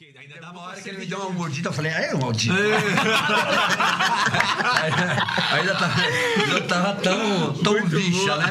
[0.00, 2.14] Ok, ainda Teve dava uma hora que ele me deu uma mordida, eu falei, é,
[2.14, 2.54] maldito.
[2.54, 2.56] É.
[5.52, 8.46] Ainda tava, tava tão, tão bicha, né?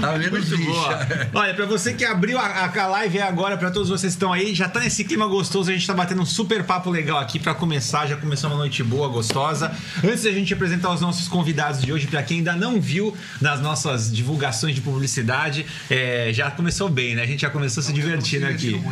[0.00, 0.96] Tava menos Muito boa.
[0.96, 1.30] bicha.
[1.32, 4.52] Olha, pra você que abriu a, a live agora, pra todos vocês que estão aí,
[4.52, 7.54] já tá nesse clima gostoso, a gente tá batendo um super papo legal aqui pra
[7.54, 9.70] começar, já começou uma noite boa, gostosa.
[10.02, 13.60] Antes da gente apresentar os nossos convidados de hoje, pra quem ainda não viu nas
[13.60, 17.22] nossas divulgações de publicidade, é, já começou bem, né?
[17.22, 18.82] A gente já começou se divertindo aqui.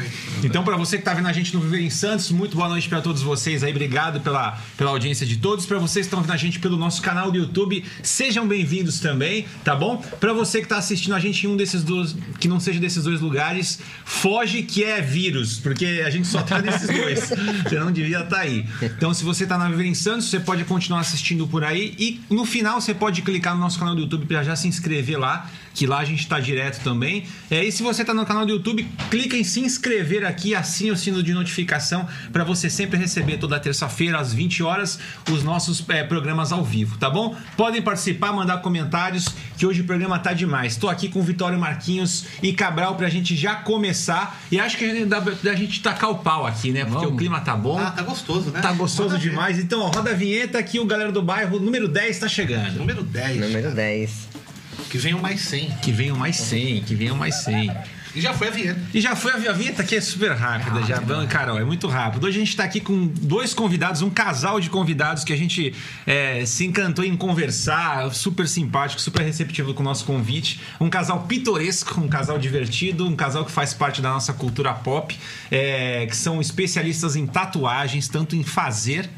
[0.44, 2.86] Então, pra você que tá vendo a gente no Viver em Santos, muito boa noite
[2.86, 5.64] pra todos vocês aí, obrigado pela, pela audiência de todos.
[5.64, 9.46] Pra vocês que estão vendo a gente pelo nosso canal do YouTube, sejam bem-vindos também,
[9.64, 9.96] tá bom?
[10.20, 13.04] Pra você que tá assistindo a gente em um desses dois, que não seja desses
[13.04, 17.32] dois lugares, foge que é vírus, porque a gente só tá nesses dois.
[17.62, 18.66] Você não devia estar aí.
[18.82, 22.20] Então, se você tá na Viver em Santos, você pode continuar assistindo por aí e
[22.28, 25.50] no final você pode clicar no nosso canal do YouTube pra já se inscrever lá,
[25.78, 27.22] que lá a gente tá direto também.
[27.48, 30.90] É, e se você tá no canal do YouTube, clica em se inscrever aqui, assine
[30.90, 34.98] o sino de notificação pra você sempre receber toda terça-feira às 20 horas
[35.30, 37.36] os nossos é, programas ao vivo, tá bom?
[37.56, 40.76] Podem participar, mandar comentários, que hoje o programa tá demais.
[40.76, 44.40] Tô aqui com o Vitório Marquinhos e Cabral pra gente já começar.
[44.50, 46.86] E acho que dá pra gente tacar o pau aqui, né?
[46.86, 47.78] Porque o clima tá bom.
[47.78, 48.60] Ah, tá gostoso, né?
[48.60, 49.30] Tá gostoso Maravilha.
[49.30, 49.58] demais.
[49.60, 52.78] Então, ó, roda a vinheta que o galera do bairro, número 10, tá chegando.
[52.78, 53.40] Número 10.
[53.40, 54.47] Número 10.
[54.90, 55.70] Que venham mais 100.
[55.82, 57.70] Que venham mais 100, que venham mais 100.
[58.14, 58.80] E já foi a vinheta.
[58.92, 62.26] E já foi a vinheta que é super rápida, já, Carol, é muito rápido.
[62.26, 65.74] Hoje a gente tá aqui com dois convidados, um casal de convidados que a gente
[66.06, 70.60] é, se encantou em conversar, super simpático, super receptivo com o nosso convite.
[70.80, 75.16] Um casal pitoresco, um casal divertido, um casal que faz parte da nossa cultura pop,
[75.50, 79.08] é, que são especialistas em tatuagens, tanto em fazer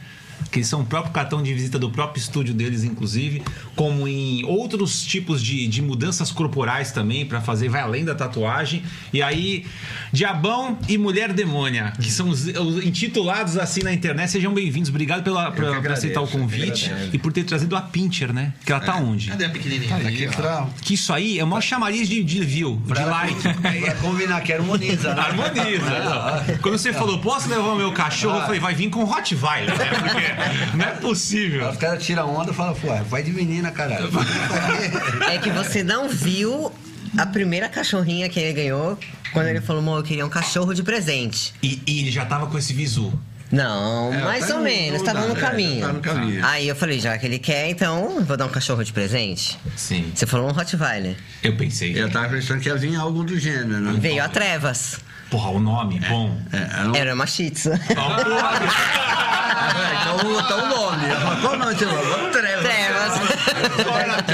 [0.50, 3.42] que são o próprio cartão de visita do próprio estúdio deles, inclusive,
[3.76, 8.82] como em outros tipos de, de mudanças corporais também, para fazer, vai além da tatuagem.
[9.12, 9.64] E aí,
[10.12, 14.90] Diabão e Mulher Demônia, que são os, os intitulados assim na internet, sejam bem-vindos.
[14.90, 18.52] Obrigado pela, pra- por agradeço, aceitar o convite e por ter trazido a Pincher, né?
[18.64, 19.28] Que ela tá onde?
[19.28, 19.96] Cadê a pequenininha?
[19.96, 23.40] Aqui pra, Que isso aí é o maior chamariz de, de view, de like.
[23.82, 25.20] pra combinar, que harmoniza, né?
[25.20, 26.58] Harmoniza.
[26.62, 28.38] Quando você falou, posso levar o meu cachorro?
[28.38, 29.84] Eu falei, vai vir com Rottweiler, né?
[29.86, 30.29] Porque
[30.74, 31.68] não é possível.
[31.70, 34.10] Os caras tiram onda e falam, pô, vai de menina, caralho.
[35.30, 36.72] É que você não viu
[37.16, 38.98] a primeira cachorrinha que ele ganhou
[39.32, 41.54] quando ele falou, amor, eu queria um cachorro de presente.
[41.62, 43.12] E, e ele já tava com esse visu.
[43.52, 45.80] Não, É, mais tá ou no- menos, no- tava no é, caminho.
[45.86, 46.46] tá no caminho.
[46.46, 49.58] Aí eu falei, já que ele quer, então vou dar um cachorro de presente.
[49.76, 50.12] Sim.
[50.14, 51.16] Você falou um Rottweiler.
[51.42, 52.00] Eu pensei.
[52.00, 53.96] Eu tava pensando que ia vir algo do gênero, né?
[54.00, 55.00] Veio a Trevas.
[55.30, 56.36] Porra, o nome, bom.
[56.52, 57.70] É, era um- Era uma Shih Tzu.
[57.72, 57.78] Ah,
[60.02, 61.04] então, então o nome.
[61.08, 61.74] Eu Qual o nome?
[61.76, 62.32] Trevas.
[62.32, 62.66] Trevas.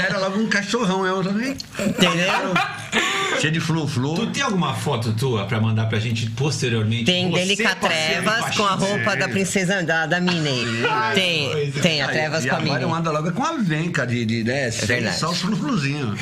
[0.03, 1.05] Era logo um cachorrão.
[1.05, 1.55] Eu também.
[1.79, 2.53] Entendeu?
[3.39, 4.15] Cheio de flu-flu.
[4.15, 7.05] Tu tem alguma foto tua pra mandar pra gente posteriormente?
[7.05, 10.65] Tem Você Delicatrevas com a roupa da princesa da, da Minnie.
[11.13, 11.79] Tem, coisa.
[11.81, 12.99] tem a Trevas e com a agora eu Minnie.
[12.99, 15.17] ando logo com a venca de, de né, sem verdade.
[15.19, 16.19] só os frufruzinhos.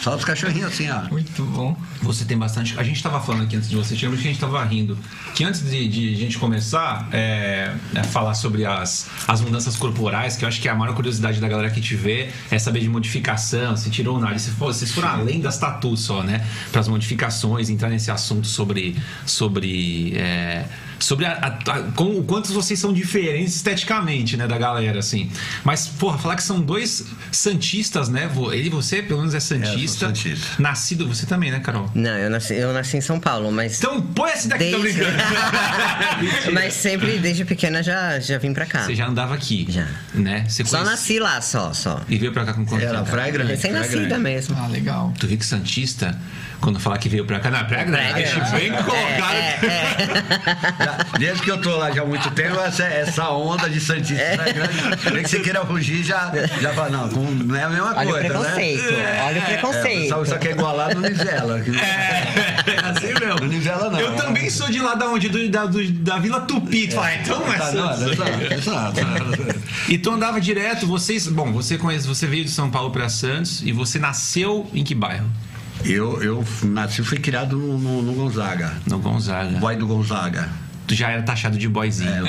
[0.00, 1.02] Só os cachorrinhos assim, ó.
[1.10, 1.76] Muito bom.
[2.02, 2.74] Você tem bastante.
[2.78, 4.98] A gente tava falando aqui antes de você chegar, porque a gente tava rindo.
[5.34, 10.36] Que antes de, de a gente começar é, a falar sobre as, as mudanças corporais,
[10.36, 12.80] que eu acho que é a maior curiosidade da galera que te vê é saber
[12.80, 13.76] de modificação.
[13.76, 16.46] Se tirou o nariz, se for- vocês foram além das tatuas só, né?
[16.70, 18.96] Para as modificações, entrar nesse assunto sobre.
[19.26, 20.64] sobre é,
[20.98, 25.30] sobre a, a- a- como, o quanto vocês são diferentes esteticamente, né, da galera, assim.
[25.64, 28.30] Mas, porra, falar que são dois santistas, né?
[28.52, 30.06] Ele e você, pelo menos, é santista.
[30.06, 30.46] santista.
[30.58, 31.90] Nascido, você também, né, Carol?
[31.94, 33.78] Não, eu nasci, eu nasci em São Paulo, mas.
[33.78, 35.22] Então põe esse daqui, tô Desde- brincando.
[36.22, 36.52] Mentira.
[36.52, 38.84] Mas sempre, desde pequena, já, já vim pra cá.
[38.84, 39.66] Você já andava aqui.
[39.68, 39.86] Já.
[40.14, 40.44] Né?
[40.48, 42.00] Você Só conhece- nasci lá, só, só.
[42.08, 43.02] E veio pra cá com quanto Era?
[43.02, 43.52] Praia Grande.
[43.52, 44.22] Recém-nascida Grande.
[44.22, 44.56] mesmo.
[44.58, 45.12] Ah, legal.
[45.18, 46.18] Tu viu que Santista,
[46.60, 48.22] quando falar que veio pra cá, não, é Praia Grande.
[48.22, 48.50] Grande.
[48.52, 49.34] Bem colocado.
[49.34, 50.84] É, é, é.
[50.84, 54.22] Já- Desde que eu tô lá já há muito tempo, essa, essa onda de Santista
[54.22, 54.36] é.
[54.36, 55.12] grande.
[55.12, 58.12] Nem que você queira fugir, já, já fala, não, não é a mesma Olha o
[58.12, 59.22] coisa, preconceito, né?
[59.26, 60.08] olha o É, preconceito.
[60.08, 61.58] só, só que é igualado no Nivela.
[61.60, 63.40] É, assim mesmo.
[63.40, 64.00] Não nivela, não.
[64.00, 65.28] Eu também sou de lá da onde?
[65.28, 66.88] Do- da, do- da Vila Tupi.
[66.88, 68.12] Tu fala, então não é Tá, não, Santos.
[68.52, 69.60] exato, exato.
[69.88, 71.26] E tu andava direto, vocês.
[71.28, 74.94] Bom, você conhece, você veio de São Paulo pra Santos e você nasceu em que
[74.94, 75.26] bairro?
[75.86, 78.72] Eu, eu nasci e fui criado no, no, no Gonzaga.
[78.86, 79.58] No Gonzaga.
[79.58, 80.48] Boy do Gonzaga.
[80.86, 82.08] Tu já era taxado de boyzinho.
[82.08, 82.22] É,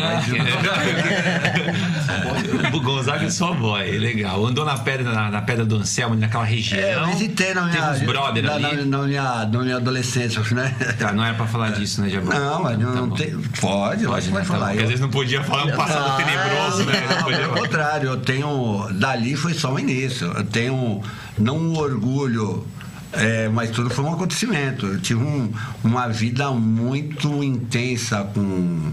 [2.76, 4.44] o Gonzaga é só boy, legal.
[4.46, 6.80] Andou na pedra, na, na pedra do Anselmo, naquela região.
[6.80, 8.64] É, eu visitei na minha, Teve uns brother na, ali.
[8.86, 10.74] na, na minha, na minha adolescência, né?
[10.98, 12.34] Tá, não era pra falar disso, né, Jabão?
[12.38, 13.32] Não, mas não, Tá não tem.
[13.62, 14.34] Pode, pode, né?
[14.34, 14.60] pode Tá falar.
[14.60, 16.94] bom, porque às vezes não podia falar um passado Ah, tenebroso, né?
[17.10, 18.88] Não Não, podia pelo contrário, eu tenho.
[18.94, 20.32] Dali foi só o início.
[20.36, 21.02] Eu tenho
[21.38, 22.66] não um orgulho,
[23.14, 24.86] é, mas tudo foi um acontecimento.
[24.86, 25.52] Eu tive um-
[25.84, 28.92] uma vida muito intensa com,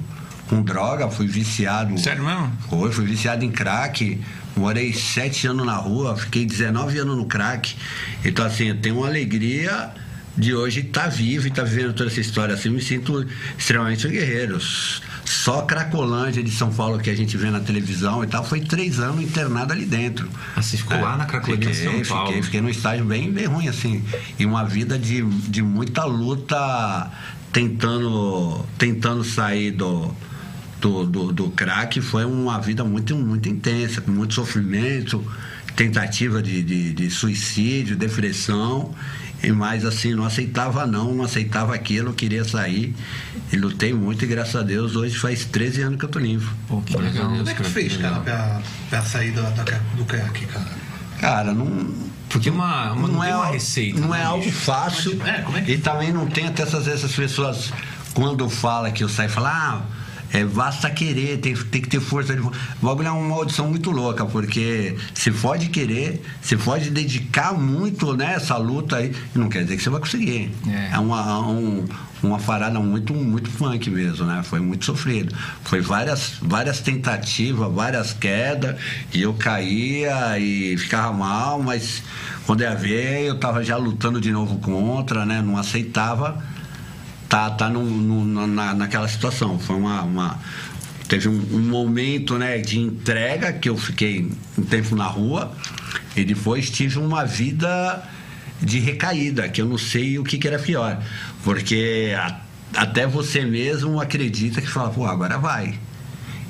[0.48, 1.98] com droga, fui viciado.
[1.98, 2.52] Sério mesmo?
[2.70, 4.20] Foi, fui viciado em crack.
[4.56, 7.74] Morei sete anos na rua, fiquei 19 anos no crack.
[8.24, 9.90] Então, assim, eu tenho uma alegria
[10.36, 12.54] de hoje estar vivo e estar vivendo toda essa história.
[12.54, 13.26] Assim, eu me sinto
[13.58, 14.58] extremamente um guerreiro.
[15.24, 19.00] Só Cracolândia de São Paulo que a gente vê na televisão e tal, foi três
[19.00, 20.28] anos internado ali dentro.
[20.54, 22.26] Ah, você ficou lá na Cracolândia de Fiquei, São Paulo?
[22.28, 24.04] fiquei, fiquei num estágio bem, bem ruim, assim.
[24.38, 27.10] E uma vida de, de muita luta
[27.52, 30.14] tentando, tentando sair do,
[30.80, 32.00] do, do, do crack.
[32.00, 35.24] Foi uma vida muito, muito intensa, com muito sofrimento,
[35.74, 38.94] tentativa de, de, de suicídio, depressão.
[39.44, 42.94] E mais assim, não aceitava não, não aceitava aquilo, queria sair.
[43.52, 46.50] E lutei muito e graças a Deus hoje faz 13 anos que eu tô limpo.
[46.66, 47.28] Pô, que legal.
[47.28, 49.42] Como é que fez, cara, pra, pra sair da,
[49.96, 50.66] do crack, cara?
[51.20, 51.92] Cara, não.
[52.28, 54.00] Porque uma, uma, não, não é uma receita.
[54.00, 55.20] Não né, é algo fácil.
[55.26, 57.70] É, como é que- E também não tem até essas, essas pessoas,
[58.14, 59.82] quando fala que eu saio, falam, ah,
[60.34, 62.52] é, basta querer, tem, tem que ter força de vo-".
[62.82, 68.14] O bagulho é uma audição muito louca, porque se pode querer, se pode dedicar muito
[68.16, 70.50] nessa luta aí, não quer dizer que você vai conseguir.
[70.68, 70.98] É.
[70.98, 71.84] uma, um-
[72.22, 74.42] uma parada muito, muito punk mesmo, né?
[74.42, 75.34] Foi muito sofrido.
[75.62, 78.76] Foi várias, várias tentativas, várias quedas,
[79.12, 82.02] e eu caía e ficava mal, mas
[82.46, 85.42] quando ia ver, eu tava já lutando de novo contra, né?
[85.42, 86.42] Não aceitava
[87.34, 89.58] tá, tá na, naquela situação.
[89.58, 90.02] Foi uma.
[90.02, 90.38] uma-
[91.08, 95.52] teve um, um momento né, de entrega que eu fiquei um tempo na rua
[96.16, 98.02] e depois tive uma vida
[98.62, 101.02] de recaída, que eu não sei o que, que era pior.
[101.42, 102.40] Porque a-
[102.76, 105.74] até você mesmo acredita que fala, pô, agora vai.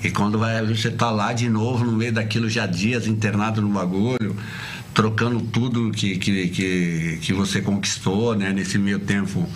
[0.05, 3.71] E quando vai, você tá lá de novo, no meio daquilo, já dias internado no
[3.71, 4.37] bagulho,
[4.93, 8.53] trocando tudo que, que, que, que você conquistou, né?
[8.53, 9.49] Nesse meio tempo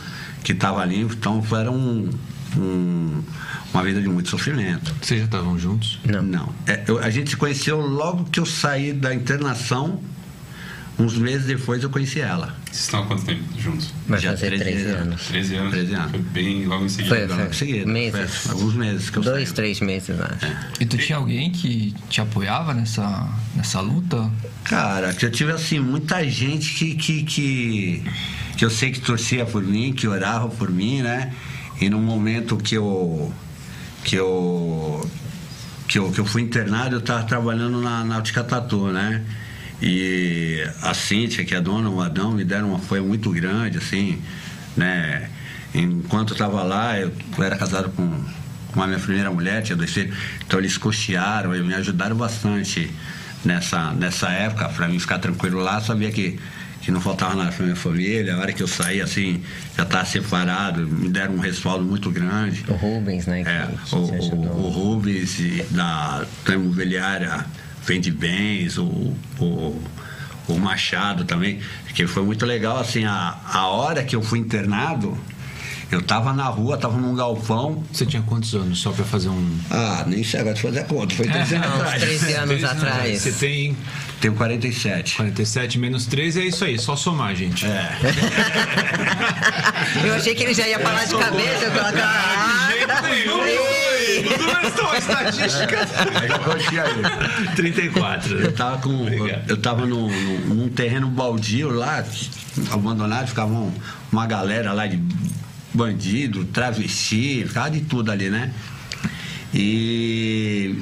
[0.48, 1.12] que estava limpo.
[1.12, 2.08] Então, foi era um,
[2.56, 3.22] um-
[3.74, 4.94] uma vida de muito sofrimento.
[5.02, 5.98] Vocês já estavam juntos?
[6.06, 6.22] Não.
[6.22, 6.48] Não.
[6.66, 10.00] É, eu- a gente se conheceu logo que eu saí da internação.
[10.98, 12.56] Uns meses depois eu conheci ela.
[12.64, 13.94] Vocês estão há quanto tempo juntos?
[14.08, 15.00] Vai Já fazer 13 13 anos.
[15.02, 15.26] anos.
[15.28, 15.70] 13 anos?
[15.72, 16.10] 13 anos.
[16.10, 17.08] Foi bem logo em seguida.
[17.14, 17.48] Foi, Logo foi.
[17.48, 17.92] em seguida.
[17.92, 18.34] Meses.
[18.34, 19.54] Foi alguns meses que eu Dois, saí.
[19.54, 20.46] três meses, acho.
[20.80, 24.28] E tu tinha alguém que te apoiava nessa, nessa luta?
[24.64, 28.04] Cara, que eu tive assim, muita gente que, que, que,
[28.56, 31.32] que eu sei que torcia por mim, que orava por mim, né?
[31.80, 33.32] E no momento que eu
[34.02, 35.08] que eu
[35.86, 39.24] que eu, que eu fui internado, eu estava trabalhando na, na Tatu, né?
[39.80, 43.78] E a Cíntia, que é a dona, o Adão, me deram um apoio muito grande,
[43.78, 44.20] assim,
[44.76, 45.30] né?
[45.74, 48.24] Enquanto eu estava lá, eu, era casado com,
[48.72, 52.90] com a minha primeira mulher, tinha dois filhos, então eles costearam e me ajudaram bastante
[53.44, 56.40] nessa, nessa época, para mim ficar tranquilo lá, sabia que,
[56.80, 59.42] que não faltava nada para minha família, a hora que eu saí, assim,
[59.76, 62.64] já estava separado, me deram um respaldo muito grande.
[62.66, 63.42] O Rubens, né?
[63.42, 67.46] É, o, o, o Rubens e da, da imobiliária
[67.84, 69.82] vende bens, o, o,
[70.48, 71.60] o Machado também,
[71.94, 75.16] que foi muito legal, assim, a, a hora que eu fui internado,
[75.90, 79.58] eu tava na rua, tava num galpão, Você tinha quantos anos só pra fazer um.
[79.70, 82.02] ah, nem sei agora de fazer a conta, foi 13 anos Não, uns atrás.
[82.02, 83.22] 13 anos 13 atrás.
[83.22, 83.76] Você tem
[84.20, 85.16] Tenho 47.
[85.16, 87.64] 47 menos 13, é isso aí, só somar, gente.
[87.66, 87.98] É.
[90.04, 92.68] Eu achei que ele já ia falar de cabeça, eu colocar.
[94.28, 95.88] Os números estão estatísticas.
[96.20, 97.54] Aí eu curti aí.
[97.56, 98.38] 34.
[98.40, 99.08] Eu tava com.
[99.08, 102.04] Eu, eu tava num, num- num terreno baldio lá,
[102.70, 103.72] abandonado, ficava um-
[104.12, 105.00] uma galera lá de
[105.78, 108.52] bandido, travesti, ficava de tudo ali, né?
[109.54, 110.76] E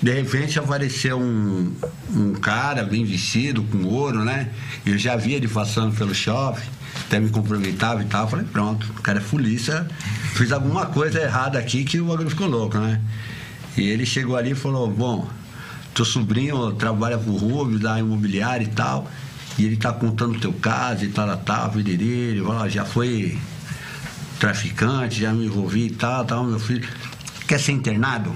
[0.00, 4.48] de repente apareceu um, cara bem vestido, com ouro, né?
[4.86, 6.62] Eu já via ele passando pelo shopping,
[7.04, 8.28] até me cumprimentava e tal.
[8.28, 9.86] Falei, pronto, o cara é polícia,
[10.34, 13.00] fiz alguma coisa errada aqui que o bagulho ficou louco, né?
[13.76, 15.28] E ele chegou ali e falou, bom,
[15.94, 19.10] teu sobrinho trabalha pro Rubio, da imobiliária e tal,
[19.58, 22.68] e ele tá contando o teu caso e tal, tal, tal, viriri, ele falou, "Ó,
[22.68, 23.36] já foi
[24.38, 26.88] traficante, já me envolvi e tal, tal, meu filho.
[27.46, 28.34] Quer ser internado?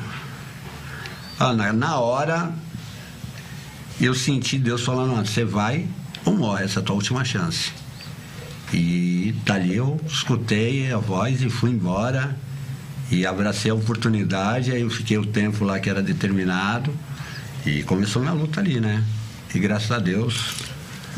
[1.38, 2.52] Ah, na, hora,
[4.00, 5.87] eu senti Deus falando, "Ó, você vai
[6.25, 7.73] ou morre, essa é a tua última chance.
[8.73, 12.37] E dali eu escutei a voz e fui embora.
[13.11, 16.94] E abracei a oportunidade, aí eu fiquei o tempo lá que era determinado.
[17.66, 19.04] E começou minha luta ali, né?
[19.54, 20.71] E graças a Deus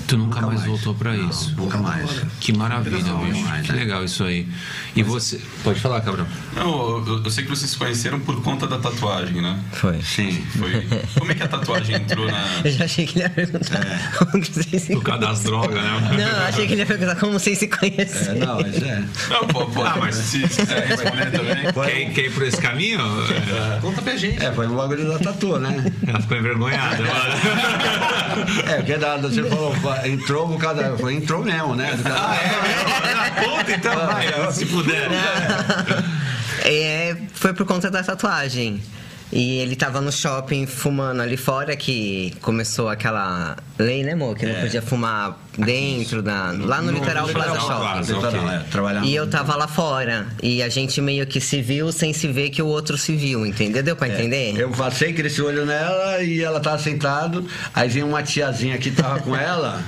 [0.07, 1.55] Tu nunca, mais, voltou pra Não, isso.
[1.57, 2.11] Nunca mais.
[2.41, 3.41] Que maravilha, Não, bicho.
[3.49, 4.47] mais, Que legal isso aí.
[4.95, 5.41] E você.
[5.63, 6.27] Pode falar, Cabrão.
[6.55, 9.59] Não, eu, eu sei que vocês se conheceram por conta da tatuagem, né?
[9.73, 10.01] Foi.
[10.03, 10.45] Sim.
[10.59, 10.87] Foi.
[11.19, 12.45] Como é que a tatuagem entrou na.
[12.65, 16.01] Eu já achei que ele ia perguntar como vocês se Por causa das drogas, né?
[16.11, 18.47] Não, eu achei que ele ia perguntar como vocês se É, conheceram.
[18.47, 19.05] não, mas é.
[19.31, 21.73] Não, pô, pô, Ah, mas- se se quiser responder também.
[21.73, 23.01] Quer, quer ir por esse caminho?
[23.01, 23.81] É.
[23.81, 24.45] Conta pra gente.
[24.45, 25.93] É, foi um bagulho da tatu, né?
[26.07, 27.03] Ela ficou envergonhada.
[28.67, 29.73] É, porque da, você falou,
[30.05, 30.97] entrou por causa.
[30.99, 31.99] Foi, entrou mesmo, né?
[32.07, 33.45] ah, é?
[33.45, 35.09] Conta então, vai, se puder.
[36.65, 38.83] É, foi por conta da tatuagem.
[39.37, 44.37] E ele tava no shopping fumando ali fora, que começou aquela lei, né, amor?
[44.37, 44.61] Que não É.
[44.61, 46.53] podia fumar dentro da.
[46.57, 47.91] Lá no, Literal Plaza Literal Shopping.
[47.91, 48.13] Plaza.
[48.15, 50.29] Litoral, é, trabalhar E eu tava lá fora.
[50.41, 53.45] E a gente meio que se viu sem se ver que o outro se viu,
[53.45, 53.83] entendeu?
[53.83, 54.55] Deu pra entender?
[54.57, 57.45] Eu passei, cresci o olho nela e ela tava sentado.
[57.75, 59.83] Aí veio uma tiazinha que tava com ela.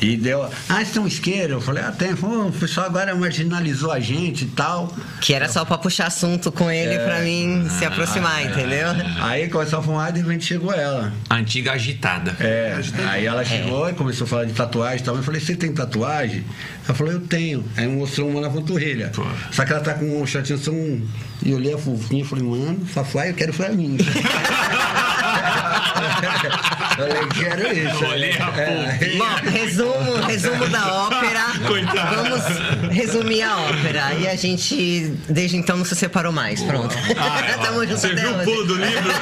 [0.00, 1.54] E deu, ah, vocês tem um isqueiro?
[1.54, 2.12] Eu falei, ah, tem.
[2.12, 4.94] O pessoal agora marginalizou a gente e tal.
[5.20, 8.88] Que era só pra puxar assunto com ele pra mim se aproximar, entendeu?
[9.20, 11.12] Aí começou a fumar e de repente chegou ela.
[11.30, 12.36] A antiga agitada.
[12.40, 15.16] É, aí ela chegou e começou a falar de tatuagem e tal.
[15.16, 16.44] Eu falei, você tem tatuagem?
[16.86, 17.64] Ela falou, eu tenho.
[17.76, 19.10] Aí mostrou uma na panturrilha.
[19.14, 19.24] Pô.
[19.52, 21.06] Só que ela tá com um shortinho só um.
[21.42, 23.70] E eu olhei a fofinha e falei, mano, Fafá, eu quero foi a
[26.96, 27.08] minha.
[27.08, 28.04] eu falei, quero isso.
[28.04, 31.44] Olhei a É, Bom, resumo, resumo da ópera.
[31.66, 32.16] Coitado.
[32.16, 34.14] Vamos resumir a ópera.
[34.14, 36.62] E a gente, desde então, não se separou mais.
[36.62, 36.94] Pronto.
[37.62, 39.02] Tamo junto Você até viu o pulo do livro?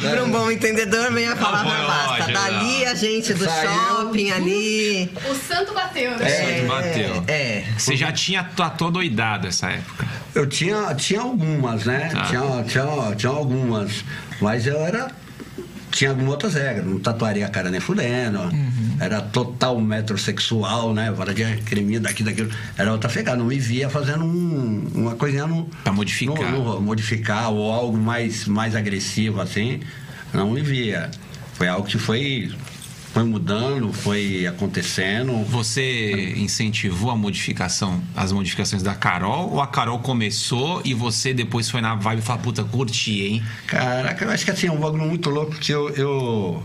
[0.00, 2.32] Para um bom entendedor, meia palavra basta.
[2.32, 3.70] Dali a gente do Saiu.
[3.70, 5.12] shopping ali.
[5.28, 6.60] O santo bateu, né?
[6.60, 6.64] É.
[6.66, 7.24] bateu.
[7.26, 7.64] É.
[7.76, 10.06] Você já tinha tatuado doidado essa época.
[10.34, 12.10] Eu tinha, tinha algumas, né?
[12.14, 12.22] Ah.
[12.24, 14.04] Tinha, tinha, tinha algumas.
[14.40, 15.10] Mas eu era.
[15.92, 16.84] Tinha algumas outras regras.
[16.86, 18.40] Não tatuaria a cara nem fudendo.
[18.40, 18.96] Uhum.
[18.98, 21.12] Era total metrosexual, né?
[21.16, 22.50] Fala de creminho daqui, daquilo.
[22.76, 23.36] Era outra pegada.
[23.36, 25.64] Não me via fazendo um- uma coisinha no.
[25.84, 26.50] Pra modificar.
[26.52, 29.80] no- no- modificar ou algo mais, mais agressivo, assim.
[30.32, 31.10] Não me via.
[31.54, 32.50] Foi algo que foi.
[33.12, 35.44] Foi mudando, foi acontecendo.
[35.44, 39.50] Você incentivou a modificação, as modificações da Carol?
[39.50, 43.42] Ou a Carol começou e você depois foi na vibe e falou, puta, curti, hein?
[43.66, 46.62] Caraca, eu acho que assim, é um bagulho muito louco que eu, eu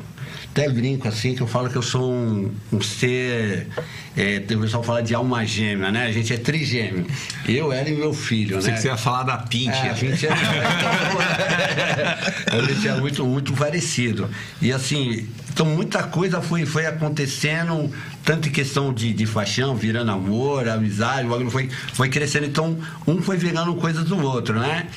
[0.57, 3.67] até brinco assim, que eu falo que eu sou um, um ser.
[4.15, 6.07] É, o pessoal fala de alma gêmea, né?
[6.07, 7.05] A gente é trigêmeo.
[7.47, 8.77] Eu, ela e meu filho, Sei né?
[8.77, 9.69] que você ia falar da Pink.
[9.69, 10.31] É, a gente é,
[12.51, 14.27] a gente é muito, muito parecido.
[14.59, 17.91] E assim, então muita coisa foi, foi acontecendo,
[18.25, 22.47] tanto em questão de, de paixão, virando amor, amizade, o foi, foi crescendo.
[22.47, 24.87] Então, um foi virando coisas do outro, né?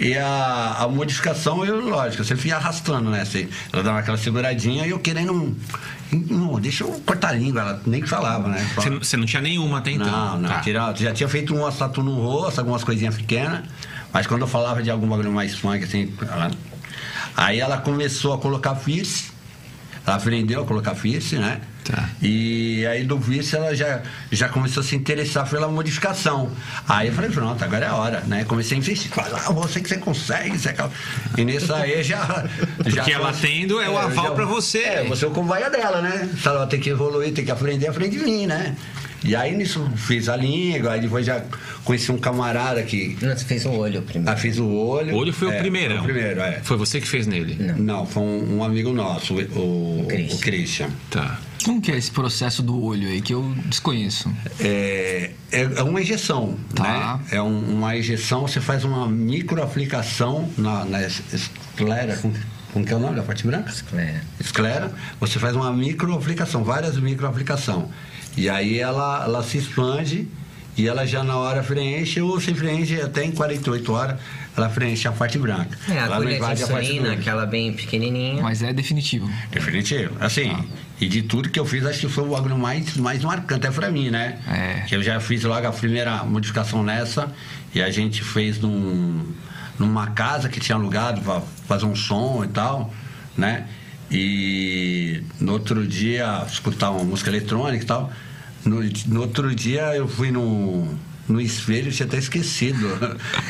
[0.00, 3.24] E a, a modificação, eu, lógico, você fica arrastando, né?
[3.24, 5.32] Você, ela dava aquela seguradinha e eu querendo.
[5.32, 5.56] um-
[6.12, 8.64] Não, deixa eu cortar a língua, ela nem falava, né?
[8.76, 10.06] Você, não- você não tinha nenhuma até então?
[10.10, 10.48] Não, não.
[10.48, 10.60] Tá.
[10.60, 13.64] tira- já tinha feito uma tatu no rosto, algumas coisinhas pequenas.
[14.12, 16.12] Mas quando eu falava de algum bagulho mais funk, assim.
[16.22, 16.50] Ela...
[17.36, 19.30] Aí ela começou a colocar piercing.
[20.06, 21.60] Ela aprendeu a colocar piercing, né?
[21.90, 22.06] Tá.
[22.20, 26.50] E aí do piercing ela já, já começou a se interessar pela modificação.
[26.86, 28.44] Aí eu falei, pronto, agora é a hora, né?
[28.44, 29.10] Comecei a investir.
[29.14, 30.58] Vai lá, você que você consegue.
[30.58, 30.68] Você...
[30.68, 30.92] acaba-
[31.38, 32.44] E nisso aí já.
[32.86, 34.80] já Porque ela tendo é o aval pra você.
[34.80, 36.28] É, você é o cobaia dela, né?
[36.40, 38.76] Se ela tem que evoluir, tem que aprender, aprende de mim, né?
[39.24, 41.42] E aí nisso fiz a língua, aí depois já
[41.84, 44.30] conheci um camarada que Não, você fez o olho primeiro.
[44.32, 45.14] ah, fiz o olho.
[45.14, 45.94] O olho foi É, o primeiro.
[45.94, 46.60] Foi o primeiro, é.
[46.62, 47.56] Foi você que fez nele?
[47.76, 50.36] Não, foi um, um amigo nosso, o, o, Christian.
[50.36, 50.90] o Christian.
[51.10, 51.40] Tá.
[51.64, 54.32] Como que é esse processo do olho aí que eu desconheço?
[54.60, 57.18] É, é, é uma injeção, Tá.
[57.18, 57.36] né?
[57.36, 62.32] É um- uma injeção, você faz uma microaplicação na, na es- esclera, com,
[62.72, 63.72] como que é o nome da parte branca?
[63.96, 64.20] É.
[64.40, 67.90] esclera, você faz uma microaplicação, várias microaplicação.
[68.38, 70.28] E aí ela, ela se expande
[70.76, 74.20] e ela já na hora preenche ou se preenche até em 48 horas,
[74.56, 75.76] ela preenche a parte branca.
[75.88, 78.40] É, a ela não agulha de invade a parte insulina, aquela bem pequenininha.
[78.40, 79.28] Mas é definitivo.
[79.50, 80.14] Definitivo.
[80.20, 80.56] Assim,
[81.00, 83.74] e de tudo que eu fiz, acho que foi o bagulho mais, mais marcante até
[83.74, 84.38] pra mim, né?
[84.46, 84.84] É.
[84.86, 87.32] Que eu já fiz logo a primeira modificação nessa
[87.74, 89.26] e a gente fez num,
[89.80, 92.94] numa casa que tinha alugado pra fazer um som e tal,
[93.36, 93.66] né?
[94.10, 98.12] E no outro dia, escutar uma música eletrônica e tal.
[98.68, 98.82] No,
[99.14, 100.94] no outro dia eu fui no,
[101.28, 102.86] no espelho e tinha até esquecido.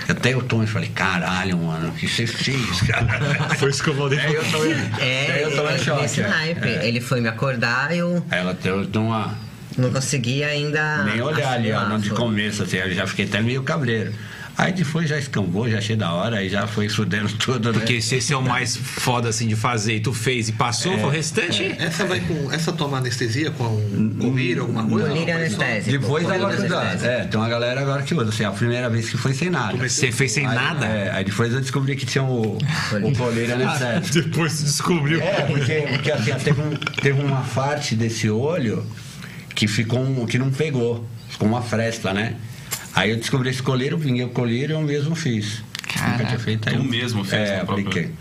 [0.08, 3.18] Até eu tomei e falei, caralho, mano, o que você fez, cara?
[3.58, 6.02] Foi isso que eu vou Aí eu tomei, É, aí eu tomei ele- choque.
[6.02, 6.28] nesse é.
[6.28, 6.68] naipe.
[6.68, 6.86] É.
[6.88, 9.34] Ele foi me acordar e eu Ela deu uma.
[9.76, 11.04] não conseguia ainda.
[11.04, 14.12] Nem olhar ali, ó, no de começo, assim, eu já fiquei até meio cabreiro.
[14.58, 17.78] Aí depois já escambou, já achei da hora, aí já foi fudendo tudo, né?
[17.78, 20.92] Porque se esse é o mais foda assim de fazer e tu fez e passou,
[20.92, 21.76] É, o restante.
[21.78, 22.50] Essa vai com.
[22.52, 23.80] Essa toma anestesia com
[24.20, 25.08] colírio, alguma coisa?
[25.10, 25.46] Colírio Não, não.
[25.46, 25.90] anestésico.
[26.00, 26.46] Depois cuidado.
[26.46, 27.04] anestésico.
[27.06, 28.30] É, tem uma galera agora que usa.
[28.30, 29.76] Assim, a primeira vez que foi sem nada.
[29.88, 30.84] Você fez sem Aí- nada?
[30.86, 34.28] É, aí depois eu descobri que tinha o, o colírio anestésico.
[34.28, 35.20] Depois descobriu.
[35.22, 38.84] É, porque, porque assim, teve, um- teve uma parte desse olho
[39.54, 41.06] que ficou um- que não pegou.
[41.28, 42.34] Ficou uma fresta, né?
[42.94, 45.58] Aí eu descobri esse colírio, vinguei o colírio e eu mesmo fiz.
[45.58, 46.74] Nunca Caraca, tinha feito aí.
[46.76, 48.12] tu eu- mesmo fez É, no próprio- apliquei.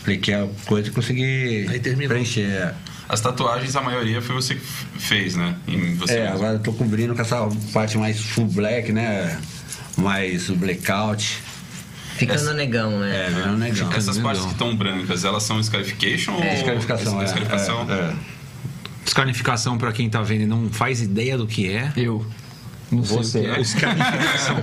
[0.00, 1.66] Apliquei a coisa e consegui
[2.08, 2.42] preencher.
[2.42, 2.74] é.
[3.08, 4.60] As tatuagens, a maioria foi você que
[4.98, 5.54] fez, né?
[5.68, 6.34] Em você É, mesmo.
[6.36, 9.38] agora eu tô cobrindo com essa parte mais full black, né?
[9.96, 11.38] Mais o blackout.
[12.16, 13.26] Ficando Essa- negão, né?
[13.26, 13.92] É, virando negão.
[13.92, 16.40] Essas partes que estão brancas, elas são scarification ou...
[16.40, 17.24] Descalificação, é.
[17.26, 18.14] É, é.
[19.04, 21.92] Descarnificação, pra quem tá vendo e não faz ideia do que é.
[21.96, 22.24] Eu.
[22.92, 23.60] Não sei Você, o que é.
[23.60, 24.62] escarnificação.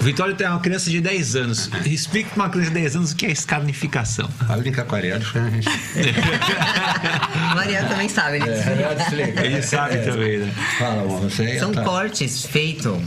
[0.00, 1.70] O Vitório tem uma criança de 10 anos.
[1.84, 4.28] Explica pra uma criança de 10 anos o que é escarnificação.
[4.42, 5.68] Vai brincar com a Ariel, acho que a gente.
[7.54, 9.46] Mariana também sabe, ele É, Ariel explica.
[9.46, 10.02] Ele sabe É.
[10.02, 10.54] também, né?
[10.78, 11.82] Fala, amor, você aí, São tá.
[11.84, 12.98] cortes feitos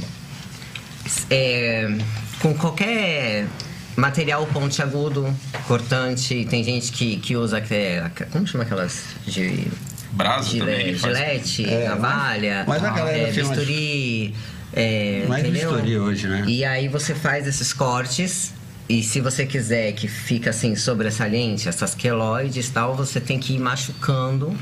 [1.29, 1.97] é,
[2.39, 3.45] com qualquer
[3.95, 5.33] material pontiagudo,
[5.67, 6.45] cortante.
[6.49, 7.57] Tem gente que, que usa.
[7.57, 9.03] até- Como chama aquelas?
[9.25, 9.67] De,
[10.11, 14.33] Brasa também gile- faz- gilete, É, navalha, mas a galera é, tem umas- bisturi.
[14.73, 15.71] É, Mais entendeu?
[15.71, 16.43] bisturi hoje, né?
[16.47, 18.53] E aí você faz esses cortes.
[18.89, 23.53] E se você quiser que fica assim sobressalente, essas queloides e tal, você tem que
[23.53, 24.53] ir machucando.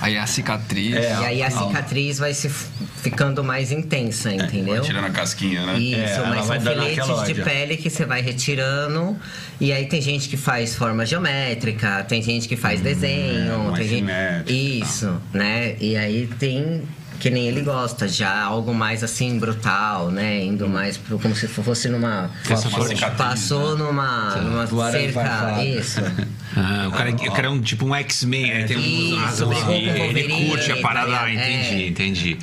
[0.00, 0.94] Aí a cicatriz.
[0.94, 4.76] É, e aí a cicatriz vai se ficando mais intensa, entendeu?
[4.76, 5.78] Vai tirando a casquinha, né?
[5.78, 9.16] Isso, É, mas são filetes de pele que você vai retirando.
[9.60, 13.88] E aí tem gente que faz forma geométrica, tem gente que faz desenho, é, tem
[13.88, 14.80] gente.
[14.80, 15.74] Isso, né?
[15.80, 16.82] E aí tem.
[17.18, 20.40] Que nem ele gosta, já algo mais assim, brutal, né?
[20.44, 22.30] Indo mais pro, como se fosse numa.
[22.48, 23.84] É cicatriz, Passou né?
[23.84, 25.64] numa, numa cerca.
[25.64, 26.00] Isso.
[26.60, 29.16] Ah, o, cara, o cara é um tipo um X-Men, ele tem um
[29.64, 31.12] com ele curte a parada.
[31.12, 31.46] tá Ah, ligado?
[31.50, 31.86] entendi, É.
[31.88, 32.38] entendi.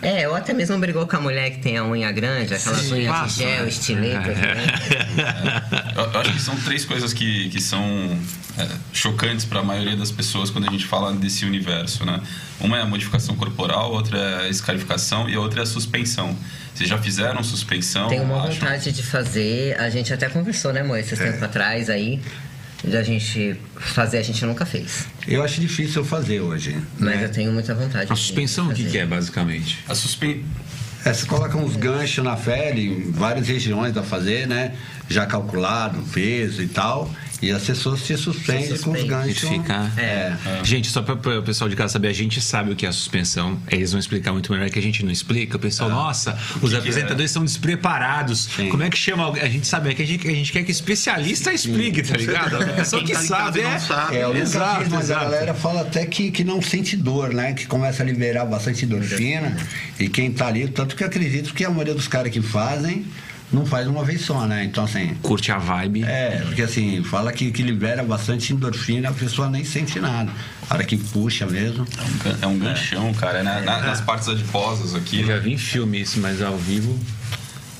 [0.00, 2.94] É, ou até mesmo brigou com a mulher que tem a unha grande, aquelas Sim,
[2.94, 3.68] unhas de passa, gel, né?
[3.68, 4.54] estiletas, né?
[5.94, 7.84] Eu, eu acho que são três coisas que, que são
[8.58, 12.20] é, chocantes para a maioria das pessoas quando a gente fala desse universo, né?
[12.58, 16.36] Uma é a modificação corporal, outra é a escarificação e a outra é a suspensão.
[16.74, 18.08] Vocês já fizeram suspensão?
[18.08, 18.54] Tenho uma acham?
[18.54, 19.78] vontade de fazer.
[19.78, 21.26] A gente até conversou, né, amor, esses É.
[21.26, 22.20] tempos atrás aí.
[22.84, 25.06] Da gente fazer, a gente nunca fez.
[25.26, 26.76] Eu acho difícil eu fazer hoje.
[26.98, 27.24] Mas né?
[27.24, 28.10] eu tenho muita vontade.
[28.10, 29.78] A de suspensão, o que, que é, basicamente?
[29.88, 30.44] A suspen...
[31.04, 34.74] É, você coloca uns ganchos na pele, em várias regiões a fazer, né?
[35.08, 37.10] Já calculado, peso e tal.
[37.42, 39.08] E as pessoas se suspendem Se com os suspende.
[39.08, 39.48] ganchos.
[39.48, 39.90] Fica...
[39.98, 40.36] É.
[40.62, 42.92] Gente, só para o pessoal de casa saber, a gente sabe o que é a
[42.92, 43.60] suspensão.
[43.68, 45.56] Eles vão explicar muito melhor que a gente não explica.
[45.56, 48.48] O pessoal, nossa, os que apresentadores são despreparados.
[48.56, 48.68] Sim.
[48.68, 49.24] Como é que chama?
[49.24, 49.42] alguém?
[49.42, 52.62] A gente sabe, é que a gente, a gente quer que especialista explique, tá ligado?
[52.62, 53.78] A pessoa que tá em sabe, é.
[53.80, 54.16] sabe.
[54.16, 55.24] É, eu nunca Exato, fiz, mas a exato.
[55.24, 57.54] galera fala até que, que não sente dor, né?
[57.54, 59.56] Que começa a liberar bastante endorfina.
[59.98, 63.04] E quem tá ali, tanto que eu acredito que a maioria dos caras que fazem
[63.52, 64.64] não faz uma vez só, né?
[64.64, 65.14] Então, assim.
[65.22, 66.04] Curte a vibe.
[66.04, 70.30] É, porque assim, fala que, que libera bastante endorfina, a pessoa nem sente nada.
[70.70, 71.86] A hora que puxa mesmo.
[72.40, 73.38] É um É um ganchão, cara.
[73.38, 75.20] É na- na- nas partes adiposas aqui.
[75.20, 76.98] Eu já vi em filme isso, mas ao vivo.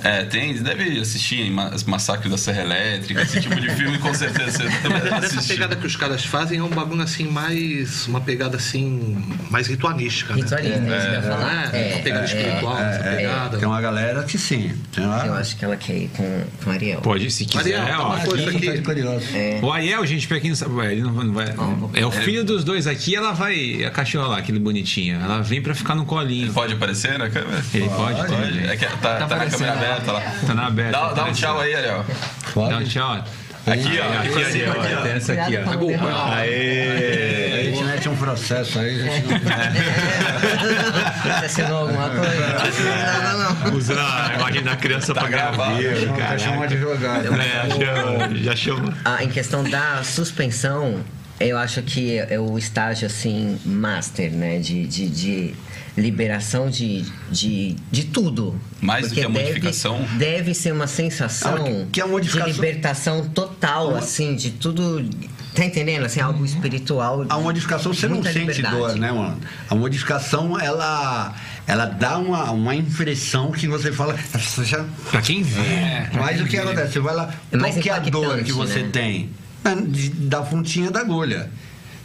[0.05, 0.55] É, tem.
[0.63, 1.51] Deve assistir
[1.87, 4.59] Massacre da Serra Elétrica, esse tipo de filme, com certeza.
[4.71, 5.55] Você também deve Essa assistir.
[5.55, 8.07] pegada que os caras fazem é um bagulho assim mais.
[8.07, 9.23] Uma pegada assim.
[9.51, 10.35] mais ritualística.
[10.35, 10.43] Né?
[10.43, 11.75] Ritualista, é isso que eu ia falar.
[11.75, 13.59] É, uma pegada espiritual, essa pegada.
[13.59, 14.73] Tem uma galera que sim.
[14.95, 15.27] Tem uma...
[15.27, 17.01] Eu acho que ela quer ir com, com Ariel.
[17.01, 17.79] Pode, se quiser.
[17.79, 18.07] Ariel, ó.
[18.15, 18.93] uma coisa Aqui, tá.
[19.67, 21.25] O Ariel, gente, pra quem não sabe, ele não vai.
[21.25, 21.33] não
[21.89, 23.85] vai- é o filho dos dois aqui, ela vai.
[23.85, 25.21] A cachorra lá, aquele bonitinho.
[25.21, 26.53] Ela vem pra ficar no colinho.
[26.53, 27.63] Pode aparecer na câmera?
[27.73, 28.33] Ele pode, Pode.
[28.35, 28.59] pode.
[28.67, 29.59] É que tá, tá na aparecendo.
[29.61, 30.23] câmera aberta lá.
[30.47, 30.93] Tá na aberta.
[30.99, 32.05] Dá, dá um tchau aí, Ariel.
[32.55, 32.71] Pode?
[32.71, 33.25] Dá um tchau.
[33.65, 34.21] Aqui, ó.
[34.21, 34.75] Aqui, Ariel.
[34.77, 35.63] ó, Tem essa aqui, ó.
[35.63, 36.17] com a mão.
[36.33, 37.65] A Aê!
[37.71, 39.39] gente mete um processo aí, a gente não...
[41.39, 43.23] Você assinou alguma coisa?
[43.23, 43.77] Não, não, não.
[43.79, 45.71] Usando a imagem da criança pra gravar.
[45.71, 46.39] Não, cara.
[46.39, 47.29] chama de advogado.
[47.35, 48.99] É, chama- já chama.
[49.05, 51.01] Ah, em questão da suspensão,
[51.39, 55.55] eu acho que é o estágio assim master, né, de, de, de
[55.97, 58.59] liberação de, de, de tudo.
[58.81, 60.03] Mais do que a deve- modificação?
[60.17, 65.05] Deve ser uma sensação Ah, que a modificação- de libertação total, assim, de tudo.
[65.55, 66.07] Tá entendendo?
[66.07, 67.27] Assim, algo espiritual.
[67.29, 68.75] A modificação você não sente liberdade.
[68.75, 69.39] dor, né, mano?
[69.69, 71.35] A modificação, ela,
[71.67, 74.15] ela dá uma, uma impressão que você fala.
[74.33, 75.61] "Você já- Pra quem vê.
[76.15, 76.95] Mas o que acontece?
[76.95, 77.35] Você vai lá.
[77.53, 78.89] É qual que é a dor que você né?
[78.91, 79.31] tem?
[79.63, 81.51] É de- Da pontinha da agulha.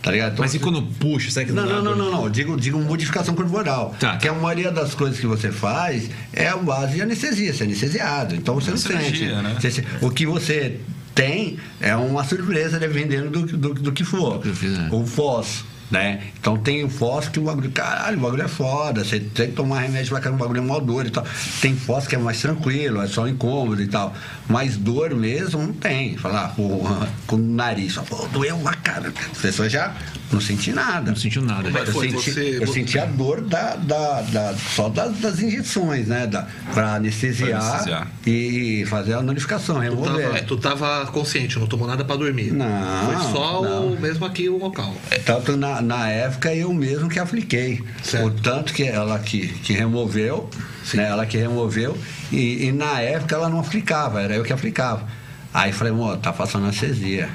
[0.07, 0.33] Tá ligado?
[0.33, 2.29] Então, Mas e quando puxa, será que não, não, não, não, não.
[2.29, 3.93] Digo, digo modificação corporal.
[3.99, 4.15] Tá.
[4.15, 7.65] Que a maioria das coisas que você faz é a base de anestesia, você é
[7.65, 8.33] anestesiado.
[8.33, 9.25] Então você não sente.
[9.25, 9.57] né?
[9.59, 10.79] Você o que você
[11.13, 14.39] tem é uma surpresa dependendo do, do, do que for.
[14.39, 14.87] que fizer.
[14.93, 15.65] O FOS.
[15.89, 16.21] Né?
[16.37, 19.53] Então tem o FOS que o bagulho, caralho, o bagulho é foda, você tem que
[19.53, 21.25] tomar remédio pra caramba, o bagulho é mó dor e tal.
[21.61, 24.13] Tem FOS que é mais tranquilo, é só incômodo e tal.
[24.49, 26.17] Mas dor mesmo não tem.
[26.17, 26.81] Falar, pô,
[27.25, 29.09] com o nariz, só, pô, doeu uma cara.
[29.09, 29.95] A pessoa já
[30.31, 31.11] não senti nada.
[31.11, 31.69] Não sentiu nada.
[31.69, 32.09] É que Eu, foi?
[32.11, 36.27] senti, Você- eu senti a dor da, da, da- só das, das injeções, né?
[36.27, 38.07] Da, pra anestesiar, Pra anestesiar.
[38.25, 42.51] e fazer a notificação, Tu tava, tu tava consciente, não tomou nada pra dormir.
[42.51, 42.65] Não,
[43.05, 43.87] Foi só não.
[43.93, 44.93] o mesmo aqui o local.
[45.25, 47.83] Tanto na, na época eu mesmo que apliquei.
[48.03, 48.25] Certo.
[48.27, 50.49] O tanto que ela que, que removeu,
[50.93, 51.05] né?
[51.07, 51.97] Ela que removeu,
[52.31, 55.07] e, e na época ela não aplicava, era eu que aplicava.
[55.53, 57.29] Aí falei, amor, tá passando anestesia.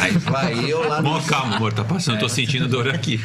[0.00, 3.16] Aí vai eu lá Mó, calma, amor, tá passando, tô sentindo dor aqui.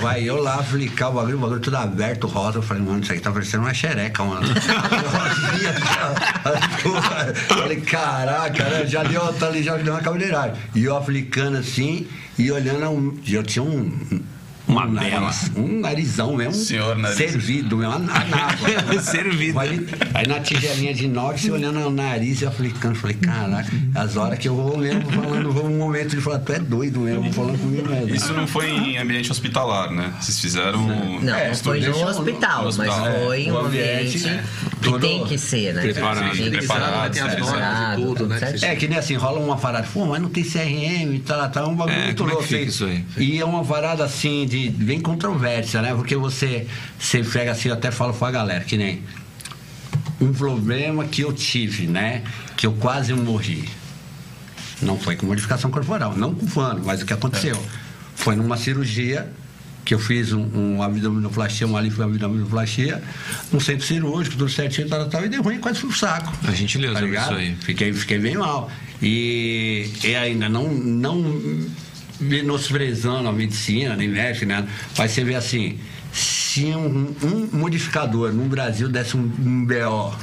[0.00, 2.58] Vai eu lá aplicar o bagulho, o bagulho tudo aberto, rosa.
[2.58, 4.46] Eu falei, mano, isso aqui tá parecendo uma xereca, mano.
[4.46, 5.74] Rosinha,
[7.48, 8.86] falei, caraca, né?
[8.86, 10.54] já deu, tá ali, já deu uma cabeleirária.
[10.74, 12.06] E eu aplicando assim
[12.38, 14.22] e olhando, eu tinha um.
[14.68, 15.20] Uma um bela.
[15.20, 16.54] nariz, um narizão mesmo.
[16.54, 17.16] Senhor nariz.
[17.18, 18.56] Servido mesmo, uma nava.
[19.02, 19.58] Servido.
[19.58, 24.16] Aí, aí na tigelinha de inox, eu olhando o nariz e aplicando, falei, caraca, as
[24.16, 27.32] horas que eu vou mesmo falando, vou um momento de falar, tu é doido mesmo,
[27.32, 28.14] falando comigo mesmo.
[28.14, 30.12] Isso não foi em ambiente hospitalar, né?
[30.20, 30.82] Vocês fizeram.
[31.20, 33.24] Não, É, foi no hospital, hospital, mas é.
[33.24, 34.42] foi O um ambiente, ambiente, é.
[34.80, 35.82] que tem que ser, né?
[35.82, 36.20] preparado.
[36.22, 38.40] Tem que ser Preparado, tem as é, normas preparado, e tudo, né?
[38.62, 41.66] É que nem assim, rola uma parada, pô, mas não tem CRM e tal, tá
[41.66, 42.48] um bagulho É, muito como é que louco.
[42.48, 42.68] fica hein?
[42.68, 43.04] isso aí?
[43.18, 45.94] E é uma parada assim, de bem controvérsia, né?
[45.94, 46.66] Porque você,
[46.98, 49.02] você pega assim, eu até falo pra galera, que nem
[50.20, 52.22] um problema que eu tive, né?
[52.56, 53.68] Que eu quase morri.
[54.82, 57.56] Não foi com modificação corporal, não com fano, mas o que aconteceu?
[58.14, 59.32] Foi numa cirurgia
[59.84, 63.02] que eu fiz um, um abdominoplastia, uma abdominoplastia,
[63.52, 66.32] um centro cirúrgico, tudo certinho, tal, tal, e deu ruim, quase fui pro saco.
[66.46, 67.56] A gente leu Tá isso aí.
[67.60, 68.70] Fiquei, fiquei bem mal.
[69.00, 71.40] E, e ainda não, não
[72.22, 74.66] menosprezando a medicina, nem médico, né?
[74.96, 75.78] Mas você vê assim,
[76.12, 80.14] se um, um modificador no Brasil desse um, um BO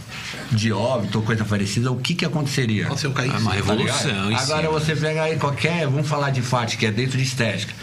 [0.52, 2.88] de óbito ou coisa parecida, o que que aconteceria?
[2.88, 3.30] Nossa, eu caí.
[3.30, 3.50] É uma.
[3.50, 4.32] Tá revolução.
[4.32, 4.74] isso Agora sim.
[4.74, 7.74] você pega aí qualquer, vamos falar de FAT, que é dentro de estética.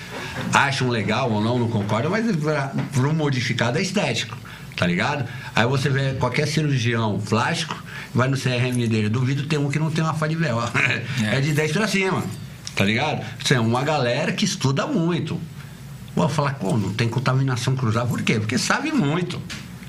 [0.52, 4.36] Acham legal ou não, não concordam, mas para um modificado é estético,
[4.76, 5.28] tá ligado?
[5.54, 7.82] Aí você vê qualquer cirurgião plástico,
[8.14, 10.58] vai no CRM dele, duvido ter um que não tem uma falha de véu.
[11.24, 11.40] É.
[11.40, 12.22] de 10 pra cima,
[12.76, 13.24] tá ligado?
[13.50, 15.40] É uma galera que estuda muito.
[16.14, 18.38] Vou falar, pô, não tem contaminação cruzada, por quê?
[18.38, 19.40] Porque sabe muito,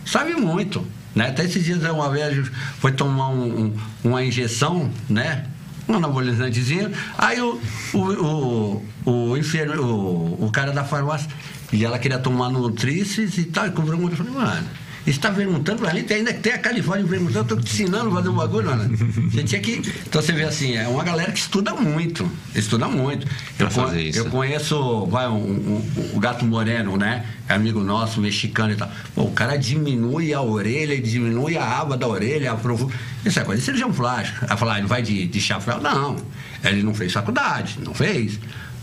[0.06, 0.84] sabe muito.
[1.15, 1.30] Né?
[1.30, 3.73] Até esses dias, uma vez, foi tomar um- um-
[4.04, 5.45] uma injeção, né?
[5.88, 6.91] Um anabolizantezinho.
[7.17, 7.60] Aí o,
[7.93, 9.38] o, o, o
[9.80, 11.30] o, o cara da farmácia,
[11.71, 14.13] e ela queria tomar no Tríceps e tal, e cobrou muito.
[14.13, 14.67] Eu falei, mano,
[15.13, 18.30] você tá perguntando mim, tem, ainda tem a Califórnia perguntando, tô te ensinando a fazer
[18.30, 18.98] um bagulho, mano.
[19.32, 19.82] Você tinha que.
[20.06, 22.30] Então você vê assim, é uma galera que estuda muito.
[22.54, 23.26] Estuda muito.
[23.58, 24.20] Pra Eu, fazer isso.
[24.20, 27.26] eu conheço, vai, um, um- o Gato Moreno, né?
[27.50, 28.91] É amigo nosso, mexicano e tal.
[29.15, 32.91] Pô, o cara diminui a orelha, diminui a aba da orelha, aprovu...
[33.26, 34.46] Isso é coisa de cirurgião plástico.
[34.50, 35.80] Aí falar, ele vai de, de chapéu?
[35.82, 36.17] Não.
[36.63, 38.38] Ele não fez faculdade, não fez.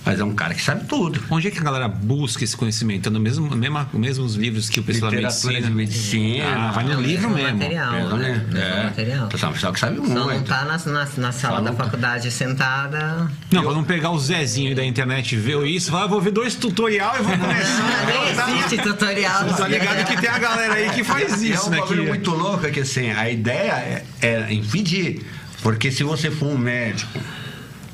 [0.07, 1.19] Mas é um cara que sabe tudo.
[1.31, 3.11] Onde é que a galera busca esse conhecimento?
[3.11, 5.61] No mesmo, mesma, mesmos livros que o pessoal da medicina?
[5.63, 6.45] de medicina.
[6.69, 7.57] Ah, vai no É livro mesmo.
[7.59, 8.17] Material, É, né?
[8.17, 8.47] né?
[8.51, 8.85] Mesmo É.
[8.85, 9.27] material.
[9.33, 10.45] Então, é um pessoal que sabe Só não muito.
[10.47, 11.85] tá na, na, na sala Só da não tá.
[11.85, 13.31] faculdade sentada.
[13.51, 16.33] Não, pra não pegar o Zezinho aí da internet e ver isso, vai, vou ver
[16.33, 17.83] dois tutorial e vou começar.
[17.83, 19.45] Não, nem existe tutorial.
[19.55, 21.79] Tá ligado que tem a galera aí que faz E é isso, um né?
[21.79, 22.09] bagulho Que...
[22.11, 25.25] muito louco, é que assim, a ideia é, é impedir.
[25.63, 27.19] Porque se você for um médico,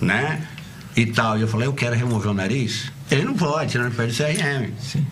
[0.00, 0.40] né?
[1.00, 3.94] E tal, e eu falei, eu quero remover o nariz, ele não pode, senão ele
[3.94, 4.70] perde o CRM.
[4.78, 5.06] Sim.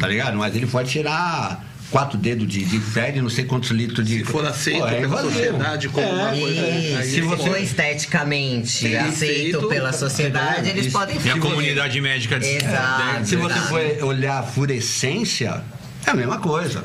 [0.00, 0.38] Tá ligado?
[0.38, 2.80] Mas ele pode tirar quatro dedos de, de
[3.14, 4.20] e não sei quantos litros de.
[4.20, 6.42] Se for aceito Pô, é pela sociedade como uma coisa.
[6.42, 10.98] E aí se é for esteticamente aceito aceito, pela sociedade, eles isso.
[10.98, 12.46] podem E a comunidade médica de...
[12.46, 13.26] Exato.
[13.26, 13.68] Se você exato.
[13.68, 15.62] for olhar a fluorescência,
[16.06, 16.82] é a mesma coisa.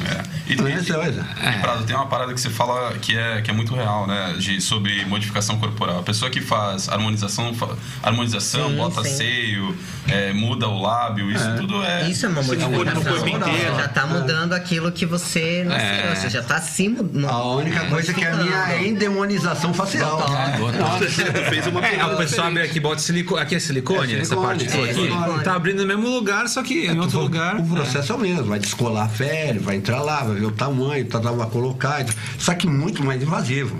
[0.00, 0.22] É.
[0.48, 1.26] E, É coisa.
[1.38, 4.34] E, Prado, tem uma parada que você fala que é, que é muito real, né?
[4.38, 5.98] De, sobre modificação corporal.
[6.00, 9.16] A pessoa que faz harmonização, fa- harmonização Sim, bota sim.
[9.16, 9.76] seio,
[10.08, 12.08] é, muda o lábio, isso tudo é.
[12.08, 12.84] Isso é uma modificação.
[12.84, 15.86] corpo Você já tá mudando aquilo que você nasceu.
[15.86, 16.14] É.
[16.14, 17.28] Você já tá mudando.
[17.28, 20.18] A única coisa que é a minha é endemonização facial.
[20.58, 21.14] Botox.
[21.48, 23.42] fez uma É, a pessoa abre aqui, bota silicone.
[23.42, 25.44] Aqui é silicone, É silicone, parte é aqui.
[25.44, 27.56] Tá abrindo no mesmo lugar, só que em outro lugar.
[27.56, 31.06] O processo é o mesmo, vai descolar a pele, vai entrar vai ver o tamanho,
[31.36, 32.04] vai colocar.
[32.38, 33.76] Só que muito mais invasivo.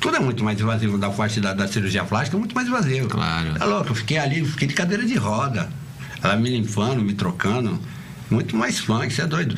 [0.00, 3.08] tudo é muito mais invasivo da parte da, da cirurgia plástica, é muito mais invasivo.
[3.08, 3.54] Claro.
[3.58, 5.68] É louco, eu fiquei ali, fiquei de cadeira de roda.
[6.22, 7.78] Ela me limpando, me trocando.
[8.30, 9.54] Muito mais funk, você é doido.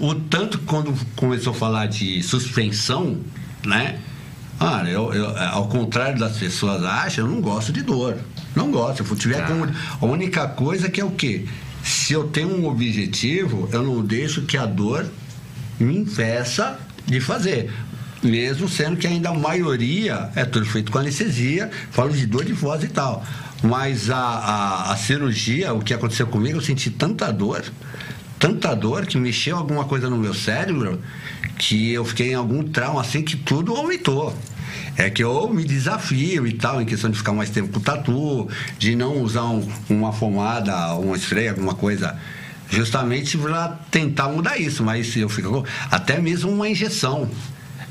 [0.00, 3.18] O tanto quando começou a falar de suspensão,
[3.64, 3.98] né?
[4.58, 8.16] Cara, eu, eu- ao contrário das pessoas acham, eu não gosto de dor.
[8.54, 9.04] Não gosto.
[9.08, 10.06] Eu tiver com.
[10.06, 11.46] A única coisa que é o quê?
[11.84, 15.06] Se eu tenho um objetivo, eu não deixo que a dor
[15.78, 17.70] me impeça de fazer.
[18.22, 22.54] Mesmo sendo que ainda a maioria é tudo feito com anestesia, falo de dor de
[22.54, 23.22] voz e tal.
[23.62, 27.62] Mas a, a, a cirurgia, o que aconteceu comigo, eu senti tanta dor,
[28.38, 30.98] tanta dor que mexeu alguma coisa no meu cérebro
[31.58, 34.34] que eu fiquei em algum trauma assim que tudo aumentou.
[34.96, 38.48] É que eu me desafio e tal, em questão de ficar mais tempo com tatu,
[38.78, 42.16] de não usar um- uma pomada, um spray, alguma coisa,
[42.70, 44.84] justamente para tentar mudar isso.
[44.84, 45.64] Mas eu fico.
[45.90, 47.28] Até mesmo uma injeção.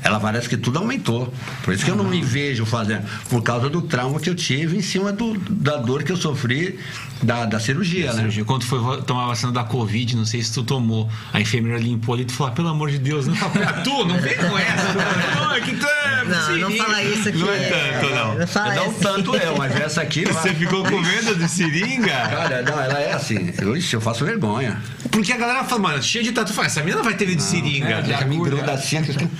[0.04, 1.32] Ela parece que tudo aumentou.
[1.64, 3.04] Por isso que eu não me vejo fazendo.
[3.30, 6.78] Por causa do trauma que eu tive em cima do- da dor que eu sofri
[7.22, 8.18] da, da cirurgia, né?
[8.18, 8.44] Cirurgia.
[8.44, 12.14] Quando foi tomar a vacina da Covid, não sei se tu tomou, a enfermeira limpou
[12.14, 14.94] ali, tu falou, "Ah, pelo amor de Deus, não fala, tu, não vem com essa.
[15.54, 17.38] Não, que tu é Não, não seringa." fala isso aqui.
[17.38, 17.58] Não é
[18.00, 18.34] tanto, não.
[18.38, 19.00] Não fala Não isso.
[19.00, 20.24] tanto eu, mas essa aqui.
[20.34, 22.10] Você ficou com medo de seringa?
[22.10, 23.52] Cara, não, ela é assim.
[23.58, 24.82] Eu, eu faço vergonha.
[25.10, 27.42] Porque a galera fala, mano, cheia de tatu, fala, essa menina vai ter medo de
[27.42, 28.02] seringa.
[28.02, 28.96] de Já me agulha." gruda assim,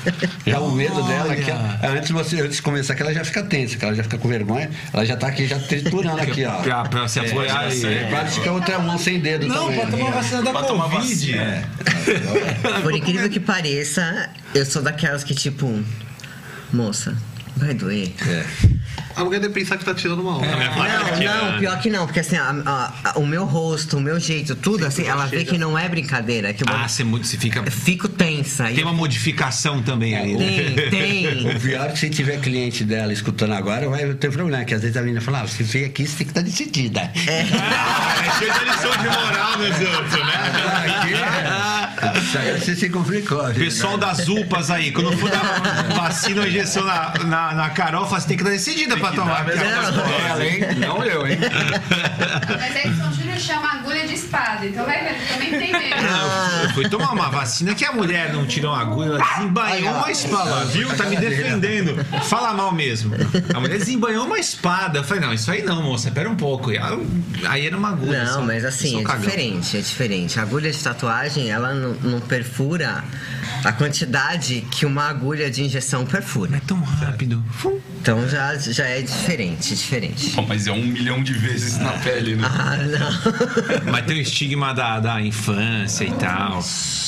[0.54, 3.24] já o medo dela, que ela- antes, de você, antes de começar, que ela já
[3.24, 6.44] fica tensa, que ela já fica com vergonha, ela já tá aqui, já triturando aqui,
[6.44, 6.54] ó.
[6.62, 7.80] Pra, pra se apoiar e...
[7.80, 7.94] sei.
[7.94, 9.80] É, quase fica outra mão sem dedo Não, também.
[9.80, 10.10] pra tomar né?
[10.12, 11.08] vacina da Pra tomar Covid.
[11.08, 11.42] vacina.
[11.42, 12.80] É.
[12.82, 15.82] Por incrível que pareça, eu sou daquelas que, tipo,
[16.72, 17.16] moça,
[17.56, 18.12] vai doer.
[18.26, 18.44] É.
[19.16, 20.46] A mulher deve pensar que tá tirando uma onda.
[20.46, 24.18] Não, não, pior que não, porque assim, a- a- a- o meu rosto, o meu
[24.18, 26.52] jeito, tudo, assim, ela vê que não é brincadeira.
[26.52, 27.62] Que eu Ah, você, você fica...
[27.70, 28.64] fico tensa.
[28.64, 30.46] Tem uma modificação também ali, né?
[30.74, 31.54] Tem, tem.
[31.54, 34.80] O pior é que se tiver cliente dela escutando agora, vai ter problema, que às
[34.82, 37.10] vezes a menina fala, ah, você veio aqui, você tem que estar decidida.
[37.76, 39.70] Ah, é cheio de lição de moral né?
[42.18, 43.46] Isso aí você se complicou.
[43.48, 43.58] gente.
[43.64, 45.42] Pessoal das UPAs aí, quando for dar
[45.94, 49.44] vacina ou injeção na, na, na Carol, fala, você tem que estar decidida pra tomar.
[49.46, 50.96] Não.
[50.96, 51.38] Não eu, hein?
[52.60, 54.14] Mas aí São Júnior chama agulha de
[54.68, 56.02] então vai ver, ele também tem medo.
[56.02, 59.94] Não, eu fui tomar uma vacina que a mulher não tirou uma agulha, ela desembanhou
[59.94, 60.88] uma espada, viu?
[60.96, 62.04] Tá me defendendo.
[62.24, 63.14] Fala mal mesmo.
[63.54, 64.98] A mulher desembanhou uma espada.
[64.98, 66.70] Eu falei, não, isso aí não, moça, pera um pouco.
[66.72, 67.00] E ela-
[67.46, 68.24] Aí era uma agulha.
[68.24, 68.40] Não, só.
[68.42, 69.20] mas assim, é cagão.
[69.22, 70.38] diferente, é diferente.
[70.38, 73.04] A agulha de tatuagem, ela não, não perfura
[73.64, 76.56] a quantidade que uma agulha de injeção perfura.
[76.56, 77.42] É tão rápido.
[78.00, 80.30] Então já, já é diferente, diferente.
[80.30, 82.46] Pô, mas é um milhão de vezes na pele, né?
[82.50, 83.92] Ah, não.
[83.92, 86.60] Mas tem o estigma da, da infância e tal.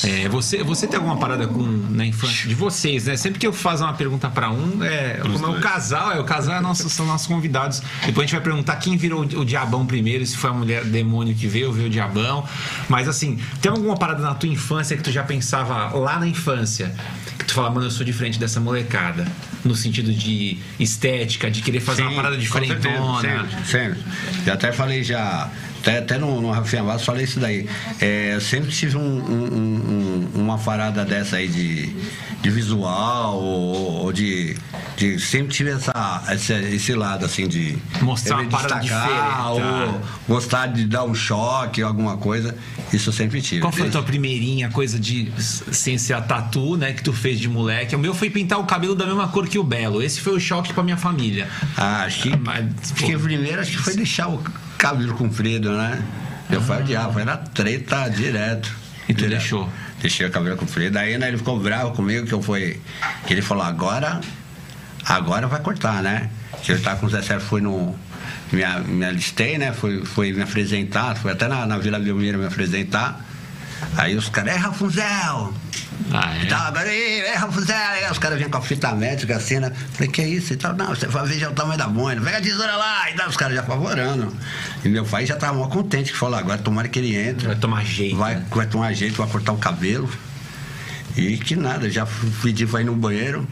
[0.03, 3.17] É, você, você tem alguma parada com na infância de vocês, né?
[3.17, 6.23] Sempre que eu faço uma pergunta pra um, é, como é o casal, é o
[6.23, 7.81] casal é nosso, são nossos convidados.
[8.05, 11.33] Depois a gente vai perguntar quem virou o, diabão primeiro, se foi a mulher demônio
[11.35, 12.47] que veio, ou veio o diabão.
[12.87, 16.93] Mas assim, tem alguma parada na tua infância que tu já pensava lá na infância?
[17.37, 19.27] Que tu fala, mano, eu sou diferente dessa molecada.
[19.65, 23.21] No sentido de estética, de querer fazer uma parada diferentona.
[23.21, 23.99] Sempre, sempre.
[24.45, 25.49] Já até falei já,
[25.87, 27.67] até, até no, no Rafinha Vaz falei isso daí.
[28.01, 31.95] É, eu sempre tive um- um- um- uma parada dessa aí de,
[32.41, 34.55] de visual ou, ou de,
[34.97, 35.19] de.
[35.19, 37.77] Sempre tive essa, esse, esse lado assim de.
[38.01, 42.55] Mostrar uma parada destacar, Ou gostar de dar um choque, alguma coisa.
[42.91, 43.61] Isso eu sempre tive.
[43.61, 47.11] Qual foi a Desde- tua primeirinha coisa de sem ser a tatu, né, que tu
[47.13, 47.95] fez de moleque?
[47.95, 50.01] O meu foi pintar o cabelo da mesma cor que o Belo.
[50.01, 51.47] Esse foi o choque pra minha família.
[51.75, 53.05] Ah, acho que, Mas, acho pô.
[53.07, 54.41] que primeiro acho que foi deixar o
[54.77, 56.01] cabelo comprido, né?
[56.49, 58.73] Eu falei, diabo, era treta direto.
[59.09, 59.39] E tu direto.
[59.39, 59.69] deixou?
[60.01, 60.97] Deixei o cabelo comprido.
[60.97, 62.79] Aí né, ele ficou bravo comigo que eu fui.
[63.25, 64.21] Que ele falou, agora.
[65.05, 66.29] Agora vai cortar, né?
[66.61, 67.95] Que eu tava com o Zé Sérgio, fui no.
[68.51, 69.73] Me, me alistei, né?
[69.73, 73.25] Fui, fui me apresentar, fui até na, na Vila Belmiro me apresentar.
[73.95, 75.53] Aí os caras, é Rafunzel!
[76.13, 77.37] Ah, tal, agora, "Ih, é!
[77.37, 79.71] Aí os caras vinham com a fita métrica assim, né?
[79.93, 80.53] Falei, que é isso?
[80.53, 83.09] E tal, não, você vai ver já o tamanho da boina, pega a tesoura lá!
[83.09, 84.35] E tal, os caras já apavorando.
[84.85, 87.47] E meu pai já tava mó contente, que falou, agora tomara que ele entre.
[87.47, 88.15] Vai tomar jeito.
[88.15, 88.45] Vai, né?
[88.49, 90.09] vai tomar jeito, vai cortar o cabelo.
[91.15, 92.07] E que nada, já
[92.43, 93.47] pedi pra ir no banheiro.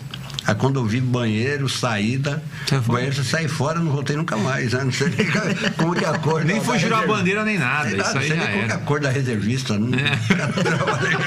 [0.47, 4.83] Aí quando eu vi banheiro, saída, Você banheiro, saí fora, não voltei nunca mais, né?
[4.83, 5.27] Não sei nem
[5.77, 6.45] como que é a cor.
[6.45, 7.89] Nem foi jurar reserva- bandeira nem nada.
[7.89, 9.73] Sei Isso não aí sei já nem como que é a cor da reservista.
[9.79, 9.97] Nunca
[10.63, 11.17] trabalhei.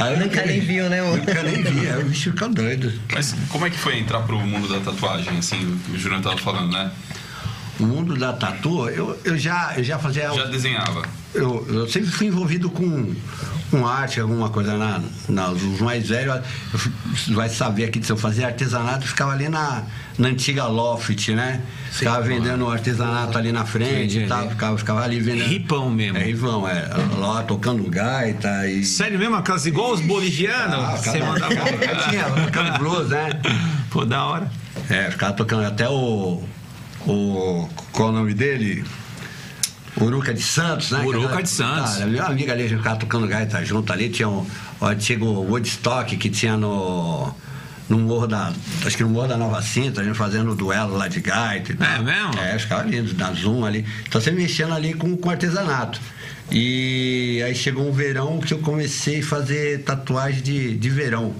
[0.00, 1.00] Aí eu Nunca nem viu, né?
[1.02, 2.92] Nunca nem vi, aí o bicho fica doido.
[3.12, 6.72] Mas como é que foi entrar pro mundo da tatuagem, assim, o Jurandir tava falando,
[6.72, 6.90] né?
[7.78, 10.32] O mundo da tatu, eu, eu, já, eu já fazia.
[10.32, 11.02] Já desenhava.
[11.32, 13.14] eu, eu sempre fui envolvido com,
[13.70, 14.76] com arte, alguma coisa.
[14.76, 16.40] Na, na, os mais velhos
[17.28, 19.84] vai saber aqui se eu fazia artesanato, eu ficava ali na,
[20.18, 21.62] na antiga Loft, né?
[21.92, 25.48] Ficava vendendo artesanato ali na frente e tal, ficava, ficava ali vendendo.
[25.48, 26.18] Ripão mesmo.
[26.18, 26.88] É ripão, é.
[27.16, 28.84] Lá tocando gaita e.
[28.84, 29.36] Sério mesmo?
[29.36, 30.74] Aquelas igual os bolivianos?
[30.74, 31.54] Ah, você mandava.
[32.10, 33.40] tinha, tocando blues, né?
[33.90, 34.50] Pô, da hora.
[34.90, 36.42] É, ficava tocando até o.
[37.06, 38.84] o qual o nome dele?
[40.00, 41.00] Uruca de Santos, né?
[41.04, 41.94] Uruca Aquela- de Santos.
[41.94, 44.08] Cara, meu amigo ali, a gente ficava tocando gaita junto ali.
[44.08, 44.46] Tinha o,
[44.80, 47.34] o antigo Woodstock que tinha no.
[47.88, 48.52] No morro da.
[48.84, 51.76] Acho que no Morro da Nova Cinta, a gente fazendo duelo lá de gaita e.
[51.82, 52.38] É mesmo?
[52.38, 53.82] É, ficava lindo, na Zoom ali.
[54.06, 55.98] Então você mexendo ali com, com artesanato.
[56.52, 61.34] E aí chegou um verão que eu comecei a fazer tatuagem de, de verão.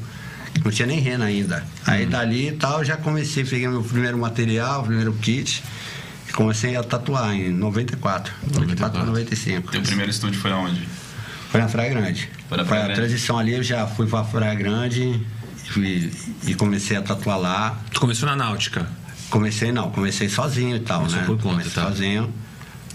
[0.64, 1.64] Não tinha nem rena ainda.
[1.86, 2.10] Aí Uhum.
[2.10, 5.62] dali e tal, já comecei, peguei meu primeiro material, primeiro kit.
[6.34, 8.32] Comecei a tatuar em 94.
[8.52, 9.70] 94 para 95.
[9.72, 10.86] Teu primeiro estúdio foi aonde?
[11.50, 12.28] Foi na Praia Grande.
[12.48, 13.00] Foi na Praia a Grande.
[13.00, 15.20] transição ali, eu já fui pra Praia Grande
[15.76, 16.10] e,
[16.46, 17.78] e comecei a tatuar lá.
[17.92, 18.86] Tu começou na náutica.
[19.30, 21.26] Comecei não, comecei sozinho e tal, Começou né?
[21.26, 21.82] por conta, comecei tá.
[21.88, 22.32] sozinho.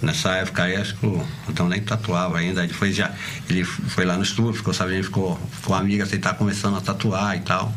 [0.03, 2.67] Nessa época aí, acho que o Antão nem tatuava ainda.
[2.67, 3.11] Depois já.
[3.49, 7.37] Ele foi lá no estúdio, ficou sabendo, ficou, ficou amiga, assim, tá começando a tatuar
[7.37, 7.73] e tal.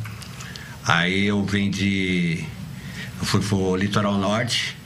[0.85, 2.45] Aí eu vendi.
[3.21, 4.77] Eu fui pro litoral norte.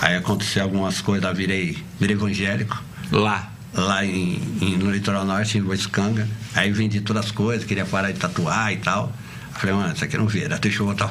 [0.00, 3.50] Aí aconteceu algumas coisas, virei, virei evangélico Lá.
[3.72, 6.28] lá em, em- no litoral norte, em Boiscanga.
[6.54, 9.10] Aí vendi todas as coisas, queria parar de tatuar e tal.
[9.54, 11.10] Falei, mano, isso aqui não vira, deixa eu voltar.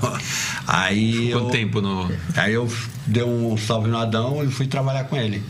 [0.67, 2.11] Aí Quanto eu, tempo no.
[2.35, 2.71] Aí eu
[3.07, 5.43] dei um salve no Adão e fui trabalhar com ele.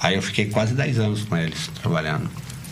[0.00, 2.28] Aí eu fiquei quase 10 anos com eles, trabalhando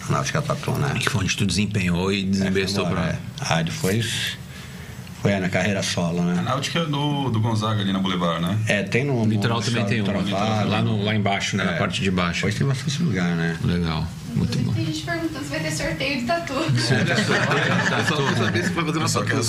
[0.09, 0.95] na Náutica Tatu, né?
[1.01, 3.55] Que foi onde tu desempenhou e desinvestou Agora, pra.
[3.55, 3.59] é.
[3.59, 4.37] Aí depois
[5.23, 6.43] foi na carreira solo, A né?
[6.43, 8.59] náutica é do, do Gonzaga ali na Boulevard, né?
[8.69, 9.23] É, tem no.
[9.23, 10.07] O litoral no- também tem um.
[10.69, 11.65] Lá, no, lá embaixo, né?
[11.65, 11.79] Na É.
[11.79, 12.41] parte de baixo.
[12.41, 13.57] Depois tem bastante lugar, né?
[13.65, 14.07] Legal.
[14.35, 14.73] Muito bom.
[14.73, 16.55] tem gente perguntando se vai ter sorteio de tatu.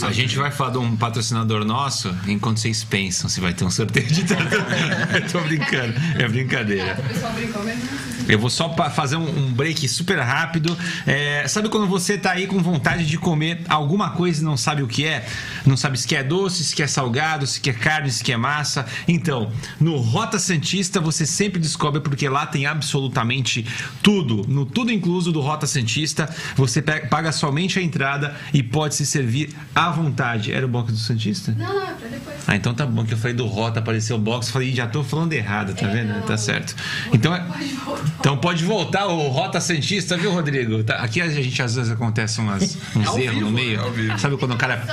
[0.06, 3.71] A gente vai falar de um patrocinador nosso enquanto vocês pensam se vai ter um
[3.71, 4.56] sorteio de tatu.
[5.13, 6.98] Eu tô brincando, é brincadeira.
[7.00, 8.06] O pessoal brincou mesmo.
[8.28, 10.76] Eu vou só fazer um, break super rápido.
[11.06, 14.82] É, sabe quando você tá aí com vontade de comer alguma coisa e não sabe
[14.82, 15.28] o que é?
[15.65, 18.86] Não sabe se quer doce, se quer salgado, se quer carne, se quer massa?
[19.08, 23.65] Então, no Rota Santista você sempre descobre porque lá tem absolutamente
[24.02, 24.43] tudo.
[24.48, 29.06] No tudo incluso do Rota Santista, você pe- paga somente a entrada e pode se
[29.06, 30.52] servir à vontade.
[30.52, 31.56] Era o box do Santista?
[31.58, 32.36] Não, não, é pra depois.
[32.46, 34.86] Ah, então tá bom, que eu falei do Rota, apareceu o box, falei, "Ih, já
[34.86, 36.10] tô falando errado, tá É, vendo?
[36.14, 36.22] não.
[36.22, 36.76] Tá certo.
[37.14, 37.40] Então é.
[37.40, 38.04] Pode voltar.
[38.20, 40.84] Então pode voltar o Rota Santista, viu, Rodrigo?
[40.84, 44.12] Tá, aqui a gente às vezes acontece umas, uns ao erros no vivo, meio.
[44.12, 44.18] é.
[44.18, 44.84] Sabe quando o cara,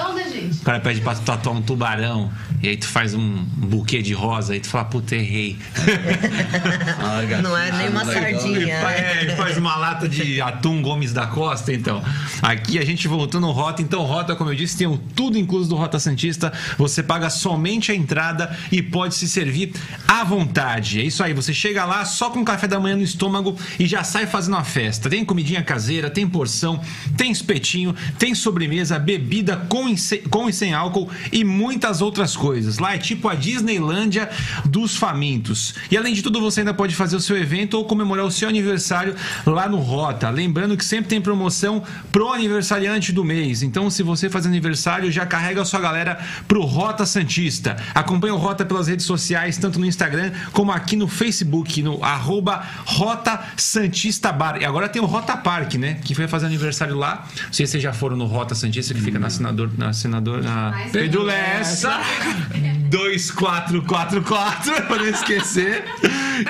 [0.61, 2.31] o cara pede pra tu tatuar um tubarão
[2.63, 5.59] e aí tu faz um buquê de rosa e tu fala, puta, errei.
[7.43, 8.75] Não é nem uma sardinha.
[8.75, 12.03] é, faz uma lata de atum Gomes da Costa, então.
[12.41, 13.83] Aqui a gente voltou no Rota.
[13.83, 16.53] Então, Rota, como eu disse, tem o tudo incluso do Rota Santista.
[16.79, 19.73] Você paga somente a entrada e pode se servir
[20.07, 21.01] à vontade.
[21.01, 24.05] É isso aí, você chega lá só com café da manhã no estômago e já
[24.05, 25.09] sai fazendo a festa.
[25.09, 26.81] Tem comidinha caseira, tem porção,
[27.17, 32.37] tem espetinho, tem sobremesa, bebida com e, sem, com e sem álcool e muitas outras
[32.37, 32.79] coisas.
[32.79, 34.29] Lá é tipo a Disneylândia
[34.65, 35.75] dos famintos.
[35.91, 38.49] E além de tudo, você ainda pode fazer o seu evento ou comemorar o seu
[38.49, 39.15] aniversário
[39.47, 40.31] lá no Rota.
[40.31, 43.63] Lembrando que sempre tem promoção pro aniversariante do mês.
[43.63, 47.77] Então, se você faz aniversário, já carrega a sua galera pro Rota Santista.
[47.95, 52.63] Acompanhe o Rota pelas redes sociais, tanto no Instagram como aqui no Facebook, no arroba
[52.85, 54.59] Rota Santista Bar.
[54.61, 55.99] E agora tem o Rota Park, né?
[56.03, 57.27] Que vai fazer aniversário lá.
[57.45, 60.43] Não sei se vocês já foram no Rota Santista, que fica na senador, na senador,
[60.43, 62.01] na Pedro Lessa.
[62.93, 65.85] 2444, pra não esquecer.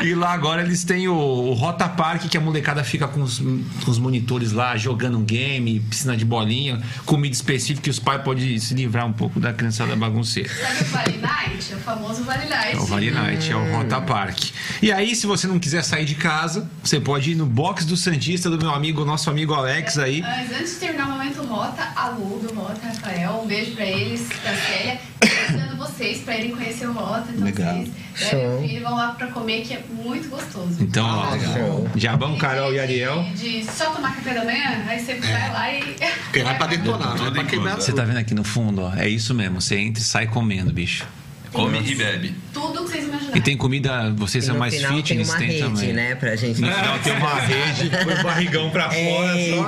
[0.03, 3.39] E lá agora eles têm o, o Rota Park, que a molecada fica com os,
[3.39, 8.23] com os monitores lá, jogando um game, piscina de bolinha, comida específica, que os pais
[8.23, 10.49] podem se livrar um pouco da criançada bagunceira.
[10.49, 11.73] Sabe o Vale Night?
[11.73, 12.77] É o famoso Vale Night.
[12.77, 14.51] É o Vale Night, é o Rota Park.
[14.81, 17.97] E aí, se você não quiser sair de casa, você pode ir no box do
[17.97, 20.21] Santista do meu amigo, nosso amigo Alex aí.
[20.21, 23.85] Mas antes de terminar o momento Rota, a Lu do Rota, Rafael, um beijo pra
[23.85, 27.27] eles, da Célia, convidando vocês pra irem conhecer o Rota.
[27.31, 27.75] Então Legal.
[27.75, 30.77] vocês devem vir e vão lá pra comer, que é muito gostoso.
[30.81, 31.89] Então, ó, Show.
[31.95, 33.25] Jabão, Carol e Ariel.
[33.35, 35.97] De, só tomar café da manhã, aí você vai lá e.
[36.33, 37.77] Quem vai pra detonar, não é pra incluso.
[37.77, 38.95] Você tá vendo aqui no fundo, ó?
[38.95, 39.61] É isso mesmo.
[39.61, 41.05] Você entra e sai comendo, bicho.
[41.53, 42.35] Come e bebe.
[42.55, 43.37] Tudo que vocês imaginarem.
[43.37, 45.93] E tem comida, vocês E são mais final fitness, tem uma tem, rede, também.
[45.93, 46.15] né?
[46.15, 46.61] Pra gente.
[46.63, 49.67] No final tem uma rede, põe o barrigão pra fora só.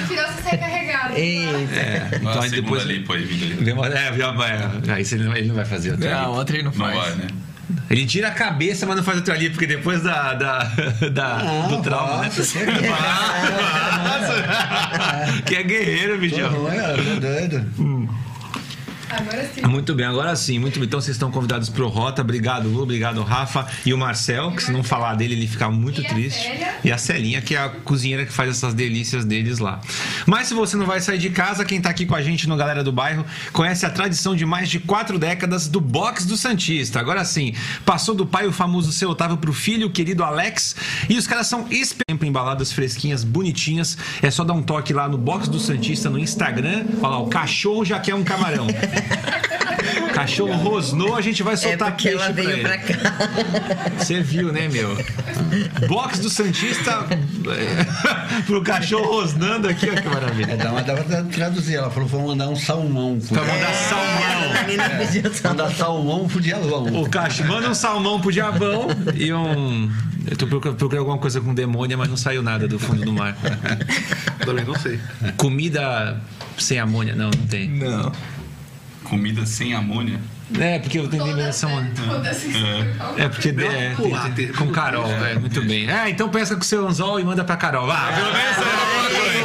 [0.00, 1.16] No final você sai carregado.
[1.16, 1.74] Eita.
[1.74, 2.82] É, Então, então a aí depois.
[2.82, 3.24] ali, pô, ali.
[3.26, 4.52] Vem uma- É, já vai.
[4.94, 6.22] Aí você não- ele não vai fazer outra.
[6.22, 6.96] Não, outra ele não Não faz.
[6.96, 7.26] vai, né?
[7.90, 10.58] Ele tira a cabeça, mas não faz outro ali, porque depois da, da,
[11.12, 12.30] da- Não, do trauma, né?
[14.04, 15.42] Nossa!
[15.46, 16.50] que é guerreiro, bichão.
[16.50, 17.66] Tô ruim, eu tô doido.
[19.10, 19.62] Agora sim.
[19.62, 20.86] Muito bem, agora sim, muito bem.
[20.86, 22.22] Então vocês estão convidados pro Rota.
[22.22, 23.66] Obrigado, Lu, obrigado, Rafa.
[23.84, 26.50] E o Marcel, que se não falar dele, ele fica muito E triste.
[26.84, 29.80] E a Celinha, que é a cozinheira que faz essas delícias deles lá.
[30.26, 32.56] Mas se você não vai sair de casa, quem tá aqui com a gente no
[32.56, 37.00] Galera do Bairro conhece a tradição de mais de quatro décadas do box do Santista.
[37.00, 37.54] Agora sim,
[37.84, 40.76] passou do pai o famoso seu Otávio pro filho, o querido Alex.
[41.08, 41.66] E os caras são
[42.08, 43.96] sempre embaladas fresquinhas, bonitinhas.
[44.22, 46.84] É só dar um toque lá no box do Santista no Instagram.
[47.00, 48.66] Olha lá, o cachorro já quer um camarão.
[50.12, 52.62] Cachorro rosnou, a gente vai É soltar porque peixe ela pra veio ele.
[52.62, 52.94] pra cá.
[53.98, 54.96] Você viu, né, meu?
[55.86, 60.56] Box do Santista é, pro cachorro rosnando aqui, ó, que É, maravilha.
[60.56, 61.76] dá uma- dava pra traduzir.
[61.76, 63.18] Ela falou: vou mandar um salmão.
[63.28, 64.20] Pra mandar A salmão.
[64.54, 65.40] salmão.
[65.44, 66.84] Mandar salmão pro diabão.
[67.02, 69.90] O cachorro manda um salmão pro diabão e um.
[70.30, 73.12] Eu tô procurando, procurando alguma coisa com demônio, mas não saiu nada do fundo do
[73.12, 73.36] mar.
[74.44, 74.98] Também não sei.
[75.36, 76.20] Comida
[76.58, 77.68] sem amônia, não, não tem.
[77.68, 78.12] Não.
[79.08, 80.20] Comida sem amônia.
[80.58, 81.52] É, porque eu tenho né?
[82.06, 82.44] Todas
[83.18, 85.90] É porque é, tem- tem- tem- com Carol, é, muito bem.
[85.90, 87.86] É, então pesca com seu anzol e manda pra Carol.
[87.86, 89.38] Vá, pelo menos é alguma coisa.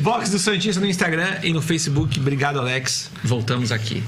[0.00, 2.18] Box do Santista no Instagram e no Facebook.
[2.18, 3.10] Obrigado, Alex.
[3.22, 4.02] Voltamos aqui.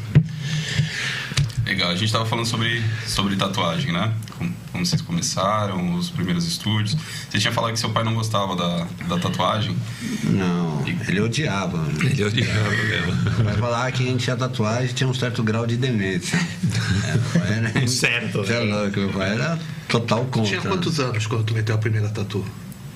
[1.64, 4.12] Legal, a gente tava falando sobre, sobre tatuagem, né?
[4.36, 6.97] Como, como vocês começaram, os primeiros estúdios.
[7.31, 9.77] Você tinha falado que seu pai não gostava da, da tatuagem.
[10.25, 11.87] Não, ele odiava.
[12.03, 13.12] Ele odiava mesmo.
[13.45, 16.37] Vai falar que a gente tinha tatuagem tinha um certo grau de demência.
[17.07, 18.39] É, meu pai era- Um certo.
[18.39, 19.59] Você é louco, meu pai era
[19.89, 20.49] total contra.
[20.51, 22.45] Tinha quantos anos quando tu meteu a primeira tatu?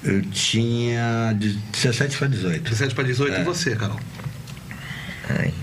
[0.02, 2.62] Eu tinha de 17 para 18.
[2.64, 3.40] 17 para 18 É.
[3.40, 4.00] e você, Carol?
[5.30, 5.54] Ai,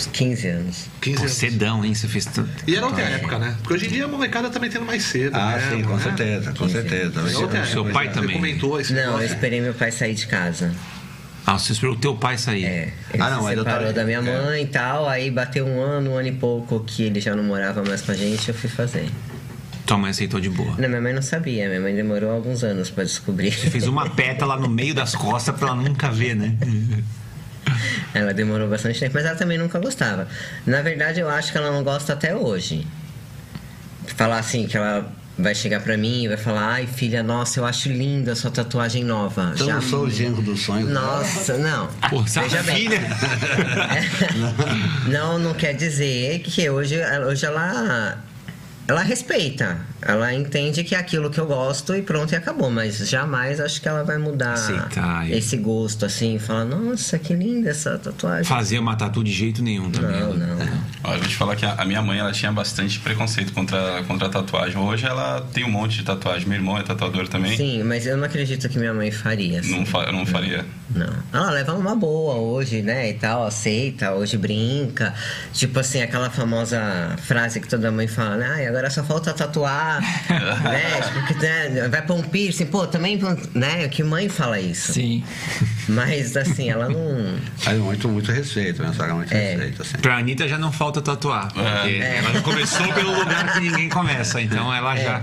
[0.00, 0.86] uns 15 anos.
[1.00, 1.34] 15 Pô, anos.
[1.34, 1.94] cedão, hein?
[1.94, 2.50] Você fez tanto.
[2.66, 3.56] E era outra época, né?
[3.62, 5.34] Porque hoje em dia a molecada também tendo mais cedo.
[5.36, 5.70] Ah, né?
[5.70, 6.02] sim, com né?
[6.02, 7.20] certeza, com certeza.
[7.20, 8.36] É outra Seu pai Você também.
[8.36, 10.72] comentou esse Não, eu esperei meu pai sair de casa.
[11.46, 12.64] Ah, você esperou o teu pai sair.
[12.64, 14.20] É, ele Ah, não, se separou tava- da minha é.
[14.20, 17.42] mãe e tal, aí bateu um ano, um ano e pouco que ele já não
[17.42, 19.08] morava mais com a gente, eu fui fazer.
[19.86, 20.76] Tua mãe aceitou de boa.
[20.78, 23.50] Não, minha mãe não sabia, minha mãe demorou alguns anos pra descobrir.
[23.50, 26.54] Fez uma pétala no meio das costas pra ela nunca ver, né?
[28.12, 30.26] Ela demorou bastante tempo, mas ela também nunca gostava.
[30.66, 32.86] Na verdade, eu acho que ela não gosta até hoje.
[34.16, 37.64] Falar assim, que ela vai chegar pra mim e vai falar: Ai, filha, nossa, eu
[37.64, 39.52] acho linda a sua tatuagem nova.
[39.54, 40.90] Então eu não sou o genro dos sonhos.
[40.90, 41.88] Nossa, não.
[42.10, 42.76] Pô, Veja bem.
[42.76, 43.00] filha.
[45.06, 46.96] Não, não quer dizer que hoje,
[47.26, 48.18] hoje ela,
[48.86, 49.78] ela respeita.
[50.02, 52.70] Ela entende que é aquilo que eu gosto e pronto, e acabou.
[52.70, 55.36] Mas jamais acho que ela vai mudar Aceitar, é.
[55.36, 56.38] esse gosto assim.
[56.38, 58.44] Falar, nossa, que linda essa tatuagem.
[58.44, 60.20] Fazer uma tatu de jeito nenhum também.
[60.20, 60.58] Não, não.
[61.04, 64.26] Ó, eu vou te falar que a, minha mãe ela tinha bastante preconceito contra, contra
[64.26, 64.76] a tatuagem.
[64.78, 66.48] Hoje ela tem um monte de tatuagem.
[66.48, 67.56] Meu irmão é tatuador também.
[67.56, 69.60] Sim, mas eu não acredito que minha mãe faria.
[69.60, 69.78] Assim.
[69.78, 70.64] Não, fa- eu não faria.
[70.94, 71.12] Não.
[71.32, 73.10] Ela leva uma boa hoje, né?
[73.10, 75.14] E tal, aceita, hoje brinca.
[75.52, 76.80] Tipo assim, aquela famosa
[77.22, 78.50] frase que toda mãe fala, né?
[78.54, 81.00] Ai, agora só falta tatuar, né?
[81.02, 81.88] Tipo, que, né?
[81.88, 83.18] Vai pôr um piercing, pô, também,
[83.54, 83.88] né?
[83.88, 84.92] Que mãe fala isso.
[84.92, 85.24] Sim.
[85.88, 87.34] Mas assim, ela não.
[87.64, 89.52] Mas muito, muito respeito, minha sogra muito É.
[89.54, 89.82] respeito.
[89.82, 89.96] Assim.
[89.98, 91.52] Pra Anitta já não falta tatuar.
[91.52, 92.18] Porque É.
[92.18, 94.40] ela não começou pelo lugar que ninguém começa.
[94.40, 95.22] Então ela já.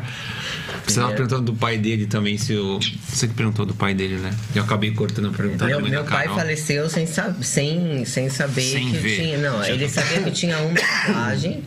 [0.87, 1.07] Você É.
[1.07, 2.79] perguntando do pai dele também, se o.
[3.07, 4.33] Você que perguntou do pai dele, né?
[4.55, 8.91] Eu acabei cortando a pergunta Meu, meu pai faleceu sem, sab sem, sem saber Sem
[8.91, 9.15] que ver.
[9.17, 9.37] tinha.
[9.37, 11.63] Não, ele sabia que tinha uma tatuagem,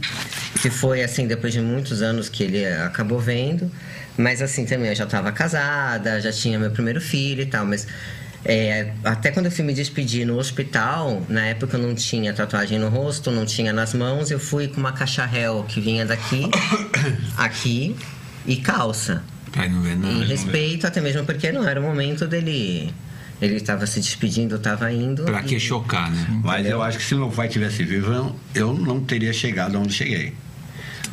[0.63, 3.71] que foi assim, depois de muitos anos que ele acabou vendo.
[4.17, 7.87] Mas assim, também eu já estava casada, já tinha meu primeiro filho e tal, mas.
[8.45, 12.79] é, até quando eu fui me despedir no hospital, na época eu não tinha tatuagem
[12.79, 16.49] no rosto, não tinha nas mãos, eu fui com uma caixa réu que vinha daqui,
[17.37, 17.95] aqui
[18.47, 19.23] e calça.
[19.53, 20.25] Pai não vê Em nada.
[20.25, 22.93] respeito, até mesmo porque não era o momento dele.
[23.43, 25.25] Ele estava se despedindo, estava indo.
[25.25, 26.41] Pra que e- chocar, né?
[26.45, 30.35] Mas eu acho que se meu pai tivesse vivo, eu, não teria chegado onde cheguei.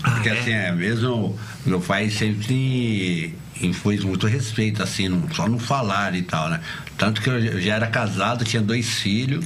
[0.04, 0.40] Porque Ah, é?
[0.40, 6.22] assim, é, mesmo meu pai sempre impôs muito respeito, assim, não- só no falar e
[6.22, 6.60] tal, né?
[6.98, 9.46] Tanto que eu já era casado, tinha dois filhos,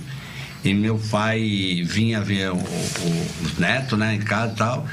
[0.64, 4.88] e meu pai vinha ver o- o- os netos, né, em casa e tal.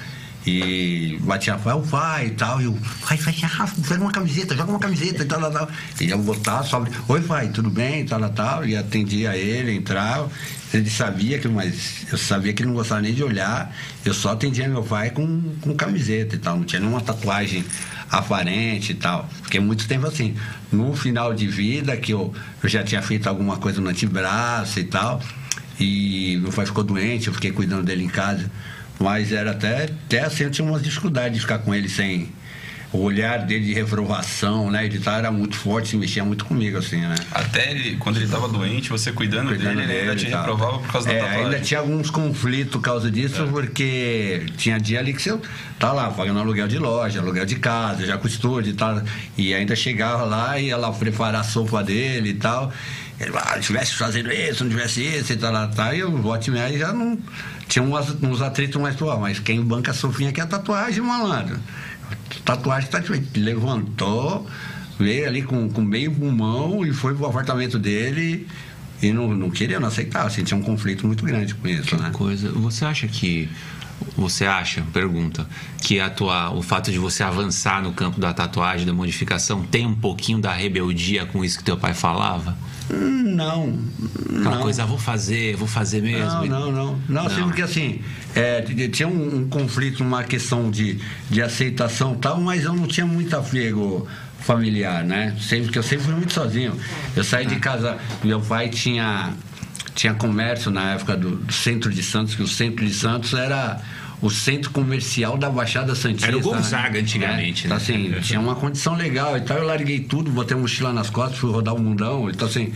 [0.47, 4.79] E batia o pai e tal, e eu, pai, vai, Rafa, uma camiseta, joga uma
[4.79, 5.69] camiseta e tal, tal, tal.
[6.01, 10.31] E eu botava só, oi pai, tudo bem, tal, tal, tal, e atendia ele, entrava.
[10.73, 13.75] Ele sabia que, mas eu sabia que ele não gostava nem de olhar,
[14.05, 17.65] eu só atendia meu pai com, com camiseta e tal, não tinha nenhuma tatuagem
[18.11, 19.29] aparente e tal.
[19.43, 20.35] Fiquei muito tempo assim.
[20.71, 22.33] No final de vida, que eu,
[22.63, 25.23] eu já tinha feito alguma coisa no antebraço e tal,
[25.81, 28.51] e meu pai ficou doente, eu fiquei cuidando dele em casa
[28.99, 32.31] Mas era até, até assim, eu tinha umas dificuldades de ficar com ele sem.
[32.91, 34.87] O olhar dele de reprovação, né?
[34.87, 37.17] Ele tá, era muito forte, se mexia muito comigo, assim, né?
[37.33, 40.41] Até ele, quando ele tava doente, você cuidando, Cuidando dele, ele ainda te e tal.
[40.41, 41.45] reprovava por causa da É, tatuagem.
[41.45, 45.39] ainda tinha alguns conflitos por causa disso, porque tinha dia ali que você
[45.79, 49.03] tá lá pagando aluguel de loja, aluguel de casa, já com estúdio e tal.
[49.37, 52.73] E ainda chegava lá e ia lá preparar a sopa dele e tal.
[53.21, 55.95] Ele ah, se tivesse fazendo isso, não tivesse isso e tal, tal.
[55.95, 57.19] E o vote aí já não.
[57.69, 61.59] Tinha uns, uns atritos mais, pô, mas quem banca sofinha aqui é a tatuagem, malandro.
[62.45, 63.03] Tatuagem tá
[63.37, 64.47] levantou,
[64.99, 68.49] veio ali com, com meio pulmão e foi pro apartamento dele
[69.03, 70.27] e não, não queria, não aceitava.
[70.27, 72.11] Assim, tinha um conflito muito grande com isso, né?
[72.13, 72.51] coisa.
[72.53, 73.49] Você acha que.
[74.17, 75.49] Você acha, pergunta,
[75.83, 79.95] que atuar, o fato de você avançar no campo da tatuagem, da modificação, tem um
[79.95, 82.57] pouquinho da rebeldia com isso que teu pai falava?
[82.91, 83.79] Não.
[84.41, 84.63] Aquela não.
[84.63, 86.47] coisa, "Ah, vou fazer, vou fazer mesmo.
[86.47, 86.99] Não, não, não.
[87.09, 88.01] Não, assim, porque assim,
[88.35, 90.99] é, tinha um, um conflito, uma questão de,
[91.31, 94.07] de aceitação e tal, mas eu não tinha muito apego
[94.41, 95.37] familiar, né?
[95.41, 96.75] Sempre, porque eu sempre fui muito sozinho.
[97.15, 99.33] Eu saí de casa, meu pai tinha,
[99.95, 103.81] tinha comércio na época do, do centro de Santos, que o centro de Santos era
[104.21, 106.27] o centro comercial da Baixada Santista.
[106.27, 107.01] Era o Gonzaga né?
[107.01, 107.83] antigamente, Então, né?
[107.83, 109.59] assim, tinha uma condição legal e tal.
[109.59, 112.29] Eu larguei tudo, botei a mochila nas costas, fui rodar o mundão.
[112.29, 112.73] Então, assim,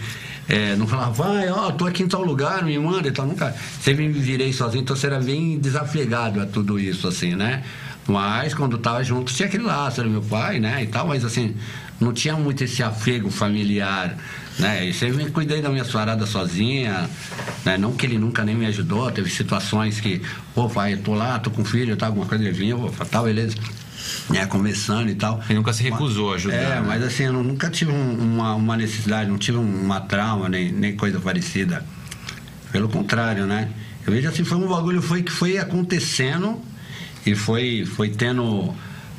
[0.48, 3.26] é, não falava, vai, ó, tô aqui em tal lugar, me manda e tal.
[3.26, 3.54] Nunca.
[3.80, 7.62] Sempre me virei sozinho, então você era bem desapegado a tudo isso, assim, né?
[8.06, 10.82] Mas quando tava junto, tinha aquele laço, era meu pai, né?
[10.82, 11.54] E tal, mas assim,
[12.00, 14.16] não tinha muito esse apego familiar,
[14.58, 14.86] né?
[14.86, 17.08] E sempre cuidei das minhas paradas sozinha,
[17.64, 17.76] né?
[17.78, 20.20] Não que ele nunca nem me ajudou, teve situações que,
[20.54, 23.22] pô, pai, eu tô lá, tô com filho, tá, alguma coisa, ele vinha, vou, tá,
[23.22, 23.56] beleza.
[24.28, 25.40] Né, começando e tal.
[25.48, 26.56] Ele nunca se recusou a ajudar.
[26.56, 26.84] É, né?
[26.86, 30.96] mas assim, eu nunca tive um- uma, uma necessidade, não tive uma trauma, nem, nem
[30.96, 31.84] coisa parecida.
[32.70, 33.68] Pelo contrário, né?
[34.06, 36.60] Eu vejo assim, foi um bagulho foi, que foi acontecendo
[37.24, 38.74] e foi, foi tendo.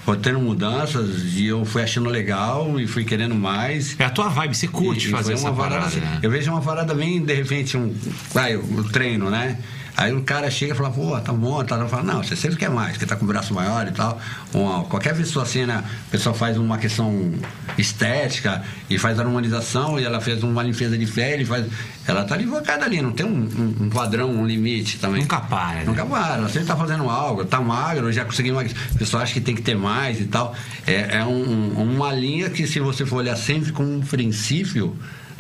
[0.06, 3.95] Foi tendo mudanças e eu fui achando legal e fui querendo mais.
[3.97, 6.20] É a tua vibe, você curte E- e fazer foi essa uma parada, assim, né?
[6.22, 7.93] Eu vejo uma parada bem, de repente, um.
[8.34, 9.58] Vai, o treino, né?
[9.96, 11.76] Aí o cara chega e fala, pô, tá bom, tá.
[11.76, 14.20] Eu falo, não, você sempre quer mais, porque tá com o braço maior e tal.
[14.54, 15.84] Uma- qualquer pessoa assim, né?
[16.08, 17.32] A pessoa faz uma questão
[17.78, 21.66] estética e faz a harmonização e ela fez uma limpeza de pele, faz.
[22.08, 25.22] Ela tá invocada ali, não tem um, um- um padrão, um limite também.
[25.22, 25.84] Nunca para, né?
[25.86, 28.72] Nunca para, ela sempre tá fazendo algo, tá magro, já consegui mais.
[28.94, 30.56] O pessoal acha que tem que ter mais e tal.
[30.88, 34.96] É, é um- uma linha que, se você for olhar sempre como um princípio,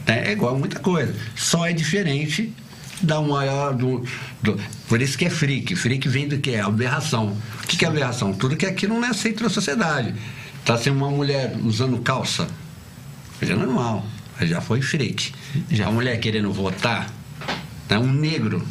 [0.07, 1.13] né, é igual a muita coisa.
[1.35, 2.53] Só é diferente
[3.05, 3.73] da maior.
[3.73, 4.03] Do,
[4.41, 5.75] do- por isso que é freak.
[5.75, 6.51] Freak vem do que?
[6.51, 7.35] É aberração.
[7.63, 8.33] O que, que é aberração?
[8.33, 10.13] Tudo que aquilo não é aceito na sociedade.
[10.65, 12.47] Tá sendo uma mulher usando calça,
[13.37, 14.05] coisa normal.
[14.41, 15.33] Já foi freak.
[15.69, 15.87] Já.
[15.87, 17.09] A mulher querendo votar,
[17.89, 18.65] né, um negro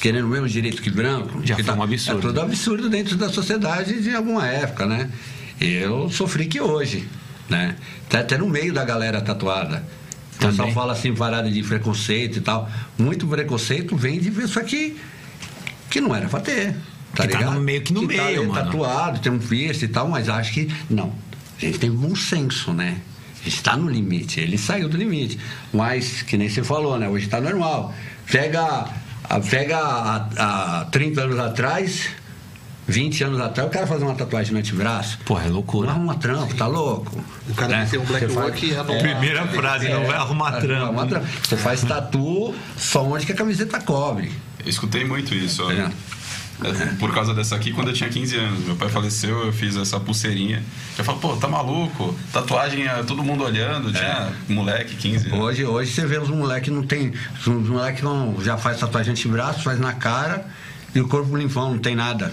[0.00, 1.40] querendo o mesmo direito que branco.
[1.44, 2.18] Já que foi um absurdo.
[2.18, 5.10] É tudo absurdo dentro da sociedade de alguma época, né?
[5.60, 7.06] Eu sou freak hoje,
[7.48, 7.76] né?
[8.08, 9.84] Tá até no meio da galera tatuada.
[10.38, 10.74] O pessoal Também.
[10.74, 12.70] fala assim, parada de preconceito e tal.
[12.96, 14.96] Muito preconceito vem de pessoa que,
[15.90, 16.74] que não era pra ter.
[17.14, 17.54] Tá Que tá ligado?
[17.54, 18.52] no meio- que no tá meio, ali mano.
[18.64, 20.72] tatuado, tem um piercing e tal, mas acho que.
[20.88, 21.12] Não.
[21.56, 22.98] A gente tem bom senso, né?
[23.40, 24.38] A gente tá no limite.
[24.40, 25.38] Ele saiu do limite.
[25.72, 27.08] Mas, que nem você falou, né?
[27.08, 27.92] Hoje tá normal.
[28.30, 28.86] Pega,
[29.24, 32.10] a- pega há 30 anos atrás,
[32.88, 35.18] 20 anos atrás, o cara fazer uma tatuagem no antebraço.
[35.24, 35.88] Porra, é loucura.
[35.88, 37.22] Não arruma trampo, tá louco?
[37.48, 37.84] O cara Né?
[37.84, 40.84] que tem um black faz- work é Primeira frase, não vai arrumar É, trampo.
[40.84, 41.26] arrumar trampo.
[41.46, 44.32] Você faz tatu só onde que a camiseta cobre.
[44.64, 45.62] Eu escutei muito isso.
[45.64, 45.70] ó.
[45.70, 45.90] É.
[46.64, 48.64] É, Por causa dessa aqui, quando eu tinha 15 anos.
[48.64, 50.60] Meu pai faleceu, eu fiz essa pulseirinha.
[50.96, 52.16] Já falou, pô, tá maluco?
[52.32, 53.92] Tatuagem, é todo mundo olhando.
[53.92, 55.38] Tinha moleque, 15 anos.
[55.38, 57.12] Hoje, hoje você vê os moleques não tem.
[57.40, 60.46] Os moleques não, já faz tatuagem antebraço, faz na cara
[60.92, 62.32] e o corpo limpão, não tem nada.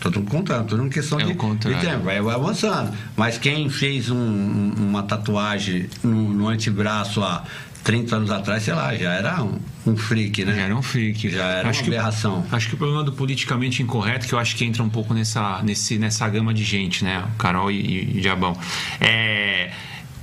[0.00, 2.92] Tô tudo contando, tudo uma questão É de, de tempo, vai, vai avançando.
[3.16, 7.42] Mas quem fez um- um- uma tatuagem no, no antebraço há
[7.82, 10.54] 30 anos atrás, sei lá, já era um, um freak, né?
[10.54, 11.30] Já era um freak.
[11.30, 12.46] Já era acho uma que, aberração.
[12.52, 15.62] Acho que o problema do politicamente incorreto, que eu acho que entra um pouco nessa,
[15.62, 17.24] nesse, nessa gama de gente, né?
[17.34, 18.56] O Carol e, e, e Diabão.
[19.00, 19.70] É,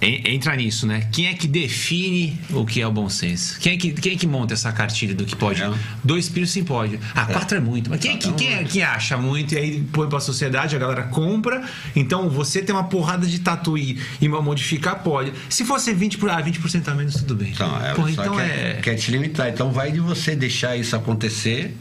[0.05, 1.07] entra nisso, né?
[1.11, 3.59] Quem é que define o que é o bom senso?
[3.59, 5.61] Quem é que, quem é que monta essa cartilha do que pode?
[5.61, 5.73] É.
[6.03, 6.99] Dois piercing pode.
[7.13, 7.89] Ah, quatro é muito.
[7.89, 10.79] Mas quem é que, quem é que acha muito e aí põe pra sociedade, a
[10.79, 11.63] galera compra.
[11.95, 15.33] Então você tem uma porrada de tatu e e modificar, pode.
[15.49, 17.51] Se fosse 20%, por, ah, 20 a menos, tudo bem.
[17.51, 18.79] Então, é, Porra, então quer, é.
[18.81, 19.49] quer te limitar.
[19.49, 21.75] Então vai de você deixar isso acontecer,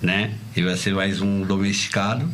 [0.00, 0.32] né?
[0.56, 2.28] E vai ser mais um domesticado.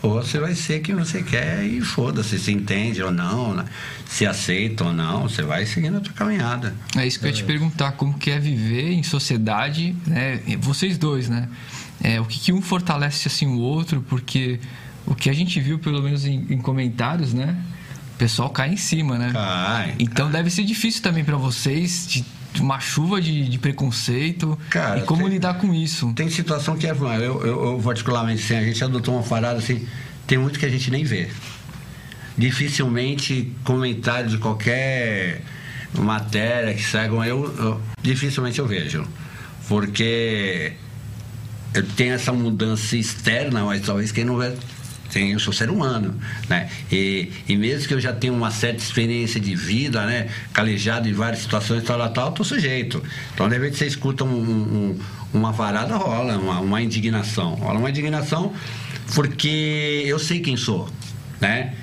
[0.00, 3.64] Ou você vai ser quem você quer e foda-se, se entende ou não, né?
[4.06, 6.74] se aceita ou não, você vai seguindo a tua caminhada.
[6.96, 10.40] É isso que eu ia te perguntar, como que é viver em sociedade, né?
[10.60, 11.48] Vocês dois, né?
[12.02, 14.60] é, o que, que um fortalece assim o outro, porque
[15.06, 17.56] o que a gente viu, pelo menos em, em comentários, né?
[18.14, 19.30] O pessoal cai em cima, né?
[19.32, 22.24] Cai, então deve ser difícil também para vocês, de
[22.60, 24.58] uma chuva de, de preconceito.
[24.70, 26.12] Cara, e como tem- lidar com isso?
[26.14, 26.90] Tem situação que é.
[26.90, 27.44] Eu, eu,
[27.74, 29.86] eu particularmente, assim, a gente adotou uma parada assim.
[30.26, 31.28] Tem muito que a gente nem vê.
[32.36, 35.42] Dificilmente comentário de qualquer
[35.94, 39.04] matéria que saibam, eu, eu- dificilmente eu vejo.
[39.68, 40.72] Porque
[41.96, 44.54] tenho essa mudança externa, mas talvez quem não vê.
[45.12, 46.14] Tem, eu sou ser humano,
[46.48, 46.68] né?
[46.92, 50.28] E, e mesmo que eu já tenha uma certa experiência de vida, né?
[50.52, 53.02] Calejado em várias situações, tal, tal, tal, tô sujeito.
[53.32, 54.98] Então, de repente, você escuta um- um-
[55.32, 57.54] uma varada, rola uma, uma indignação.
[57.54, 58.52] Rola uma indignação
[59.14, 60.88] porque eu sei quem sou,
[61.40, 61.74] né?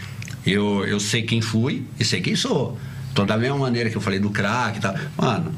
[0.45, 2.77] Eu, eu sei quem fui e sei quem sou.
[3.11, 5.51] Então, da mesma maneira que eu falei do crack e tal, mano,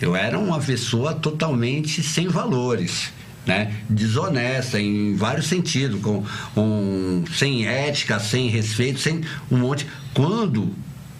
[0.00, 3.12] eu era uma pessoa totalmente sem valores,
[3.46, 3.74] né?
[3.88, 6.24] Desonesta em vários sentidos, com,
[6.54, 9.20] com- sem ética, sem respeito, sem
[9.50, 9.86] um monte.
[10.12, 10.74] Quando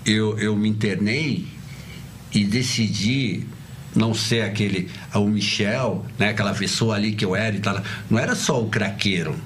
[0.06, 1.46] eu, eu me internei
[2.32, 3.44] e decidi
[3.94, 8.18] não ser aquele o Michel, né, aquela pessoa ali que eu era e tal, não
[8.18, 9.36] era só o craqueiro.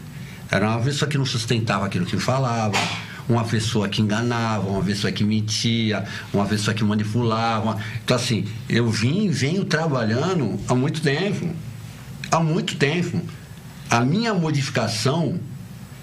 [0.51, 2.79] Era uma pessoa que não sustentava aquilo que falava,
[3.29, 6.03] uma pessoa que enganava, uma pessoa que mentia,
[6.33, 7.77] uma pessoa que manipulava.
[8.03, 11.55] Então assim, eu vim e venho trabalhando há muito tempo.
[12.31, 13.21] Há muito tempo.
[13.91, 15.41] A minha modificação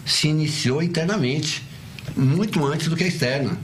[0.06, 1.64] se iniciou internamente,
[2.16, 3.58] muito antes do que a externa.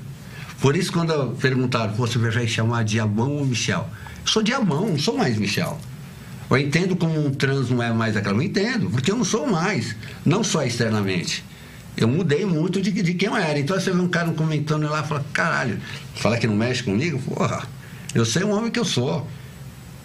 [0.60, 3.90] Por isso, quando perguntaram, "Pô, você vai chamar Diabão ou Michel?
[4.24, 5.80] Eu sou Diabão, não sou mais Michel.
[6.50, 8.36] Eu entendo como um trans não é mais aquela.
[8.36, 9.96] Eu entendo, porque eu não sou mais.
[10.24, 11.44] Não só externamente.
[11.98, 13.58] Eu mudei muito de, de quem eu era.
[13.58, 15.80] Então você vê um cara comentando lá e fala, caralho,
[16.16, 17.20] fala que não mexe comigo?
[17.20, 17.64] Porra,
[18.14, 19.28] eu sei o homem que eu sou.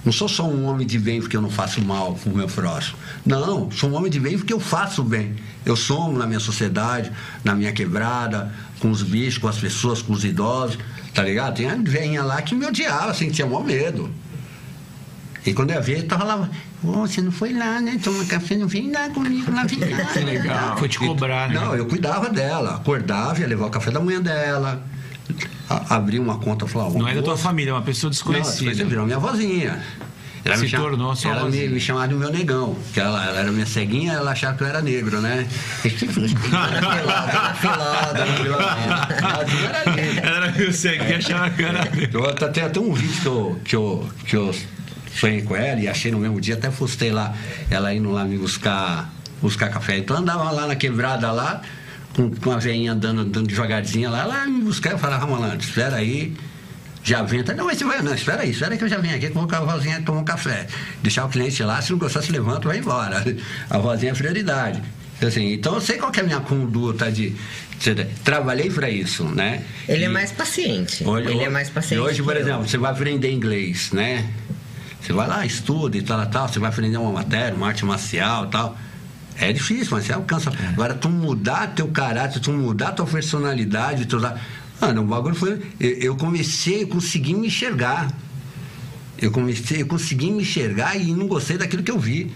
[0.07, 2.97] Não sou só um homem de bem porque eu não faço mal pro meu próximo.
[3.27, 5.35] Não, sou um homem de bem porque eu faço bem.
[5.65, 7.11] Eu somo na minha sociedade,
[7.43, 10.79] na minha quebrada, com os bichos, com as pessoas, com os idosos,
[11.13, 11.57] tá ligado?
[11.57, 14.09] Tem a velhinha lá que me odiava, assim, tinha maior medo.
[15.45, 16.49] E quando eu vi, tava lá,
[16.85, 17.99] "Ô, você não foi lá, né?
[18.03, 20.05] Tomar café, não vem lá comigo lá, vem lá.
[20.07, 20.77] Que legal.
[20.79, 21.55] Foi te cobrar, né?
[21.59, 22.77] Não, eu cuidava dela.
[22.77, 24.85] Acordava, ia levar o café da manhã dela.
[25.69, 26.99] A, abria uma conta, falava...
[26.99, 28.71] Não é da tua "Moço, família, é uma pessoa não, desconhecida.
[28.71, 29.83] depois virou minha vozinha.
[30.45, 31.71] Ela Se me chama- tornou sua Ela me, vozinha.
[31.71, 34.69] me chamava de meu negão, que ela, ela era minha ceguinha, ela achava que eu
[34.69, 35.45] era negro, né?
[36.93, 38.59] Dona Filó.
[38.61, 40.27] Ela era negro.
[40.27, 41.81] Era meu segue, achava que era.
[42.13, 44.55] Eu até, tem até um vídeo que eu, que eu, que eu
[45.15, 47.35] sonhei com ela e achei no mesmo dia, até postei lá,
[47.71, 49.11] ela indo lá me buscar,
[49.43, 49.99] buscar café.
[49.99, 51.61] Então andava lá na quebrada lá,
[52.17, 55.59] com, com a veinha andando, andando devagarzinho lá, ela ia me buscar, eu falava, Malandro,
[55.61, 56.33] espera aí.
[57.05, 59.15] Já vem, tá, não, você vai, não, espera aí, espera aí que eu já venho
[59.15, 60.67] aqui com a vozinha tomar um café.
[61.03, 63.23] Deixar o cliente lá, se não gostar, se levanta, vai embora.
[63.71, 64.83] A vozinha é prioridade.
[65.25, 67.33] Assim, então eu sei qual é a minha conduta de.
[68.25, 69.63] Trabalhei para isso, né?
[69.89, 71.05] Ele é E- mais paciente.
[71.05, 72.01] Hoje- ele é mais paciente.
[72.01, 72.43] E hoje, por eu.
[72.43, 74.29] exemplo, você vai aprender inglês, né?
[75.01, 78.47] Você vai lá, estuda e tal, tal, você vai aprender uma matéria, uma arte marcial
[78.47, 78.77] e tal.
[79.39, 80.51] É difícil, mas você alcança.
[80.69, 84.19] Agora, tu mudar teu caráter, tu mudar tua personalidade, tu.
[84.81, 85.61] Mano, o bagulho foi.
[85.79, 88.11] Eu, comecei, eu consegui me enxergar.
[89.19, 92.33] Eu comecei, eu consegui me enxergar e não gostei daquilo que eu vi.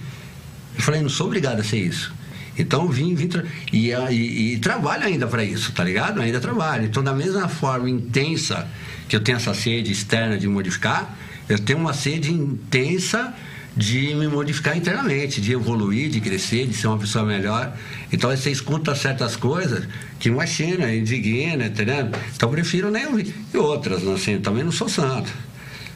[0.76, 2.12] Eu falei, não sou obrigado a ser isso.
[2.58, 3.28] Então vim, vim
[3.72, 6.20] e, e, e trabalho ainda para isso, tá ligado?
[6.20, 6.84] Ainda trabalho.
[6.84, 8.68] Então, da mesma forma intensa
[9.08, 11.16] que eu tenho essa sede externa de modificar,
[11.48, 13.34] eu tenho uma sede intensa
[13.76, 17.76] de me modificar internamente, de evoluir, de crescer, de ser uma pessoa melhor.
[18.12, 19.86] Então você escuta certas coisas
[20.18, 22.10] que imagina, indigna, entendeu?
[22.34, 23.34] Então prefiro nem ouvir.
[23.52, 25.32] E outras, assim, eu também não sou santo.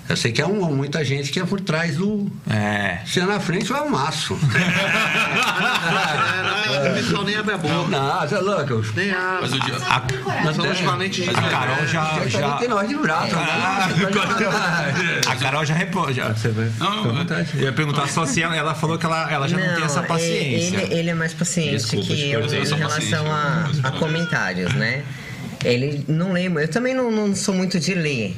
[0.07, 2.31] Eu sei que é um, muita gente que é por trás do.
[2.49, 2.99] É.
[3.07, 4.39] Se é na frente, vai um maço.
[6.69, 7.89] É, o pessoal nem abre a boca.
[7.89, 8.85] Não, você é louco.
[8.95, 9.39] Nem abre.
[9.41, 9.75] Mas o dia-
[10.07, 10.45] tem coragem.
[10.45, 12.29] Nós somos valentes de A Carol já.
[12.29, 13.35] Já, tem nós de braço.
[13.35, 15.21] Ah, né?
[15.27, 16.13] a Carol já repõe.
[16.13, 16.35] Já.
[16.79, 17.25] Não,
[17.55, 20.03] Eu ia perguntar só se ela, ela falou que ela, ela já não, tem essa
[20.03, 20.83] paciência.
[20.83, 23.99] Ele, ele é mais paciente Desculpa, que eu eu em relação paciente, a, eu a
[23.99, 25.03] comentários, né?
[25.65, 26.65] Ele não lembra.
[26.65, 28.37] Eu também não, não sou muito de ler.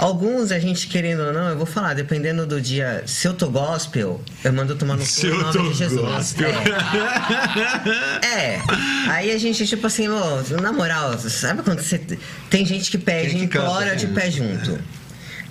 [0.00, 3.02] Alguns a gente querendo ou não, eu vou falar, dependendo do dia.
[3.04, 6.00] Se eu tô gospel, eu mando tomar no cu eu nome de Jesus.
[6.00, 6.48] gospel.
[8.24, 8.26] É.
[8.26, 8.62] É.
[9.10, 12.00] Aí a gente, tipo assim, ô, na moral, sabe quando você.
[12.48, 14.78] Tem gente que pede, que implora de pé junto.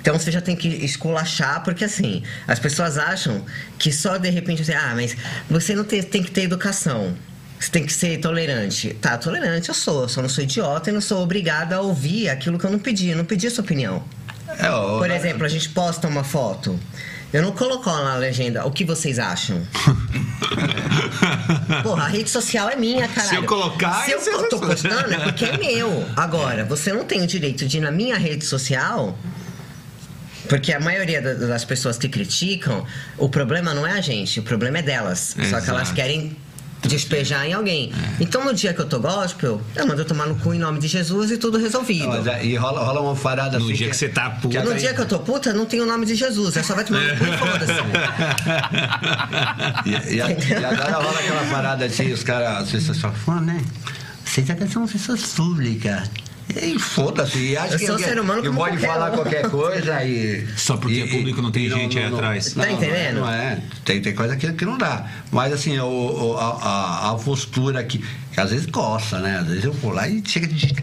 [0.01, 3.45] Então você já tem que esculachar, porque assim, as pessoas acham
[3.77, 5.15] que só de repente assim, ah, mas
[5.47, 7.15] você não tem, tem que ter educação.
[7.59, 8.95] Você tem que ser tolerante.
[8.95, 12.57] Tá, tolerante eu sou, só não sou idiota e não sou obrigada a ouvir aquilo
[12.57, 13.09] que eu não pedi.
[13.09, 14.03] Eu não pedi a sua opinião.
[14.57, 16.79] É, ó, Por exemplo, a gente posta uma foto.
[17.31, 19.61] Eu não coloco lá na legenda o que vocês acham.
[21.83, 23.29] Porra, a rede social é minha, caralho.
[23.29, 26.05] Se eu colocar, Se eu isso é tô postando, é porque é meu.
[26.15, 29.17] Agora, você não tem o direito de ir na minha rede social.
[30.47, 32.83] Porque a maioria da- das pessoas que criticam,
[33.17, 35.35] o problema não é a gente, o problema é delas.
[35.49, 35.93] Só que elas Exato.
[35.93, 36.35] querem
[36.87, 37.91] despejar em alguém.
[38.19, 40.87] Então, no dia que eu tô gospel, eu mando tomar no cu em nome de
[40.87, 42.29] Jesus e tudo resolvido.
[42.29, 43.73] É, e rola, rola uma parada No assim.
[43.73, 44.49] dia que você tá puto.
[44.49, 46.55] que No dia que eu tô puta, não tem o nome de Jesus.
[46.57, 47.73] É só vai tomar no cu e foda-se.
[49.85, 53.33] E, e, a- e agora rola aquela parada assim, os caras, as pessoas falam, "Pô,
[53.35, 53.61] né?
[54.25, 56.09] Vocês até são pessoas públicas.
[56.55, 59.49] E foda-se, e acha Eu que sou um ser humano que pode qualquer falar qualquer
[59.49, 60.47] coisa e.
[60.57, 62.53] Só porque e- é público não tem e gente aí atrás.
[62.53, 63.19] Tá entendendo?
[63.19, 63.59] Não é.
[63.85, 65.05] Tem, tem coisa que, que não dá.
[65.31, 67.99] Mas assim, o, o- a, a- a postura que,
[68.33, 69.37] que às vezes coça, né?
[69.39, 70.73] Às vezes eu vou lá e chega de.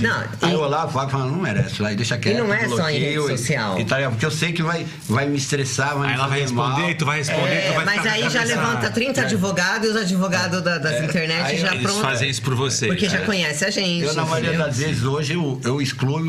[0.00, 2.38] Não, Aí eu e, lá falo, falo, não merece, lá e deixa quieto.
[2.38, 3.80] não é só em rede bloqueio e- social.
[3.80, 6.40] E, tá, porque eu sei que vai, vai me estressar, vai Aí me ela vai
[6.40, 6.66] fazer mal.
[6.68, 9.96] responder, tu vai responder, tu é, vai mas aí já levanta 30 advogados e os
[9.96, 12.00] advogados da- das internet Aí já Eles pronto.
[12.00, 12.86] fazem isso por você.
[12.86, 13.24] Porque já É.
[13.24, 14.04] conhece a gente.
[14.04, 16.20] Eu, na maioria das vezes, hoje, eu, eu excluo,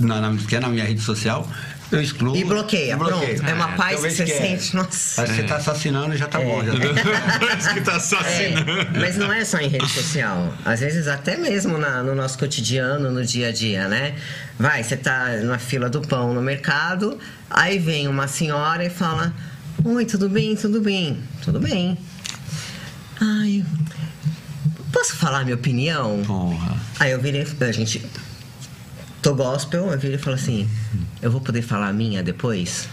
[0.00, 1.48] na, na, que é na minha rede social,
[1.92, 2.36] eu excluo.
[2.36, 3.24] E bloqueia, e pronto.
[3.46, 4.26] É uma paz que talvez você é.
[4.26, 5.16] sente, nossa.
[5.16, 6.64] Parece que você tá assassinando e já tá bom.
[6.64, 6.78] Já tá.
[7.38, 8.70] Parece que tá assassinando.
[8.70, 10.52] É, mas não é só em rede social.
[10.64, 14.14] Às vezes até mesmo na- no nosso cotidiano, no dia a dia, né?
[14.58, 17.18] Vai, você tá na fila do pão no mercado,
[17.50, 19.32] aí vem uma senhora e fala:
[19.84, 20.56] Oi, tudo bem?
[20.56, 21.18] Tudo bem?
[21.42, 21.98] Tudo bem.
[23.20, 23.64] Ai,
[24.92, 26.22] posso falar minha opinião?
[26.26, 26.76] Porra.
[26.98, 28.04] Aí eu virei, a gente.
[29.24, 30.68] Tô gospel, eu virei e falo assim:
[31.22, 32.86] Eu vou poder falar a minha depois?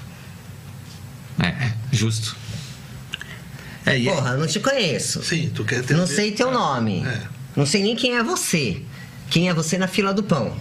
[1.38, 2.38] É, é, justo.
[3.86, 5.22] É, é- Porra, eu não te conheço.
[5.24, 5.94] Sim, tu quer ter.
[5.94, 7.04] Não sei teu nome.
[7.06, 7.22] É.
[7.54, 8.82] Não sei nem quem é você.
[9.30, 10.56] Quem é você na fila do pão.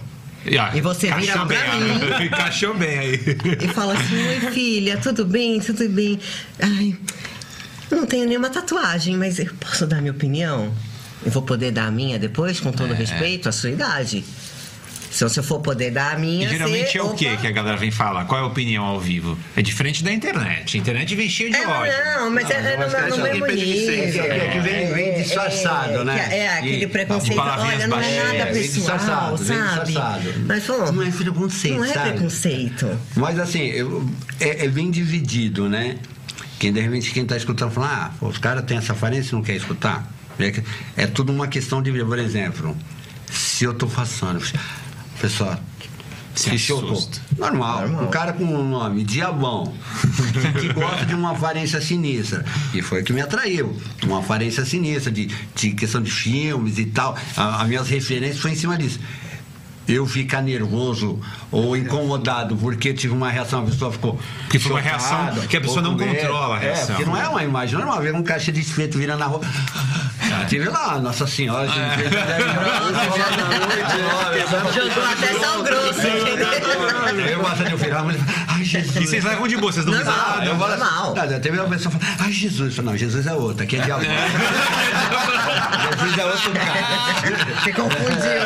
[0.73, 2.03] E você vira pra bem, mim.
[2.27, 3.19] Encaixou bem aí.
[3.63, 5.61] E fala assim: Oi, filha, tudo bem?
[5.61, 6.19] Tudo bem?
[6.59, 6.97] Ai,
[7.89, 10.73] eu não tenho nenhuma tatuagem, mas eu posso dar minha opinião?
[11.25, 14.25] Eu vou poder dar a minha depois, com todo respeito à sua idade?
[15.11, 16.47] Se eu for poder dar a E minha.
[16.49, 18.23] geralmente você- é o que que a galera vem falar?
[18.25, 19.37] Qual é a opinião ao vivo?
[19.57, 20.77] É diferente da internet.
[20.77, 21.93] A internet vem cheia de É, ódio.
[22.15, 24.23] não, mas é, é no, cara, no isso mesmo nível.
[24.23, 26.27] é que vem- vem É, disfarçado, é, né?
[26.31, 27.37] É, aquele E- preconceito.
[27.39, 29.37] Olha, não é nada pessoal, sabe?
[29.91, 30.33] disfarçado.
[30.47, 32.11] Mas, pô, Não é preconceito, Não é sabe?
[32.11, 32.99] preconceito.
[33.15, 34.09] Mas assim, eu-
[34.39, 35.97] é, é bem dividido, né?
[36.57, 39.41] Quem de repente quem tá escutando fala, ah, os caras têm essa aparência e não
[39.43, 40.09] quer escutar.
[40.39, 42.77] É, é tudo uma questão de, por exemplo,
[43.29, 44.41] se eu tô passando,
[45.21, 45.57] pessoal.
[46.33, 46.97] Se Se chocou.
[47.37, 47.81] Normal.
[47.81, 48.03] Normal.
[48.05, 49.73] Um cara com um nome, Diabão,
[50.61, 52.45] que gosta de uma aparência sinistra.
[52.73, 53.75] E foi o que me atraiu.
[54.03, 57.17] Uma aparência sinistra, de, de questão de filmes e tal.
[57.35, 58.97] A- As minhas referências foi em cima disso.
[59.87, 61.19] Eu ficar nervoso
[61.51, 64.17] ou incomodado porque tive uma reação, a pessoa ficou.
[64.49, 66.15] Que foi uma reação que a pessoa não medo.
[66.15, 66.83] controla a reação.
[66.95, 69.41] É, porque não é uma imagem normal, ver um caixa de espeto virando na rua.
[70.33, 71.69] Ah, tive lá, Nossa Senhora, É.
[71.69, 72.71] gente, fez dez minutos,
[74.75, 76.47] Jogou até sal grosso, entendeu?
[77.31, 78.17] Eu gosto de ouvir, mas,
[78.47, 78.95] ai Jesus.
[78.95, 80.45] E vocês levam de boa, vocês dão Normal, risada.
[80.45, 81.15] Eu falo assim, Normal.
[81.29, 84.03] não, teve uma pessoa falando, ai Jesus, não, Jesus é outro, aqui é diabo.
[84.03, 84.17] Jesus
[86.17, 86.81] é outro cara.
[87.61, 88.41] Você confundiu.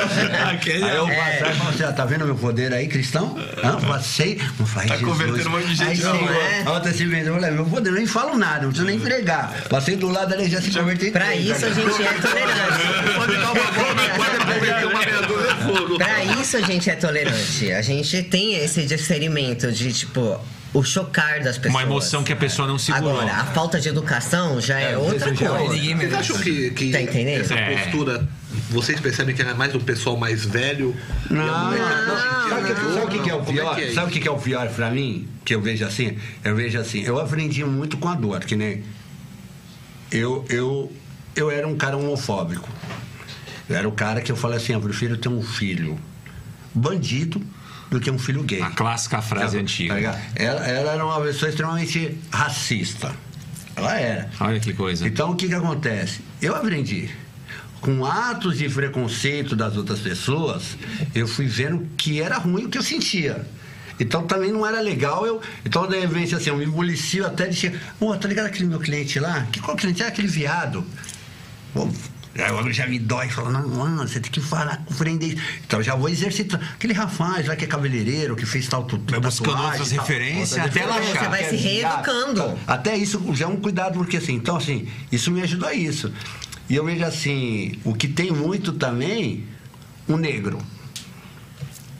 [0.51, 3.37] Aquele Aí eu é- atrás e falo assim, tá vendo meu poder aí, cristão?
[3.63, 3.75] Hã?
[3.87, 6.25] Passei, não faz Tá convertendo um monte de gente Aí.
[6.27, 6.63] É.
[6.65, 8.99] a outra se vendeu, eu falei, meu poder, eu nem falo nada, não preciso nem
[8.99, 9.53] pregar.
[9.69, 11.11] Passei do lado dele, já se converteu.
[11.11, 13.13] Pra isso a gente é tolerante.
[13.15, 15.97] Pode dar uma bomba, pode converter uma meia dúzia de fogo.
[15.97, 17.71] Pra isso a gente é tolerante.
[17.71, 20.39] A gente tem esse discernimento de, tipo,
[20.73, 21.73] o chocar das pessoas.
[21.73, 23.11] Uma emoção que a pessoa não segurou.
[23.19, 25.73] Agora, a falta de educação já é, outra é coisa.
[25.73, 27.41] Ninguém Vocês acham que, que Tá entendendo?
[27.41, 27.77] essa É.
[27.77, 28.27] postura,
[28.69, 30.95] vocês percebem que é mais do pessoal mais velho?
[31.29, 32.15] Não, molecada não.
[32.15, 32.93] dia Sabe o que, mudou?
[32.93, 33.79] sabe o que que é o pior?
[33.79, 35.27] é sabe o que é o pior pra mim?
[35.45, 36.17] Que eu vejo assim?
[36.43, 38.83] Eu vejo assim, eu aprendi muito com a dor, que nem.
[40.11, 40.91] Eu, eu,
[41.35, 42.69] eu era um cara homofóbico.
[43.69, 45.99] Eu era o cara que eu falei assim, eu prefiro ter um filho
[46.73, 47.41] bandido
[47.89, 48.61] do que um filho gay.
[48.61, 49.95] A clássica frase Tá antiga.
[49.95, 50.19] ligado?
[50.35, 53.11] ela, ela era uma pessoa extremamente racista.
[53.75, 54.29] Ela era.
[54.39, 55.07] Olha que coisa.
[55.07, 56.21] Então o que, que acontece?
[56.41, 57.09] Eu aprendi.
[57.81, 60.77] Com atos de preconceito das outras pessoas,
[61.13, 63.45] eu fui vendo que era ruim o que eu sentia.
[63.99, 65.39] Então também não era legal eu.
[65.63, 67.79] Então, de repente, assim, eu me policio até de chegar.
[67.99, 69.45] Pô, tá ligado aquele meu cliente lá?
[69.51, 70.01] Que qual cliente?
[70.03, 70.85] É aquele viado.
[72.59, 75.81] Homem já me dói, fala, não, mano, você tem que falar com o frente Então
[75.81, 76.59] já vou exercitar.
[76.73, 79.09] Aquele rapaz lá que é cabeleireiro, que fez tal tudo.
[79.09, 81.23] Vai buscando outras referências até achar.
[81.23, 82.59] Você vai se reeducando.
[82.67, 86.11] Até isso já é um cuidado, porque assim, então assim, isso me ajudou a isso.
[86.69, 89.45] E eu vejo assim, o que tem muito também,
[90.05, 90.57] o negro.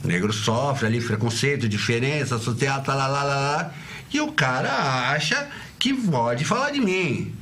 [0.03, 3.73] O negro sofre ali preconceito, diferença, social, tá lá, lá, lá, lá.
[4.13, 5.47] e o cara acha
[5.79, 7.33] que pode falar de mim.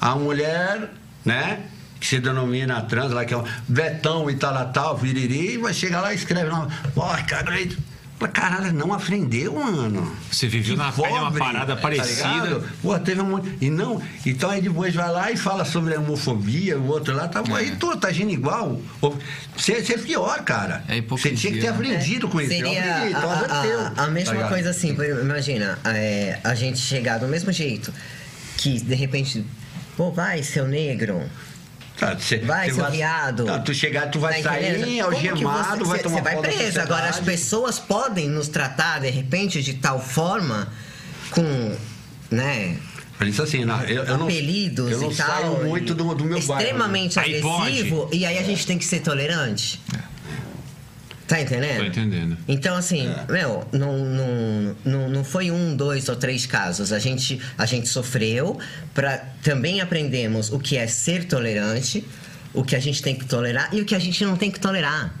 [0.00, 0.90] A mulher,
[1.24, 1.60] né?
[2.00, 6.12] Que se denomina trans, lá que é um Betão e tal, viriri, vai chegar lá
[6.12, 7.76] e escreve lá, porra, cara, aí-
[8.18, 10.14] Fala, Caralho, não aprendeu, mano.
[10.30, 12.28] Você viveu Que na pele uma pobre, parada tá parecida.
[12.28, 12.68] ligado?
[12.82, 13.50] Pô, teve um monte.
[13.62, 17.28] E não, então aí depois vai lá e fala sobre a homofobia, o outro lá,
[17.28, 18.78] tá, aí tu tá agindo igual.
[19.56, 20.84] Você você é pior, cara.
[20.86, 21.72] É Você tinha que ter né?
[21.72, 22.52] aprendido com isso.
[22.52, 23.34] Eu Seria aprendi, então a,
[24.02, 27.90] a- a mesma tá coisa assim, imagina, é, a gente chegar do mesmo jeito,
[28.58, 29.42] que de repente,
[29.96, 31.22] pô, vai, seu negro,
[32.00, 33.44] Tá, cê- vai, seu viado.
[33.44, 36.80] Tá, tu chegar, tu vai Tá sair algemado, você- vai tomar Você vai preso.
[36.80, 40.68] Agora, as pessoas podem nos tratar, de repente, de tal forma,
[41.30, 41.76] com,
[42.30, 42.76] né,
[43.26, 45.26] isso assim, não, eu, eu não, apelidos eu não e tal.
[45.26, 46.54] saio muito do, do meu bairro.
[46.54, 46.62] né?
[46.70, 49.78] Extremamente Aí agressivo, e aí a gente tem que ser tolerante.
[51.30, 51.78] Tá entendendo?
[51.78, 52.36] Tô entendendo.
[52.48, 53.32] Então, assim, É.
[53.32, 56.92] meu, não, não, não, não foi um, dois ou três casos.
[56.92, 58.58] A gente, a gente sofreu,
[58.92, 62.04] pra, também aprendemos o que é ser tolerante,
[62.52, 64.58] o que a gente tem que tolerar e o que a gente não tem que
[64.58, 65.14] tolerar.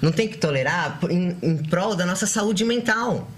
[0.00, 3.30] Não tem que tolerar em, em prol da nossa saúde mental.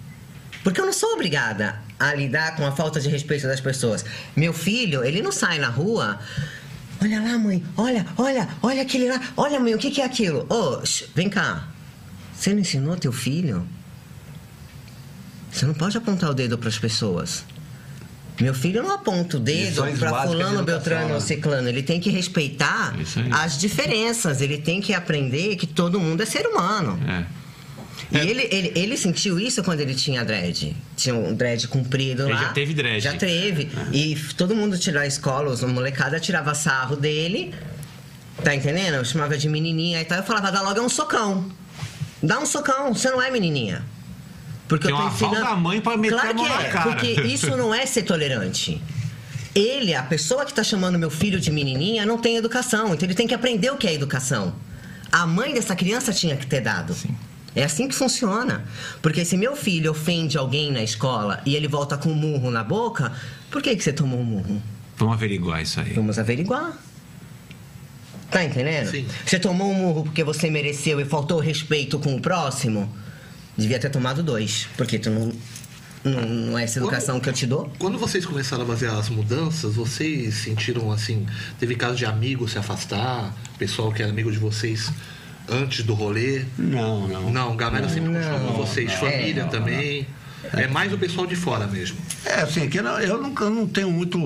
[0.62, 4.04] Porque eu não sou obrigada a lidar com a falta de respeito das pessoas.
[4.36, 6.18] Meu filho, ele não sai na rua.
[7.02, 7.62] Olha lá, mãe.
[7.76, 9.20] Olha, olha, olha aquele lá.
[9.36, 10.46] Olha, mãe, o que, que é aquilo?
[10.48, 11.68] Ô, shh, vem cá.
[12.34, 13.66] Você não ensinou teu filho?
[15.50, 17.44] Você não pode apontar o dedo para as pessoas.
[18.40, 21.20] Meu filho não aponta o dedo para fulano, beltrano ou né?
[21.20, 21.68] ciclano.
[21.68, 22.94] Ele tem que respeitar
[23.32, 24.42] as diferenças.
[24.42, 26.98] Ele tem que aprender que todo mundo é ser humano.
[27.08, 27.24] É.
[28.12, 30.76] E ele, ele, ele sentiu isso quando ele tinha dread.
[30.96, 32.40] Tinha um dread comprido Ele lá.
[32.42, 33.00] já teve dread.
[33.02, 33.68] Já teve.
[33.92, 37.52] E f- todo mundo tirou a escola, os molecada tirava sarro dele.
[38.44, 38.94] Tá entendendo?
[38.94, 40.18] Eu chamava de menininha e tal.
[40.18, 41.50] Eu falava, dá logo um socão.
[42.22, 43.82] Dá um socão, você não é menininha.
[44.68, 45.40] Porque Tem eu tô uma ensinando...
[45.40, 46.90] da mãe pra meter claro a mão que na é, cara.
[46.92, 48.80] Porque isso não é ser tolerante.
[49.54, 52.92] Ele, a pessoa que tá chamando meu filho de menininha, não tem educação.
[52.94, 54.54] Então ele tem que aprender o que é educação.
[55.10, 56.94] A mãe dessa criança tinha que ter dado.
[57.56, 58.66] É assim que funciona.
[59.00, 62.62] Porque se meu filho ofende alguém na escola e ele volta com um murro na
[62.62, 63.10] boca,
[63.50, 64.62] por que, que você tomou um murro?
[64.98, 65.94] Vamos averiguar isso aí.
[65.94, 66.78] Vamos averiguar.
[68.30, 68.90] Tá entendendo?
[68.90, 69.06] Sim.
[69.24, 72.94] Você tomou um murro porque você mereceu e faltou respeito com o próximo?
[73.56, 74.68] Devia ter tomado dois.
[74.76, 75.32] Porque tu não.
[76.04, 77.72] Não, não é essa educação que eu te dou?
[77.80, 81.26] Quando vocês começaram a fazer as mudanças, vocês sentiram assim,
[81.58, 84.92] teve caso de amigos se afastar, pessoal que era amigo de vocês
[85.48, 86.44] antes do rolê?
[86.58, 87.30] Não, não.
[87.30, 90.06] Não, galera sempre com vocês, não, família não, também.
[90.52, 91.96] É mais o pessoal de fora mesmo.
[92.24, 94.16] É, assim, que eu, não- eu nunca não tenho muito,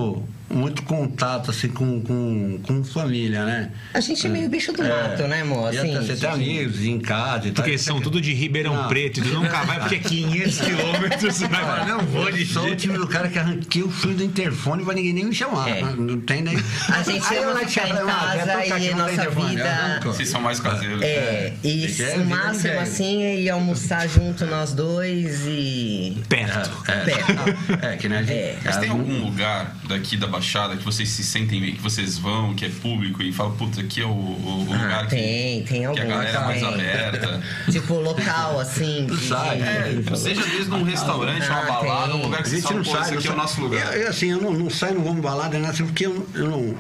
[0.51, 3.71] muito contato assim, com, com, com família, né?
[3.95, 5.73] A gente é meio bicho do mato, né, amor?
[5.73, 7.65] E Assim, até você tem amigos em casa e tal.
[7.65, 8.89] Porque são tudo de Ribeirão Não.
[8.89, 11.35] Preto e tu nunca vai porque é 500 quilômetros.
[11.35, 14.15] Você vai falar, não vou de sou o time do cara que arranquei o fio
[14.15, 15.69] do interfone pra ninguém nem me chamar.
[15.69, 15.83] É.
[15.83, 16.57] Não tem nem.
[16.89, 20.01] A gente Aí ama ficar em casa e tem nossa vida-.
[20.03, 21.01] Vocês são mais caseiros.
[21.03, 26.21] É, e Esse é o máximo assim é ir almoçar junto nós dois e.
[26.29, 26.71] Perto.
[26.91, 27.85] É, Perto.
[27.87, 28.37] é, que nem a gente.
[28.37, 28.59] É.
[28.65, 30.40] Mas tem algum lugar daqui da Baixada
[30.77, 34.01] que vocês se sentem bem, que vocês vão, que é público e falam, putz, aqui
[34.01, 37.41] é o, o- Ah, lugar que, tem, tem que a galera é mais aberta.
[37.71, 39.07] Tipo, local, assim.
[39.09, 42.21] que- Sai, É, seja desde um restaurante, uma Ah, balada, tem.
[42.21, 43.01] um lugar A que você gente fala, não pô, sai.
[43.03, 43.37] aqui é o sai.
[43.37, 43.95] nosso lugar.
[43.97, 46.49] Eu, eu, assim, eu não, não saio, não vamos balada, né, assim, porque eu, eu
[46.49, 46.75] não,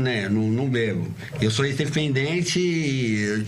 [0.00, 1.06] né, não, não bebo.
[1.40, 3.44] Eu sou independente e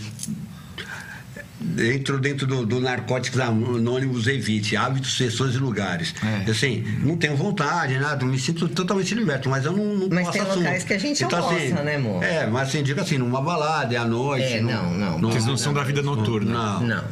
[1.79, 6.13] entro dentro do, do Narcóticos Anônimos Evite, hábitos, sessões e lugares.
[6.45, 6.49] É.
[6.49, 10.31] Assim, não tenho vontade, nada, me sinto totalmente liberto, mas eu não, não Mas posso
[10.33, 10.63] tem assumir.
[10.65, 12.23] locais que a gente Então, assim, almoça, né, amor?
[12.23, 14.45] É, mas assim, digo assim, numa balada, é à noite.
[14.53, 15.19] É, não, não.
[15.31, 16.53] Vocês não são da vida noturna.
[16.79, 16.81] Não.
[16.81, 17.03] Não.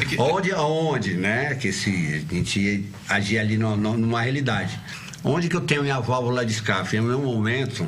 [0.00, 1.54] É que- Onde, aonde, né?
[1.54, 4.78] Que se a gente agir ali no- no- numa realidade.
[5.24, 6.96] Onde que eu tenho minha válvula de escape?
[6.96, 7.86] É o meu momento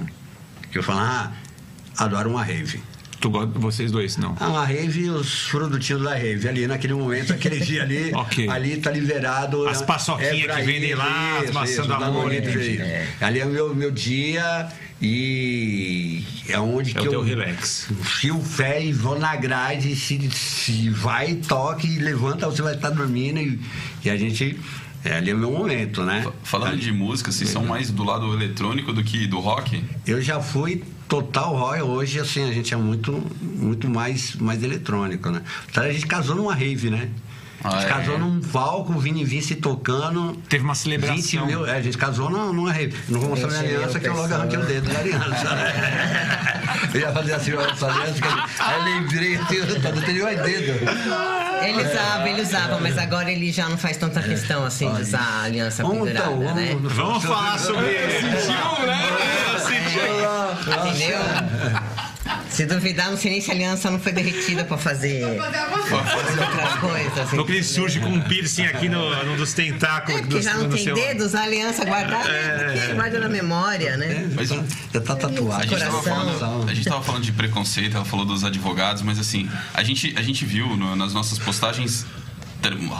[0.72, 1.32] que eu falo, ah,
[1.96, 2.80] adoro uma rave.
[3.20, 4.34] Tu gosta, vocês dois, não.
[4.40, 6.48] Ah, uma rave e os produtinhos da rave.
[6.48, 8.48] Ali naquele momento, aquele dia ali, Ok.
[8.48, 9.68] ali tá liberado.
[9.68, 12.70] As é- paçoquinhas pra que vendem lá, as isso, maçã isso, do amor, Danone, entendi.
[12.72, 13.24] isso.
[13.24, 14.68] Ali é o meu, meu dia
[15.02, 17.88] e é onde É que o eu teu relax.
[18.02, 23.38] fio pé e vou na grade, se, se vai, toque levanta, você vai estar dormindo
[23.38, 23.60] e,
[24.04, 24.58] e a gente.
[25.04, 26.22] É, ali é o meu momento, né?
[26.22, 29.82] Fa- Falando de música, vocês são mais do lado eletrônico do que do rock?
[30.06, 35.30] Eu já fui total rock, hoje assim, a gente é muito, muito mais, mais eletrônico,
[35.30, 35.40] né?
[35.70, 37.08] Então a gente casou numa rave, né?
[37.62, 37.88] A gente Ah, é?
[37.88, 40.34] casou num palco, o Vini Vice tocando.
[40.48, 41.16] Teve uma celebração.
[41.16, 42.94] 20 mil, é, a gente casou numa, numa rave.
[43.08, 45.48] Não vou mostrar minha 20 mil aliança, que eu logo arranquei o dedo da aliança.
[46.94, 50.72] eu ia fazer assim, essa aliança, que- aí lembrei, assim, eu não tenho mais dedo.
[51.62, 55.20] Ele usava, ele usava, mas agora ele já não faz tanta questão assim de usar
[55.20, 56.76] a aliança Vamos pendurada, né?
[56.80, 57.90] vamos, falar sobre
[58.20, 59.00] Sentiu, né?
[60.88, 61.20] Entendeu?
[62.60, 66.04] Se duvidar, não sei nem se a aliança não foi derretida pra fazer Fazer uma
[66.04, 67.22] fazer outra coisa.
[67.22, 67.36] Assim.
[67.36, 70.18] No que ele surge com um piercing aqui no, no dos tentáculos.
[70.18, 72.72] É, porque do- já não tem seu- dedos, a aliança guardada, É.
[72.78, 74.28] porque guarda na memória, né?
[74.34, 74.62] Mas já, tá
[75.14, 76.02] A gente, tava Coração.
[76.02, 80.12] falando, a gente tava falando de preconceito, ela falou dos advogados, mas assim, a gente,
[80.18, 82.04] a gente viu no- nas nossas postagens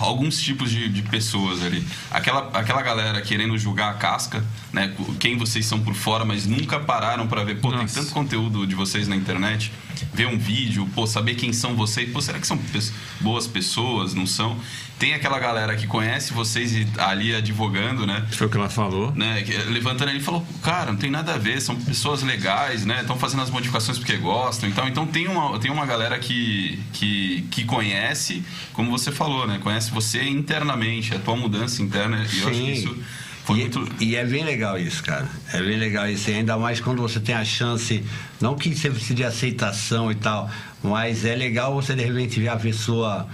[0.01, 1.85] alguns tipos de, de pessoas ali.
[2.11, 4.95] Aquela, aquela galera querendo julgar a casca, né?
[5.19, 8.01] Quem vocês são por fora, mas nunca pararam para ver, pô, tem Nossa.
[8.01, 9.73] tanto conteúdo de vocês na internet,
[10.13, 12.59] ver um vídeo, pô, saber quem são vocês, pô, será que são
[13.21, 14.59] boas pessoas, não são?
[14.99, 18.27] Tem aquela galera que conhece vocês e ali advogando, né?
[18.33, 19.13] Foi o que ela falou.
[19.15, 23.01] né, levantando ele e falou, cara, não tem nada a ver, são pessoas legais, né?
[23.01, 24.69] Estão fazendo as modificações porque gostam.
[24.69, 28.45] Então, então tem uma tem uma galera que, que que conhece,
[28.75, 29.59] como você falou, né?
[29.63, 32.27] Conhece você internamente, a tua mudança interna.
[32.31, 32.97] E eu acho que isso
[33.51, 35.29] foi e, muito e é bem legal isso, cara.
[35.53, 36.31] É bem legal isso.
[36.31, 38.03] E ainda mais quando você tem a chance,
[38.41, 40.51] não que você precise de aceitação e tal,
[40.83, 43.29] mas é legal você de repente ver a pessoa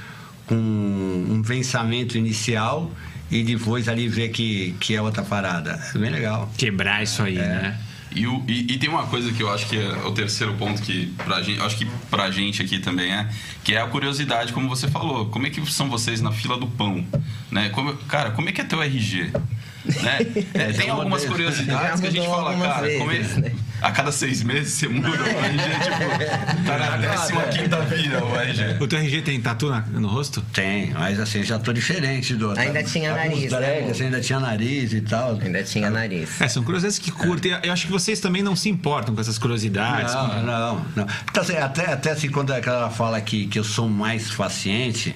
[0.46, 2.90] com um pensamento inicial
[3.30, 5.80] e depois ali ver que, que é outra parada.
[5.94, 6.50] É bem legal.
[6.56, 7.78] Quebrar isso aí, né?
[8.14, 10.80] E, o- e- e tem uma coisa que eu acho que é o terceiro ponto
[10.80, 13.28] que pra gente, acho que pra gente aqui também é,
[13.64, 15.26] que é a curiosidade, como você falou.
[15.26, 17.04] Como é que são vocês na fila do pão?
[17.50, 17.68] Né?
[17.70, 19.32] Como, cara, como é que é teu RG?
[20.02, 20.18] Né?
[20.54, 23.52] É, tem algumas curiosidades que a gente fala, cara, como é, vezes, né?
[23.80, 28.34] a cada seis meses você muda o RG, tipo, tá na décima quinta vira o
[28.38, 28.76] RG.
[28.82, 30.40] O teu RG tem tatu na- no rosto?
[30.52, 32.62] Tem, mas assim, já tô diferente do outro.
[32.62, 35.38] Ainda tinha Tá com nariz, né, ainda tinha nariz e tal.
[35.40, 36.40] Ainda tinha nariz.
[36.40, 37.52] É, são curiosidades que curtem.
[37.62, 40.12] Eu acho que vocês também não se importam com essas curiosidades.
[40.14, 41.06] Não, com- não, não.
[41.30, 45.14] Então, assim, até, até assim, quando ela fala que, que eu sou mais paciente,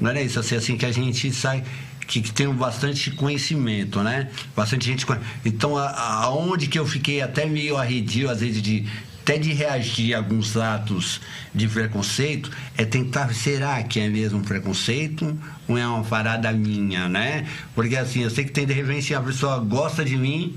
[0.00, 1.62] não era isso, assim, assim que a gente sai.
[2.06, 4.28] Que, que tem bastante conhecimento, né?
[4.54, 5.06] Bastante gente.
[5.44, 8.86] Então, aonde que eu fiquei até meio arredio, às vezes, de
[9.24, 11.18] até de reagir a alguns atos
[11.54, 15.36] de preconceito, é tentar, será que é mesmo preconceito
[15.66, 17.46] ou é uma parada minha, né?
[17.74, 20.54] Porque assim, eu sei que tem de repente a pessoa gosta de mim,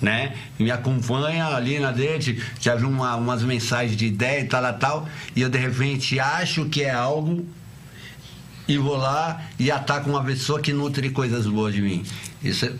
[0.00, 0.32] né?
[0.60, 4.78] Me acompanha ali na dele, já vi uma, umas mensagens de ideia e tal, tal,
[4.78, 7.44] tal, e eu de repente acho que é algo
[8.66, 12.02] e vou lá e ataco uma pessoa que nutre coisas boas de mim.
[12.42, 12.72] Isso, é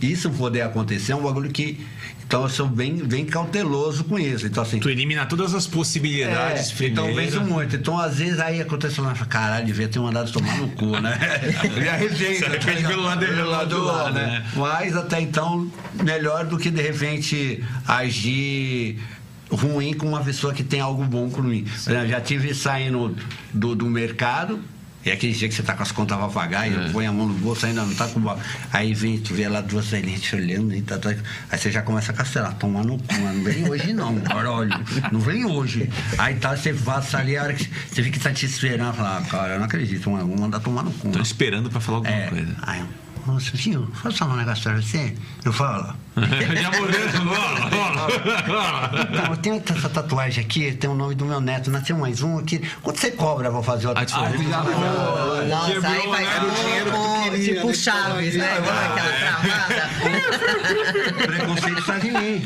[0.00, 1.84] isso poder acontecer é um bagulho que.
[2.24, 4.46] Então eu sou bem, bem cauteloso com isso.
[4.46, 4.78] Então, assim.
[4.80, 7.32] Tu elimina todas as possibilidades É, então primeiro.
[7.32, 7.76] penso muito.
[7.76, 11.18] Então, às vezes, aí acontece uma caralho, devia ter mandado tomar no cu, né?
[11.78, 12.36] Me arrependo.
[12.38, 14.46] Se arrepende pelo lado- pelo lado lá, né?
[14.56, 15.70] Mas até então,
[16.02, 18.98] melhor do que de repente agir
[19.50, 21.28] ruim com uma pessoa que tem algo bom.
[21.28, 23.14] Por exemplo, já tive saindo
[23.52, 24.58] do, do mercado.
[25.04, 27.26] E aquele dia que você tá com as contas pra pagar, e põe a mão
[27.26, 28.20] no bolso, ainda não tá com.
[28.72, 29.86] Aí vem, tu vê lá duas
[30.20, 31.10] te olhando, e tá, tá-
[31.50, 34.70] aí você já começa a castelar, tomar no cu, não vem hoje não, caralho,
[35.10, 35.90] não vem hoje.
[36.18, 39.18] Aí tá, você passa ali, a hora que você vê que tá te esperando, fala,
[39.18, 41.08] ah, cara, eu não acredito, vou mandar tomar no cu.
[41.10, 41.22] Tô não.
[41.22, 42.54] esperando pra falar alguma É, coisa.
[42.62, 42.82] aí,
[43.26, 45.14] eu, moça, viu, posso falar um negócio pra você?
[45.44, 51.14] Eu falo, Já morreu, fala, fala, não, eu tenho essa tatuagem aqui, tem o nome
[51.14, 52.60] do meu neto, nasceu mais um aqui.
[52.82, 54.02] Quanto você cobra pra fazer outra?
[54.02, 55.46] Ah, tu falou.
[55.46, 56.90] Nossa, Quebrou, aí vai né?
[56.90, 58.58] Com, tipo Chaves, né?
[58.58, 59.90] Aquela travada.
[61.26, 62.42] preconceito tá de mim.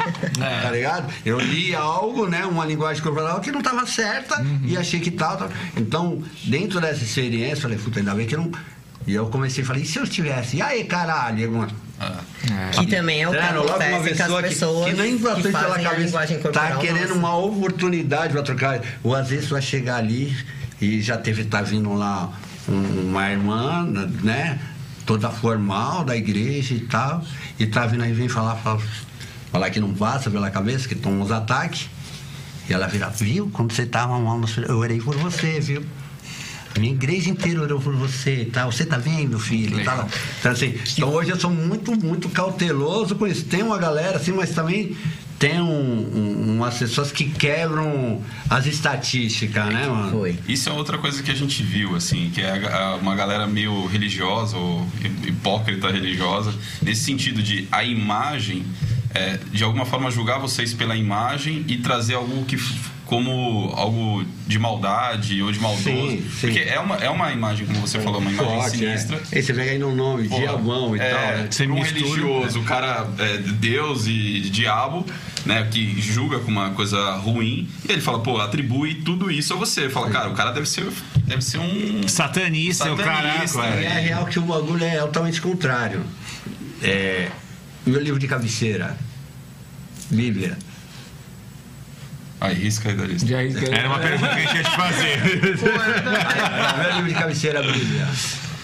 [0.62, 1.12] Tá ligado?
[1.24, 2.46] Eu li algo, né?
[2.46, 5.50] Uma linguagem corporal que não estava certa e achei que tal, tal.
[5.76, 8.52] Então, dentro dessa experiência, falei, puta, ainda bem que eu não.
[9.06, 10.56] E eu comecei a falar, e se eu estivesse?
[10.56, 11.44] E aí, caralho?
[11.46, 11.68] Alguma-
[12.78, 15.42] Que também é o que uma acontece com as pessoa que, pessoas que nem bastante
[15.44, 17.14] pela fazem a cabeça tá querendo nossa.
[17.14, 18.80] uma oportunidade para trocar.
[19.02, 20.36] Ou às vezes vai chegar ali
[20.80, 22.32] e já teve, tá vindo lá
[22.68, 23.84] um- uma irmã,
[24.22, 24.58] né?
[25.06, 27.24] Toda formal da igreja e tal.
[27.58, 28.82] E tá vindo aí, vem falar, fala,
[29.52, 31.88] falar que não passa pela cabeça, que toma uns ataques.
[32.68, 33.48] E ela vira, viu?
[33.52, 35.84] Quando você tava mal, eu orei por você, viu?
[36.78, 38.70] Minha igreja inteira orou por você e tal.
[38.70, 39.80] Você tá vendo, filho?
[39.80, 40.08] E tal.
[40.40, 43.44] Então, assim, então hoje eu sou muito, muito cauteloso com isso.
[43.44, 44.96] Tem uma galera assim, mas também
[45.38, 50.10] tem um, um- umas pessoas que quebram as estatísticas, né, mano?
[50.10, 50.38] Foi.
[50.48, 53.46] Isso é outra coisa que a gente viu, assim, que é a- a- uma galera
[53.46, 54.86] meio religiosa ou
[55.26, 58.64] hipócrita religiosa, nesse sentido de a imagem
[59.14, 62.58] é, de alguma forma julgar vocês pela imagem e trazer algo que
[63.06, 65.84] como algo de maldade ou de maldoso.
[65.84, 66.40] Sim, sim.
[66.40, 68.96] Porque é uma, é uma imagem, como você falou, uma imagem Forte, é.
[68.96, 69.22] sinistra.
[69.32, 71.48] Aí você pega aí no nome, Porra, diabão e é, tal, né?
[71.48, 75.06] Você um mistura, religioso, o cara é Deus e diabo,
[75.44, 79.56] né, que julga com uma coisa ruim, e ele fala, pô, atribui tudo isso a
[79.56, 79.88] você.
[79.88, 80.86] Fala, cara, o cara deve ser,
[81.24, 83.80] deve ser um Satanista, o Satanista, caraca.
[83.80, 83.88] E é.
[83.88, 86.02] é real que o bagulho é altamente contrário.
[86.82, 87.28] É,
[87.86, 88.98] meu livro de cabeceira,
[90.10, 90.58] Bíblia.
[92.40, 93.26] Aí, risca aí da lista.
[93.26, 95.22] Já isso que Era uma pergunta que a gente ia te fazer.
[96.78, 98.08] meu livro de cabeceira, Bíblia.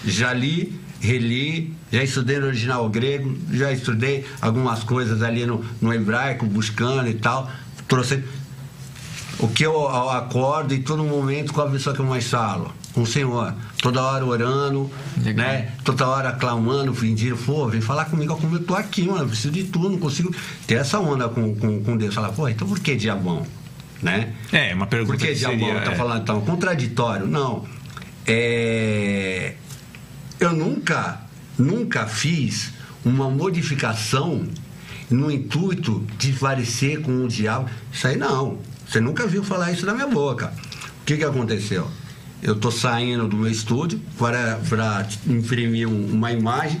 [0.05, 5.93] Já li, reli, já estudei no original grego, já estudei algumas coisas ali no, no
[5.93, 7.49] hebraico, buscando e tal.
[7.87, 8.23] Trouxe
[9.39, 12.71] o que eu acordo em todo momento com a pessoa que eu mais falo.
[12.93, 13.55] Com o Senhor.
[13.81, 15.47] Toda hora orando, Legal.
[15.47, 15.71] né?
[15.83, 19.21] Toda hora clamando, pedindo, pô, vem falar comigo como eu tô aqui, mano.
[19.21, 20.33] Eu preciso de tudo, não consigo
[20.67, 22.13] ter essa onda com, com, com Deus.
[22.13, 23.45] Falar, pô, então por que diabão?
[24.03, 24.33] Né?
[24.51, 25.95] É, uma pergunta Por que seria, Tá é.
[25.95, 27.25] falando então, contraditório?
[27.27, 27.65] Não.
[28.25, 29.53] É...
[30.39, 31.21] Eu nunca,
[31.57, 32.71] nunca fiz
[33.05, 34.45] uma modificação
[35.09, 37.69] no intuito de parecer com o diabo.
[37.91, 38.59] Isso aí não.
[38.87, 40.53] Você nunca viu falar isso da minha boca.
[41.01, 41.89] O que, que aconteceu?
[42.41, 46.79] Eu tô saindo do meu estúdio para, para imprimir um- uma imagem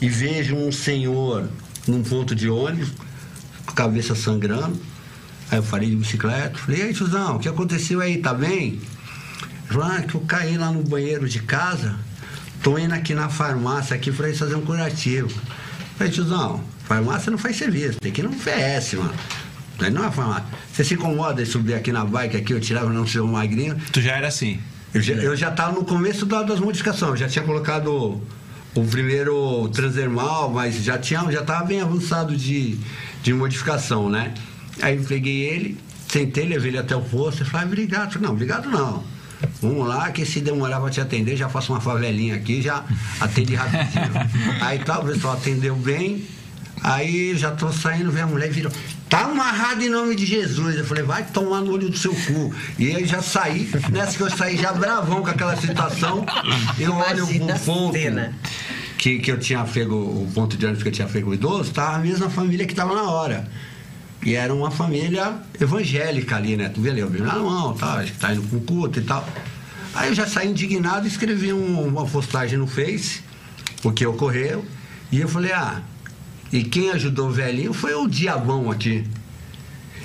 [0.00, 1.48] e vejo um senhor
[1.86, 2.90] num ponto de ônibus,
[3.64, 4.78] com a cabeça sangrando.
[5.50, 8.80] Aí eu falei de bicicleta, falei, aí, tiozão, o que aconteceu aí, tá bem?
[9.70, 11.94] Ah, que eu caí lá no banheiro de casa,
[12.62, 15.28] tô indo aqui na farmácia aqui pra eles fazer um curativo.
[15.96, 19.14] Falei, tiozão, farmácia não faz serviço, tem que ir no PS, mano.
[19.92, 20.44] Não é farmácia.
[20.72, 23.76] Você se incomoda de subir aqui na bike aqui, eu tirava não ser um magrinho?
[23.92, 24.58] Tu já era assim.
[24.92, 28.22] Eu já, eu já tava no começo da- das modificações, já tinha colocado o,
[28.74, 32.78] o primeiro transdermal, mas já tinha, já tava bem avançado de,
[33.22, 34.32] de modificação, né?
[34.82, 38.12] Aí eu peguei ele, sentei, levei ele até o posto, ele falou, ah, obrigado.
[38.12, 39.04] Falei, não, obrigado não.
[39.62, 42.84] Vamos lá, que se demorar pra te atender, já faço uma favelinha aqui, já
[43.20, 44.12] atende rapidinho.
[44.60, 46.24] aí tal, o pessoal atendeu bem,
[46.82, 48.72] aí já tô saindo, vem a mulher e virou.
[49.08, 50.76] Tá amarrado em nome de Jesus.
[50.76, 52.54] Eu falei, vai tomar no olho do seu cu.
[52.78, 56.26] E aí já saí, nessa que eu saí já bravão com aquela situação,
[56.78, 58.34] eu olho Imagina o ponto cena.
[58.98, 61.72] que, que eu tinha pego, o ponto de ônibus que eu tinha pego o idoso,
[61.72, 63.48] tava a mesma família que tava na hora.
[64.28, 66.68] E era uma família evangélica ali, né?
[66.68, 69.26] Tu vê ali, eu vi na mão, que tá indo com culto e tal.
[69.94, 73.22] Aí eu já saí indignado e escrevi um- uma postagem no Face,
[73.82, 74.62] o que ocorreu.
[75.10, 75.80] E eu falei, ah,
[76.52, 79.02] e quem ajudou o velhinho foi o diabão aqui.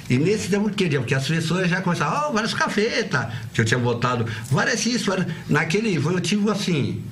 [0.09, 1.03] E nesse tempo, quê, Diabo?
[1.03, 5.28] Porque as pessoas já começavam, oh, várias cafetas, que eu tinha botado, várias isso, várias...
[5.49, 7.03] naquele, eu tive assim,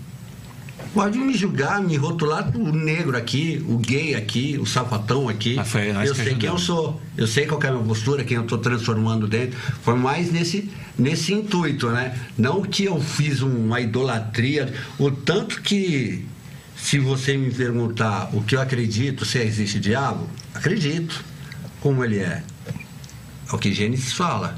[0.93, 5.55] pode me julgar, me rotular o negro aqui, o gay aqui, o sapatão aqui.
[5.55, 8.23] Mas foi eu que sei quem eu sou, eu sei qual é a minha postura,
[8.23, 9.57] quem eu estou transformando dentro.
[9.81, 12.17] Foi mais nesse, nesse intuito, né?
[12.37, 16.25] Não que eu fiz uma idolatria, o tanto que,
[16.75, 21.23] se você me perguntar o que eu acredito, se existe diabo, acredito.
[21.79, 22.43] Como ele é?
[23.51, 24.57] É o que Gênesis fala.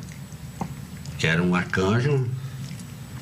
[1.18, 2.28] Que era um arcanjo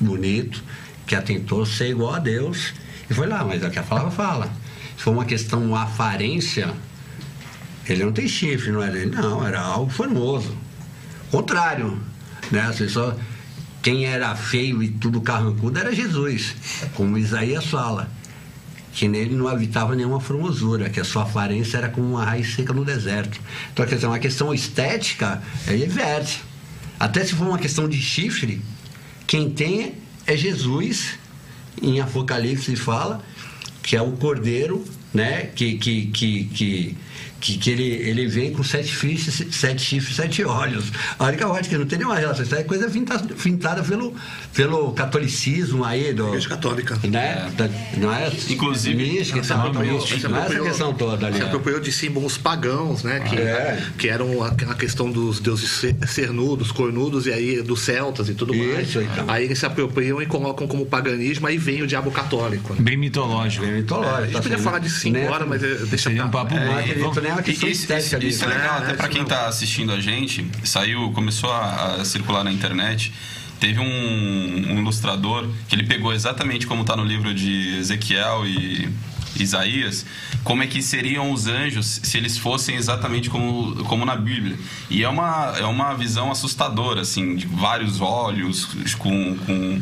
[0.00, 0.62] bonito,
[1.06, 2.74] que atentou ser igual a Deus.
[3.08, 4.50] E foi lá, mas é o que a palavra fala.
[4.96, 6.72] Se for uma questão aparência,
[7.88, 10.56] ele não tem chifre, não era ele, não, era algo formoso.
[11.30, 11.98] Contrário,
[12.50, 12.60] né?
[12.60, 13.16] As pessoas,
[13.82, 16.54] quem era feio e tudo carrancudo era Jesus,
[16.94, 18.08] como Isaías fala.
[18.92, 22.74] Que nele não habitava nenhuma formosura, que a sua aparência era como uma raiz seca
[22.74, 23.40] no deserto.
[23.72, 26.42] Então, quer dizer, uma questão estética, ele inverte.
[27.00, 28.62] Até se for uma questão de chifre,
[29.26, 29.94] quem tem
[30.26, 31.18] é Jesus,
[31.80, 33.22] em Apocalipse fala,
[33.82, 35.46] que é o cordeiro, né?
[35.54, 36.96] Que, que, que, que,
[37.42, 40.92] que, que ele, ele vem com sete chifres, sete chifres, sete olhos.
[41.18, 44.14] A única coisa que não tem nenhuma relação, isso é coisa fintada, fintada pelo,
[44.54, 46.96] pelo catolicismo aí, do, Igreja Católica.
[47.02, 47.50] né?
[47.56, 48.30] Da- Não é?
[48.48, 51.34] Inclusive- mística, apropriou- mística, se não é essa questão toda ali.
[51.34, 51.46] Se né?
[51.46, 53.18] apropriou de símbolos pagãos, né?
[53.28, 53.82] Que, É.
[53.98, 58.34] que eram a, a questão dos deuses ce- cernudos, cornudos, e aí dos celtas e
[58.34, 58.88] tudo mais.
[58.88, 59.24] Isso, então.
[59.28, 62.72] Aí eles se apropriam e colocam como paganismo, aí vem o diabo católico.
[62.74, 62.78] né?
[62.80, 63.64] Bem mitológico.
[63.66, 65.28] Bem mitológico, A gente tá podia sendo- falar de cinco né?
[65.28, 67.00] horas, mas eh, deixa Seria um papo é, bom.
[67.14, 68.54] Não acredito nem uma E questão Isso, isso, isso é né?
[68.56, 69.28] legal, É, até é, pra isso quem mesmo.
[69.36, 73.12] tá assistindo a gente, saiu, começou a, a circular na internet.
[73.60, 78.88] Teve um, um ilustrador que ele pegou exatamente como tá no livro de Ezequiel e
[79.36, 80.04] Isaías,
[80.44, 84.58] como é que seriam os anjos se eles fossem exatamente como, como na Bíblia.
[84.90, 88.64] E é uma, é uma visão assustadora, assim, de vários olhos,
[88.98, 89.80] com, com,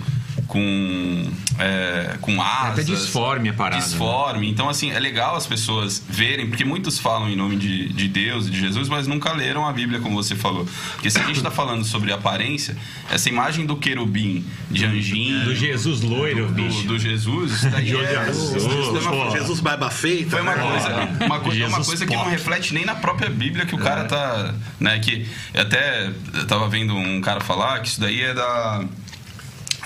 [0.51, 2.73] com, é, com asas.
[2.73, 3.83] até disforme a parada, né?
[3.83, 4.51] Disforme.
[4.51, 8.49] Então, assim, é legal as pessoas verem, porque muitos falam em nome de, de Deus
[8.49, 10.67] e de Jesus, mas nunca leram a Bíblia, como você falou.
[10.95, 12.77] Porque se a gente está falando sobre aparência,
[13.09, 15.45] essa imagem do querubim, de anjinho.
[15.45, 16.83] Do Jesus loiro, do, bicho.
[16.89, 19.31] do Jesus, isso daí é, Jesus, é uma-.
[19.31, 20.31] Jesus barba feita.
[20.31, 20.63] foi uma né?
[20.63, 23.79] coisa, uma coisa, uma Jesus coisa que não reflete nem na própria Bíblia que o
[23.79, 28.21] cara tá, né, que eu até eu tava vendo um cara falar que isso daí
[28.21, 28.85] é da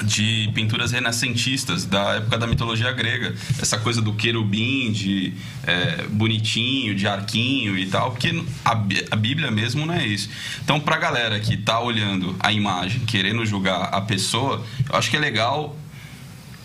[0.02, 5.32] de pinturas renascentistas da época da mitologia grega essa coisa do querubim de
[5.64, 10.28] é, bonitinho de arquinho e tal porque a, Bí- a Bíblia mesmo não é isso
[10.62, 15.16] então pra galera que tá olhando a imagem querendo julgar a pessoa eu acho que
[15.16, 15.76] é legal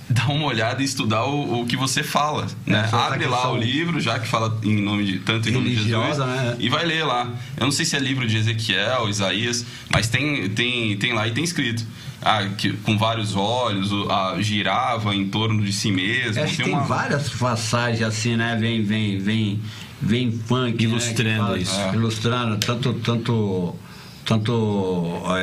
[0.10, 2.82] dar uma olhada e estudar o, o que você fala, né?
[2.84, 5.76] essa Abre lá o livro, já que fala em nome de tanto em nome de
[5.84, 6.56] Jesus, né?
[6.60, 7.32] e vai ler lá.
[7.56, 11.32] Eu não sei se é livro de Ezequiel, Isaías, mas tem tem tem lá e
[11.32, 11.86] tem escrito.
[12.22, 16.44] Ah, que, com vários olhos, a girava em torno de si mesmo.
[16.44, 18.58] Acho que tem uma- várias passagens assim, né?
[18.60, 19.62] Vem, vem, vem,
[20.02, 20.74] vem funk.
[20.86, 21.80] né, Ilustrando fala- isso.
[21.80, 21.94] É.
[21.94, 23.76] Ilustrando, tanto, tanto,
[24.26, 25.42] tanto é,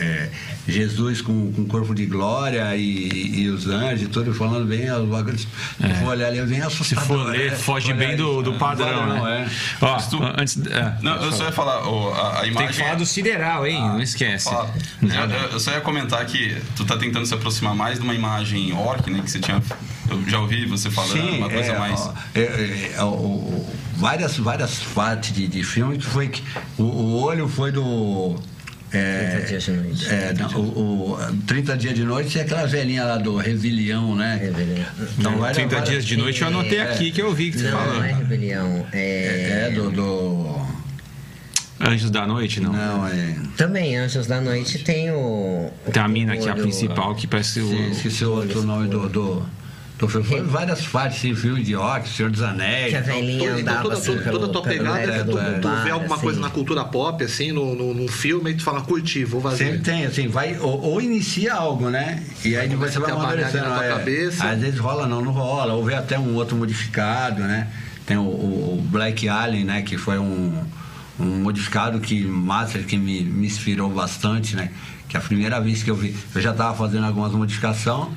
[0.00, 0.30] é,
[0.66, 5.08] Jesus com, com corpo de glória e, e os anjos e tudo falando bem os
[5.08, 5.42] bagulhos.
[5.42, 7.04] Se for olhar ali, vem Se assustador.
[7.06, 7.56] for ler, né?
[7.56, 8.58] foge bem do, isso, do né?
[8.58, 9.50] padrão, Não, né?
[9.80, 9.84] é.
[9.84, 12.54] Ó, tu- antes, é, Não, eu só ia falar, ó, a, a imagem.
[12.54, 13.80] tem que falar do sideral, hein?
[13.80, 14.44] não esquece.
[14.48, 14.72] Fala.
[15.02, 18.72] Eu, eu- só ia comentar que tu tá tentando se aproximar mais de uma imagem
[18.72, 19.20] orc, né?
[19.22, 19.62] Que você tinha.
[20.10, 22.00] Eu já ouvi você falando Sim, uma coisa é, mais.
[22.00, 26.42] ó, é, é, o- o- várias, várias partes de, de filme que foi que
[26.78, 28.36] o, o olho foi do.
[28.92, 30.08] É, 30 dias de noite.
[30.08, 34.38] É, não, o, o 30 dias de noite e aquela velhinha lá do Rebelião, né?
[34.40, 34.86] Rebelião.
[35.18, 37.70] Então, várias- 30 várias- dias de noite eu anotei aqui que eu vi que você
[37.70, 37.94] Não, falou.
[37.94, 38.86] não é rebelião.
[38.92, 39.90] É, É, do.
[39.90, 40.64] do
[41.80, 42.72] Anjos da Noite, não.
[42.72, 43.34] não, é.
[43.56, 45.70] Também, Anjos da Noite tem o.
[45.92, 47.68] Tem a o mina que é a principal, que parece o.
[47.68, 49.08] Sim, esqueci o outro nome do.
[49.08, 49.44] do
[50.08, 50.26] filme.
[50.26, 52.90] Foi várias partes, sim, filme de rock, Senhor dos Anéis.
[52.90, 55.24] Que a então, velhinha Então, toda, assim toda, pelo- toda a tua pegada é que
[55.24, 56.24] do tu, tu vê alguma assim.
[56.24, 59.64] coisa na cultura pop, assim, no, no, num filme, e tu fala, curti, vou fazer.
[59.64, 62.22] Sempre tem, assim, vai, ou, ou inicia algo, né?
[62.44, 63.68] E aí você vai amadurecendo.
[63.68, 63.88] na tua é.
[63.90, 64.44] cabeça.
[64.48, 65.72] Às vezes rola, não, não rola.
[65.74, 67.68] Ou vê até um outro modificado, né?
[68.06, 69.82] Tem o, o- o Black Alien, né?
[69.82, 70.52] Que foi um,
[71.18, 74.70] um modificado que, master, que me, me inspirou bastante, né?
[75.08, 78.08] Que a primeira vez que eu vi, eu já estava fazendo algumas modificações,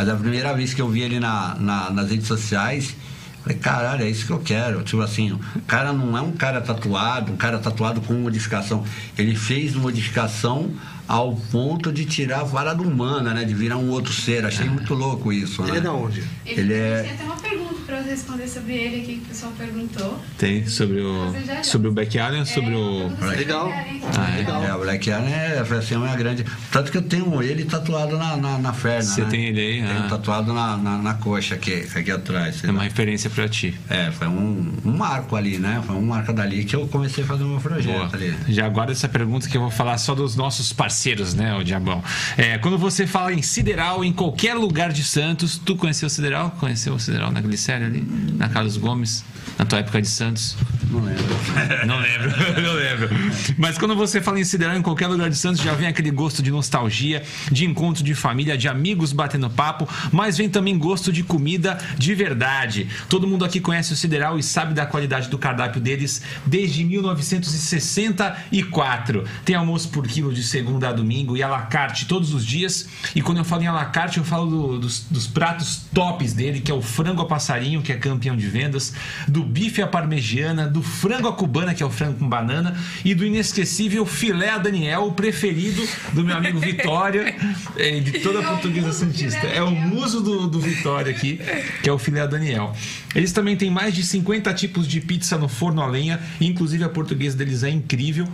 [0.00, 2.96] mas a primeira vez que eu vi ele na, na- nas redes sociais,
[3.42, 4.82] Falei, caralho, é isso que eu quero.
[4.82, 8.84] Tipo assim, o cara não é um cara tatuado, um cara tatuado com modificação.
[9.16, 10.70] Ele fez modificação
[11.10, 13.44] ao ponto de tirar a varada humana, né?
[13.44, 14.44] De virar um outro ser.
[14.46, 15.68] Achei muito louco isso, né?
[15.70, 16.20] Ele é da onde?
[16.46, 19.28] Ele, Ele é- Tem até uma pergunta pra você responder sobre ele aqui que o
[19.28, 20.20] pessoal perguntou.
[20.38, 21.34] Tem sobre o.
[21.44, 23.10] Já- Sobre o Back Allen ou sobre É, o.
[23.10, 23.68] pergunta Legal.
[24.16, 24.36] Ah, é?
[24.38, 24.62] Legal.
[24.64, 26.44] É, o Black Alien é, assim, uma grande.
[26.70, 29.02] Tanto que eu tenho ele tatuado na, na, na perna.
[29.02, 29.28] Você né?
[29.28, 29.82] tem ele aí?
[29.82, 30.08] Tenho Ah.
[30.08, 32.62] tatuado na, na, na coxa aqui, aqui atrás.
[32.62, 33.74] É uma referência pra ti.
[33.88, 35.82] É, foi um, um marco ali, né?
[35.84, 38.10] Foi um marco dali que eu comecei a fazer o meu projeto Boa.
[38.14, 38.34] ali.
[38.48, 40.99] Já guarda essa pergunta que eu vou falar só dos nossos parceiros,
[41.34, 42.02] né, o Diabão?
[42.36, 46.50] É, quando você fala em Sideral, em qualquer lugar de Santos, tu conheceu o Sideral?
[46.58, 48.06] Conheceu o Sideral na Glicéria ali?
[48.36, 49.24] Na Carlos Gomes?
[49.58, 50.56] Na tua época de Santos?
[50.90, 51.24] Não lembro.
[51.86, 52.30] Não lembro,
[52.62, 53.08] não lembro.
[53.56, 56.42] Mas quando você fala em Sideral em qualquer lugar de Santos, já vem aquele gosto
[56.42, 61.22] de nostalgia, de encontro de família, de amigos batendo papo, mas vem também gosto de
[61.22, 62.88] comida de verdade.
[63.08, 69.24] Todo mundo aqui conhece o Sideral e sabe da qualidade do cardápio deles desde 1964.
[69.44, 72.88] Tem almoço por quilo de segunda a domingo e à la carte todos os dias.
[73.14, 76.32] E quando eu falo em à la carte, eu falo do- dos, dos pratos tops
[76.34, 78.92] dele, que é o frango a passarinho, que é campeão de vendas,
[79.26, 83.14] do bife à parmegiana, do frango à cubana, que é o frango com banana, e
[83.14, 87.34] do inesquecível filé a Daniel, o preferido do meu amigo Vitória,
[87.76, 89.46] eh, de toda a É portuguesa santista.
[89.46, 91.40] É o muso do, do Vitória aqui,
[91.82, 92.74] que é o filé a Daniel.
[93.14, 96.88] Eles também têm mais de 50 tipos de pizza no forno a lenha, inclusive a
[96.88, 98.26] portuguesa deles é incrível.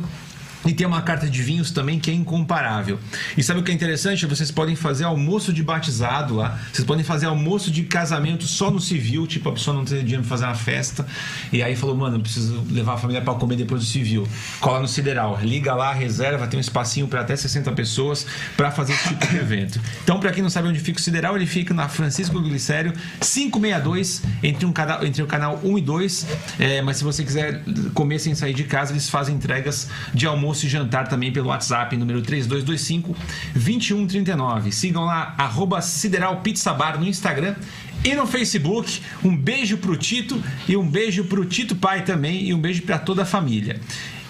[0.67, 2.99] E tem uma carta de vinhos também que é incomparável.
[3.37, 4.27] E sabe o que é interessante?
[4.27, 6.59] Vocês podem fazer almoço de batizado lá.
[6.73, 9.27] Vocês podem fazer almoço de casamento só no civil.
[9.27, 11.07] Tipo, a pessoa não tem dinheiro pra fazer uma festa.
[11.53, 14.27] E aí falou, mano, eu preciso levar a família pra comer depois do civil.
[14.61, 15.39] Cola no Sideral.
[15.41, 16.49] Liga lá, reserva.
[16.49, 18.27] Tem um espacinho para até 60 pessoas
[18.57, 19.81] para fazer esse tipo de evento.
[20.03, 24.23] Então, para quem não sabe onde fica o Sideral, ele fica na Francisco Glicério 562,
[24.43, 26.27] entre, um canal, entre o canal 1 e 2.
[26.59, 27.63] É, mas se você quiser
[27.95, 31.97] comer sem sair de casa, eles fazem entregas de almoço e jantar também pelo WhatsApp,
[31.97, 33.17] número 3225
[33.55, 34.73] 2139.
[34.73, 37.57] Sigam lá, arroba Sideral Pizza Bar no Instagram
[38.05, 39.01] e no Facebook.
[39.25, 42.99] Um beijo pro Tito e um beijo pro Tito Pai também e um beijo para
[42.99, 43.81] toda a família.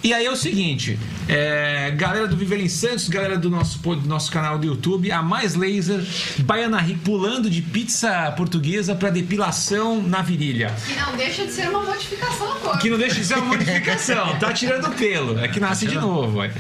[0.07, 0.97] E aí é o seguinte,
[1.29, 5.21] é, galera do Viver em Santos, galera do nosso, do nosso canal do YouTube, a
[5.21, 6.01] Mais Laser,
[6.45, 10.73] Baiana Rick pulando de pizza portuguesa para depilação na virilha.
[10.87, 12.79] Que não deixa de ser uma modificação no corpo.
[12.79, 16.39] Que não deixa de ser uma modificação, tá tirando pelo, é que nasce de novo.
[16.39, 16.53] ué.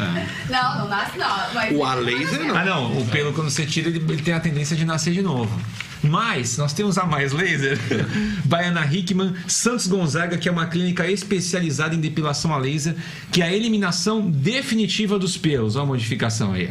[0.50, 1.36] Não, não nasce não.
[1.54, 2.56] Mas O a laser não.
[2.56, 5.22] Ah não, o pelo quando você tira ele, ele tem a tendência de nascer de
[5.22, 5.56] novo.
[6.02, 7.78] Mas nós temos a Mais Laser,
[8.44, 12.94] Baiana Hickman, Santos Gonzaga, que é uma clínica especializada em depilação a laser,
[13.32, 15.76] que é a eliminação definitiva dos pelos.
[15.76, 16.70] Olha a modificação aí.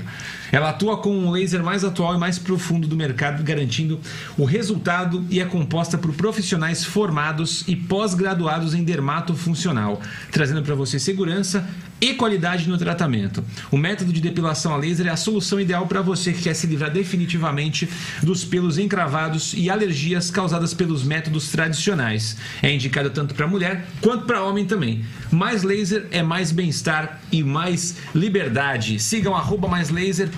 [0.52, 4.00] Ela atua com um laser mais atual e mais profundo do mercado, garantindo
[4.38, 10.02] o resultado e é composta por profissionais formados e pós-graduados em dermatofuncional,
[10.32, 11.68] trazendo para você segurança
[12.00, 13.44] e qualidade no tratamento.
[13.72, 16.68] O método de depilação a laser é a solução ideal para você que quer se
[16.68, 17.90] livrar definitivamente
[18.22, 22.38] dos pelos encravados e alergias causadas pelos métodos tradicionais.
[22.62, 25.06] É indicado tanto para mulher quanto para homem também.
[25.32, 29.00] Mais laser é mais bem-estar e mais liberdade.
[29.00, 30.30] Sigam arroba mais laser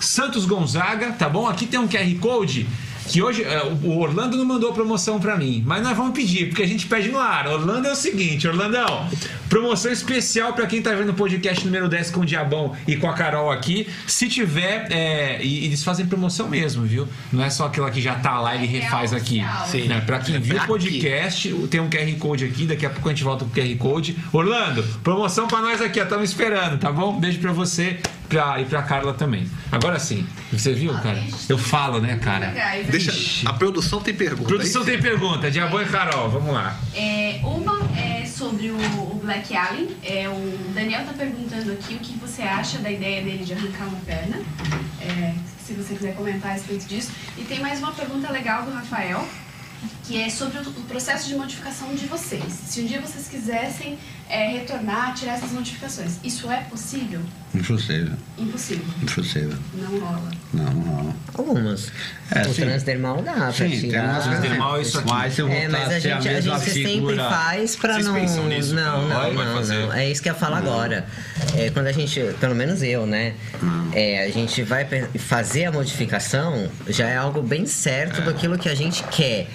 [0.00, 1.46] Santos Gonzaga, tá bom?
[1.46, 2.66] Aqui tem um QR Code
[3.08, 6.62] que hoje é, o Orlando não mandou promoção pra mim, mas nós vamos pedir, porque
[6.62, 7.46] a gente pede no ar.
[7.46, 9.08] Orlando é o seguinte, Orlandão,
[9.48, 13.08] promoção especial pra quem tá vendo o podcast número 10 com o Diabão e com
[13.08, 13.86] a Carol aqui.
[14.06, 17.06] Se tiver, é, e, eles fazem promoção mesmo, viu?
[17.32, 19.40] Não é só aquela que já tá lá e ele É refaz aqui.
[19.42, 19.66] oficial.
[19.66, 19.88] Sim.
[19.88, 20.00] Né?
[20.00, 23.24] Pra quem viu o podcast, tem um QR Code aqui, daqui a pouco a gente
[23.24, 24.16] volta com o QR Code.
[24.32, 27.18] Orlando, promoção pra nós aqui, ó, estamos esperando, tá bom?
[27.20, 27.98] Beijo pra você
[28.34, 29.48] pra, e pra Carla também.
[29.70, 31.22] Agora sim, você viu, cara?
[31.48, 32.52] Eu falo, né, cara?
[32.90, 34.48] Deixa, a produção tem pergunta.
[34.48, 36.76] Produção Aí tem pergunta, Diabão e Carol, vamos lá.
[36.94, 39.88] É, uma é sobre o, o Black Alien.
[40.02, 43.84] É, o Daniel tá perguntando aqui o que você acha da ideia dele de arrancar
[43.84, 44.38] uma perna.
[45.00, 45.34] É,
[45.64, 47.12] se você quiser comentar a respeito disso.
[47.38, 49.26] E tem mais uma pergunta legal do Rafael,
[50.04, 52.52] que é sobre o, o processo de modificação de vocês.
[52.52, 53.96] Se um dia vocês quisessem
[54.28, 57.20] é, retornar, tirar essas modificações, isso é possível?
[57.54, 58.84] Impossível, Impossível.
[59.00, 59.56] impossível.
[59.74, 60.30] Não rola.
[60.52, 61.14] Não, não.
[61.34, 61.92] Algumas.
[62.30, 62.62] É, o sim.
[62.62, 64.04] transdermal dá pra Sim, tirar.
[64.10, 65.08] umas Transdermal é isso aqui.
[65.08, 68.06] Mas eu É, mas a a a gente, a mesma gente sempre faz pra Vocês
[68.06, 68.14] não.
[68.14, 68.74] pensam nisso?
[68.74, 69.92] Não, Vai- não, não, não.
[69.92, 71.06] É isso que eu ia falar agora.
[71.56, 73.34] É, quando a gente, pelo menos eu, né?
[73.92, 74.84] É, a gente vai
[75.18, 79.46] fazer a modificação, já é algo bem certo daquilo que a gente quer.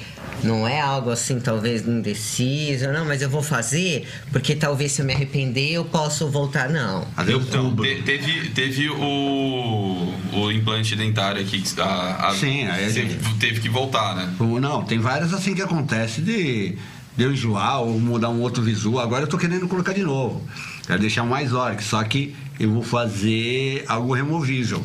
[0.43, 5.05] Não é algo assim, talvez indeciso, não, mas eu vou fazer porque talvez se eu
[5.05, 6.69] me arrepender eu posso voltar.
[6.69, 7.05] Não.
[7.27, 7.83] Eu Então, cubro.
[7.85, 13.59] te- teve, teve o, o implante dentário aqui que a, a- Sim, aí gente- teve
[13.59, 14.33] que voltar, né?
[14.61, 16.75] Não, tem várias assim que acontece de,
[17.17, 19.03] de eu enjoar ou mudar um outro visual.
[19.03, 20.47] Agora eu tô querendo colocar de novo.
[20.87, 24.81] Quero deixar mais orc, só que eu vou fazer algo removível.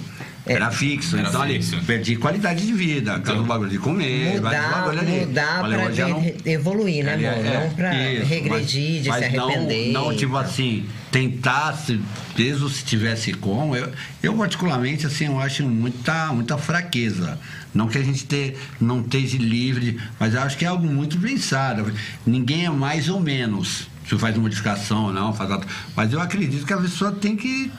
[0.47, 0.53] É.
[0.53, 1.83] Era fixo, Era então ali fixo.
[1.87, 5.13] perdi qualidade de vida, então, o bagulho de comer, Mudar, bagulho ali.
[5.27, 7.47] mudar Falei, pra re- evoluir, né, Ali, amor?
[7.47, 9.93] é, não pra isso, regredir, de mas se arrepender.
[9.93, 10.43] Não, não tipo tal.
[10.43, 11.99] assim, tentasse,
[12.37, 13.91] mesmo se tivesse como, eu,
[14.23, 17.39] eu particularmente, assim, eu acho muita, muita fraqueza.
[17.73, 21.19] Não que a gente te, não esteja livre, mas eu acho que é algo muito
[21.19, 21.91] pensado.
[22.27, 23.89] Ninguém é mais ou menos.
[24.07, 25.49] Se faz modificação ou não, faz.
[25.97, 27.73] Mas eu acredito que a pessoa tem que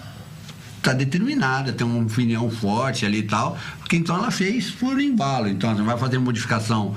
[0.86, 5.48] tá determinada, tem uma opinião forte ali e tal, porque então ela fez por embalo.
[5.48, 6.95] Então você não vai fazer modificação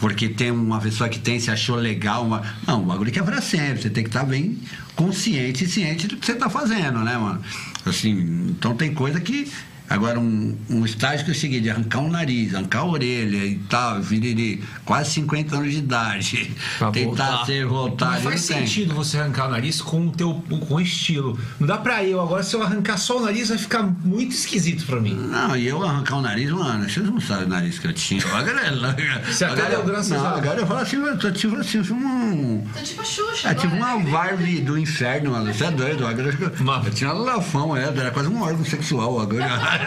[0.00, 2.24] porque tem uma pessoa que tem, se achou legal.
[2.24, 2.42] Uma...
[2.66, 3.82] Não, o bagulho que é pra sempre.
[3.82, 4.58] Você tem que estar bem
[4.96, 7.40] consciente e ciente do que você tá fazendo, né, mano?
[7.84, 8.12] Assim,
[8.48, 9.50] então tem coisa que.
[9.90, 13.56] Agora, um, um estágio que eu cheguei de arrancar o nariz, arrancar a orelha e
[13.68, 16.50] tal, virei quase 50 anos de idade.
[16.78, 17.46] Pra tentar voltar.
[17.46, 18.10] ser voltar.
[18.14, 20.34] Não faz sentido você arrancar o nariz com o teu
[20.68, 21.36] com estilo.
[21.58, 22.20] Não dá pra eu.
[22.20, 25.12] Agora, se eu arrancar só o nariz, vai ficar muito esquisito pra mim.
[25.14, 28.22] Não, e eu arrancar o nariz, mano, vocês não sabem o nariz que eu tinha.
[28.32, 29.32] Agora é.
[29.32, 31.80] Você até agora, deu graças não, a- agora eu falo assim, eu tô tipo assim,
[31.80, 32.64] um.
[32.72, 33.48] Tô tipo a Xuxa.
[33.48, 34.10] É tipo uma né?
[34.10, 35.52] Barbie do inferno, mano.
[35.52, 36.06] Você é doido.
[36.06, 39.79] Agora eu, eu tinha lafão, é, era quase um órgão sexual agora.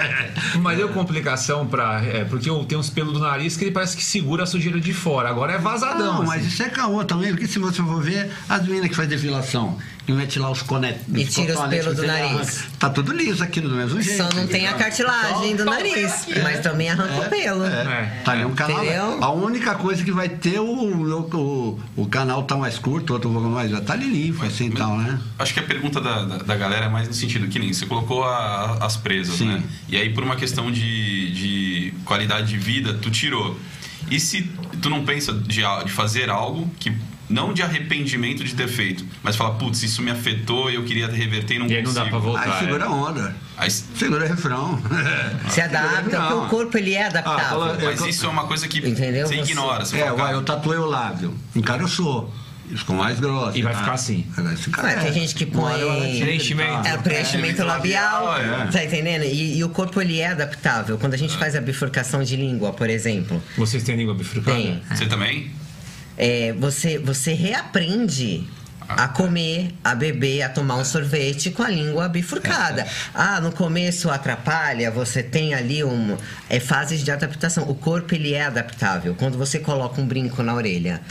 [0.61, 2.01] Mas deu complicação pra.
[2.03, 4.79] É, porque eu tenho uns pelos do nariz que ele parece que segura a sujeira
[4.79, 5.29] de fora.
[5.29, 6.05] Agora é vazadão.
[6.05, 6.27] Não, assim.
[6.27, 9.77] mas isso é caô também, porque se você for ver, as meninas que faz depilação,
[10.05, 11.01] que mete lá os conetos.
[11.15, 12.65] E tira os pelos do nariz.
[12.77, 14.17] Tá tudo liso aquilo do mesmo jeito.
[14.21, 17.63] Só não tem a cartilagem do nariz, mas também arranca o pelo.
[17.65, 18.21] É.
[18.25, 18.83] Tá ali um canal.
[18.83, 19.23] Entendeu?
[19.23, 23.29] A única coisa que vai ter o, o, o, o canal tá mais curto, outro
[23.31, 23.71] pouco mais.
[23.81, 25.19] Tá ali limpo, assim e tal, né?
[25.39, 27.85] Acho que a pergunta da, da, da galera é mais no sentido que nem você
[27.85, 29.47] colocou a- as presas, Sim.
[29.47, 29.63] né?
[29.87, 33.57] E aí, por uma questão de, de qualidade de vida, tu tirou.
[34.11, 34.51] E se
[34.81, 36.91] tu não pensa de, de fazer algo que.
[37.29, 41.07] Não de arrependimento de ter feito, mas fala, putz, isso me afetou e eu queria
[41.07, 42.03] reverter e não E aí não consigo.
[42.05, 42.53] dá pra voltar.
[42.53, 43.35] Aí segura a onda.
[43.57, 44.81] Aí- Segura refrão.
[45.49, 47.45] Se adapta, porque o corpo ele é adaptável.
[47.49, 49.25] fala- mas eu- isso é uma coisa que Entendeu?
[49.27, 49.85] você ignora.
[49.85, 51.33] Você É, fala, cara, eu tatuei o lábio.
[51.55, 52.31] Um cara eu sou.
[52.75, 53.57] ficou mais grossa.
[53.57, 53.79] E vai tá?
[53.79, 54.25] ficar assim.
[54.35, 55.79] Vai ficar- Ué, tem gente que põe-
[56.21, 56.83] Preenchimento.
[56.83, 56.85] tal.
[56.93, 58.67] É, preenchimento labial, é.
[58.71, 59.23] tá entendendo?
[59.25, 60.97] E, e o corpo ele é adaptável.
[60.97, 64.57] Quando a gente faz a bifurcação de língua, por exemplo, Vocês têm língua bifurcada?
[64.57, 64.81] tem.
[64.91, 65.51] Você também?
[66.17, 68.47] É, você, você reaprende
[68.87, 72.85] a comer, a beber, a tomar um sorvete com a língua bifurcada.
[73.13, 76.17] Ah, no começo atrapalha, você tem ali um,
[76.49, 77.69] é, fases de adaptação.
[77.69, 79.15] O corpo ele é adaptável.
[79.17, 81.01] Quando você coloca um brinco na orelha,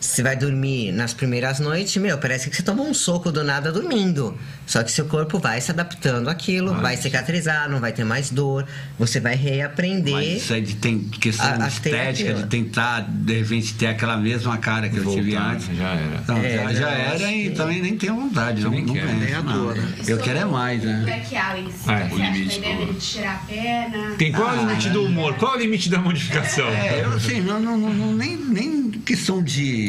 [0.00, 3.72] você vai dormir nas primeiras noites, meu, parece que você tomou um soco do nada
[3.72, 4.36] dormindo.
[4.66, 8.66] Só que seu corpo vai se adaptando àquilo, vai cicatrizar, não vai ter mais dor,
[8.98, 10.12] você vai reaprender.
[10.14, 14.16] Mas isso aí de tem questão A- a estética, de tentar, de repente, ter aquela
[14.18, 15.76] mesma cara que eu tive Voltar, antes.
[15.76, 16.22] já era.
[16.28, 18.94] Não, É, já, já eu era acho e que- também nem tenho vontade, não, não
[18.94, 19.06] quer.
[19.06, 19.88] penso, Nem a dor, né?
[20.06, 21.00] Eu quero é mais, né?
[21.04, 21.40] Black É.
[21.70, 24.14] você O acha limite do- tirar a perna?
[24.16, 25.34] Tem qual é o Ah, limite do humor?
[25.34, 26.68] Qual é o limite da modificação?
[26.68, 29.87] É, eu assim, não, não, não, não- nem, nem questão de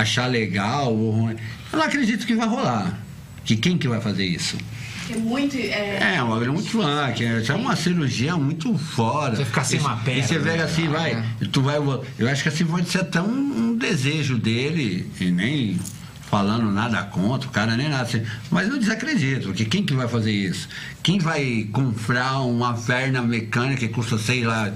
[0.00, 1.36] achar legal ou ruim.
[1.72, 2.98] Eu não acredito que vai rolar.
[3.44, 4.56] Que quem que vai fazer isso?
[5.10, 5.56] É muito.
[5.56, 9.36] É, É, um bagulho muito funk, é é uma cirurgia muito fora.
[9.36, 10.62] Você ficar sem uma perna, E você pega né?
[10.64, 11.78] assim, vai, e tu vai.
[12.18, 15.78] Eu acho que assim pode ser até um, um desejo dele, e nem
[16.30, 18.22] falando nada contra, o cara nem nada assim.
[18.50, 20.68] Mas eu desacredito, porque quem que vai fazer isso?
[21.02, 24.70] Quem vai comprar uma perna mecânica que custa, sei lá,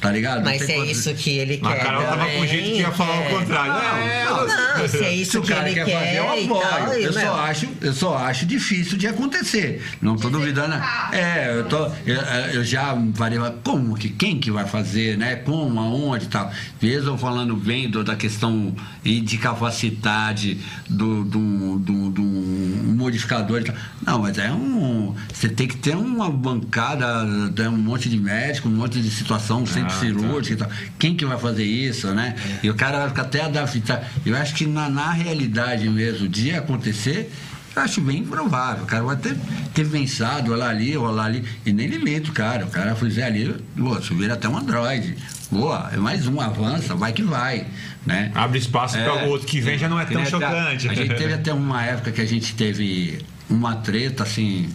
[0.00, 0.44] tá ligado?
[0.44, 1.82] Mas Não se é quanto- isso que ele A quer.
[1.82, 3.26] Carol tava com também, jeito que ia falar é.
[3.28, 3.72] o contrário.
[3.72, 6.24] É, Não, Não, se é isso que ele quer quer, fazer, eu
[6.60, 7.00] tal, apoio.
[7.02, 9.82] Eu só, acho, eu só acho difícil de acontecer.
[10.00, 10.74] Não tô duvidando.
[11.12, 11.86] É, eu tô.
[12.06, 12.20] Eu,
[12.54, 14.08] eu já parei lá, como que?
[14.10, 15.36] Quem que vai fazer, né?
[15.36, 16.50] Como, aonde e tal.
[16.82, 18.74] Mesmo falando bem do- da questão
[19.04, 23.76] e de capacidade do, do, do, do modificador e tal.
[24.04, 25.14] Não, mas é um.
[25.32, 27.24] Você tem que ter uma bancada,
[27.54, 30.70] tem um monte de médico, um monte de situação, um centro Ah, cirúrgico e tal.
[30.98, 32.34] Quem que vai fazer isso, né?
[32.62, 34.04] E o cara vai ficar até adaptado.
[34.24, 37.30] Eu acho que na, na realidade mesmo de acontecer,
[37.74, 38.84] eu acho bem improvável.
[38.84, 39.36] O cara vai ter,
[39.74, 42.64] ter pensado, olhar ali, olhar ali, e nem limita o cara.
[42.64, 45.16] O cara fizer ali, pô, vira até um Android.
[45.50, 47.66] Boa, é mais um, avança, vai que vai.
[48.04, 48.30] Né?
[48.34, 50.88] Abre espaço para o outro que vem já não é tão chocante.
[50.88, 53.18] A gente teve até uma época que a gente teve
[53.48, 54.68] uma treta assim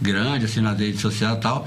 [0.00, 1.66] grande assim nas redes sociais e tal.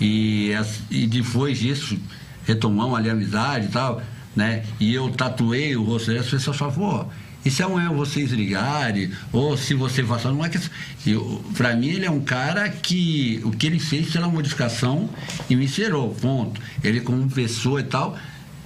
[0.00, 0.50] E,
[0.90, 1.98] e depois disso
[2.46, 4.02] retomamos ali a amizade e tal,
[4.34, 4.64] né?
[4.78, 7.06] E eu tatuei o rosto dele, as pessoas falam, pô,
[7.44, 10.58] e se amanhã vocês ligarem, ou se você passar, não é que.
[11.54, 15.10] Pra mim, ele é um cara que o que ele fez pela modificação
[15.50, 16.58] e me encerou, ponto.
[16.82, 18.16] Ele, como pessoa e tal,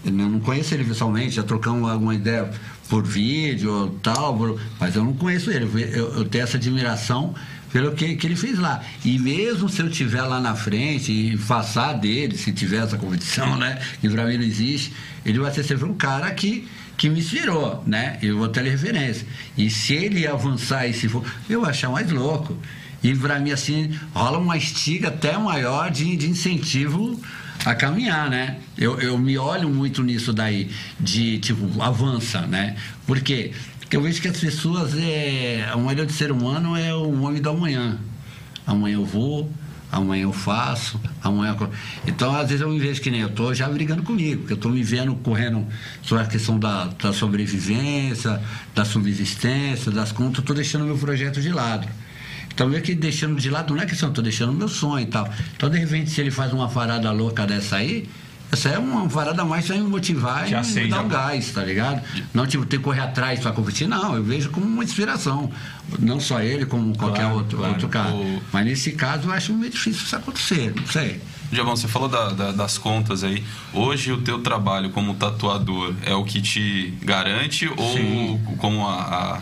[0.05, 2.49] eu não conheço ele pessoalmente, já trocamos alguma ideia
[2.89, 5.65] por vídeo tal, mas eu não conheço ele.
[5.93, 7.35] Eu, eu tenho essa admiração
[7.73, 8.83] pelo que, que ele fez lá.
[9.05, 13.57] E mesmo se eu estiver lá na frente e passar dele, se tiver essa competição,
[13.57, 13.79] né?
[14.01, 14.93] Que pra mim não existe,
[15.25, 16.67] ele vai ser sempre um cara que,
[16.97, 18.19] que me inspirou, né?
[18.23, 19.27] Eu vou ter referência.
[19.57, 22.57] E se ele avançar e se for, eu vou achar mais louco.
[23.03, 27.21] E pra mim, assim, rola uma estiga até maior de, de incentivo
[27.65, 28.57] a caminhar, né?
[28.77, 32.77] Eu, eu me olho muito nisso daí, de tipo, avança, né?
[33.07, 33.21] Por
[33.89, 37.41] Porque eu vejo que as pessoas, é, a maioria do ser humano é o homem
[37.41, 37.99] do amanhã.
[38.67, 39.51] Amanhã eu vou,
[39.91, 41.71] amanhã eu faço, amanhã eu...
[42.07, 44.59] Então, às vezes eu me vejo que nem eu tô já brigando comigo, porque eu
[44.59, 45.67] tô me vendo correndo
[46.03, 48.39] sobre a questão da, da sobrevivência,
[48.75, 51.89] da subsistência, das contas, tô deixando meu projeto de lado.
[52.53, 55.33] Então, meio que deixando de lado, não é questão, estou deixando meu sonho e tal.
[55.57, 58.07] Então, de repente, se ele faz uma farada louca dessa aí,
[58.51, 61.51] essa é uma parada mais pra me motivar Te e me acende dar um gás,
[61.53, 62.03] tá ligado?
[62.33, 64.15] Não, tipo, ter que correr atrás pra competir, não.
[64.17, 65.51] Eu vejo como uma inspiração.
[65.99, 67.73] Não só ele, como qualquer Claro, outro, claro.
[67.75, 68.11] outro cara.
[68.15, 71.21] O- Mas nesse caso, eu acho meio difícil isso acontecer, não sei.
[71.51, 73.43] Diabão, você falou da- da- das contas aí.
[73.73, 78.41] Hoje o teu trabalho como tatuador é o que te garante ou Sim.
[78.59, 78.95] como a,
[79.37, 79.41] a-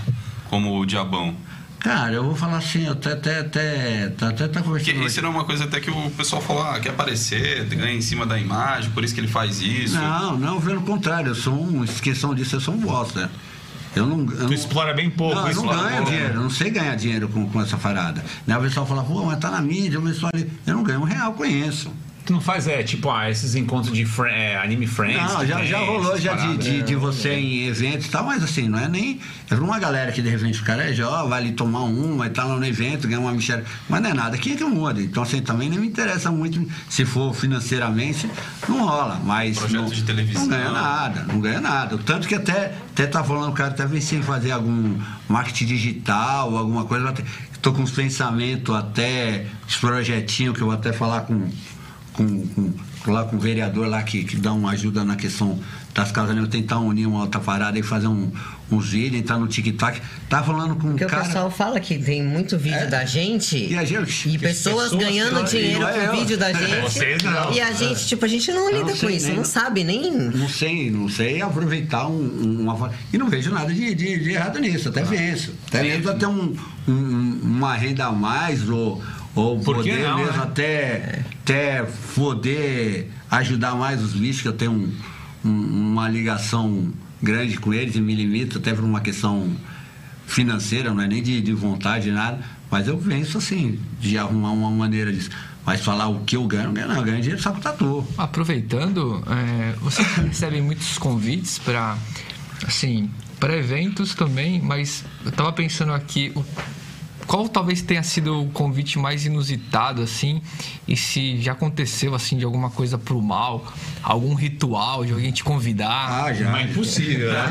[0.48, 1.34] como o Diabão?
[1.80, 4.62] Cara, eu vou falar assim, eu até, até, até, tá- até tá Porque
[4.92, 5.06] conversando...
[5.06, 8.26] isso era uma coisa até que o pessoal falou, ah, quer aparecer, ganha em cima
[8.26, 9.94] da imagem, por isso que ele faz isso.
[9.94, 13.30] Não, não, pelo contrário, eu sou um, esqueçam disso, eu sou um bosta.
[13.94, 15.36] Eu não, eu Tu não- explora bem pouco.
[15.36, 16.10] Não, eu não ganho pouco.
[16.10, 18.22] dinheiro, eu não sei ganhar dinheiro com, com essa parada.
[18.46, 18.56] Né?
[18.58, 20.50] O pessoal fala, pô, mas tá na mídia, o pessoal ali.
[20.66, 21.90] Eu não ganho um real com isso.
[22.26, 25.32] Tu não faz, é, tipo, ah, esses encontros de fri- é, anime friends?
[25.32, 28.42] Não, já, tem, já rolou já de, de, de você em eventos e tal, mas
[28.42, 29.20] assim, não é nem.
[29.48, 32.26] É uma galera que de repente o cara é jovem, vai ali tomar um, vai
[32.26, 33.62] estar lá no evento, ganhar uma mexer.
[33.88, 35.00] Mas não é nada, quem é que muda?
[35.00, 38.28] Então, assim, também nem me interessa muito, se for financeiramente,
[38.68, 39.20] não rola.
[39.24, 39.56] Mas.
[39.56, 40.42] Projeto não, de televisão.
[40.42, 41.96] Não ganha nada, não ganha nada.
[41.98, 44.98] Tanto que até, até tá falando, o cara até pensei em fazer algum
[45.28, 47.14] marketing digital, alguma coisa.
[47.62, 51.48] Tô com uns pensamentos até, esse projetinho que eu vou até falar com
[52.16, 52.72] com, com,
[53.12, 55.58] lá com o vereador lá que, que dá uma ajuda na questão
[55.94, 56.46] das casas, né?
[56.50, 58.30] tentar unir uma outra parada e fazer um,
[58.70, 60.00] uns vídeos, entrar no TikTok.
[60.28, 61.22] Tá falando com um Porque cara.
[61.22, 62.86] o pessoal fala que tem muito vídeo É.
[62.86, 66.20] da gente E a gente- e pessoas, pessoas ganhando que- dinheiro é com eu.
[66.20, 66.80] vídeo da gente.
[66.82, 67.52] Vocês não.
[67.52, 69.84] E a gente, tipo, a gente não Eu lida não com isso, nem- não sabe
[69.84, 70.12] nem.
[70.12, 72.90] Não sei, não sei aproveitar um, um- uma.
[73.12, 75.54] E não vejo nada de, de- de errado nisso, até venço.
[75.68, 76.54] Até mesmo até um,
[76.86, 79.02] um- uma renda a mais, ou,
[79.36, 80.42] ou Por poder não, mesmo né?
[80.42, 84.92] até, até poder ajudar mais os bichos, que eu tenho um-
[85.44, 86.92] um- uma ligação
[87.22, 89.48] grande com eles e me limito até por uma questão
[90.26, 92.40] financeira, não é nem de, de vontade, nada.
[92.70, 95.30] Mas eu penso assim, de arrumar uma maneira disso.
[95.64, 96.96] Mas falar o que eu ganho, não.
[96.96, 98.06] Eu ganho dinheiro só com tatu.
[98.18, 101.96] Aproveitando, é, vocês recebem muitos convites para,
[102.66, 106.44] assim, para eventos também, mas eu tava pensando aqui, o-
[107.26, 110.40] qual talvez tenha sido o convite mais inusitado, assim,
[110.86, 113.64] e se já aconteceu, assim, de alguma coisa pro mal,
[114.02, 116.24] algum ritual de alguém te convidar.
[116.26, 116.50] Ah, já.
[116.50, 117.44] Mas é impossível, né?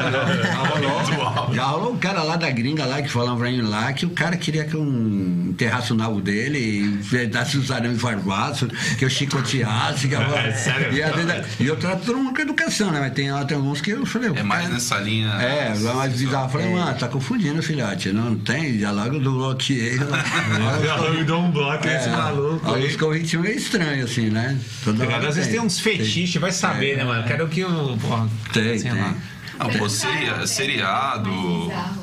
[0.44, 3.92] Já rolou, já rolou um cara lá da gringa lá que falava pra mim lá
[3.94, 8.70] que o cara queria que eu enterrasse o nabo dele e dasse os arames farpaços,
[8.98, 10.08] que eu chicoteasse.
[10.08, 10.22] Que eu...
[10.22, 10.94] É, sério?
[10.94, 13.00] E, às vezes- e eu trato todo mundo com educação, né?
[13.00, 14.30] Mas tem, tem alguns que eu falei.
[14.36, 15.30] É mais cara- nessa linha.
[15.34, 16.46] É, mais bizarro.
[16.46, 18.12] Eu falei, mano, tá confundindo, filhote.
[18.12, 19.32] Não tem, já logo do
[19.74, 21.20] bloqueei.
[21.20, 22.66] Eu dou um bloco É, nesse maluco.
[22.68, 22.74] aí.
[22.76, 24.58] Alguns convites meio estranhos, assim, né?
[24.84, 27.24] Toda hora Às vezes tem uns fetiches, vai saber, né, mano?
[27.26, 27.98] Quero que o.
[27.98, 29.02] Porra, Tem, sei tem.
[29.02, 29.16] lá.
[29.58, 31.32] Não, pô, seria, seriado,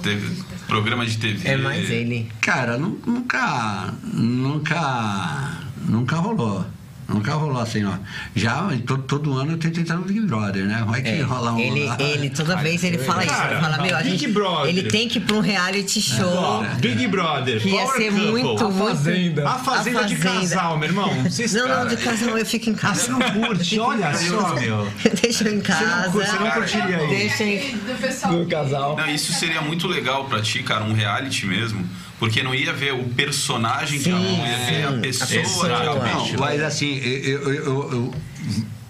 [0.03, 1.47] teve- programa de TV.
[1.49, 2.31] É mais ele.
[2.41, 3.93] Cara, nu- nunca.
[4.03, 5.59] Nunca.
[5.87, 6.65] Nunca rolou.
[7.13, 7.93] Nunca rolou assim, ó.
[8.35, 10.85] Já todo, todo ano eu tento entrar no Big Brother, né?
[10.87, 11.59] Vai que É, rola um.
[11.59, 11.97] ele, lá.
[12.01, 13.35] ele, toda vez ele fala isso.
[13.35, 14.69] Cara, Ele fala, meu, a Big gente, Brother.
[14.69, 16.27] ele tem que ir pra um reality show.
[16.35, 18.31] Ó, Big Brother, Que ia ser Couple.
[18.31, 19.49] muito, A Fazenda.
[19.49, 20.41] A fazenda, A de Fazenda.
[20.41, 21.23] casal, meu irmão.
[21.25, 23.03] Vocês, Não, não, cara, de casa não, eu fico em Ah, casa.
[23.05, 23.79] você não curte?
[23.79, 24.93] Olha só, meu.
[25.21, 26.09] Deixa eu em não, casa.
[26.11, 27.09] você não curtiria aí.
[27.09, 27.59] Deixa em...
[27.79, 28.47] Do pessoal.
[28.47, 28.97] casal.
[28.97, 31.87] Não, isso seria muito legal pra ti, cara, um reality mesmo.
[32.23, 35.79] Porque não ia ver o personagem de Sim, ia ver a sim, a pessoa, pessoa.
[35.83, 36.33] realmente.
[36.35, 38.15] Não, mas assim, eu, eu, eu, eu,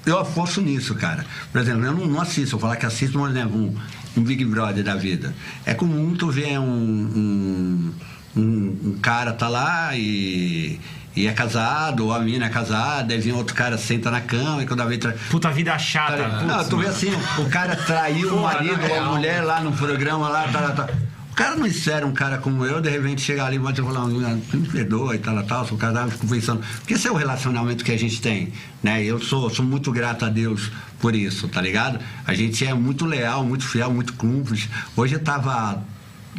[0.04, 1.24] eu aposto nisso, cara.
[1.50, 3.74] Por exemplo, eu não, não assisto, eu falar que assisto, exemplo, um,
[4.18, 5.34] um Big Brother da vida.
[5.64, 7.94] É comum tu ver um, um,
[8.36, 10.78] um, um cara tá lá e.
[11.16, 14.62] E é casado, ou a mina é casada, aí vem outro cara, senta na cama
[14.62, 15.12] e quando a vez tra...
[15.30, 16.16] Puta vida chata.
[16.16, 16.96] Putz, Não, tu vê mano.
[16.96, 20.86] assim, o cara traiu o marido ou a mulher lá no programa lá, tá, tá,
[20.86, 20.88] tá.
[21.32, 24.06] O cara não espera um cara como eu, de repente chegar ali e vai falar,
[24.06, 26.62] me perdoa e tal, tal, sou casado, fico pensando.
[26.80, 28.52] Porque esse é o relacionamento que a gente tem,
[28.82, 29.02] né?
[29.02, 31.98] Eu sou, sou muito grato a Deus por isso, tá ligado?
[32.26, 34.68] A gente é muito leal, muito fiel, muito cúmplice.
[34.94, 35.82] Hoje eu tava,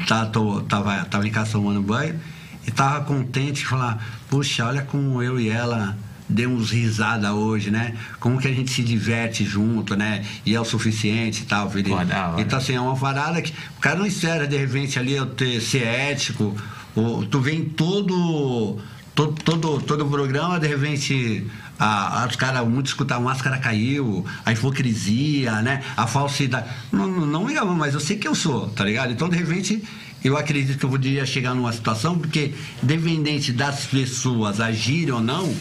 [0.07, 2.19] tá, tô, tava, tava em casa tomando banho
[2.67, 5.97] e tava contente de falar, puxa, olha como eu e ela
[6.27, 7.95] demos risada hoje, né?
[8.19, 10.25] Como que a gente se diverte junto, né?
[10.45, 12.41] E é o suficiente e tal, hora.
[12.41, 15.61] Então, assim, é uma parada que o cara não espera, de repente, ali eu ter,
[15.61, 16.55] ser ético.
[16.95, 18.79] Ou, tu vem todo,
[19.15, 21.45] todo, todo, todo o programa, de repente,
[21.79, 25.83] a, os caras, muito escutar a máscara caiu, a hipocrisia, né?
[25.97, 26.67] A falsidade.
[26.91, 29.11] Não, não, me ama, mas eu sei que eu sou, tá ligado?
[29.11, 29.83] Então, de repente,
[30.23, 35.53] eu acredito que eu poderia chegar numa situação, porque, dependente das pessoas agirem ou não,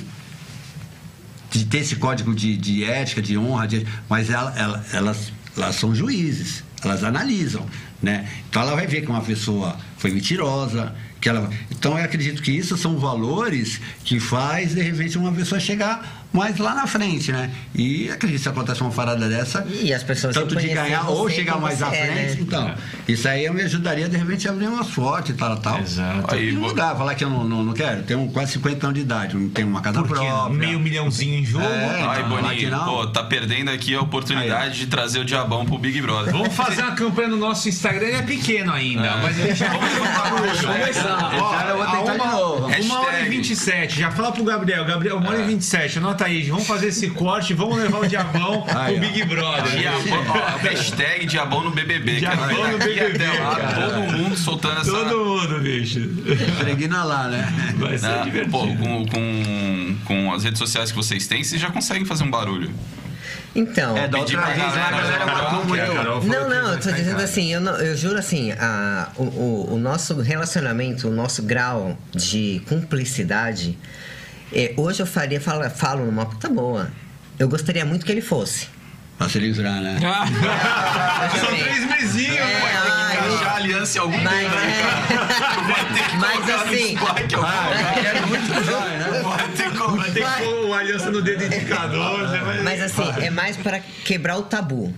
[1.53, 5.77] de ter esse código de, de ética, de honra, de- mas ela- ela- elas, elas
[5.77, 7.67] são juízes, elas analisam,
[8.03, 8.29] né?
[8.49, 12.51] Então ela vai ver que uma pessoa foi mentirosa, que ela, então eu acredito que
[12.51, 17.51] isso são valores que faz de repente uma pessoa chegar mais lá na frente, né?
[17.75, 21.29] E acredito que se acontece uma parada dessa, E as pessoas tanto de ganhar ou
[21.29, 22.37] chegar mais à é, frente, né?
[22.41, 22.75] então
[23.07, 25.81] isso aí me ajudaria de repente a abrir umas fortes e tal, tal.
[25.81, 26.35] Exato.
[26.35, 28.03] Aí, e dá, falar que eu não, não, não quero.
[28.03, 30.25] Tenho quase 50 anos de idade, não tenho uma casa Por quê?
[30.25, 30.59] própria.
[30.59, 31.65] Meio milhãozinho em jogo.
[31.65, 32.85] É, Ai, não, aqui Boninho, não.
[32.85, 36.33] pô, tá perdendo aqui a oportunidade de trazer o diabão pro Big Brother.
[36.33, 39.69] Vamos fazer uma campanha no nosso Instagram, ele é pequeno ainda, mas a gente já
[39.69, 39.79] vai
[40.31, 41.31] começar.
[41.41, 42.67] Ó, Esse ano eu novo.
[42.67, 43.31] Uma hora e Hashtag.
[43.37, 47.11] 27, já fala pro Gabriel, Gabriel, uma hora e 27, anota aí, vamos fazer esse
[47.11, 48.99] corte, vamos levar o diabão pro.
[49.01, 49.79] Big Brother.
[49.79, 52.19] Diabão, ó, hashtag diabão no BBB.
[52.21, 53.87] Diabão ver no BBB, até lá, cara.
[53.89, 54.91] todo mundo soltando essa...
[54.91, 56.01] Todo mundo, bicho.
[56.59, 57.75] Pregna lá, né?
[57.77, 58.51] Vai ser Ah, divertido.
[58.51, 62.31] pô, com, com, com as redes sociais que vocês têm, vocês já conseguem fazer um
[62.31, 62.71] barulho.
[63.55, 63.97] Então.
[63.97, 65.25] É, da outra pra vez lá, a galera.
[65.27, 69.25] Carol falou Não, não, eu tô dizendo assim, eu, não- eu juro assim, a, o,
[69.25, 73.77] o, o nosso relacionamento, o nosso grau de cumplicidade,
[74.55, 76.91] é, hoje eu faria, falo, falo numa puta boa.
[77.39, 78.69] Eu gostaria muito que ele fosse.
[79.19, 79.99] Pra se livrar, né?
[81.39, 83.35] São três mesinhos, É, vai ter que ai, encaixar.
[83.43, 84.49] Achar aliança em algum Mas.
[85.63, 87.95] Vai ter que Mas colocar no assim- algum lugar.
[88.03, 89.21] Quero muito que vai, né?
[89.23, 89.97] Vai ter que colocar.
[89.97, 92.29] Vai ter que pôr o aliança no dedo indicador.
[92.29, 94.93] você vai- mas assim, é mais para quebrar o tabu.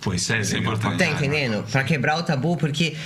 [0.00, 0.98] Pô, isso é, Isso é pra importante.
[0.98, 1.64] Tá entendendo?
[1.70, 2.96] Pra quebrar o tabu, porque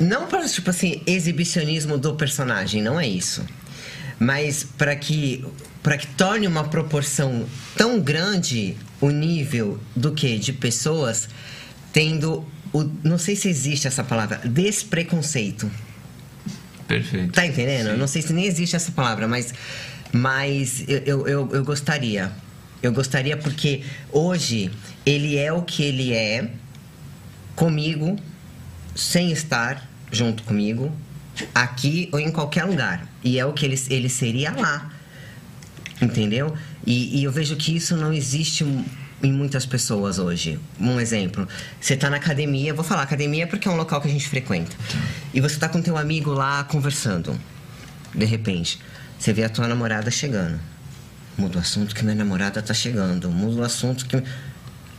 [0.00, 3.44] não para tipo assim exibicionismo do personagem, não é isso.
[4.18, 5.44] Mas para que
[5.82, 7.44] para que torne uma proporção
[7.76, 11.28] tão grande o nível do que de pessoas
[11.92, 15.70] tendo o, não sei se existe essa palavra, despreconceito.
[16.88, 17.32] Perfeito.
[17.32, 17.90] Tá entendendo?
[17.90, 19.54] Eu Não sei se nem existe essa palavra, mas,
[20.12, 22.32] mas eu, eu, eu gostaria.
[22.82, 24.70] Eu gostaria porque hoje
[25.06, 26.50] ele é o que ele é
[27.54, 28.16] comigo,
[28.94, 30.92] sem estar junto comigo,
[31.54, 33.06] aqui ou em qualquer lugar.
[33.22, 34.90] E é o que ele, ele seria lá.
[36.00, 36.54] Entendeu?
[36.86, 38.64] E, e eu vejo que isso não existe
[39.22, 40.60] em muitas pessoas hoje.
[40.78, 41.48] Um exemplo,
[41.80, 44.76] você tá na academia, vou falar academia porque é um local que a gente frequenta.
[45.32, 47.38] E você tá com teu amigo lá conversando.
[48.14, 48.78] De repente,
[49.18, 50.60] você vê a tua namorada chegando.
[51.36, 53.30] Muda o assunto que minha namorada tá chegando.
[53.30, 54.22] Muda o assunto que.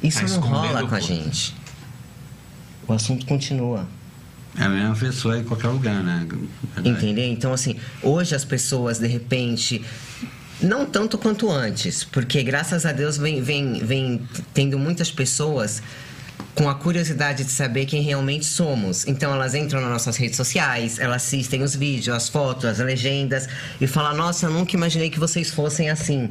[0.04, 1.56] Isso Tá não rola com a gente.
[2.88, 3.88] O assunto continua.
[4.58, 6.26] É a mesma pessoa em qualquer lugar, né?
[6.76, 6.90] Verdade.
[6.90, 7.26] Entendeu?
[7.26, 9.84] Então, assim, hoje as pessoas, de repente,
[10.62, 14.22] não tanto quanto antes, porque graças a Deus vem, vem, vem
[14.54, 15.82] tendo muitas pessoas
[16.54, 19.06] com a curiosidade de saber quem realmente somos.
[19.06, 23.48] Então elas entram nas nossas redes sociais, elas assistem os vídeos, as fotos, as legendas
[23.80, 26.30] e falam: Nossa, eu nunca imaginei que vocês fossem assim.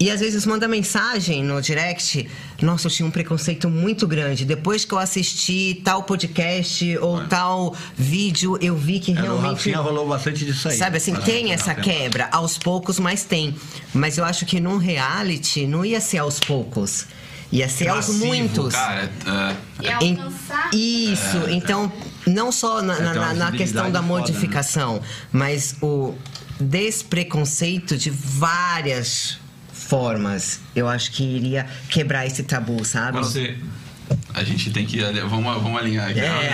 [0.00, 2.26] E às vezes manda mensagem no direct:
[2.62, 4.46] Nossa, eu tinha um preconceito muito grande.
[4.46, 9.50] Depois que eu assisti tal podcast ou tal vídeo, eu vi que É, realmente.
[9.56, 10.76] Rafinha rolou bastante disso aí.
[10.78, 13.54] Sabe assim, tem essa quebra, aos poucos, mas tem.
[13.92, 17.04] Mas eu acho que num reality não ia ser aos poucos.
[17.52, 18.72] Ia ser aos Massivo, muitos.
[18.74, 19.10] Cara,
[19.82, 20.70] é, E Em- alcançar.
[20.72, 21.92] Isso, então,
[22.26, 24.06] não só na, É, na- na- na questão da visibilidade foda, né?
[24.08, 25.02] modificação,
[25.32, 26.14] mas o
[26.60, 29.39] despreconceito de várias
[29.90, 30.60] formas.
[30.74, 33.18] Eu acho que iria quebrar esse tabu, sabe?
[33.18, 33.56] Você.
[34.32, 35.00] a gente tem que.
[35.28, 36.20] Vamos, vamos alinhar aqui.
[36.20, 36.52] É.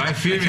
[0.00, 0.48] Vai firme.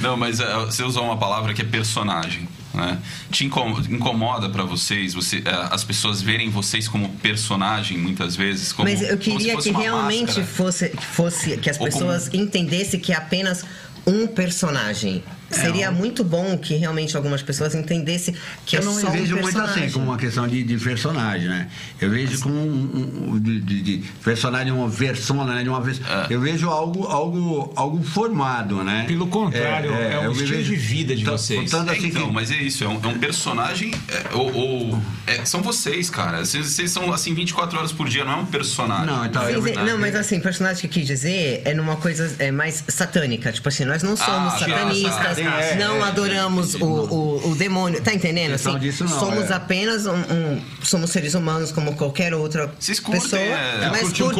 [0.00, 2.48] Não, mas é, você usou uma palavra que é personagem.
[2.72, 2.98] Né?
[3.32, 8.72] Te incom- incomoda pra vocês, você, é, as pessoas verem vocês como personagem muitas vezes?
[8.72, 10.46] Como, Mas eu como queria que realmente máscara.
[10.46, 13.64] fosse, fosse que as pessoas entendessem que é apenas
[14.06, 15.24] um personagem.
[15.50, 19.36] Seria muito bom que realmente algumas pessoas entendessem que eu é não só um vejo
[19.36, 21.68] muito assim, como uma questão de, de personagem, né?
[22.00, 25.62] Eu vejo como um, um- de, de- de personagem, uma persona, né?
[25.62, 26.26] De uma vez, É.
[26.32, 29.04] Eu vejo algo, algo, algo formado, né?
[29.06, 31.72] Pelo contrário, é o eu me estilo de vida de vocês.
[31.72, 33.92] É, assim então, que, mas é isso, é um, é um personagem.
[34.08, 36.44] é, ou, ou- é, são vocês, cara.
[36.44, 39.06] Vocês, vocês são assim 24 horas por dia, não é um personagem.
[39.06, 39.42] Não, então,
[39.84, 43.52] não, mas assim, personagem que eu quis dizer é numa coisa é, mais satânica.
[43.52, 46.84] Tipo assim, nós não somos Ah, satanistas, é, não é, adoramos entendi.
[46.84, 48.00] o, o, o demônio.
[48.02, 48.54] Tá entendendo?
[48.54, 49.54] Assim, disso não, somos é.
[49.54, 53.40] apenas um, um- Somos seres humanos como qualquer outra curtem, pessoa.
[53.40, 54.34] é, mas colorido,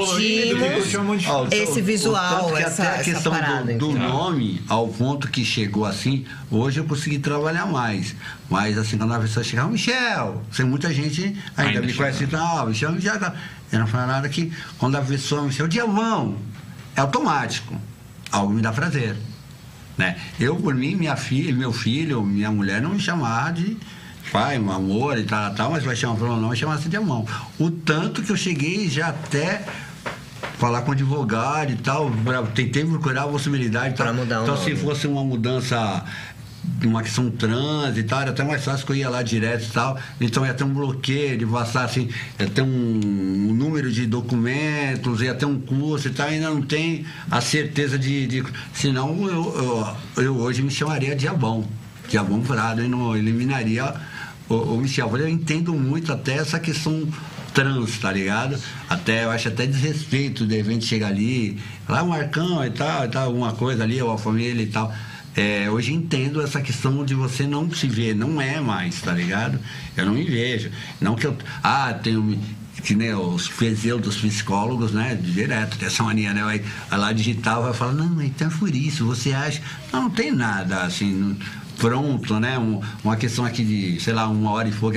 [0.59, 3.73] curtimos curtir um monte de- Ó, o- esse visual, essa, até a essa questão parada.
[3.75, 8.15] do, do nome, ao ponto que chegou assim, hoje eu consegui trabalhar mais.
[8.49, 11.23] Mas assim, quando a pessoa chegava, Michel, tem muita gente
[11.57, 13.35] ainda, Ainda me conhece, não, Michel, Michel, tá.
[13.71, 16.37] eu não falo nada que quando a pessoa, Michel, Diamão,
[16.97, 17.75] é automático.
[18.33, 19.17] Algo me dá prazer.
[20.01, 20.17] Né?
[20.41, 23.77] Eu, por mim, minha filha, meu filho, minha mulher não me chamava de
[24.33, 27.27] pai, meu amor e tal, tal, mas vai chamar pelo nome, chamasse de amão.
[27.59, 29.63] O tanto que eu cheguei já até
[30.57, 32.11] falar com advogado e tal,
[32.55, 33.95] tentei procurar a possibilidade.
[33.95, 34.71] Pra mudar o então, nome.
[34.71, 36.03] se fosse uma mudança
[36.85, 39.71] uma questão trans e tal, era até mais fácil que eu ia lá direto e
[39.71, 39.99] tal.
[40.21, 42.09] Então ia ter um bloqueio de passar assim,
[42.39, 46.63] ia ter um, um número de documentos, ia ter um curso e tal, ainda não
[46.63, 48.27] tem a certeza de.
[48.27, 51.67] de senão eu, eu, eu hoje me chamaria Diabão.
[52.09, 53.95] Diabão Prado e não eliminaria
[54.49, 55.17] o, o Michel.
[55.17, 57.09] Eu entendo muito até essa questão
[57.55, 58.59] trans, tá ligado?
[58.89, 61.59] Até, eu acho até desrespeito de repente chegar ali,
[61.89, 64.93] lá o Marcão e tal, e tal, alguma coisa ali, ou a família e tal.
[65.37, 69.59] É, hoje entendo essa questão de você não se ver, não é mais, tá ligado?
[69.97, 70.71] Eu não me vejo.
[71.01, 71.37] Não que eu.
[71.63, 72.39] Ah, tenho.
[72.83, 75.15] Que nem os pseudos psicólogos, né?
[75.21, 76.43] Direto, tem essa mania, né?
[76.43, 79.61] Vai, vai lá digitar, vai falar, não, então é por isso, você acha.
[79.93, 81.13] Não, não tem nada assim.
[81.13, 81.37] não-
[81.79, 82.59] pronto, né?
[82.59, 84.97] Um- uma questão aqui de, sei lá, uma hora e pouco,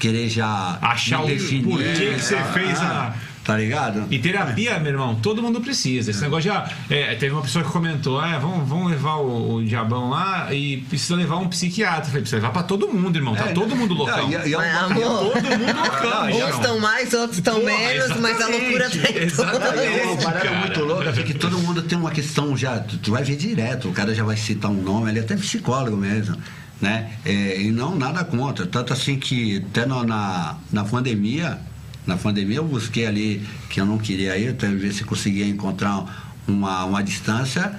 [0.00, 3.14] querer já Achar o definir, porquê que você ah, fez a-
[3.46, 4.06] Tá ligado?
[4.10, 6.10] E terapia, meu irmão, todo mundo precisa.
[6.10, 6.68] Esse negócio já.
[6.90, 10.78] é, teve uma pessoa que comentou: é, vamos, vamos levar o, o diabão lá e
[10.88, 12.06] precisa levar um psiquiatra.
[12.06, 13.36] Falei, precisa levar pra todo mundo, irmão.
[13.36, 14.28] Tá É, todo mundo loucão.
[14.28, 18.48] Não, e- e é Todo mundo loucão, uns estão mais, outros estão menos, mas a
[18.48, 19.98] loucura tá em exatamente.
[20.00, 20.58] É uma parada cara.
[20.58, 23.92] muito louca, porque todo mundo tem uma questão já, tu, tu vai ver direto, o
[23.92, 26.36] cara já vai citar um nome, ele é até psicólogo mesmo,
[26.80, 27.12] né?
[27.24, 31.58] É, e não nada contra, tanto assim que até no- na, na pandemia,
[32.06, 36.32] Na pandemia eu busquei ali que eu não queria ir, para ver se conseguia encontrar
[36.46, 37.74] uma, uma distância.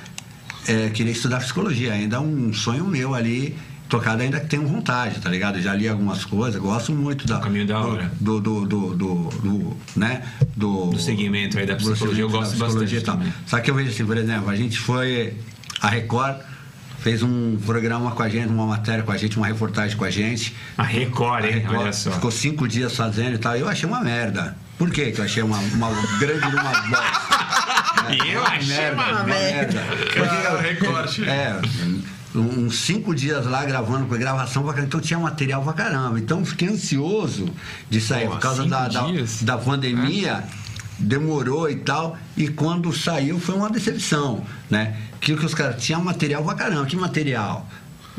[0.67, 3.55] É, queria estudar psicologia, ainda é um sonho meu ali,
[3.87, 5.61] tocado ainda que tenho vontade, tá ligado?
[5.61, 8.11] Já li algumas coisas, gosto muito da, caminho da hora.
[8.19, 10.23] do, do, do, do, do, né?
[10.55, 13.33] do, Do segmento aí da psicologia, eu gosto psicologia bastante.
[13.45, 15.35] Só que eu vejo assim, por exemplo, a gente foi.
[15.79, 16.37] A Record
[16.99, 20.11] fez um programa com a gente, uma matéria com a gente, uma reportagem com a
[20.11, 20.55] gente.
[20.77, 21.53] A Record, A hein?
[21.59, 22.11] Record Olha só.
[22.11, 23.55] Ficou cinco dias fazendo e tal.
[23.55, 24.57] Eu achei uma merda.
[24.77, 27.37] Por quê que eu achei uma, uma grande de uma bosta?
[28.09, 29.83] E eu achei merda, uma uma merda.
[29.89, 31.29] Porque, Cara, recorte.
[31.29, 31.59] é,
[32.35, 36.19] uns cinco dias lá gravando com a gravação então tinha material pra caramba.
[36.19, 37.49] Então fiquei ansioso
[37.89, 39.03] de sair Pô, por causa da, da,
[39.41, 40.43] da pandemia.
[40.99, 44.97] Demorou e tal, e quando saiu foi uma decepção, né?
[45.21, 47.67] Que que os caras tinham material pra caramba, que material?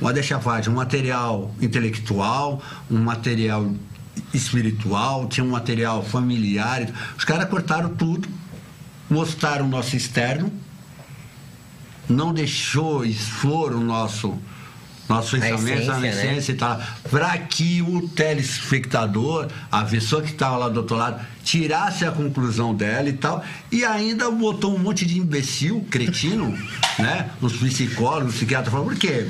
[0.01, 0.39] Uma deixa
[0.69, 3.69] um material intelectual, um material
[4.33, 6.89] espiritual, tinha um material familiar.
[7.17, 8.29] Os caras cortaram tudo,
[9.11, 10.53] mostraram o nosso externo,
[12.09, 14.39] não deixou expor o nosso
[15.09, 16.57] nosso A pensamento, a essência, né?
[16.57, 16.81] e tal,
[17.11, 22.75] para que o telespectador, a pessoa que estava lá do outro lado, tirasse a conclusão
[22.75, 26.57] dela e tal, e ainda botou um monte de imbecil, cretino,
[26.99, 27.31] né?
[27.41, 29.27] Os psicólogos, os psiquiatras falam, por quê?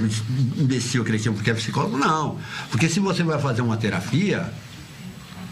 [0.56, 1.96] Imbecil, cretino, porque é psicólogo?
[1.96, 2.38] Não.
[2.70, 4.52] Porque se você vai fazer uma terapia,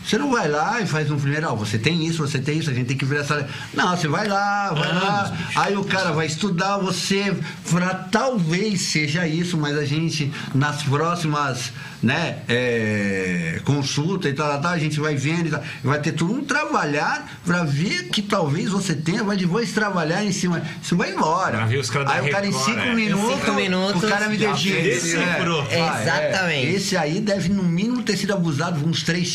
[0.06, 2.70] você não vai lá e faz um primeiro, ó, você tem isso, você tem isso,
[2.70, 3.48] a gente tem que ver essa.
[3.74, 7.36] Não, você vai lá, vai lá, aí o cara vai estudar, você
[7.68, 11.72] pra, talvez seja isso, mas a gente, nas próximas
[12.02, 16.34] né, é, consulta e tal, tal, a gente vai vendo e tal, vai ter tudo
[16.34, 21.12] um trabalhar pra ver que talvez você tenha, vai depois trabalhar em cima, você vai
[21.12, 21.56] embora.
[21.56, 22.94] Pra ver os caras da aí o cara em cinco é.
[22.94, 24.70] minutos, Cinco minutos, o cara me já deixa.
[24.70, 25.66] decifrou.
[25.72, 26.74] Ah, Exatamente.
[26.76, 29.28] Esse aí deve no mínimo ter sido abusado por uns três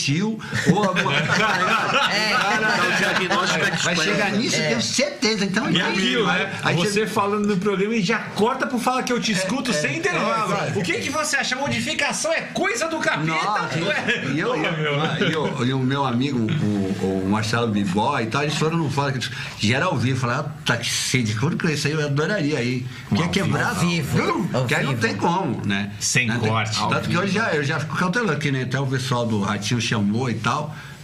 [0.64, 2.32] tio ou alguma É.
[2.62, 4.02] Dá o diagnóstico Vai expert.
[4.04, 5.46] chegar nisso, eu tenho certeza.
[5.46, 6.52] Então, E aí, aquilo, né?
[6.64, 9.98] aí você falando no programa e já corta pro Fala que eu te escuto sem
[9.98, 10.54] intervalo.
[10.54, 11.56] é, o que, que você acha?
[11.56, 13.26] Modificação é coisa do capeta?
[13.26, 14.26] Nossa, é?
[14.34, 18.44] e, eu, Porra, e, eu- e o meu amigo, o, o Marcelo Bibó e tal,
[18.44, 19.30] eles foram no fala que
[19.60, 22.86] já ao vivo, falaram, ah, tá que sede, quando que isso aí eu adoraria aí.
[23.16, 25.92] Quer quebrar vivo, Que aí não tem como, né?
[26.00, 26.78] Sem Né, corte.
[26.90, 29.80] Tanto que hoje já, eu já fico cautelando, que nem até o pessoal do Ratinho
[29.82, 30.51] chamou e tal.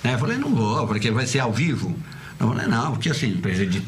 [0.03, 0.13] Né?
[0.13, 1.95] Eu falei, não vou, porque vai ser ao vivo.
[2.39, 3.35] Eu falei, não, porque assim.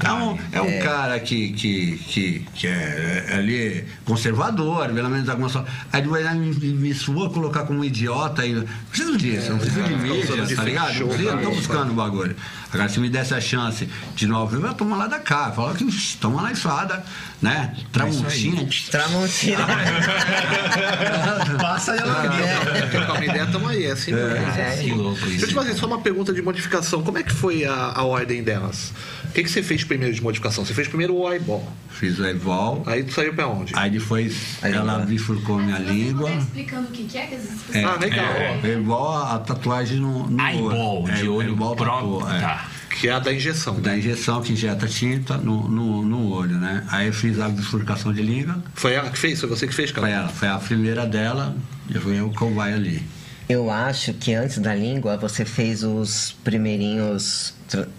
[0.09, 5.29] É um, é um cara que, que, que, que é, é ali conservador, pelo menos
[5.29, 5.55] algumas.
[5.93, 8.53] Aí depois aí me, me sua colocar como idiota e.
[8.53, 10.99] Não preciso disso, não preciso de fica usando mídia, de tá ligado?
[10.99, 12.35] Não preciso, não tô buscando o bagulho.
[12.71, 15.51] Agora, se me desse a chance de novo, eu ia tomar lá da cá.
[15.51, 17.03] Falar que "Ixi, toma lá esfada,
[17.41, 17.75] né?
[17.91, 18.67] Tramontina.
[18.91, 19.65] Tramontina.
[21.59, 22.35] Passa ela
[22.77, 24.29] É, trocar uma ideia, tamo aí, é assim mesmo.
[24.37, 24.77] É.
[24.81, 25.53] Que louco Deixa eu te isso.
[25.55, 27.01] fazer só uma pergunta de modificação.
[27.03, 28.93] Como é que foi a, a ordem delas?
[29.29, 30.65] O que, que você fez primeiro de modificação?
[30.65, 31.65] Você fez primeiro o eyeball.
[31.89, 32.83] Fiz o Evol.
[32.85, 33.73] Aí tu saiu pra onde?
[33.75, 35.05] Aí depois Aí ela lá.
[35.05, 36.27] bifurcou minha língua.
[36.29, 38.25] puder explicando o que que é, que as É, Ah, legal.
[38.25, 41.13] É, igual a, a tatuagem no, no Eyeball, olho.
[41.13, 42.19] de É, olho eyeball próprio.
[42.19, 42.39] tatu, é.
[42.41, 42.67] Tá.
[42.89, 43.75] Que é a da injeção.
[43.75, 43.81] né?
[43.81, 46.83] Da injeção que injeta tinta no, no, no olho, né?
[46.89, 48.61] Aí eu fiz a bifurcação de língua.
[48.73, 49.39] Foi ela que fez?
[49.39, 50.07] Foi você que fez, cara?
[50.07, 51.55] Foi ela, foi a primeira dela,
[51.89, 53.01] e foi o cobaia ali.
[53.49, 57.55] Eu acho que antes da língua você fez os primeirinhos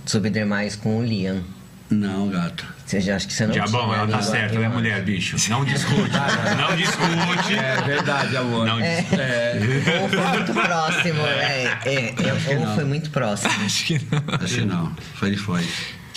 [0.07, 1.43] subdermais com o Liam.
[1.91, 2.65] Não, gato.
[2.87, 5.37] Você já acha que você não Diabão, ela tá certa, ela é mulher, bicho.
[5.51, 6.11] Não discute.
[6.57, 7.55] Não discute.
[7.59, 8.65] É verdade, amor.
[8.65, 9.05] Não É.
[9.11, 11.65] É, Ou foi muito próximo, é.
[11.85, 13.53] é, é, ou foi muito próximo.
[13.65, 14.35] Acho que não.
[14.41, 14.95] acho que não.
[15.15, 15.67] Foi, foi.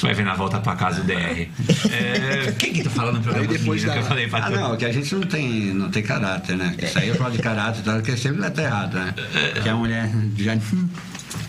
[0.03, 1.47] Você vai ver na volta pra casa o DR.
[1.93, 3.49] É, quem que tá falando no programa?
[3.49, 4.55] Aí depois que da- eu falei pra Ah, tu?
[4.59, 6.75] não, que a gente não tem, não tem caráter, né?
[6.81, 9.13] Isso aí eu falo de caráter e tal, que sempre vai estar errado, né?
[9.61, 10.53] Que a mulher já.
[10.55, 10.89] hum,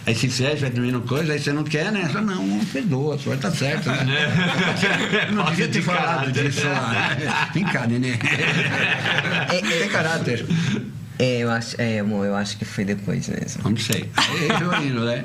[0.07, 2.09] Aí se fecha, vai dormir no coisa, aí você não quer, né?
[2.13, 4.07] Só, não, não perdoa, só vai estar certo, né?
[5.29, 7.17] Eu não devia ter falado disso lá.
[7.53, 8.13] Vem cá, nenê.
[8.19, 10.45] Tem caráter.
[11.19, 13.69] É, eu acho, é, amor, eu acho que foi depois mesmo.
[13.71, 14.11] Não sei.
[14.17, 15.25] Aí eu indo, né?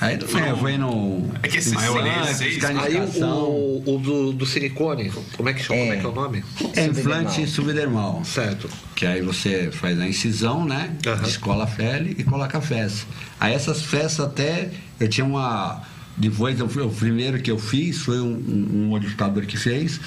[0.00, 1.28] Aí bem, eu fui no.
[1.42, 5.80] É que esse vocês- Aí o, o do, do silicone, como é que chama?
[5.80, 5.82] É.
[5.82, 6.44] Como é que é o nome?
[6.76, 8.22] É implante subdermal.
[8.24, 8.68] Certo.
[8.94, 10.90] Que aí você faz a incisão, né?
[11.06, 11.22] Aham.
[11.22, 13.06] Descola a pele e coloca a festa.
[13.40, 14.70] Aí essas festas até.
[15.00, 15.82] Eu tinha uma.
[16.16, 20.00] Depois, eu o primeiro que eu fiz foi um, um- um modificador que fez.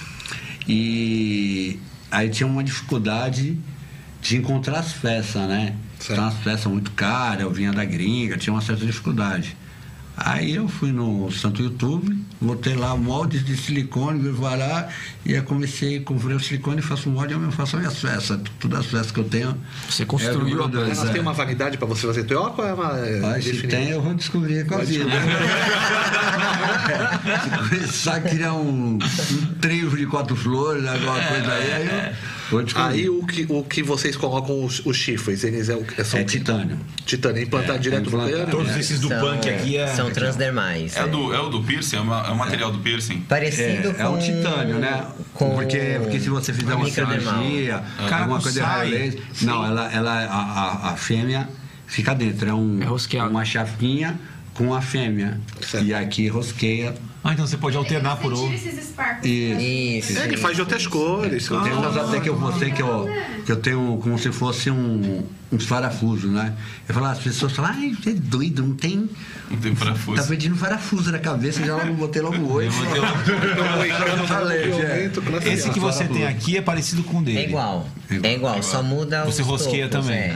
[0.68, 1.78] E
[2.10, 3.58] aí tinha uma dificuldade
[4.22, 5.76] de encontrar as peças, né?
[6.00, 6.12] Certo.
[6.14, 9.58] Então as peças muito caras, eu vinha da gringa, tinha uma certa dificuldade.
[10.26, 14.88] Aí eu fui no Santo YouTube, botei lá moldes de silicone, lá,
[15.26, 18.40] e aí comecei, comprei o silicone e faço molde, eu faço as minhas festas.
[18.60, 19.58] Todas as festas que eu tenho.
[19.90, 21.12] Você é construiu do a Mas é.
[21.12, 23.00] tem uma validade para você fazer teoca ou é uma.
[23.00, 25.06] é, Mas se tem, eu vou descobrir com a vida.
[27.44, 32.41] se começar a criar um, um trevo de quatro flores, alguma coisa aí, aí eu.
[32.76, 36.20] Aí o que, o que vocês colocam os, os chifres, eles é, o- é, são
[36.20, 36.78] É titânio.
[37.06, 38.32] titânio, implantado É, direto no implantado.
[38.34, 38.52] crânio?
[38.52, 39.88] Todos esses do São- punk aqui é.
[39.88, 40.96] São transdermais.
[40.96, 41.96] É, o do, é o do piercing?
[41.98, 43.22] É, uma- é o material do piercing?
[43.22, 44.02] Parecido É, com...
[44.02, 45.06] é um titânio, né?
[45.34, 50.12] Com porque, porque se você fizer uma cirurgia, alguma não coisa laser, não, ela, ela,
[50.26, 51.48] a, a, a fêmea
[51.88, 52.50] fica dentro.
[52.50, 54.20] É, um, É uma chapinha
[54.54, 55.40] com a fêmea.
[55.62, 55.86] Certo.
[55.86, 56.94] E aqui rosqueia.
[57.24, 58.56] Ah, então você pode alternar por Você outro.
[58.56, 58.92] esses.
[59.24, 60.18] E Isso.
[60.18, 61.48] É, ele faz de outras cores.
[61.48, 63.08] tem tem umas até que eu mostrei que eu,
[63.46, 66.54] que eu tenho como se fosse um, uns parafusos, né?
[66.88, 69.08] Eu falo, as pessoas falam, ai, você é doido, não tem.
[69.50, 70.22] Não tem parafuso.
[70.22, 72.74] Tá pedindo parafuso na cabeça, já logo botei logo oito.
[74.52, 75.54] É.
[75.54, 77.40] Esse que você tem aqui é parecido com o dele.
[77.40, 77.88] É igual.
[78.24, 80.32] É igual, só muda Você os rosqueia topos, também.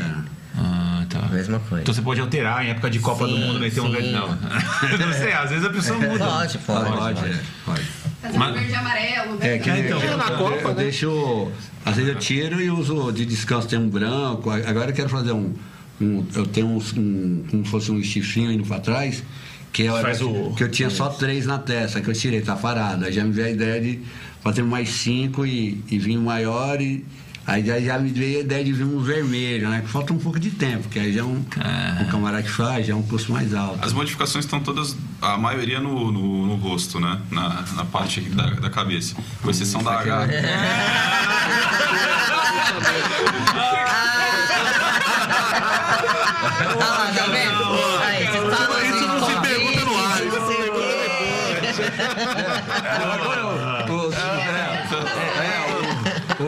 [1.18, 1.28] É, tá.
[1.34, 1.82] mesma coisa.
[1.82, 3.92] Então você pode alterar em época de Copa do Sim, Mundo, meter um sim.
[3.94, 4.12] verde.
[4.12, 4.28] Não.
[4.36, 6.26] Não sei, às vezes a pessoa muda.
[6.26, 6.92] Pode, pode.
[6.98, 7.82] Pode, é, pode.
[8.22, 9.34] Fazer Mas- um verde e amarelo.
[9.36, 10.00] É, verde que É, então.
[10.02, 10.84] eu, na eu, Copa, eu né?
[10.84, 11.52] deixo.
[11.86, 14.50] Às vezes eu tiro e uso de descanso, tem um branco.
[14.50, 15.54] Agora eu quero fazer um.
[16.02, 19.24] um- eu tenho uns, um, como se fosse um chifrinho indo pra trás,
[19.72, 22.56] que é Faz o- que eu tinha só três na testa, que eu tirei, tá
[22.56, 23.06] parado.
[23.06, 24.00] Aí já me veio a ideia de
[24.42, 27.06] fazer mais cinco e, e vinho maior e.
[27.48, 29.82] Aí já, já me veio a ideia de vir um vermelho, né?
[29.82, 31.44] Que falta um pouco de tempo, porque aí já é um,
[32.02, 33.86] um camarada que faz, já é um custo mais alto.
[33.86, 37.22] As modificações estão todas, a maioria no, no, no rosto, né?
[37.30, 39.16] Na, na parte aqui da, da cabeça.
[39.42, 40.28] Com exceção da H.
[43.58, 43.96] Ah
[46.78, 47.04] tá
[48.76, 50.82] assim, Isso não se pergunta no ar, isso não sei o quê.
[56.38, 56.44] O,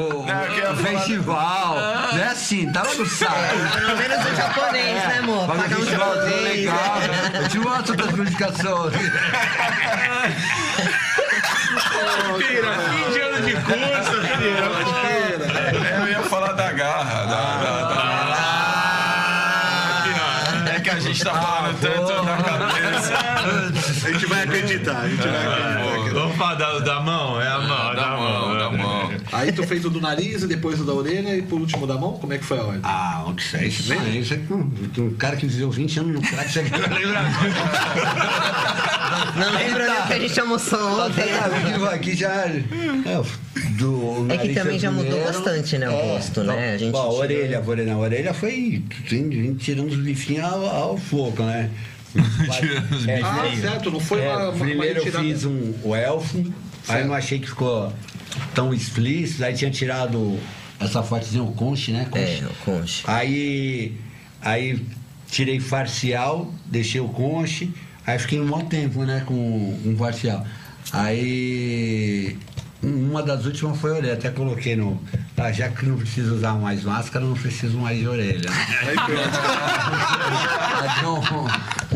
[0.72, 1.76] o festival,
[2.14, 3.34] não é assim, tava no saco.
[3.76, 5.48] Pelo menos o japonês, né, amor?
[5.48, 6.44] Paga Pagar um japonês.
[6.44, 6.96] legal.
[7.00, 7.32] né?
[7.44, 8.94] Eu te mostro outras publicações.
[12.38, 14.68] Pira, fim de ano de curso, Pira.
[16.02, 17.26] Eu ia falar da garra.
[17.26, 18.38] Da, da- da-
[20.76, 23.14] É que a gente tá falando tanto da cabeça.
[24.08, 26.14] A gente vai acreditar, a gente vai acreditar.
[26.14, 26.98] Vamos falar da, da?
[26.98, 27.37] É mão,
[29.48, 31.96] Aí tu fez o do nariz, e depois o da orelha e por último da
[31.96, 32.14] mão?
[32.14, 32.82] Como é que foi a ordem?
[32.84, 33.90] Ah, onde você é isso?
[33.90, 34.10] Né?
[34.20, 34.70] Isso é que um,
[35.00, 37.24] um cara que viveu 20 anos no crack, você vai lembrar.
[39.36, 41.24] Não lembro nem o que a gente almoçou ontem.
[41.24, 42.32] Aqui, aqui já.
[42.46, 42.62] É,
[43.78, 45.34] do É que nariz também já mudou primeiro.
[45.34, 46.74] bastante, né, o rosto, né?
[46.74, 50.66] A gente a tirou- orelha, a orelha, a orelha foi vim tirando os bifinhos ao,
[50.66, 51.70] ao fogo, né?
[52.60, 55.96] Tirando os É, Ah, certo, não foi É, uma, uma primeiro eu fiz um, o
[55.96, 56.44] elfo,
[56.88, 57.08] aí Certo.
[57.08, 57.92] não achei que ficou
[58.54, 60.40] tão explícito, aí tinha tirado
[60.80, 62.08] essa partezinha, o conche, né?
[62.10, 62.44] Conche.
[62.44, 63.04] É, o conche.
[63.08, 63.98] Aí,
[64.42, 64.86] aí
[65.30, 67.72] tirei parcial, deixei o conche,
[68.06, 70.46] aí fiquei um bom tempo, né, com um parcial.
[70.94, 72.38] Aí
[72.82, 75.02] uma das últimas foi orelha, até coloquei no.
[75.36, 78.50] Ah, já que não preciso usar mais máscara, não preciso mais de orelha.
[80.90, 81.18] Aí um,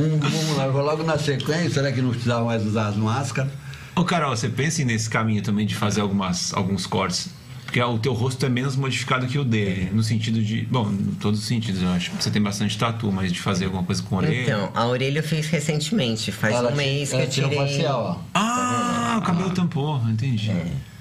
[0.01, 3.51] um, lá, logo na sequência, né, que não precisava mais usar as máscaras.
[3.95, 7.29] Ô, Carol, você pensa nesse caminho também de fazer algumas, alguns cortes?
[7.65, 10.63] Porque o teu rosto é menos modificado que o dele, no sentido de.
[10.69, 12.11] Bom, em todos os sentidos, eu acho.
[12.19, 14.41] Você tem bastante tatu, mas de fazer alguma coisa com a orelha.
[14.43, 17.55] Então, a orelha eu fiz recentemente, faz Ela um mês que ela eu tirei.
[17.57, 18.37] parcial, ó.
[18.37, 20.51] Ah, o cabelo tampou, entendi.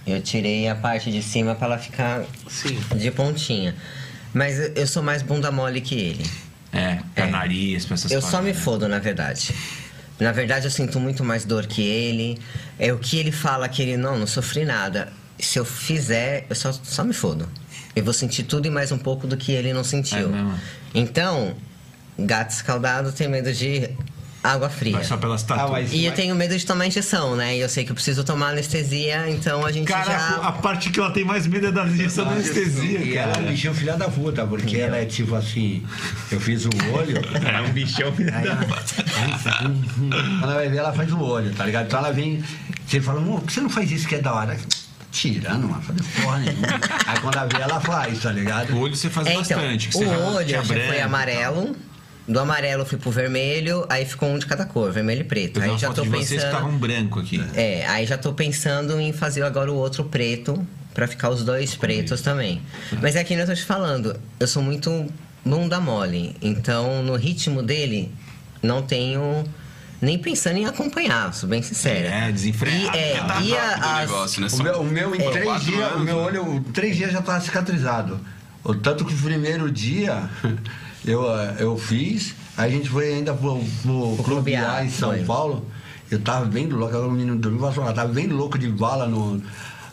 [0.06, 2.78] Eu tirei a parte de cima pra ela ficar Sim.
[2.96, 3.74] de pontinha.
[4.32, 6.24] Mas eu- sou mais bunda mole que ele.
[6.72, 7.30] É, pra É.
[7.30, 8.62] nariz, pra essas Eu só me paradas.
[8.62, 9.52] fodo, na verdade.
[10.20, 12.38] Na verdade, eu sinto muito mais dor que ele.
[12.78, 15.08] É o que ele fala que ele não, não sofri nada.
[15.38, 17.48] Se eu fizer, eu só, só me fodo.
[17.96, 20.28] Eu vou sentir tudo e mais um pouco do que ele não É sentiu.
[20.28, 20.54] mesmo?
[20.94, 21.54] então,
[22.18, 23.88] gato escaldado tem medo de
[24.42, 25.02] água fria.
[25.04, 25.44] Só pelas.
[25.50, 27.56] Ah, mas- E eu tenho medo de tomar injeção, né?
[27.56, 30.36] E eu sei que eu preciso tomar anestesia, então a gente Cara, já.
[30.36, 33.32] a parte que ela tem mais medo é da injeção da anestesia, E ela é
[33.32, 33.46] um cara.
[33.50, 35.84] bichão filha da puta, porque ela é tipo assim,
[36.32, 41.12] eu fiz o olho, É um bichão filha da quando ela vai ver, ela faz
[41.12, 41.86] o olho, tá ligado?
[41.86, 42.42] Então ela vem,
[42.86, 44.56] você fala, amor, por que você não faz isso que é da hora?
[45.12, 46.66] Tirando, mano, fazer porra nenhuma.
[47.06, 48.72] Aí quando ela vê, ela faz, tá ligado?
[48.74, 49.88] O olho você faz É, então, bastante.
[49.88, 51.76] que o olho já foi amarelo.
[52.30, 55.60] Do amarelo fui pro vermelho, aí ficou um de cada cor, vermelho e preto.
[55.60, 56.48] Aí já tô de vocês que pensando.
[56.52, 57.42] estavam branco aqui.
[57.54, 61.74] É, aí já tô pensando em fazer agora o outro preto, pra ficar os dois
[61.74, 62.62] pretos também.
[63.02, 65.06] Mas é que eu tô te falando, eu sou muito
[65.44, 66.36] bunda mole.
[66.40, 68.12] Então, no ritmo dele,
[68.62, 69.44] não tenho
[70.00, 72.08] nem pensando em acompanhar, sou bem sincera.
[72.08, 72.96] É, desenfreado.
[72.96, 74.48] E, é, Tá e a- as- negócio, né?
[74.52, 76.22] O meu, o meu em Foram três dias, o meu né?
[76.22, 78.20] olho, três dias já estava cicatrizado.
[78.62, 80.28] O tanto que o primeiro dia
[81.04, 84.86] eu, eh, eu fiz, aí a gente foi ainda pro, pro Pro Clube A Clube
[84.86, 85.24] em São foi.
[85.24, 85.66] Paulo.
[86.10, 89.06] Eu tava bem louco, agora o menino dormiu, vai falar, tava bem louco de bala
[89.06, 89.40] no.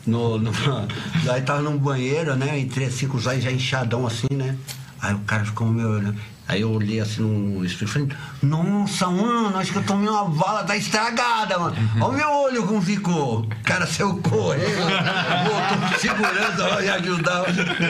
[0.06, 0.52] no, no
[1.32, 2.60] aí tava num banheiro, né?
[2.60, 4.58] Entrei assim com os olhos já inchadão assim, né?
[5.00, 6.18] Aí o cara ficou me olhando.
[6.48, 8.10] Aí eu olhei assim no espelho e falei,
[8.42, 11.76] nossa, mano, acho que eu tomei uma bala, tá estragada, mano.
[12.00, 13.42] Olha o meu olho como ficou.
[13.42, 14.64] O cara saiu correndo,
[15.44, 17.44] voltou segurança me ajudar.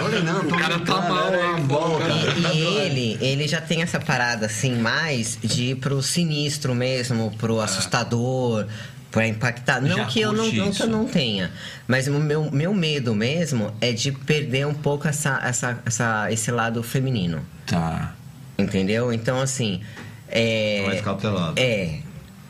[0.03, 1.59] Olha, não, tô O cara tá brincando, mal, né?
[1.67, 2.13] bom, cara.
[2.13, 6.73] E, Tá e ele, ele já tem essa parada assim mais de ir pro sinistro
[6.73, 8.65] mesmo, pro assustador,
[9.11, 9.81] pra impactar.
[9.81, 11.51] Não Já que eu não, não que eu não tenha,
[11.87, 16.49] mas o meu, meu medo mesmo é de perder um pouco essa, essa, essa, esse
[16.49, 17.45] lado feminino.
[17.65, 18.16] Tá.
[18.57, 19.13] Entendeu?
[19.13, 19.81] Então, assim.
[20.29, 21.53] É, Mais cauteloso.
[21.57, 21.99] É.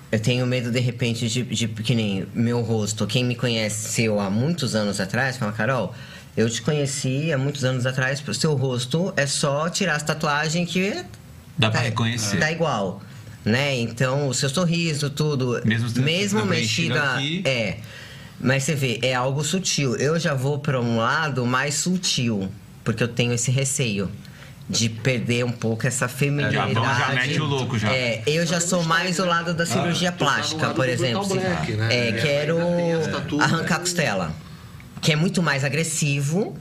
[0.10, 3.06] Eu tenho medo, de repente, de, de que nem meu rosto.
[3.06, 5.94] Quem me conheceu há muitos anos atrás, fala, Carol,
[6.36, 10.72] eu te conheci há muitos anos atrás, pro seu rosto é só tirar as tatuagens
[10.72, 11.04] que.
[11.58, 12.38] Dá pra reconhecer.
[12.38, 13.02] Dá igual.
[13.44, 13.80] Né?
[13.80, 15.62] Então, o seu sorriso, tudo.
[15.66, 17.16] Mesmo mesmo mexida.
[17.16, 17.42] aqui.
[17.46, 17.78] É.
[18.40, 19.96] Mas você vê, é algo sutil.
[19.96, 22.50] Eu já vou para um lado mais sutil,
[22.84, 24.10] porque eu tenho esse receio
[24.70, 26.74] de perder um pouco essa feminilidade.
[26.74, 27.90] Já já mete o louco, já.
[27.90, 31.26] É, eu já sou mais o lado da cirurgia tu tá no plástica, por exemplo.
[31.26, 31.88] Black, né?
[31.90, 32.58] É, É, quero
[33.40, 33.84] arrancar a né?
[33.84, 34.36] costela.
[35.00, 36.58] Que é muito mais agressivo,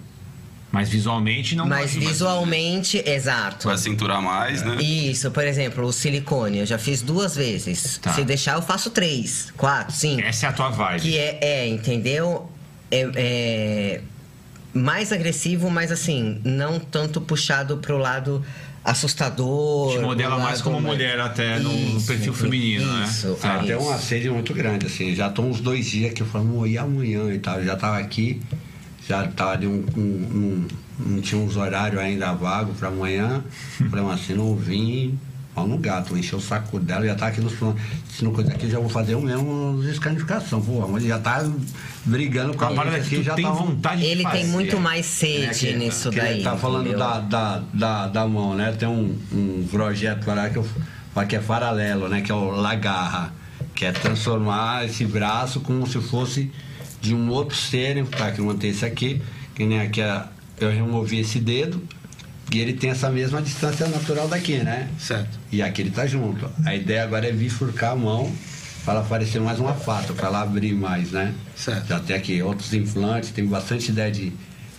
[0.70, 3.66] Mas visualmente não mas visualmente, exato.
[3.66, 4.76] Vai cinturar mais, né?
[4.76, 7.98] Isso, por exemplo, o silicone, eu já fiz duas vezes.
[7.98, 8.12] Tá.
[8.12, 10.20] Se deixar, eu faço três, quatro, cinco.
[10.20, 11.00] Essa é a tua vibe.
[11.00, 12.50] Que é, é entendeu?
[12.90, 14.00] É, é
[14.76, 18.44] mais agressivo, mas assim, não tanto puxado pro lado
[18.84, 19.92] assustador.
[19.92, 23.04] Te modela mais como mulher até no perfil feminino, né?
[23.08, 23.58] isso, Tá.
[23.58, 23.78] Tem isso.
[23.80, 25.14] uma sede muito grande, assim.
[25.14, 27.58] Já estão uns dois dias que eu falo, "Amor, e amanhã e tal.
[27.58, 28.40] Eu já tava aqui,
[29.08, 29.84] já tava ali um.
[29.96, 30.66] um- um-
[30.98, 33.44] não tinha uns horários ainda vago pra amanhã.
[33.90, 35.18] Falei, mas se não vim,
[35.56, 37.80] pau no gato, vou encher o saco dela, já tá aqui nos planos.
[38.10, 40.60] Se não coisa aqui, já vou fazer o mesmo escanificação.
[40.60, 41.48] Pô, mas já tá
[42.04, 43.52] brigando com a a parada que aqui, já tem tá.
[43.52, 44.36] vontade de Ele fazer.
[44.38, 46.42] tem muito mais sede É que- nisso que ele daí.
[46.42, 48.70] Tá falando da, da, da, da mão, né?
[48.78, 50.68] Tem um, um projeto lá que, eu,
[51.26, 52.20] que é paralelo, né?
[52.20, 53.32] Que é o Lagarra,
[53.74, 56.52] que é transformar esse braço como se fosse
[57.00, 58.30] de um outro ser, tá?
[58.30, 59.22] Que eu montei esse aqui,
[59.54, 60.22] que nem aqui é-
[60.60, 61.82] eu removi esse dedo
[62.52, 64.88] e ele tem essa mesma distância natural daqui, né?
[64.98, 65.38] Certo.
[65.50, 66.48] E aqui ele tá junto.
[66.64, 68.32] A ideia agora é bifurcar a mão
[68.84, 71.34] para ela parecer mais uma fato, para ela abrir mais, né?
[71.56, 71.88] Certo.
[71.88, 74.32] Já tem aqui outros implantes, tem bastante ideia de,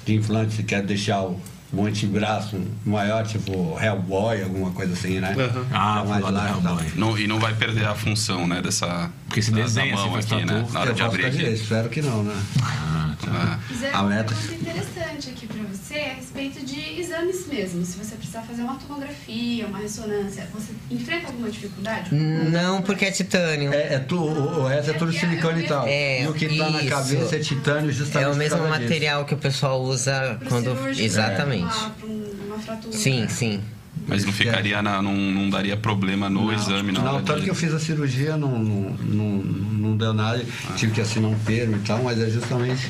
[0.06, 1.39] de implantes que quer deixar o,
[1.73, 5.35] o antebraço maior, tipo Hellboy, alguma coisa assim, né?
[5.38, 5.65] Aham.
[5.72, 6.49] Ah, Tá mais vou lá tá?
[6.49, 6.85] Hellboy.
[6.95, 8.61] Não- e não vai perder a função, né?
[8.61, 9.10] Dessa.
[9.27, 10.65] Porque se desenha, mão se faz aqui, né?
[10.72, 11.44] Na hora Eu de abrir aqui.
[11.44, 12.34] espero que não, né?
[12.64, 17.45] Ah, Zé, A uma meta- pergunta interessante aqui pra você é a respeito de exames
[17.48, 17.84] mesmo.
[17.84, 22.14] Se você precisar fazer uma tomografia, uma ressonância, você enfrenta alguma dificuldade?
[22.15, 23.73] Não, porque é titânio.
[23.73, 25.85] É, é tu, o, o resto é tudo silicone e tal.
[25.88, 28.84] É, e o que tá na cabeça é titânio justamente É o mesmo causa disso.
[28.84, 30.76] material que o pessoal usa Pro quando.
[30.76, 31.56] cirúrgico, Exatamente.
[31.63, 32.93] Uma, pra um- uma fratura.
[32.95, 33.59] Sim, sim.
[34.07, 37.49] Mas não ficaria na, não, não daria problema no exame, na Não, hora tanto que
[37.49, 40.43] eu fiz a cirurgia, não, não, não, não deu nada,
[40.75, 42.89] tive que assinar um termo e tal, mas é justamente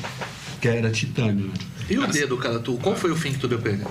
[0.60, 1.46] que era titânio.
[1.46, 1.52] né?
[1.88, 2.58] E o dedo, cara?
[2.58, 3.84] Tu, qual foi o fim que tu deu pra ele?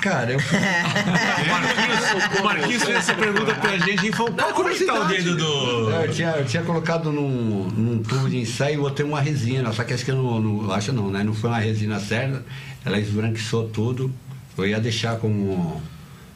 [0.00, 0.42] Cara, eu O
[1.50, 4.94] Marquinhos, o Marquinhos fez essa pergunta pra gente e falou: qual como é que tá
[5.00, 5.90] o dedo do.
[5.90, 9.82] Eu tinha, eu tinha colocado num, num tubo de ensaio e botei uma resina, só
[9.82, 11.24] que acho que eu não, não- acho não, né?
[11.24, 12.44] Não foi uma resina certa,
[12.88, 14.10] ela esbranquiçou tudo.
[14.56, 15.80] Eu ia deixar como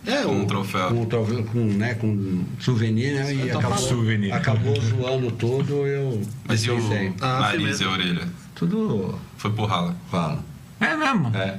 [0.07, 0.89] É, Um o, troféu.
[0.89, 3.35] com, troféu- com, né, com souvenir, né?
[3.35, 4.33] E Tá acabou, souvenir.
[4.33, 8.29] acabou zoando tudo, eu Mas e o Ah, nariz e a orelha?
[8.55, 9.97] Tudo Foi por rala.
[10.11, 10.45] fala.
[10.81, 11.31] É mesmo?
[11.37, 11.59] É.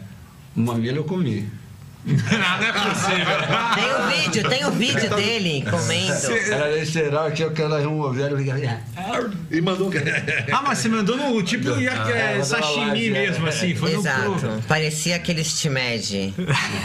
[0.56, 1.48] O mamilo eu comi.
[2.38, 3.26] Nada é possível.
[3.76, 6.52] Tem o vídeo, tem o vídeo dele comendo.
[6.52, 9.32] Era visceral, tinha aquela remover, eu ficava...
[9.50, 9.90] e mandou.
[10.52, 13.50] Ah, mas você mandou no tipo Ah, é, mandou sashimi lá, mesmo, é.
[13.50, 13.76] assim.
[13.76, 14.34] Foi no Exato.
[14.34, 14.64] cru.
[14.68, 16.34] Parecia aquele Stimed.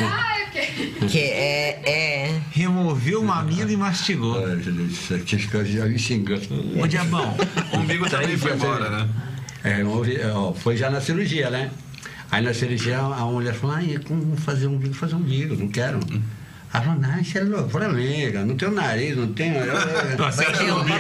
[0.01, 1.09] Ah, ok.
[1.09, 1.83] Que é.
[1.85, 2.41] é...
[2.53, 4.45] Removeu o mamilo e mastigou.
[4.45, 4.59] Ai,
[4.89, 6.81] Isso aqui que já me xingando.
[6.81, 7.37] Ô, diabão.
[7.73, 9.09] O umbigo também foi embora, né?
[9.65, 9.83] É,
[10.55, 11.71] foi já na cirurgia, né?
[12.31, 14.95] Aí na cirurgia a mulher falou, ai, como fazer um umbigo?
[14.95, 15.99] Fazer um umbigo, não quero.
[16.73, 17.65] Ela falou, não, isso é louco.
[17.65, 20.99] Eu falei, amiga, não tenho nariz, não Tem que o um umbigo.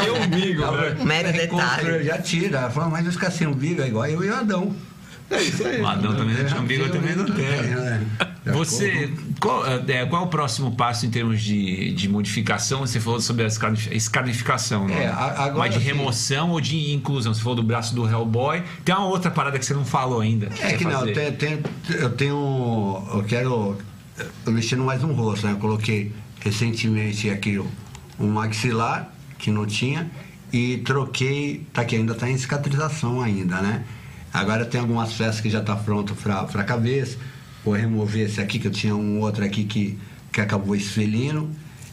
[0.00, 1.04] Tem um umbigo?
[1.04, 2.04] Mero detalhe.
[2.04, 2.58] Já tira.
[2.58, 4.74] Ela falou, mas vai ficar sem umbigo é igual eu e o Adão.
[5.30, 5.80] É isso aí.
[5.80, 8.29] O Adão também não tinha umbigo, eu também não tenho.
[8.44, 8.52] É.
[8.52, 12.80] Você, qual, é, qual é o próximo passo em termos de, de modificação?
[12.80, 15.04] Você falou sobre a escarnif- escarnificação, né?
[15.04, 17.34] É, agora Mas de remoção ou de inclusão?
[17.34, 18.62] Você falou do braço do Hellboy.
[18.84, 20.46] Tem uma outra parada que você não falou ainda.
[20.46, 23.02] É Quer que não, eu tenho, eu tenho.
[23.12, 23.78] Eu quero.
[24.46, 25.52] Eu mexendo mais no rosto, né?
[25.52, 27.66] Eu coloquei recentemente aqui o-
[28.18, 30.10] um maxilar, que não tinha,
[30.52, 31.66] e troquei.
[31.72, 33.84] Tá aqui, ainda tá em cicatrização ainda, né?
[34.32, 37.18] Agora tem algumas peças que já tá pronto pra, pra cabeça.
[37.64, 39.98] Vou remover esse aqui, que eu tinha um outro aqui que,
[40.32, 41.48] que acabou esfelindo.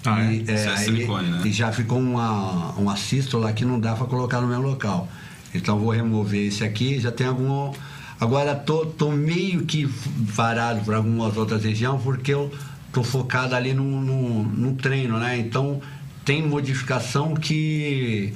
[0.05, 0.33] Ah, é?
[0.33, 1.41] E, Isso é aí- silicone, né?
[1.45, 5.07] e já ficou uma, uma cístula que não dá para colocar no meu local.
[5.53, 7.73] Então vou remover esse aqui, já tem algum.
[8.19, 9.87] Agora tô, tô meio que
[10.35, 12.51] parado para algumas outras regiões porque eu
[12.91, 15.37] tô focado ali no, no, no treino, né?
[15.37, 15.81] Então
[16.23, 18.33] tem modificação que.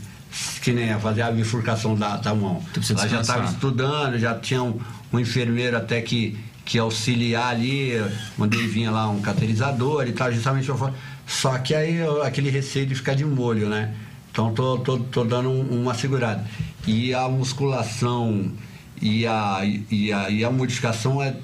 [0.62, 2.64] Que nem é fazer a bifurcação da, da mão.
[2.90, 4.80] Ela já estava estudando, já tinha um,
[5.12, 6.38] um enfermeiro até que,
[6.72, 7.92] que auxiliar ali,
[8.38, 10.94] mandei vinha lá um cateterizador e tal, justamente pra falar.
[11.28, 13.94] Só que aí eu- aquele receio de ficar de molho, né?
[14.32, 16.46] Então tô, tô, tô dando um- uma segurada.
[16.88, 18.54] E a musculação
[19.02, 19.60] e a,
[19.92, 21.36] e a, e a modificação, é,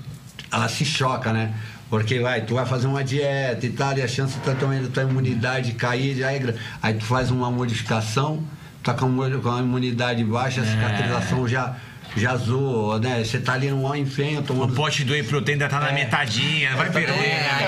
[0.49, 1.53] ela se choca, né?
[1.89, 4.87] Porque vai, tu vai fazer uma dieta e tal, e a chance tá também da
[4.87, 6.59] tua imunidade cair já é grande.
[6.81, 8.41] Aí tu faz uma modificação,
[8.81, 11.75] tá com a imu- com a imunidade baixa, a cicatrização já,
[12.17, 13.23] já zoa, né?
[13.23, 15.89] Você tá ali num maior empenho, O tomando pote do whey protein ainda tá na
[15.89, 15.93] É.
[15.93, 17.13] metadinha, vai perder.
[17.13, 17.67] é,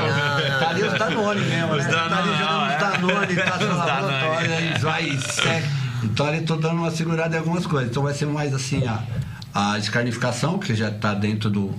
[0.49, 1.91] não, tá ali os Danone mesmo, Os né?
[1.91, 2.76] tá ali Danone, jogando é.
[2.76, 5.67] os Danone, tá no aí vai seca.
[6.03, 7.89] Então ali tô dando uma segurada em algumas coisas.
[7.89, 9.03] Então vai ser mais assim a,
[9.53, 11.76] a escarnificação, que já tá dentro do,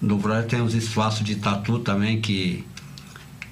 [0.00, 2.66] do brother, tem uns espaços de tatu também que,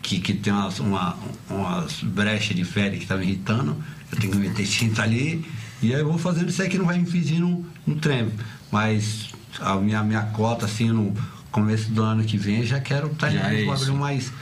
[0.03, 1.17] que, que tem umas, uma,
[1.49, 3.77] umas brechas de pele que tá me irritando.
[4.11, 5.45] Eu tenho que meter tinta ali.
[5.83, 8.33] E aí eu vou fazendo isso aí que não vai me impedir no, no treino.
[8.71, 11.15] Mas a minha, minha cota, assim, no
[11.51, 14.33] começo do ano que vem, já quero estar Já é um mais.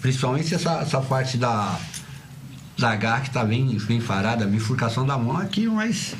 [0.00, 1.78] Principalmente essa, essa parte da,
[2.78, 6.14] da garra que tá bem, bem farada, a bifurcação da mão aqui, mas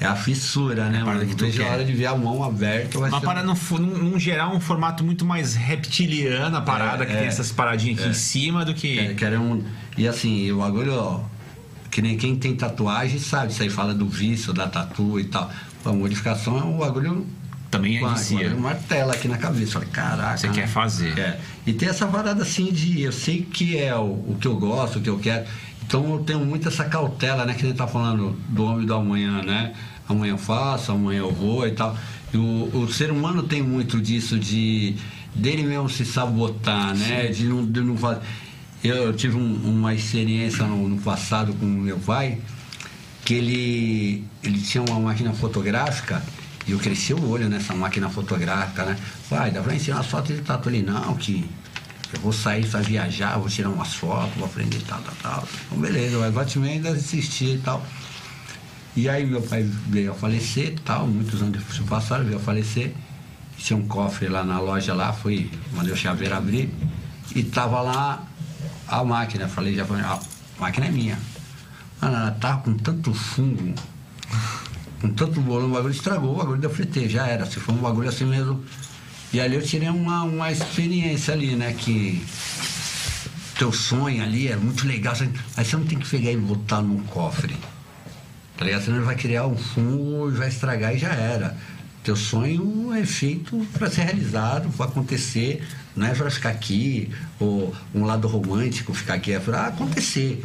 [0.00, 1.00] é a fissura, né?
[1.00, 1.30] parada mano?
[1.30, 2.98] que tu Vejo a hora de ver a mão aberta.
[2.98, 7.06] Vai Uma ser fu- num, num geral, um formato muito mais reptiliana a parada, É,
[7.06, 9.14] que é, tem essas paradinhas aqui em cima do que.
[9.14, 9.62] Quero um,
[9.96, 11.20] e assim, o bagulho, ó,
[11.90, 15.50] que nem quem tem tatuagem sabe, isso aí fala do vício, da tatu e tal.
[15.84, 17.26] A modificação é um bagulho.
[17.70, 18.48] Também Uma, inicia.
[18.48, 19.72] uma martela aqui na cabeça.
[19.72, 20.38] Falei, caraca.
[20.38, 20.54] Você né?
[20.54, 21.18] quer fazer.
[21.18, 21.38] É.
[21.66, 24.98] E tem essa parada assim de eu sei que é o, o que eu gosto,
[24.98, 25.46] o que eu quero.
[25.86, 27.52] Então eu tenho muito essa cautela, né?
[27.52, 29.74] Que a gente tá falando do homem do amanhã, né?
[30.08, 31.94] Amanhã eu faço, amanhã eu vou e tal.
[32.32, 34.96] E o, o ser humano tem muito disso de
[35.34, 37.28] dele mesmo se sabotar, né?
[37.28, 38.20] De não, de não fazer.
[38.82, 42.38] Eu, tive um- uma experiência no, no passado com meu pai,
[43.24, 46.22] que ele, ele tinha uma máquina fotográfica
[46.66, 48.96] e eu cresci o olho nessa máquina fotográfica, né?
[49.28, 51.44] Pai, dá pra ensinar umas fotos de tatu ali, não, que
[52.14, 55.48] eu vou sair pra viajar, vou tirar umas fotos, vou aprender tal, tal, tal.
[55.66, 57.84] Então, beleza, mas Batman ainda existia e tal.
[58.96, 62.92] E aí meu pai veio a falecer tal, muitos anos se passaram, veio a falecer.
[63.58, 66.70] Tinha um cofre lá na loja lá, fui, mandei o chaveiro abrir
[67.34, 68.24] e tava lá
[68.88, 69.48] a máquina.
[69.48, 70.18] Falei, já falei, a
[70.58, 71.18] máquina é minha.
[72.00, 73.74] Mano, ela tava com tanto fungo,
[75.00, 77.44] com tanto bolão, o bagulho estragou, o bagulho deu fretei, já era.
[77.46, 78.64] Se foi um bagulho assim mesmo.
[79.32, 81.74] E ali eu tirei uma, uma experiência ali, né?
[81.74, 82.24] Que
[83.58, 85.14] teu sonho ali é muito legal,
[85.56, 87.56] mas você não tem que pegar e botar num cofre.
[88.56, 88.84] Tá ligado?
[88.84, 91.56] Senão ele vai criar um fungo e vai estragar e já era.
[92.08, 95.62] Teu sonho é feito para ser realizado, para acontecer,
[95.94, 100.42] não é para ficar aqui, ou um lado romântico ficar aqui, é para acontecer.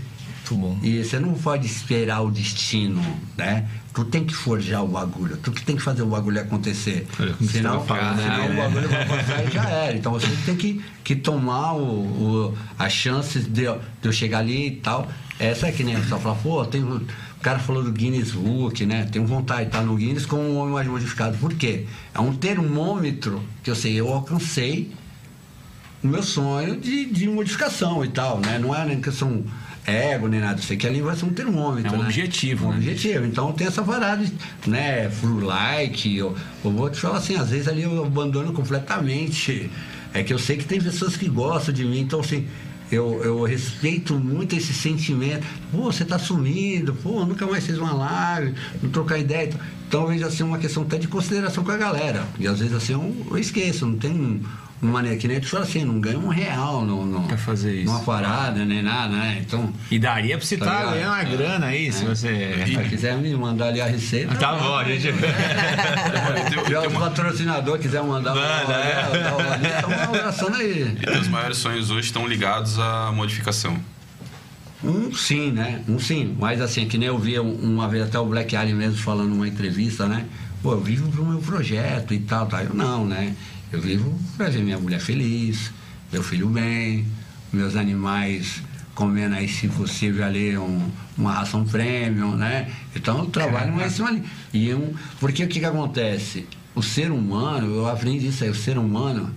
[0.83, 3.01] E você não pode esperar o destino,
[3.37, 3.65] né?
[3.93, 7.07] Tu tem que forjar o bagulho, tu que tem que fazer o bagulho acontecer.
[7.39, 7.85] Você Senão,
[8.21, 8.53] senão né?
[8.53, 9.95] o bagulho vai passar e já era.
[9.95, 11.81] Então você tem que, que tomar o,
[12.51, 15.07] o- as chances de, eu- de eu chegar ali e tal.
[15.39, 16.83] Essa é que nem só falar, pô, tem,
[17.43, 19.07] cara falou do Guinness Book, né?
[19.11, 21.37] Tenho vontade de estar no Guinness como um homem mais modificado.
[21.37, 21.85] Por quê?
[22.13, 24.91] É um termômetro que eu sei, eu alcancei
[26.01, 28.57] o meu sonho de, de modificação e tal, né?
[28.57, 29.43] Não é nem questão
[29.85, 31.93] ego nem nada, eu sei que ali vai ser um termômetro.
[31.93, 32.05] É um né?
[32.05, 32.77] objetivo, Um né?
[32.77, 33.25] objetivo.
[33.25, 34.33] Então tem essa parada, de,
[34.65, 35.09] né?
[35.09, 39.69] Full like, eu, eu vou te falar assim, às vezes ali eu abandono completamente.
[40.13, 42.47] É que eu sei que tem pessoas que gostam de mim, então assim.
[42.93, 45.45] Eu, eu respeito muito esse sentimento.
[45.71, 49.49] Pô, você tá sumindo, pô, nunca mais fez uma live, não trocar ideia.
[49.87, 52.27] Então, vejo assim uma questão até de consideração com a galera.
[52.39, 54.41] E às vezes assim eu, eu esqueço, não tem um,
[54.83, 57.73] uma maneira que nem tu fala assim, não ganha um real no, no, Pra fazer
[57.75, 57.85] isso.
[57.91, 59.37] numa parada, nem nada, né?
[59.41, 62.63] Então, E daria pra você Tá estar ganhando uma grana aí, se você.
[62.65, 64.35] se quiser me mandar ali a receita.
[64.35, 65.07] Tá bom, a gente.
[65.13, 69.31] Tem- Se o patrocinador quiser mandar Manda, uma, é.
[69.31, 70.81] uma ali, estamos abraçando aí.
[71.01, 73.77] E teus maiores sonhos hoje estão ligados à modificação.
[74.83, 75.81] Um sim, né?
[75.87, 76.35] Um sim.
[76.37, 79.29] Mas assim, que nem eu vi um- uma vez até o Black Alien mesmo falando
[79.29, 80.25] numa entrevista, né?
[80.61, 82.61] Pô, eu vivo pro meu projeto e tal, tal.
[82.61, 83.33] Eu não, né?
[83.73, 85.71] Eu vivo pra ver minha mulher feliz,
[86.11, 87.07] meu filho bem,
[87.51, 88.61] meus animais
[88.93, 92.71] comendo aí, se possível, ali um, uma ração premium, né?
[92.95, 94.23] Então eu trabalho mais cima ali.
[94.53, 96.47] E um, porque o que que acontece?
[96.75, 99.33] O ser humano, eu aprendi isso aí, o ser humano,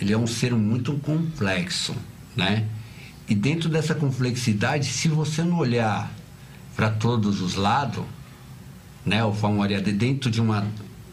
[0.00, 1.94] ele é um ser muito complexo,
[2.34, 2.66] né?
[3.28, 6.12] E dentro dessa complexidade, se você não olhar
[6.74, 8.04] para todos os lados,
[9.06, 9.32] né, o
[9.68, 10.66] de dentro de uma,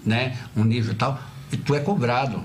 [0.04, 1.22] né, um nível tal,
[1.52, 2.42] e tu é cobrado,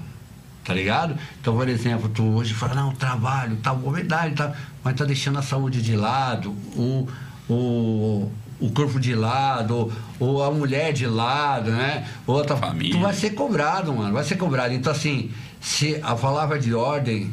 [0.64, 1.16] tá ligado?
[1.40, 4.52] Então, por exemplo, tu hoje fala, não, trabalho, tal, boa verdade, tá,
[4.82, 7.08] mas tá deixando a saúde de lado, o,
[7.48, 12.08] o, o corpo de lado, ou a mulher de lado, né?
[12.26, 12.92] Outra, Família.
[12.92, 14.74] tu vai ser cobrado, mano, vai ser cobrado.
[14.74, 15.30] Então, assim,
[15.60, 17.32] se a palavra de ordem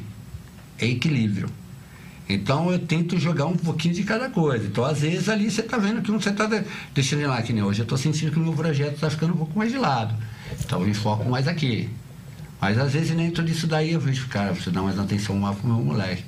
[0.79, 1.49] é equilíbrio.
[2.27, 4.65] Então eu tento jogar um pouquinho de cada coisa.
[4.65, 6.49] Então, às vezes, ali você está vendo que você está
[6.93, 7.81] deixando de lá, que nem hoje.
[7.81, 10.15] Eu estou sentindo que o meu projeto está ficando um pouco mais de lado.
[10.63, 11.89] Então eu me foco mais aqui.
[12.61, 15.67] Mas às vezes dentro disso daí eu vejo, cara, preciso dar mais atenção lá pro
[15.67, 16.23] meu moleque.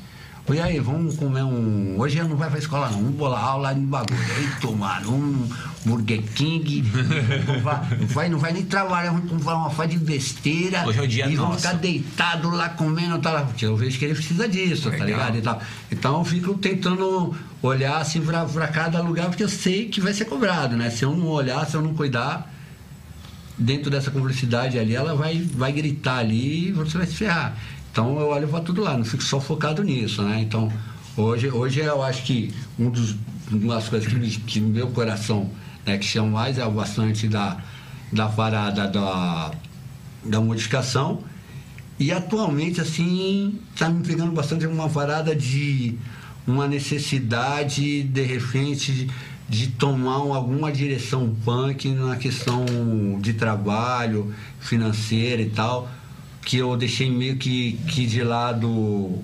[0.53, 1.95] E aí, vamos comer um.
[1.99, 4.19] Hoje eu não vai pra escola não, vamos bolar aula de bagulho.
[4.37, 5.49] Aí tomar um
[5.83, 6.83] Burger King.
[7.47, 10.85] Não vai, não vai, não vai nem trabalhar, vamos comprar uma faz de besteira.
[10.85, 14.13] Hoje é o dia e vão ficar deitado lá comendo, tá eu vejo que ele
[14.13, 15.07] precisa disso, tá Legal.
[15.07, 15.37] ligado?
[15.37, 15.61] E tal.
[15.91, 20.13] Então eu fico tentando olhar assim pra, pra cada lugar, porque eu sei que vai
[20.13, 20.91] ser cobrado, né?
[20.91, 22.53] Se eu não olhar, se eu não cuidar,
[23.57, 27.57] dentro dessa complexidade ali, ela vai, vai gritar ali e você vai se ferrar.
[27.91, 30.41] Então eu olho para tudo lá, não fico só focado nisso, né?
[30.41, 30.71] Então
[31.15, 33.15] hoje, hoje eu acho que um dos,
[33.51, 35.49] uma das coisas que, me, que no meu coração
[35.85, 37.57] né, que chama mais é bastante da,
[38.11, 39.51] da parada da,
[40.23, 41.23] da modificação.
[41.97, 45.95] E atualmente, assim, está me pegando bastante uma parada de
[46.45, 49.09] uma necessidade, de repente,
[49.47, 52.65] de, tomar um- alguma direção punk na questão
[53.21, 55.89] de trabalho, financeira e tal,
[56.43, 59.19] que eu deixei meio que, que de lado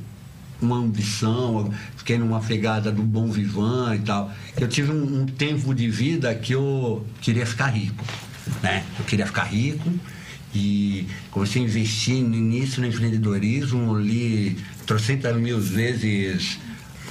[0.62, 4.32] uma ambição, fiquei numa pegada do bom vivan e tal.
[4.60, 8.04] Eu tive um, um tempo de vida que eu queria ficar rico,
[8.62, 8.84] né?
[9.00, 9.92] Eu queria ficar rico
[10.54, 16.60] e comecei a investir nisso, no empreendedorismo, li trocentas mil vezes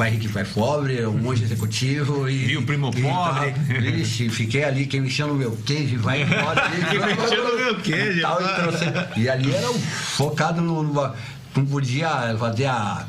[0.01, 2.47] Pai Rico e Pai Pobre, um monte de executivo e...
[2.47, 3.51] Viu, Primo e Pobre.
[3.93, 6.71] Vixe, fiquei ali, quem me chama no meu queijo, vai embora.
[6.71, 8.55] Quem me chama no meu queijo, E tal, e vai.
[8.63, 8.85] trouxe-
[9.19, 11.13] e ali era o focado no, no-
[11.55, 12.09] não podia
[12.39, 13.05] fazer a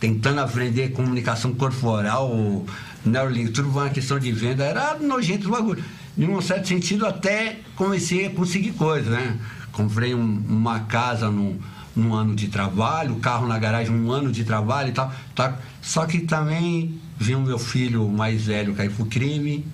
[0.00, 2.64] tentando aprender comunicação corporal
[3.04, 5.84] neurolink tudo uma questão de venda era nojento o bagulho
[6.18, 9.36] em um certo sentido até comecei a conseguir coisas né
[9.72, 11.56] comprei um- uma casa num,
[11.96, 15.58] num ano de trabalho carro na garagem um ano de trabalho e tal tá?
[15.82, 19.64] só que também vi o meu filho mais velho cair pro crime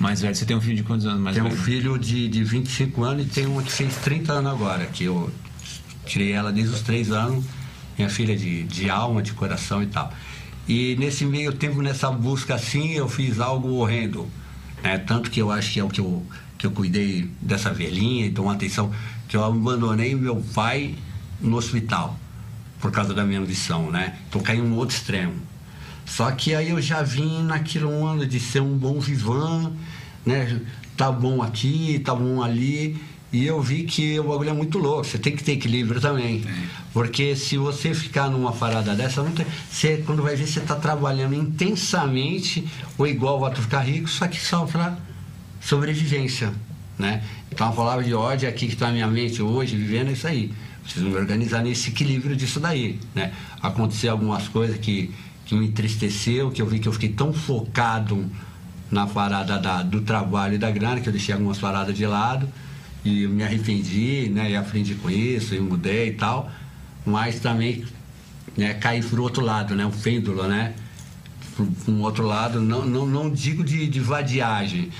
[0.00, 1.62] Mais velho, você tem um filho de quantos anos mais tem um velho?
[1.62, 5.30] filho de, de 25 anos e tem uma que fez 30 anos agora, que eu
[6.06, 7.44] tirei ela desde os 3 anos,
[7.96, 10.12] minha filha de, de alma, de coração e tal.
[10.66, 14.28] E nesse meio tempo, nessa busca assim, eu fiz algo horrendo.
[14.82, 14.98] Né?
[14.98, 16.24] Tanto que eu acho que é o que eu,
[16.56, 18.90] que eu cuidei dessa velhinha e tomou atenção,
[19.28, 20.94] que eu abandonei meu pai
[21.40, 22.18] no hospital,
[22.80, 24.16] por causa da minha ambição, né?
[24.28, 25.34] Então caí um outro extremo.
[26.06, 29.72] Só que aí eu já vim naquilo ano de ser um bom vivan,
[30.26, 30.60] né?
[30.96, 33.00] Tá bom aqui, tá bom ali.
[33.32, 36.44] E eu vi que o bagulho é muito louco, você tem que ter equilíbrio também.
[36.92, 40.74] Porque se você ficar numa parada dessa, não tem, você, quando vai ver, você tá
[40.74, 42.66] trabalhando intensamente,
[42.98, 44.98] ou igual vai ficar rico, só que só pra
[45.60, 46.52] sobrevivência,
[46.98, 47.22] né?
[47.52, 50.26] Então a palavra de ódio aqui que está na minha mente hoje, vivendo é isso
[50.26, 50.52] aí.
[50.90, 53.32] Preciso me organizar nesse equilíbrio disso daí, né?
[53.62, 55.14] Aconteceu algumas coisas que,
[55.46, 58.26] que me entristeceu, que eu vi que eu fiquei tão focado
[58.90, 62.48] na parada da, do trabalho e da grana, que eu deixei algumas paradas de lado
[63.04, 64.50] e me arrependi, né?
[64.50, 66.50] E aprendi com isso, e mudei e tal.
[67.06, 67.84] Mas também
[68.56, 69.86] né, caí pro outro lado, né?
[69.86, 70.74] O pêndulo, né?
[71.84, 74.90] para um outro lado, não, não, não digo de, de vadiagem,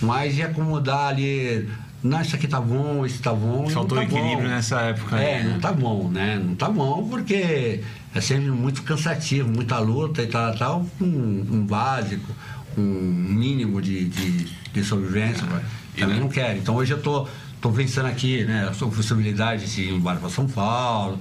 [0.00, 1.68] mas de acomodar ali,
[2.02, 3.68] não, isso aqui tá bom, isso tá bom.
[3.70, 4.54] Faltou tá equilíbrio bom.
[4.54, 5.50] nessa época É, né?
[5.52, 6.40] não tá bom, né?
[6.44, 7.80] Não tá bom porque
[8.14, 12.32] é sempre muito cansativo, muita luta e tal, tal, um, um básico,
[12.76, 15.46] um mínimo de, de, de sobrevivência.
[15.50, 15.60] Ah,
[15.96, 16.58] também não quero.
[16.58, 17.26] Então hoje eu tô,
[17.60, 21.18] tô pensando aqui, né, a possibilidade de ir embora para São Paulo.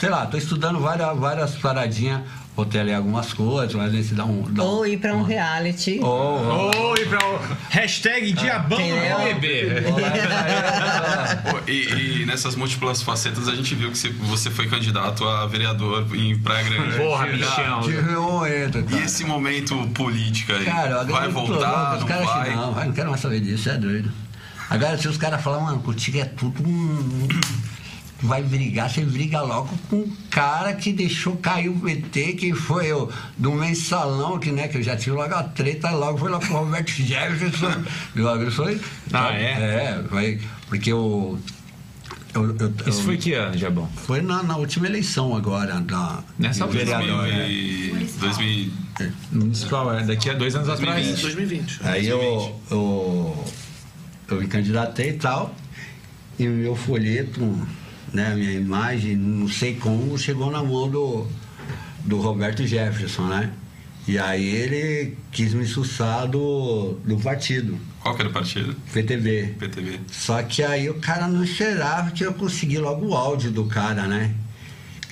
[0.00, 2.22] Sei lá, tô estudando várias, várias paradinhas,
[2.56, 4.42] vou ter ali algumas coisas, mas nesse dá um.
[4.50, 5.98] Dá Ou ir pra um reality.
[6.00, 7.38] Ou, Oi, pra o
[7.70, 9.18] hashtag Diabão Entendeu?
[9.18, 9.82] no bebê.
[11.50, 16.06] Pô, E, e nessas múltiplas facetas a gente viu que você- foi candidato a vereador
[16.14, 16.96] em Praia Grande.
[16.96, 17.80] Porra, bichão.
[17.80, 20.64] um momento, E esse momento político aí?
[20.64, 22.48] Cara, agora vai voltar, os não caras vai?
[22.48, 24.12] assim, não, vai, não quero mais saber disso, é doido.
[24.70, 27.28] Agora, se os caras falam, mano, contigo é tudo um.
[28.24, 32.90] Vai brigar, você briga logo com o cara que deixou cair o PT, que foi
[32.90, 36.40] o do mensalão, que, né, que eu já tive logo a treta, logo foi lá
[36.40, 37.70] com o Roberto Jefferson.
[38.16, 38.80] logo foi.
[39.12, 39.50] Ah, é?
[40.00, 40.40] É, foi.
[40.68, 41.38] Porque o.
[42.34, 43.88] Eu, eu, Isso eu- foi que ano, Diabão?
[44.06, 47.28] foi na, na última eleição agora, da, Nessa vereador.
[47.28, 47.46] né?
[47.46, 48.72] 2000 e- 2000
[49.32, 50.02] Municipal, é.
[50.04, 51.20] Daqui a dois anos atrás.
[51.20, 51.80] 2020.
[51.84, 53.44] Aí eu, eu,
[54.30, 55.54] eu me candidatei e tal,
[56.38, 57.40] e o meu folheto,
[58.14, 61.26] né, a minha imagem, não sei como, chegou na mão do,
[62.04, 63.52] do Roberto Jefferson, né?
[64.06, 68.76] E aí ele quis me expulsar do, do partido, Qual que era o partido?
[68.92, 69.54] PTB.
[69.58, 70.00] PTB.
[70.12, 74.06] Só que aí o cara não esperava que eu consegui logo o áudio do cara,
[74.06, 74.30] né?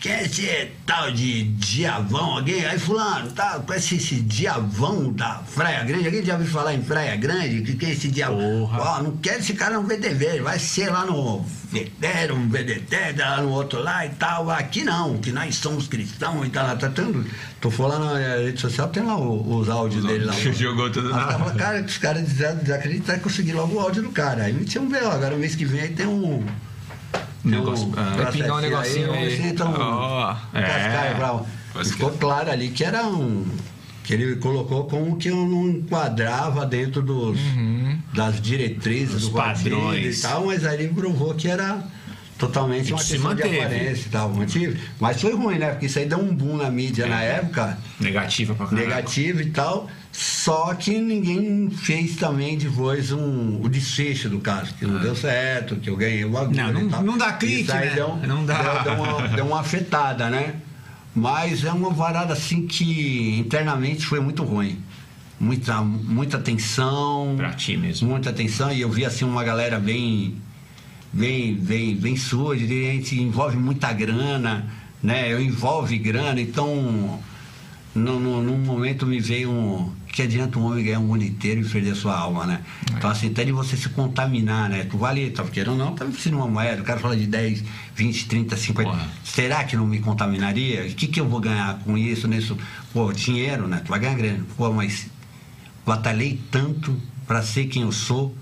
[0.03, 2.39] Quem é esse tal de diavão?
[2.39, 2.67] Alguém?
[2.67, 6.07] Aí fulano, tá, com esse, diavão da Praia Grande.
[6.07, 7.63] Alguém já ouviu falar em Praia Grande?
[7.63, 8.65] Que, que é esse diavão?
[8.65, 13.41] Ó, não quero esse cara no VTV, vai ser lá no VTR, no VDT, lá
[13.43, 14.51] no outro lá e tal.
[14.51, 16.67] Aqui não, que nós somos cristãos e tal.
[16.67, 17.25] Lá, tá tendo,
[17.61, 20.33] tô falando na rede social, tem lá os áudios dele lá.
[20.53, 24.03] Jogou tudo na- eu tava, cara, os caras des- desacreditaram que consegui logo o áudio
[24.03, 24.43] do cara.
[24.47, 25.09] Aí me tinha um B.O.
[25.13, 26.45] Agora mês que vem aí tem um.
[27.45, 29.25] Negócio- ah, vai pingar um negocinho aí.
[29.27, 29.73] Aí, então,
[30.53, 31.37] cascaio
[31.81, 31.85] é.
[31.85, 33.45] Ficou claro ali que era um.
[34.05, 37.39] Que ele colocou como que eu não enquadrava dentro dos,
[38.13, 40.19] das diretrizes Os do partido padrões.
[40.19, 41.85] e tal, mas aí ele provou que era
[42.37, 43.61] totalmente E uma questão de manteve.
[43.61, 44.29] aparência e tal.
[44.31, 44.81] mantive.
[44.99, 45.71] Mas foi ruim, né?
[45.71, 48.89] Porque isso aí deu um boom na mídia na época Negativa pra caralho.
[48.89, 49.89] negativo e tal.
[50.13, 55.77] Só que ninguém fez também depois um, o desfecho do caso, que não deu certo,
[55.77, 56.31] que eu ganhei o.
[56.31, 57.95] Não, não- não dá aí né?
[57.95, 58.63] Deu, Não dá.
[58.63, 60.57] Deu, deu uma, deu uma afetada, né?
[61.15, 64.79] Mas é uma varada assim que internamente foi muito ruim.
[65.41, 67.35] Muita, muita tensão.
[67.37, 68.09] Pra ti mesmo.
[68.09, 68.71] Muita tensão.
[68.71, 70.37] E eu vi assim uma galera bem
[71.13, 74.67] bem, bem, bem suja, a gente envolve muita grana,
[75.03, 75.31] né?
[75.33, 77.21] Eu envolve grana, então
[77.95, 79.91] no, no, num momento me veio um.
[80.13, 82.61] Que adianta um homem ganhar um mundo inteiro e perder sua alma, né?
[82.95, 84.85] Então, assim, até de você se contaminar, né?
[84.85, 87.27] Tu vale, tá querendo ou não, tá precisando de uma moeda, o cara fala de
[87.27, 87.65] 10,
[87.97, 88.91] 20, 30, 50.
[88.91, 89.09] Porra.
[89.25, 90.83] Será que não me contaminaria?
[90.83, 92.59] O que, que eu vou ganhar com isso, nisso?
[92.93, 93.81] Pô, dinheiro, né?
[93.83, 94.45] Tu vai ganhar grana.
[94.57, 95.07] Pô, mas
[95.87, 96.95] batalhei tanto
[97.27, 98.37] para ser quem eu sou,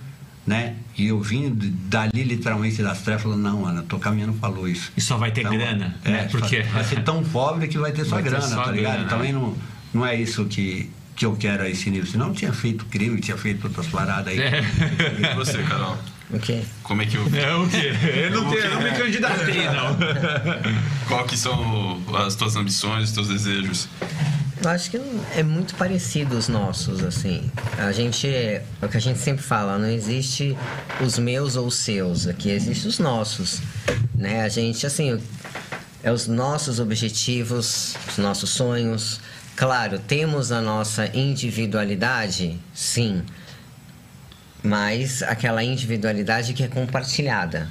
[0.47, 0.75] né?
[0.99, 1.51] E eu vim
[1.89, 4.91] dali literalmente das trevas falando, não, Ana, tô caminhando pra luz.
[4.97, 6.29] E só vai ter Então, grana, é, né?
[6.31, 8.95] Porque Vai ser tão pobre que vai ter só Vai ter grana, só tá ligado?
[8.95, 9.39] grana, Também né?
[9.39, 9.55] não,
[9.95, 10.91] não é isso que,
[11.21, 12.11] que eu quero a esse nível.
[12.11, 14.41] Senão eu tinha feito crime, tinha feito outras paradas aí.
[14.41, 14.63] É.
[15.21, 15.99] E você, Carol?
[16.31, 16.63] O quê?
[16.83, 17.25] Como é que eu...
[17.37, 17.93] É o quê?
[18.25, 19.99] Eu não, tenho, não me candidatei, não.
[21.07, 23.87] Qual que são as tuas ambições, os teus desejos?
[24.65, 24.99] Eu acho que
[25.37, 27.51] é muito parecido os nossos, assim.
[27.77, 30.57] A gente, é o que a gente sempre fala, não existe
[31.05, 33.61] os meus ou os seus, aqui existe os nossos,
[34.15, 34.41] né?
[34.43, 35.21] A gente, assim,
[36.03, 39.21] é os nossos objetivos, os nossos sonhos.
[39.61, 43.23] Claro, temos a nossa individualidade, sim,
[44.63, 47.71] mas aquela individualidade que é compartilhada.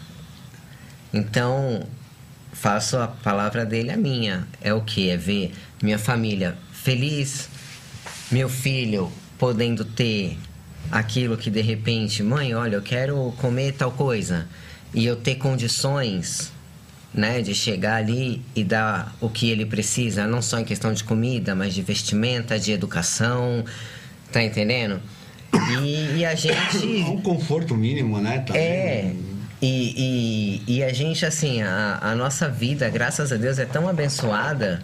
[1.11, 1.82] Então,
[2.53, 4.48] faço a palavra dele a minha.
[4.61, 5.10] É o que?
[5.10, 5.52] É ver
[5.82, 7.49] minha família feliz,
[8.30, 10.38] meu filho podendo ter
[10.91, 14.48] aquilo que de repente, mãe, olha, eu quero comer tal coisa.
[14.94, 16.52] E eu ter condições,
[17.14, 21.03] né, de chegar ali e dar o que ele precisa, não só em questão de
[21.03, 23.65] comida, mas de vestimenta, de educação,
[24.31, 25.02] tá entendendo?
[25.81, 26.77] E, e a gente
[27.10, 28.40] Um conforto mínimo, né?
[28.40, 28.61] Também.
[28.61, 29.15] é.
[29.61, 33.90] E, e, e a gente, assim, a, a nossa vida, graças a Deus, é tão
[33.90, 34.81] abençoada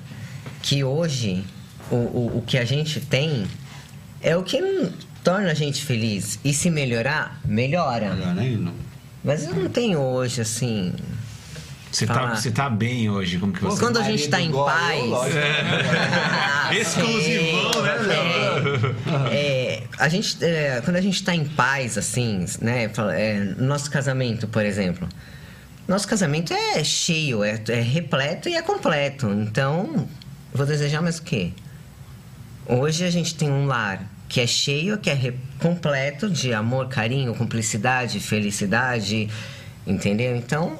[0.61, 1.45] que hoje
[1.89, 3.45] o, o, o que a gente tem
[4.21, 4.91] é o que não
[5.23, 6.39] torna a gente feliz.
[6.43, 8.13] E se melhorar, melhora.
[8.13, 8.73] Melhor nem não.
[9.23, 10.93] Mas eu não tenho hoje, assim.
[11.95, 12.35] Você tá, Falar.
[12.35, 13.79] você tá bem hoje, como que você...
[13.79, 15.01] Quando a gente tá em paz.
[16.35, 18.95] Ah, Exclusivão, né, Léo?
[19.31, 22.91] É, é, a gente, é, quando a gente tá em paz, assim, né?
[23.13, 25.07] é, nosso casamento, por exemplo.
[25.87, 29.29] Nosso casamento é cheio, é, é repleto e é completo.
[29.29, 30.05] Então,
[30.53, 31.53] vou desejar mais o quê?
[32.65, 37.33] Hoje a gente tem um lar que é cheio, que é completo de amor, carinho,
[37.33, 39.29] cumplicidade, felicidade.
[39.87, 40.35] Entendeu?
[40.35, 40.79] Então,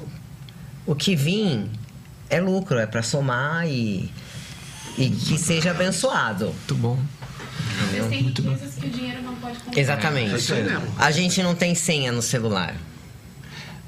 [0.86, 1.66] o que vir
[2.30, 4.10] é lucro, é para somar e,
[4.96, 6.46] e que seja abençoado.
[6.46, 6.98] Muito bom.
[7.90, 9.80] Vocês têm riquezas que o dinheiro não pode comprar.
[9.80, 10.52] Exatamente.
[10.52, 10.80] É.
[10.98, 12.74] A gente não tem senha no celular.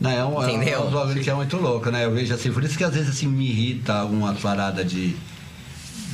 [0.01, 0.81] Não, é um, é um- Entendeu?
[0.81, 2.05] é um bagulho que é muito louco, né?
[2.05, 5.17] Eu vejo assim, por isso que às vezes assim me irrita alguma parada de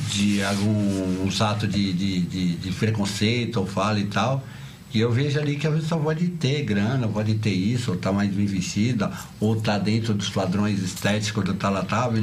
[0.09, 4.43] de alguns atos de, de, de, de preconceito ou fala e tal.
[4.95, 8.13] E eu vejo ali que a pessoa pode ter grana, pode ter isso, ou tá
[8.13, 9.11] mais bem vestida,
[9.41, 12.13] ou tá dentro dos padrões estéticos do tal, tal,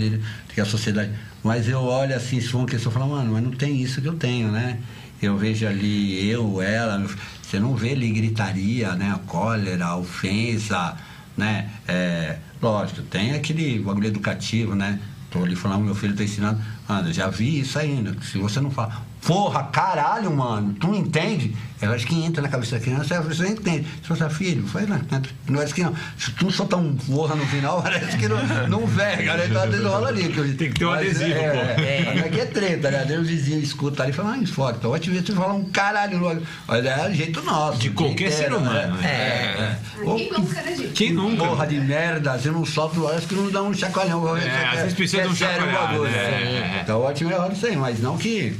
[0.54, 1.12] que a sociedade.
[1.44, 4.14] Mas eu olho assim, se uma eu falo, mano, mas não tem isso que eu
[4.14, 4.78] tenho, né?
[5.20, 7.06] Eu vejo ali eu, ela,
[7.42, 9.12] você não vê ali gritaria, né?
[9.14, 10.96] A cólera, a ofensa,
[11.36, 11.68] né?
[11.86, 14.98] É, lógico, tem aquele bagulho educativo, né?
[15.30, 16.58] Tô ali falando, meu filho tá ensinando.
[16.88, 18.16] Mano, já vi isso ainda.
[18.22, 21.54] Se você não fala, porra, caralho, mano, tu não entende?
[21.82, 23.84] Eu acho que entra na cabeça da criança, a pessoa entende.
[24.02, 25.00] Se você filho, foi lá.
[25.10, 25.22] né?
[25.48, 25.92] Não é que não.
[26.16, 28.38] Se tu soltar um porra no final, parece que não,
[28.68, 29.46] não verga, né?
[29.48, 30.28] Então às vezes rola ali.
[30.28, 31.80] Que Tem que ter um mas, adesivo, é, pô.
[31.80, 33.04] É, mas aqui é treta, né?
[33.06, 34.76] Daí o vizinho escuta ali e fala, ah, isso foda.
[34.78, 36.40] Então, vai te ver você falar um caralho logo.
[36.68, 37.78] Mas é o jeito nosso.
[37.78, 39.02] De qualquer jeito ser humano, né?
[39.02, 39.76] né?
[39.98, 40.08] É, é.
[40.08, 40.92] Ô, Quem nunca, né, gente?
[40.92, 41.44] Quem nunca?
[41.44, 44.36] Porra de merda, você não solta o acho que não dá um chacoalhão.
[44.36, 46.76] É, às vezes precisa de um sério o chacoalhado, bagulho, é, né?
[46.78, 46.80] é.
[46.84, 48.56] Então ótimo é hora isso aí, mas não que.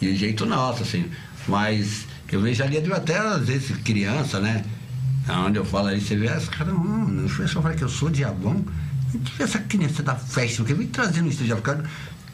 [0.00, 1.04] De jeito nosso, assim.
[1.46, 4.64] Mas eu vejo ali até às vezes criança, né?
[5.28, 8.10] Onde eu falo aí, você vê, as caras, hum, o pessoal fala que eu sou
[8.10, 8.64] diabão.
[9.38, 11.84] Essa criança da festa, porque vem trazendo isso já cara.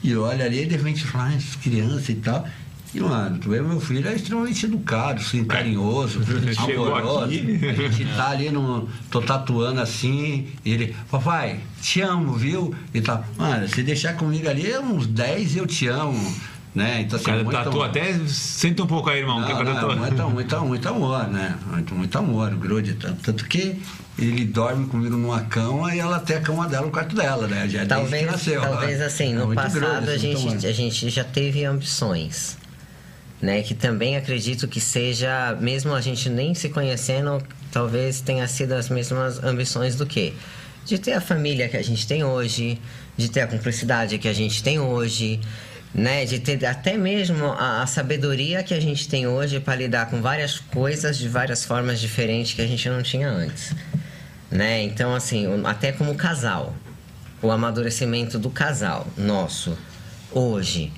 [0.03, 2.49] E olha ali, de repente fala, ah, essas crianças e tal.
[2.93, 6.21] E, mano, tu vê, meu filho é extremamente educado, assim, carinhoso,
[6.59, 7.25] amoroso.
[7.25, 7.61] aqui.
[7.69, 8.89] A gente tá ali no.
[9.11, 12.75] tô tatuando assim, ele, papai, te amo, viu?
[12.93, 13.25] E tal.
[13.37, 16.35] Mano, se deixar comigo ali, uns 10 eu te amo.
[16.73, 17.01] Né?
[17.01, 18.17] Então, O cara tatua até.
[18.29, 19.43] Senta um pouco aí, irmão.
[19.43, 21.59] que não, cara não, muito, muito, muito amor, né?
[21.67, 22.95] Muito, muito amor, grude.
[22.95, 23.83] Tanto, tanto que
[24.17, 27.69] ele dorme comigo numa cama e ela até a cama dela no quarto dela, né?
[27.69, 28.61] Já é Talvez, que nasceu.
[28.61, 29.07] talvez né?
[29.07, 30.51] assim, É no muito passado grude, a, assim, muito amor.
[30.61, 32.57] gente, a gente já teve ambições.
[33.43, 37.43] Né, que também acredito que seja, mesmo a gente nem se conhecendo,
[37.73, 40.35] talvez tenha sido as mesmas ambições do que?
[40.85, 42.79] De ter a família que a gente tem hoje,
[43.17, 45.41] de ter a cumplicidade que a gente tem hoje,
[45.95, 46.25] né?
[46.25, 50.21] De ter até mesmo a, a sabedoria que a gente tem hoje para lidar com
[50.21, 53.75] várias coisas de várias formas diferentes que a gente não tinha antes,
[54.51, 54.83] né?
[54.83, 56.75] Então, assim, até como casal,
[57.43, 59.77] o amadurecimento do casal nosso
[60.31, 60.93] hoje.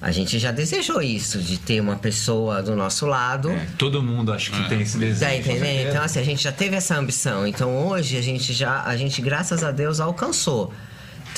[0.00, 3.50] A gente já desejou isso, de ter uma pessoa do nosso lado.
[3.50, 5.20] É, todo mundo acho que tem esse desejo.
[5.20, 5.88] Tá entendendo?
[5.88, 7.44] Então, assim, a gente já teve essa ambição.
[7.44, 10.72] Então, hoje, a gente já, a gente, graças a Deus, alcançou.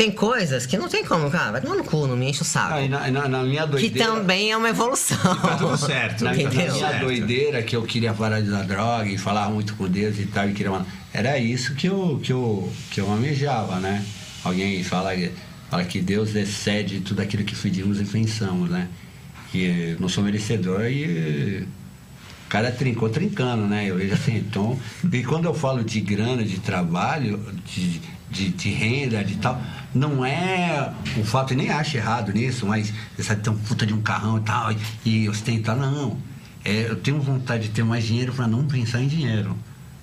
[0.00, 2.44] Tem coisas que não tem como, cara, vai tomar no cu, não me enche o
[2.44, 2.72] saco.
[2.72, 4.10] Ah, na, na- na minha que doideira.
[4.12, 5.18] também é uma evolução.
[5.36, 6.24] tá tudo certo.
[6.24, 6.72] Na, na Entendeu?
[6.74, 7.04] minha Certo.
[7.04, 10.48] doideira que eu queria parar de dar droga e falar muito com Deus e tal,
[10.48, 10.72] e queria
[11.12, 14.02] era isso que eu, que eu, que eu almejava, né?
[14.42, 15.10] Alguém fala,
[15.68, 18.88] fala que Deus excede tudo aquilo que pedimos e pensamos, né?
[19.52, 21.58] Que não sou merecedor e
[22.46, 23.84] o cara trincou trincando, né?
[23.90, 24.78] Eu vejo assim, então.
[25.12, 28.00] E quando eu falo de grana, de trabalho, de,
[28.30, 29.60] de, de renda, de tal,
[29.94, 33.84] não é o fato, e nem acho errado nisso, mas você sabe ter um puta
[33.84, 36.16] de um carrão e tal, e, ostentar, não.
[36.64, 39.56] É, eu tenho vontade de ter mais dinheiro para não pensar em dinheiro.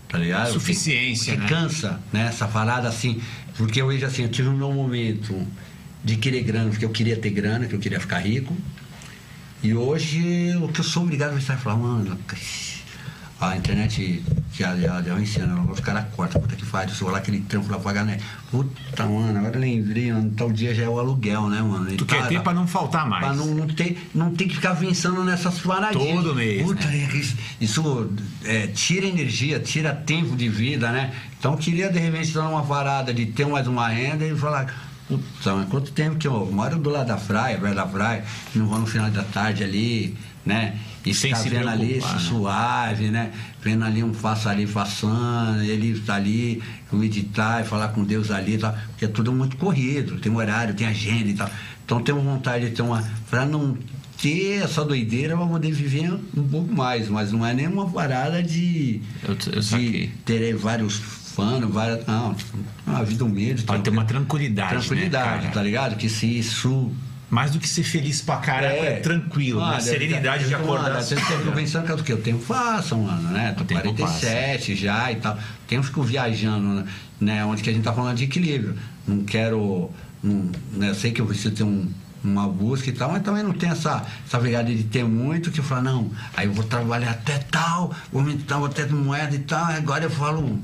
[0.10, 0.52] Tá ligado?
[0.54, 1.60] Suficiência, Porque né?
[1.60, 2.28] cansa, né?
[2.28, 3.22] Essa parada assim.
[3.58, 5.36] Porque eu vejo assim, eu tive um meu momento
[6.04, 8.56] de querer grana, porque eu queria ter grana, que eu queria ficar rico.
[9.62, 12.18] E hoje o que eu sou obrigado a pensar e falar, mano,
[13.40, 17.40] a internet já, já, já ensina, os caras cortam, puta que faz, vou lá aquele
[17.42, 18.18] trampo lá pagar, né?
[18.50, 21.94] Puta, mano, agora lembrei, mano, tal dia já é o aluguel, né, mano?
[21.94, 23.24] E Tu quer tá- ter pra não faltar mais.
[23.24, 26.24] Pra não, não, ter, não ter que ficar pensando nessas paradinhas.
[26.24, 27.08] Todo mês, Puta, né?
[27.14, 28.12] é isso, isso,
[28.44, 31.14] é, tira energia, tira tempo de vida, né?
[31.38, 34.88] Então eu queria de repente estar numa parada de ter mais uma renda e falar.
[35.08, 38.66] Puta, mas quanto tempo que eu moro do lado da praia, perto da praia, não
[38.68, 40.76] vou no final da tarde ali, né?
[41.06, 42.20] E Sem ficar se vendo ali, né?
[42.20, 43.32] suave, né?
[43.62, 46.62] Vendo ali um faço ali passando, ele tá ali,
[46.92, 50.74] meditar e falar com Deus ali e tal, porque é tudo muito corrido, tem horário,
[50.74, 51.50] tem agenda e tal.
[51.86, 53.02] Então tenho vontade de ter uma.
[53.30, 53.78] Pra não
[54.22, 59.02] ter essa doideira pra poder viver um pouco mais, mas não é nenhuma parada de.
[59.24, 62.06] Eu- eu de ter vários fãs, várias.
[62.06, 62.36] Não,
[62.86, 63.64] uma vida humilde.
[63.64, 65.54] Pra ter uma tranquilidade, né, Tranquilidade, cara?
[65.54, 65.96] tá ligado?
[65.96, 66.92] Que se isso
[67.30, 69.66] Mais do que ser feliz pra caralho, é, tranquilo, né?
[69.72, 70.94] Mano, Serenidade de eu- acordar.
[70.94, 72.14] Mano, eu pensando que é do que?
[72.14, 73.54] Eu tenho faço, mano, né?
[73.58, 75.38] Tô O tempo 47 já e tal.
[75.68, 76.86] Tenho fico viajando,
[77.20, 77.44] né?
[77.44, 78.78] Onde que a gente tá falando de equilíbrio.
[79.06, 79.92] Não quero.
[80.24, 80.90] Não, né?
[80.90, 81.90] Eu sei que eu preciso ter um,
[82.24, 85.60] uma busca e tal, mas também não tem essa, essa pegada de ter muito que
[85.60, 89.40] eu falo, não, aí eu vou trabalhar até tal, vou me dar até moeda e
[89.40, 90.60] tal, agora eu falo.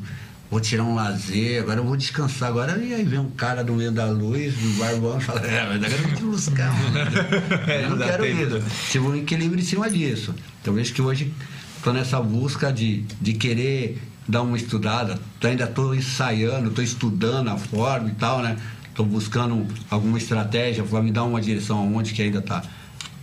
[0.54, 2.50] Vou tirar um lazer, agora eu vou descansar.
[2.50, 5.66] Agora e aí vem um cara do meio da luz, do barbão, e fala, é,
[5.68, 7.12] mas agora eu vou te buscar, mano.
[7.68, 8.62] É, Eu não quero isso.
[8.92, 10.34] Tive um equilíbrio em cima disso.
[10.62, 11.34] Então vejo que hoje
[11.76, 15.20] estou nessa busca de, de querer dar uma estudada.
[15.44, 18.56] Ainda estou ensaiando, estou estudando a forma e tal, né?
[18.88, 22.62] Estou buscando alguma estratégia para me dar uma direção aonde que ainda está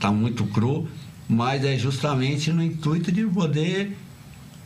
[0.01, 0.89] tá muito cru,
[1.29, 3.97] mas é justamente no intuito de poder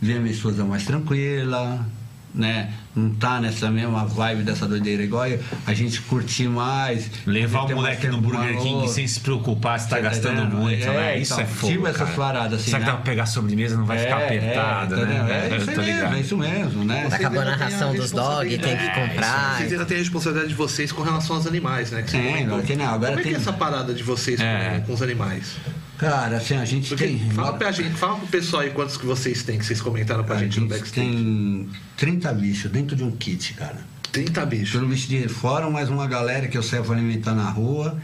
[0.00, 1.86] ver a minha esposa mais tranquila,
[2.34, 2.72] né?
[2.96, 7.10] Não tá nessa mesma vibe dessa doideira igual eu, a gente curtir mais.
[7.26, 10.56] Levar o moleque no Burger King sem se preocupar se tá tá gastando entendendo?
[10.56, 11.18] muito, É, né?
[11.18, 12.90] Isso então, é fogo, tipo essas paradas assim, Será que né?
[12.92, 15.48] dá pra pegar a sobremesa não vai ficar É, apertado, é, né?
[15.52, 17.06] É isso Tô mesmo, é isso mesmo, né?
[17.08, 19.56] Tá acabando a ração dos dog, tem que comprar.
[19.58, 22.02] Vocês ainda têm a responsabilidade de vocês com relação aos animais, né?
[22.02, 24.46] Que agora tem- não, agora Como é que tem- é essa parada de vocês com-
[24.46, 24.82] É.
[24.86, 25.56] com, os animais?
[25.98, 27.18] Cara, assim, a gente Porque tem.
[27.30, 30.36] fala pra gente, fala pro pessoal aí quantos que vocês têm, que vocês comentaram pra
[30.36, 31.08] a gente no gente backstage.
[31.08, 33.78] tem 30 bichos dentro de um kit, cara.
[34.10, 34.70] 30 bichos.
[34.72, 37.96] Pelo bicho de fora, mais uma galera que eu saio pra alimentar na rua.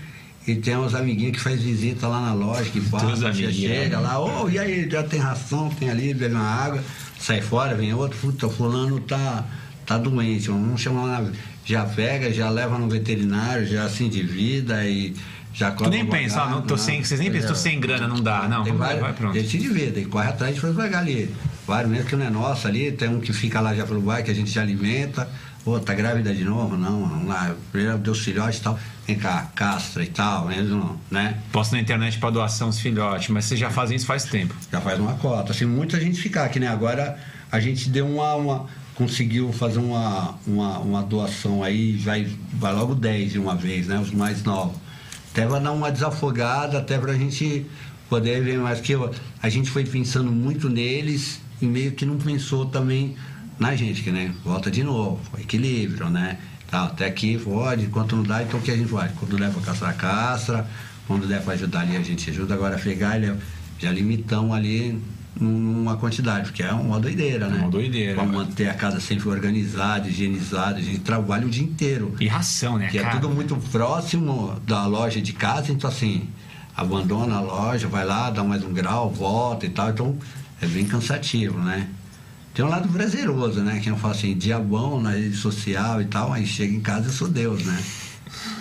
[0.47, 4.03] E tem uns amiguinhos que faz visita lá na loja, que passa, chega né?
[4.03, 6.83] lá, ô, e aí, já tem ração, tem ali, bebe uma água,
[7.19, 9.45] sai fora, vem outro, puta, fulano tá,
[9.85, 11.31] tá doente, vamos chamar lá,
[11.65, 15.15] já pega, já leva no veterinário, já assim de vida e
[15.53, 18.47] já Tu nem pensa, não, tô sem, vocês nem pensam, tô sem grana, não dá.
[18.49, 19.35] Não, tem vários, vai pronto.
[19.35, 21.35] Gente de vida, e corre atrás de pegar ali.
[21.67, 24.25] Vários mesmo que não é nosso ali, tem um que fica lá já pelo bairro,
[24.25, 25.29] que a gente já alimenta.
[25.65, 26.77] Ô, tá grávida de novo?
[26.77, 28.79] Não, vamos lá, primeiro deu os filhotes e tal.
[29.07, 31.37] Vem cá, castra e tal, mesmo, né?
[31.53, 34.55] Posto na internet pra doação os filhotes, mas vocês já fazem isso faz tempo.
[34.73, 35.53] Já faz uma cota.
[35.53, 36.69] Assim, muita gente ficar aqui, né?
[36.69, 37.19] Agora
[37.51, 38.35] a gente deu uma.
[38.37, 43.87] uma- conseguiu fazer uma, uma, uma doação aí, vai, vai logo 10 de uma vez,
[43.87, 43.99] né?
[43.99, 44.77] Os mais novos.
[45.41, 47.65] Até vai dar uma desafogada, até pra gente
[48.11, 48.79] poder ver mais.
[48.79, 49.11] Que eu-
[49.43, 53.17] a gente foi pensando muito neles e meio que não pensou também
[53.59, 54.35] na gente, que né?
[54.45, 56.37] Volta de novo, equilíbrio, né?
[56.71, 59.11] Tá, até aqui pode, enquanto não dá, então o que a gente vai?
[59.19, 60.69] Quando der pra castrar, castra,
[61.07, 62.53] quando der pra ajudar ali, a gente ajuda.
[62.53, 63.35] Agora pegar, ele,
[63.79, 65.01] já limitamos ali
[65.41, 67.61] numa quantidade, porque é uma doideira, né?
[67.61, 72.15] Uma doideira, Pra manter a casa sempre organizada, higienizada, a gente trabalha o dia inteiro.
[72.21, 76.29] E ração, né, Que é tudo muito próximo da loja de casa, então assim,
[76.77, 80.19] abandona a loja, vai lá, dá mais um grau, volta e tal, então
[80.61, 81.89] é bem cansativo, né?
[82.53, 83.81] Tem um lado prazeroso, né?
[83.83, 87.13] Que eu falo assim, diabão na rede social e tal, aí chega em casa eu
[87.13, 87.83] sou Deus, né?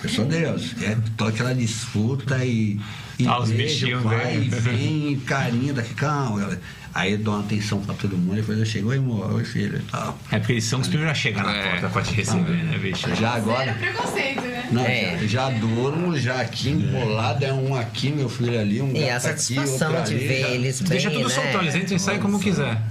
[0.04, 0.76] Eu sou Deus.
[0.82, 2.80] É toda aquela disputa e.
[3.20, 4.44] e Ah, os bichinhos vai, vêm.
[4.44, 6.62] e vem, carinho daqui, calma, galera.
[6.94, 9.92] Aí dou uma atenção pra todo mundo, depois eu chego, oi, amor, oi, filho e
[9.92, 10.18] tal.
[10.32, 11.70] É porque eles são os primeiros a chegar na É.
[11.70, 13.14] porta pra te receber, né, bicho?
[13.16, 13.66] Já agora.
[13.74, 14.70] Zero preconceito, né?
[14.72, 15.18] Não, É.
[15.22, 19.12] já, já durmo, já aqui embolado, é um aqui, meu filho ali, um E gato
[19.12, 21.30] a aqui, satisfação outro de ali, ver já- eles bem, Deixa tudo né?
[21.36, 22.82] soltão, eles entram e saem como quiser.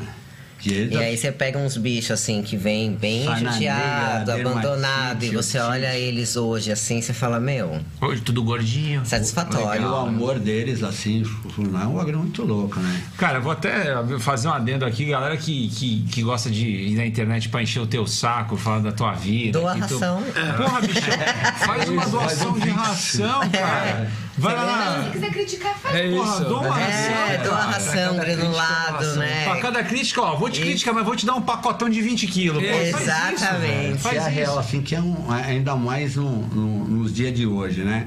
[0.65, 5.97] E aí você pega uns bichos assim que vem bem judiado, abandonado, e você olha
[5.97, 9.05] eles hoje assim, você fala, meu, Hoje tudo gordinho.
[9.07, 9.83] satisfatório.
[9.83, 11.23] E o amor deles, assim,
[11.57, 13.03] não é um bagulho muito louco, né?
[13.17, 13.85] Cara, eu vou até
[14.19, 17.81] fazer um adendo aqui, galera que, que, que gosta de ir na internet pra encher
[17.81, 19.59] o teu saco, falar da tua vida.
[19.61, 20.23] Doa que tu- ração.
[20.57, 21.01] Porra, bicho,
[21.65, 24.11] faz uma doação faz um de ração, cara.
[24.39, 25.95] Vai lá se quiser criticar, faz.
[25.97, 26.45] É Porra, isso.
[26.45, 27.71] dou uma É, ração, doa cara.
[27.73, 29.45] ração granulado, né?
[29.45, 32.27] Pra cada crítica, ó, vou te criticar, mas vou te dar um pacotão de 20
[32.27, 32.63] quilos.
[32.65, 33.99] Faz isso, Exatamente.
[33.99, 34.31] Faz é a isso.
[34.31, 38.07] real, assim, que é um, ainda mais no, no- nos dias de hoje, né?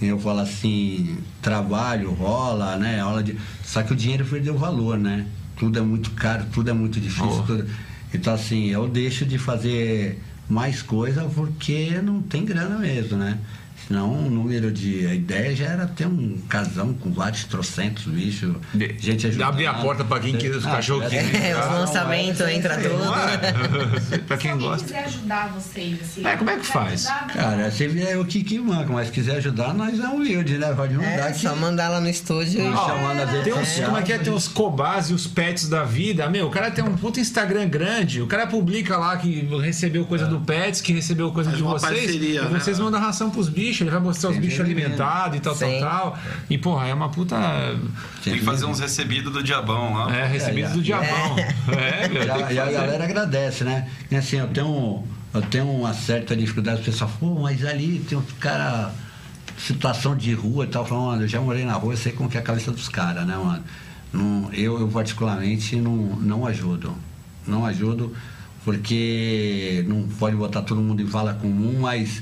[0.00, 3.00] Eu falo assim, trabalho rola, né?
[3.02, 3.36] Rola de...
[3.64, 5.24] Só que o dinheiro perdeu valor, né?
[5.56, 7.38] Tudo é muito caro, tudo é muito difícil.
[7.40, 7.42] Oh.
[7.42, 7.66] tudo-
[8.12, 13.38] Então, assim, eu deixo de fazer mais coisa porque não tem grana mesmo, né?
[13.88, 15.06] Senão o número de.
[15.06, 18.52] A ideia já era ter um casão com vários trocentos bichos,
[18.98, 19.48] gente ajudando.
[19.48, 22.76] abrir a porta pra quem quer, os Ah, cachorros é, querem É, os lançamentos entra
[22.78, 22.98] tudo.
[22.98, 23.38] Não é?
[24.26, 24.84] pra Se quem gosta.
[24.84, 26.26] quiser ajudar vocês, assim.
[26.26, 27.06] É, como é que faz?
[27.06, 30.72] ajudar, Cara, se vier o que que manca, mas quiser ajudar, nós é humilde, né?
[30.74, 33.52] Pode mandar É, que só mandar lá no estúdio e Ó, chamando as redes Tem
[33.52, 33.84] uns, sociais.
[33.86, 34.18] como é que é?
[34.18, 36.28] Tem os cobás e os pets da vida.
[36.28, 38.20] Meu, o cara tem um puta Instagram grande.
[38.20, 41.92] O cara publica lá que recebeu coisa do pets, que recebeu coisa de uma vocês.
[42.00, 42.58] parceria, e né?
[42.58, 43.75] vocês mandam ração pros bichos.
[43.82, 45.80] Ele vai mostrar os bichos alimentados e tal, Sim.
[45.80, 46.18] tal, tal.
[46.48, 47.36] E, porra, é uma puta.
[48.22, 50.14] Tem que fazer uns recebidos do diabão lá.
[50.14, 51.36] É, recebidos É, do diabão.
[51.68, 52.22] É, meu.
[52.24, 53.88] E a, e galera agradece, né?
[54.10, 55.04] E assim, eu tenho,
[55.34, 58.92] eu tenho uma certa dificuldade, o pessoal, pô, mas ali tem uns cara
[59.58, 62.28] situação de rua e tal, falando, mano, eu já morei na rua, eu sei como
[62.28, 63.64] que é a cabeça dos caras, né, mano?
[64.12, 66.94] Não, eu, eu particularmente não, não ajudo.
[67.46, 68.14] Não ajudo
[68.64, 72.20] porque não pode botar todo mundo em vala comum, mas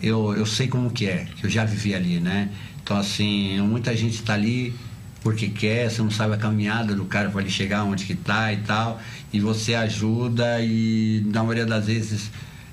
[0.00, 2.50] eu, eu sei como que é, que eu já vivi ali, né?
[2.82, 4.74] Então assim, muita gente está ali
[5.22, 8.52] porque quer, você não sabe a caminhada do cara para ele chegar onde que tá
[8.52, 9.00] e tal,
[9.32, 12.30] e você ajuda e na maioria das vezes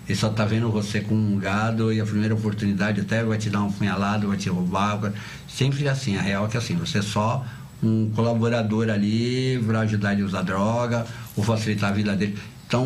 [0.07, 3.49] ele só tá vendo você com um gado e a primeira oportunidade até vai te
[3.49, 5.13] dar um punhalado, vai te roubar,
[5.47, 7.45] sempre assim, a real é que assim, você é só
[7.81, 11.05] um colaborador ali para ajudar ele a usar droga
[11.35, 12.37] ou facilitar a vida dele.
[12.67, 12.85] Então,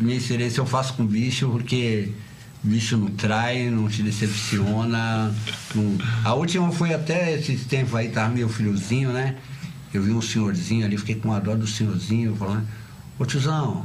[0.00, 2.10] minha experiência eu faço com bicho porque
[2.62, 5.34] bicho não trai, não te decepciona.
[5.74, 5.98] Não...
[6.24, 9.36] A última foi até esses tempos aí, tava meio friozinho, né?
[9.92, 12.66] Eu vi um senhorzinho ali, fiquei com a dó do senhorzinho, falando,
[13.18, 13.84] ô tiozão,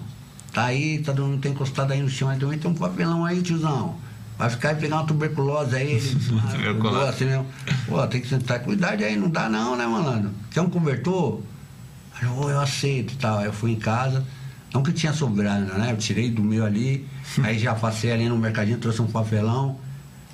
[0.54, 3.42] tá aí, tá não tem encostado aí no chão, aí também tem um papelão aí,
[3.42, 3.98] tiozão.
[4.38, 6.00] Vai ficar e pegar uma tuberculose aí.
[6.96, 7.48] ah, assim mesmo.
[7.88, 8.60] Pô, tem que sentar.
[8.60, 10.30] Cuidado aí, não dá não, né, malandro?
[10.52, 11.42] Quer um cobertor?
[12.22, 13.40] Eu, eu aceito e tal.
[13.40, 14.24] Aí eu fui em casa.
[14.74, 15.92] Não que tinha sobrado, né?
[15.92, 17.08] Eu tirei do meu ali,
[17.42, 19.80] aí já passei ali no mercadinho, trouxe um papelão.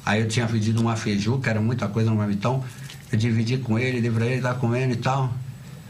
[0.05, 2.63] Aí eu tinha pedido uma feijuca, era muita coisa no marmitão.
[3.11, 5.31] Eu dividi com ele, dei pra ele, tá comendo e tal.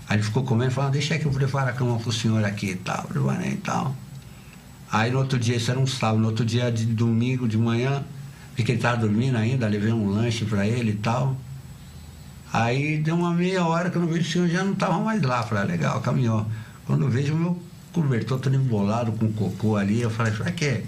[0.07, 2.71] Aí ele ficou comendo e falou, deixa que eu preparo a cama pro senhor aqui
[2.71, 3.95] e tal, preparei e tal.
[4.91, 8.03] Aí no outro dia, isso era um sábado, no outro dia de domingo de manhã,
[8.55, 11.35] vi que ele tava dormindo ainda, levei um lanche pra ele e tal.
[12.51, 15.19] Aí deu uma meia hora que eu não vejo o senhor já não tava mais
[15.23, 15.41] lá.
[15.41, 16.45] Falei, ah, legal, caminhou.
[16.85, 17.59] Quando eu vejo o meu
[17.93, 20.01] cobertor todo embolado com cocô ali.
[20.01, 20.83] Eu falei, vai que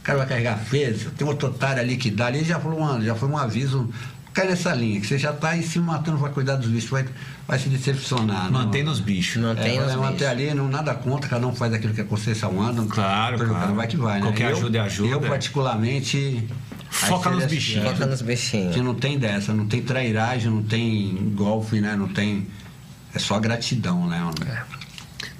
[0.00, 3.04] o cara vai carregar peso, tem outro otário ali que dá ali, já falou, mano,
[3.04, 3.88] já foi um aviso.
[4.32, 7.04] Cai nessa linha, que você já está aí se matando para cuidar dos bichos, vai,
[7.46, 8.50] vai se decepcionar.
[8.52, 9.42] Mantém nos bichos.
[9.42, 10.28] Mantém é, nos manter bichos.
[10.28, 12.84] ali, não nada contra, cada um faz aquilo que a consciência manda.
[12.84, 13.74] Claro, claro.
[13.74, 14.26] Vai que vai, né?
[14.26, 15.08] Qualquer eu, ajuda é ajuda.
[15.08, 16.46] Eu, particularmente.
[16.90, 17.90] Foca nos seria- bichinhos.
[17.90, 18.74] Foca nos bichinhos.
[18.74, 21.96] Que não tem dessa, não tem trairagem, não tem golpe, né?
[21.96, 22.46] Não tem.
[23.14, 24.20] É só gratidão, né?
[24.20, 24.34] mano?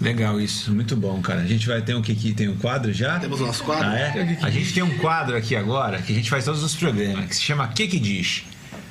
[0.00, 1.40] Legal isso, muito bom, cara.
[1.40, 3.18] A gente vai ter um que tem um quadro já?
[3.18, 3.88] Temos o nosso quadro?
[3.88, 4.38] Ah, é?
[4.42, 7.34] A gente tem um quadro aqui agora que a gente faz todos os programas, que
[7.34, 8.44] se chama Que Que Diz.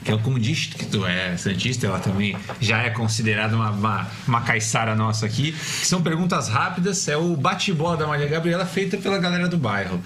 [0.04, 4.08] Que é como diz que tu é Santista, ela também já é considerada uma, uma,
[4.28, 5.52] uma caiçara nossa aqui.
[5.52, 10.02] Que são perguntas rápidas, é o bate-bola da Maria Gabriela feita pela galera do bairro.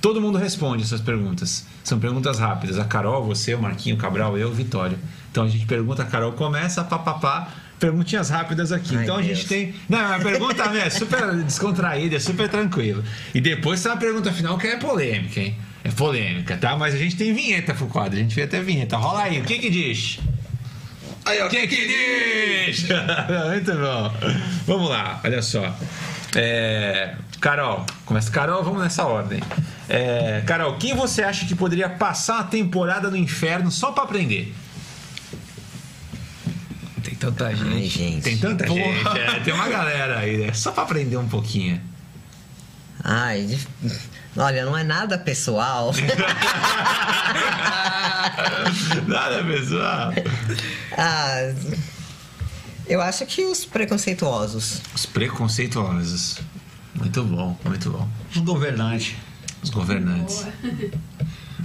[0.00, 1.66] Todo mundo responde essas perguntas.
[1.82, 2.78] São perguntas rápidas.
[2.78, 4.98] A Carol, você, o Marquinho, o Cabral, eu, o Vitório.
[5.30, 7.48] Então a gente pergunta, a Carol começa, papapá,
[7.78, 8.96] perguntinhas rápidas aqui.
[8.96, 9.38] Ai, então a Deus.
[9.38, 9.74] gente tem.
[9.88, 13.02] Não, a pergunta né, é super descontraída, é super tranquila.
[13.34, 15.56] E depois tem uma pergunta final que é polêmica, hein?
[15.84, 16.76] É polêmica, tá?
[16.76, 18.96] Mas a gente tem vinheta pro quadro, a gente vê até vinheta.
[18.96, 20.18] Rola aí, o que que diz?
[21.24, 21.46] Aí, ó.
[21.46, 22.86] O que que diz?
[23.50, 24.12] Muito bom.
[24.66, 25.76] Vamos lá, olha só.
[26.34, 29.40] É, Carol, começa Carol, vamos nessa ordem.
[29.88, 34.52] É, Carol, quem você acha que poderia passar a temporada no inferno só pra aprender?
[37.18, 37.88] Tem tanta Ai, gente.
[37.88, 38.22] gente.
[38.22, 40.52] Tem tanta gente, é, tem uma galera aí, né?
[40.52, 41.80] Só pra aprender um pouquinho.
[43.02, 43.58] Ai,
[44.36, 45.92] olha, não é nada pessoal.
[49.06, 50.12] Nada, pessoal.
[50.96, 51.54] ah,
[52.86, 54.82] eu acho que os preconceituosos.
[54.94, 56.38] Os preconceituosos.
[56.94, 58.08] Muito bom, muito bom.
[58.34, 59.14] Os governantes.
[59.62, 60.46] Os governantes.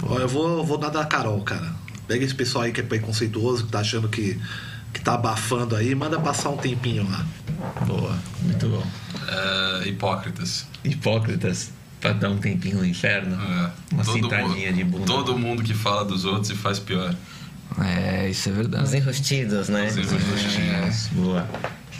[0.02, 1.72] Ó, eu vou, eu vou dar da Carol, cara.
[2.06, 4.38] Pega esse pessoal aí que é preconceituoso, que tá achando que,
[4.92, 7.24] que tá abafando aí, manda passar um tempinho lá.
[7.86, 8.84] Boa, muito bom.
[9.28, 10.66] É, hipócritas.
[10.84, 11.70] Hipócritas,
[12.00, 13.34] pra dar um tempinho no inferno.
[13.40, 13.70] É.
[13.94, 15.06] Uma Todo mundo- de bunda.
[15.06, 17.14] Todo mundo que fala dos outros e faz pior.
[17.80, 18.96] É, isso é Os verdade.
[18.96, 19.86] enrustidos, né?
[19.86, 21.08] Os enrustidos.
[21.12, 21.48] Boa.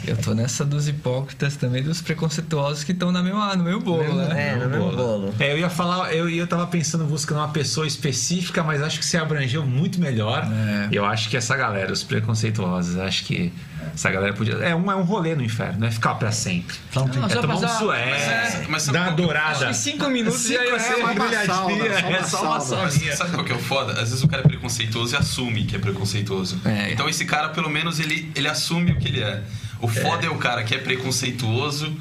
[0.05, 4.13] Eu tô nessa dos hipócritas também, dos preconceituosos que estão na mesma, no meu bolo,
[4.15, 4.49] né?
[4.51, 5.33] É, no mesmo bolo.
[5.39, 9.05] É, eu ia falar, eu, eu tava pensando buscando uma pessoa específica, mas acho que
[9.05, 10.43] você abrangeu muito melhor.
[10.43, 10.89] É.
[10.91, 13.51] Eu acho que essa galera, os preconceituosos, acho que
[13.93, 14.53] essa galera podia.
[14.55, 16.75] É um, é um rolê no inferno, não é ficar pra sempre.
[16.95, 19.49] Não, É só tomar um sué, mas- mas sabe dar uma dourada.
[19.51, 21.31] Acho que cinco minutos já ia Cinco ser é uma uma
[22.17, 22.83] é só uma.
[22.83, 23.93] Mas sabe qual que é o foda?
[23.93, 26.59] Às vezes o cara é preconceituoso e assume que é preconceituoso.
[26.65, 26.91] É.
[26.91, 29.41] Então esse cara, pelo menos, ele, ele assume o que ele é.
[29.83, 31.93] O foda é, o cara que é preconceituoso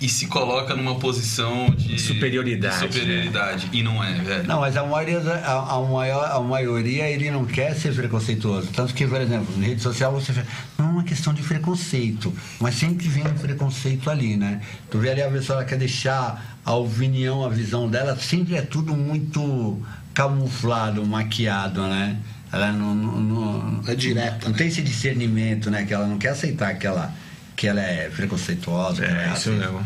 [0.00, 2.88] e se coloca numa posição de Superioridade, né?
[2.88, 3.68] de superioridade.
[3.74, 4.44] E não é, velho.
[4.44, 8.68] Não, mas a maioria, a, a maior, a maioria ele não quer ser preconceituoso.
[8.72, 10.46] Tanto que, por exemplo, na rede social você fala,
[10.78, 14.62] não é uma questão de preconceito, mas sempre vem um preconceito ali, né?
[14.90, 18.62] Tu vê ali a pessoa ela quer deixar a opinião, a visão dela, sempre é
[18.62, 19.78] tudo muito
[20.14, 22.16] camuflado, maquiado, né?
[22.54, 24.58] Ela não, não, não, É direta, Não né?
[24.58, 25.84] tem esse discernimento, né?
[25.84, 27.12] Que ela não quer aceitar que ela,
[27.56, 29.04] que ela é preconceituosa.
[29.04, 29.58] É, isso assim.
[29.58, 29.84] mesmo.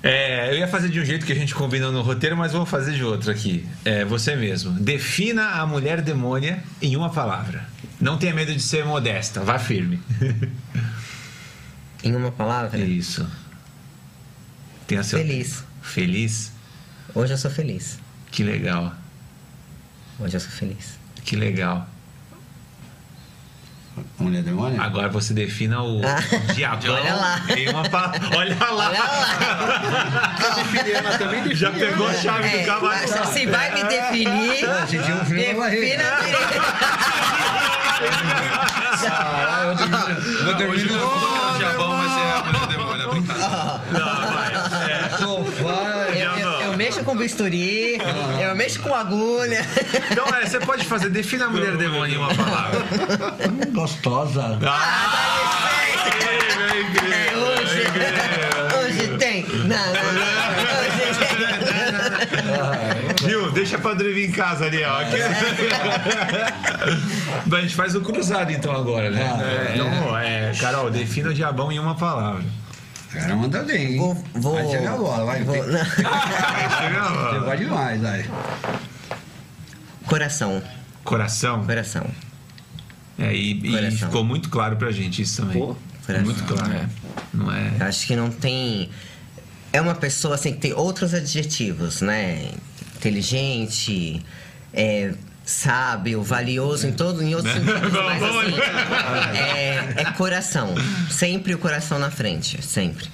[0.00, 2.66] É, eu ia fazer de um jeito que a gente combinou no roteiro, mas vou
[2.66, 3.66] fazer de outro aqui.
[3.84, 4.72] É, você mesmo.
[4.72, 7.64] Defina a mulher demônia em uma palavra.
[8.00, 9.98] Não tenha medo de ser modesta, vá firme.
[12.02, 13.26] Em uma palavra, Isso.
[14.86, 15.18] Tenha seu...
[15.18, 15.64] feliz.
[15.80, 16.52] Feliz?
[17.14, 17.98] Hoje eu sou feliz.
[18.30, 18.94] Que legal.
[20.18, 20.98] Hoje eu sou feliz.
[21.24, 21.86] Que legal.
[24.18, 24.80] Mulher demônio?
[24.82, 26.00] Agora você defina o
[26.54, 27.40] diabão Olha lá.
[27.88, 28.20] palavra.
[28.36, 28.70] Olha lá.
[28.72, 30.34] Olha lá.
[31.18, 31.54] Também.
[31.54, 33.26] Já pegou a chave É, do cavalo.
[33.26, 35.80] se vai me definir, Ah, você tinha um barriga.
[35.80, 36.62] defina direito.
[39.06, 39.76] Ah, eu
[40.44, 43.80] vou dormir no O diabão vai ser a mulher demônio, é brincadeira.
[43.92, 44.54] Não, vai.
[44.90, 45.08] É.
[45.16, 46.08] sofá.
[46.14, 47.98] Eu, eu- eu mexo com bisturi,
[48.42, 49.64] eu mexo com agulha.
[50.10, 52.84] Então, é, você pode fazer, defina a mulher demônio em uma palavra.
[53.72, 54.58] Gostosa.
[54.66, 55.80] Ah,
[56.78, 57.82] incrível, É, hoje,
[58.86, 59.44] hoje tem.
[59.44, 60.24] Não, não, não.
[60.80, 61.14] Hoje
[63.20, 63.28] tem.
[63.28, 63.50] Viu?
[63.52, 65.00] Deixa pra dormir em casa ali, ó.
[67.46, 69.30] Mas a gente faz o cruzado então agora, né?
[69.38, 72.42] Ah, É, então, é, Carol, defina o diabão em uma palavra.
[73.14, 73.98] O cara manda bem, hein?
[73.98, 75.44] Vou, vou, Vai chegar a bola, vai.
[75.44, 75.78] vou- Tem- não.
[75.84, 77.38] Você lá.
[77.44, 78.24] vai demais, vai.
[80.06, 80.62] Coração,
[81.02, 81.64] Coração.
[81.64, 82.06] coração.
[83.18, 83.98] É, e, e Coração.
[83.98, 85.58] ficou muito claro pra gente isso também.
[85.58, 86.24] Pô, coração.
[86.26, 86.72] Muito claro.
[86.72, 86.86] É.
[87.32, 87.72] Não é.
[87.80, 88.90] Acho que não tem.
[89.72, 92.50] É uma pessoa assim que tem outros adjetivos, né?
[92.96, 94.24] Inteligente,
[94.72, 95.14] é,
[95.44, 97.92] sábio, valioso em todo, em outros sentidos.
[97.92, 100.74] Mas assim, é, é coração.
[101.10, 102.64] Sempre o coração na frente.
[102.64, 103.08] Sempre.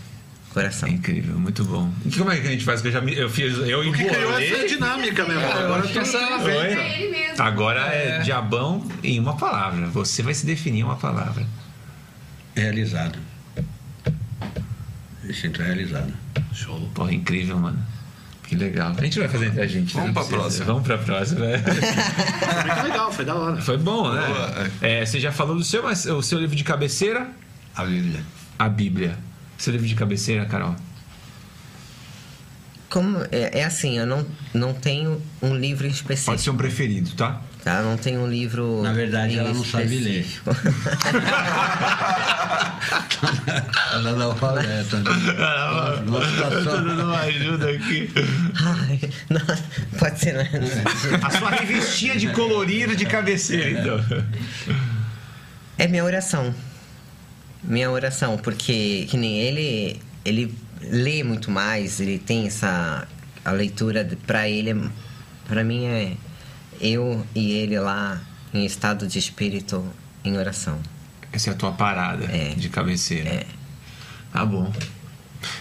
[0.53, 0.89] Coração.
[0.89, 1.93] É incrível, muito bom.
[2.05, 2.85] E como é que a gente faz?
[2.85, 5.51] Eu já me, eu fiz, eu O que criou essa dinâmica, meu irmão?
[5.51, 6.19] eu Agora tu essa-.
[6.19, 7.43] É ele mesmo.
[7.43, 9.87] Agora é diabão em uma palavra.
[9.87, 11.47] Você vai se definir em uma palavra.
[12.57, 13.19] Realizado.
[15.23, 16.13] Me sinto realizado.
[16.53, 16.91] Show.
[16.95, 17.81] Pô, incrível, mano.
[18.51, 18.93] Que legal.
[18.99, 19.95] A gente vai fazer entre a gente.
[19.95, 20.13] Vamos né?
[20.13, 20.65] pra Não precisa.
[20.65, 20.65] próxima.
[20.67, 21.59] Vamos pra próxima, né?
[21.63, 23.63] Foi muito legal, foi da hora.
[23.63, 24.27] Foi bom, né?
[24.27, 27.29] Boa, É, você já falou do seu, mas o seu livro de cabeceira?
[27.77, 28.21] A Bíblia.
[28.59, 29.17] A Bíblia.
[29.57, 30.75] Seu livro de cabeceira, Carol?
[32.89, 36.33] Como, é, é assim, eu não, não tenho um livro específico.
[36.33, 37.41] Pode ser um preferido, tá?
[37.65, 37.83] Tá?
[37.83, 38.83] Não tenho um livro.
[38.83, 40.27] Na verdade, ela não sabe ler.
[43.93, 46.85] Ela não fala é, tá- Numa situação.
[46.85, 48.11] uma ajuda aqui.
[48.65, 49.65] Ai, nossa,
[49.99, 50.49] pode ser, né?
[51.23, 54.05] A sua revistinha de colorido de cabeceira, então.
[55.77, 56.55] É minha oração.
[57.63, 63.07] Minha oração, porque que nem ele, ele lê muito mais, ele tem essa
[63.45, 64.77] a leitura pra ele, é-
[65.49, 66.13] pra mim é
[66.81, 68.21] eu e ele lá
[68.53, 69.85] em estado de espírito
[70.25, 70.79] em oração.
[71.33, 72.55] Essa é a tua parada É.
[72.57, 73.29] de cabeceira.
[73.31, 73.47] É.
[74.33, 74.73] Tá bom.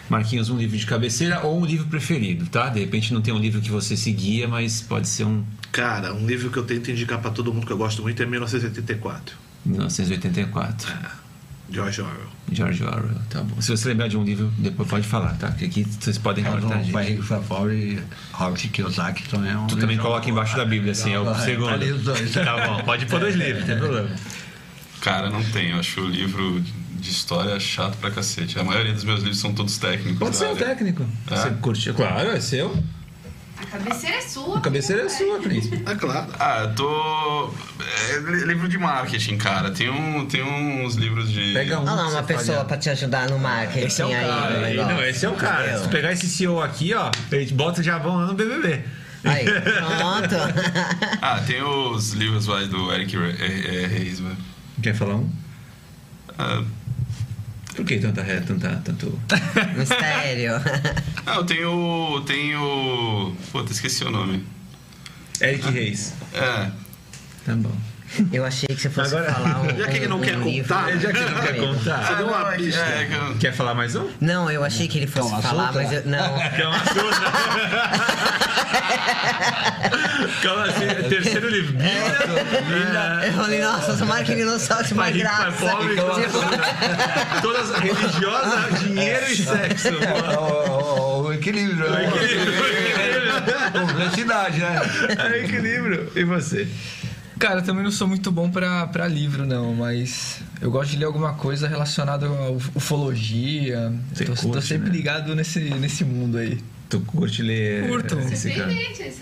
[0.09, 2.67] Marquinhos, um livro de cabeceira ou um livro preferido, tá?
[2.69, 6.25] De repente não tem um livro que você seguia, mas pode ser um Cara, um
[6.25, 9.35] livro que eu tento indicar pra todo mundo que eu gosto muito é 1984.
[9.65, 10.91] 1984.
[11.71, 12.27] George Orwell.
[12.51, 13.61] George Orwell, tá bom.
[13.61, 15.47] Se você lembrar de um livro, depois pode falar, tá?
[15.49, 17.99] Porque aqui vocês podem É cortar a o foi pobre e
[18.33, 21.67] Robert Kiyosaki também é um Tu também coloca embaixo da Bíblia, assim, é o segundo.
[21.67, 22.31] tá ali os dois.
[22.31, 24.09] Tá bom, pode pôr dois livros, não tem problema.
[25.01, 25.69] Cara, não tem.
[25.71, 28.59] Eu acho o livro de história chato pra cacete.
[28.59, 30.19] A maioria dos meus livros são todos técnicos.
[30.19, 30.65] Pode ser um área.
[30.65, 31.05] técnico.
[31.31, 31.35] É?
[31.35, 31.93] Você curte?
[31.93, 32.83] Claro, é seu.
[33.61, 34.57] A cabeceira é sua.
[34.57, 35.83] A cabeceira é sua, príncipe.
[35.85, 36.27] É claro.
[36.39, 37.53] Ah, eu tô.
[37.79, 39.69] É, li- livro de marketing, cara.
[39.71, 41.53] Tem, um, tem uns livros de.
[41.53, 41.83] Pega um.
[41.83, 44.13] Olha lá, uma pessoa fale, pra te ajudar no marketing Esse é o aí.
[44.25, 44.65] cara.
[44.65, 45.61] aí, não, esse é o cara.
[45.63, 45.77] entendeu?
[45.79, 48.81] Se tu pegar esse CEO aqui, ó, a gente bota o Jabão lá no BBB.
[49.25, 50.35] Aí, pronto.
[51.21, 54.37] Ah, tem os livros lá do Eric Re- Reis, velho.
[54.81, 55.29] Quer falar um?
[56.37, 56.63] Ah,
[57.79, 59.17] Por que tanta ré, tanta, tanto...
[59.77, 60.55] Mistério.
[61.25, 62.21] ah, eu tenho.
[62.27, 63.33] Tenho.
[63.53, 64.43] Puta, esqueci o nome.
[65.39, 66.13] Eric Reis.
[66.33, 66.69] É.
[67.45, 67.71] Tá bom.
[68.33, 69.77] Eu achei que você fosse Agora- falar um.
[69.77, 70.67] Já que ele não um quer livro.
[70.75, 72.15] contar, Já que não quer Você contar.
[72.15, 72.79] deu uma pista.
[72.81, 74.07] É, que eu- Quer falar mais um?
[74.19, 76.37] Não, eu achei que ele fosse Calma falar, mas eu, não.
[76.93, 77.31] Surda?
[80.41, 81.73] Calma assim, terceiro livro.
[81.73, 83.21] Bíblia.
[83.25, 85.51] Eu falei, nossa, tomara que ele não solte Pai mais graça.
[85.51, 89.87] pobre, Tipo, todas religiosas, dinheiro e sexo.
[89.89, 91.89] É, o, o- o equilíbrio.
[91.89, 92.09] né?
[93.71, 94.81] Complexidade, né?
[95.31, 96.11] É equilíbrio.
[96.15, 96.67] E você?
[97.39, 100.97] Cara, eu também não sou muito bom pra, pra livro, não, mas eu gosto de
[100.97, 103.93] ler alguma coisa relacionada à uf- ufologia.
[104.13, 104.95] Você tô, tô curte, sempre né?
[104.97, 106.57] ligado nesse, nesse mundo aí.
[106.89, 108.17] Tu curte ler Curto.
[108.19, 108.69] esse cara?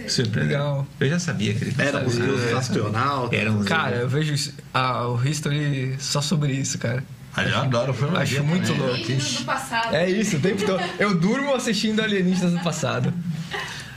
[0.08, 0.40] Surpreendente.
[0.54, 0.88] Legal.
[1.00, 1.72] Eu já sabia que ele
[2.16, 2.26] sabia.
[2.26, 3.40] deuses astronautas.
[3.40, 7.04] Eram os Cara, eu vejo isso- ah, o History só sobre isso, cara.
[7.38, 8.80] Eu adoro ufologia Acho muito também.
[8.82, 8.96] louco.
[8.96, 9.96] Alienígenas do passado.
[9.96, 10.82] É isso, o tempo todo.
[10.98, 13.14] Eu durmo assistindo Alienistas do passado.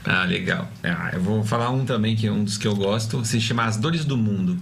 [0.05, 0.67] Ah, legal.
[0.83, 3.23] Ah, eu vou falar um também, que é um dos que eu gosto.
[3.23, 4.57] Se chama As Dores do Mundo,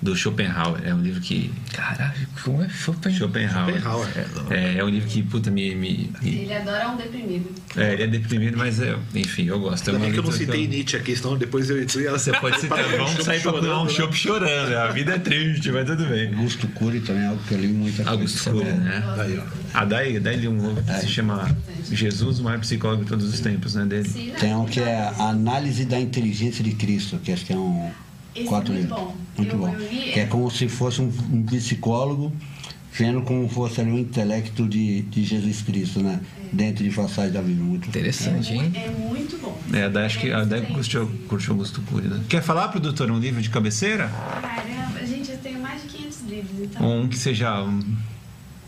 [0.00, 0.80] do Schopenhauer.
[0.84, 1.50] É um livro que.
[1.72, 3.18] Caralho, como é Schopenhauer?
[3.18, 3.80] Schopenhauer.
[3.80, 4.08] Schopenhauer.
[4.52, 5.74] É, é um livro que, puta, me.
[5.74, 7.50] me- me- Ele adora um deprimido.
[7.76, 9.88] é, ele é deprimido, mas é, enfim, eu gosto.
[9.88, 11.86] É Ainda uma bem que eu não citei eu- Nietzsche aqui, senão depois eu e
[11.86, 12.12] tu ia...
[12.12, 14.72] Você pode citar, vamos sair pra tomar um chopp chorando.
[14.76, 16.28] A vida é triste, mas tudo bem.
[16.34, 18.64] Augusto Cury também é algo que eu li muita Augusto coisa.
[18.70, 19.04] Cury, né?
[19.18, 19.42] Aí, ó.
[19.74, 21.56] Ah, daí, daí li um livro que se chama
[21.90, 23.84] Jesus, o maior psicólogo de todos os tempos, né?
[23.84, 24.08] Dele.
[24.08, 27.56] Sim, Tem um que é a Análise da Inteligência de Cristo, que acho que é
[27.56, 27.90] um
[28.38, 28.98] Esse é quatro muito livros.
[29.04, 29.16] bom.
[29.36, 29.74] Muito Eu- bom.
[29.74, 32.32] eu li- Que é como se fosse um, um psicólogo
[32.92, 36.20] vendo como fosse ali o intelecto de, de Jesus Cristo, né?
[36.52, 37.62] Dentro de passagem da Bíblia.
[37.64, 38.72] Muito Interessante, hein?
[38.74, 39.56] É muito bom.
[39.72, 40.72] É, daí acho que a daí excelente.
[40.74, 42.24] curtiu, curtiu Augusto Cury, né?
[42.28, 44.08] Quer falar pro doutor um livro de cabeceira?
[44.08, 47.62] Caramba, gente, eu tenho mais de 500 livros, então um que seja.
[47.62, 47.96] Um,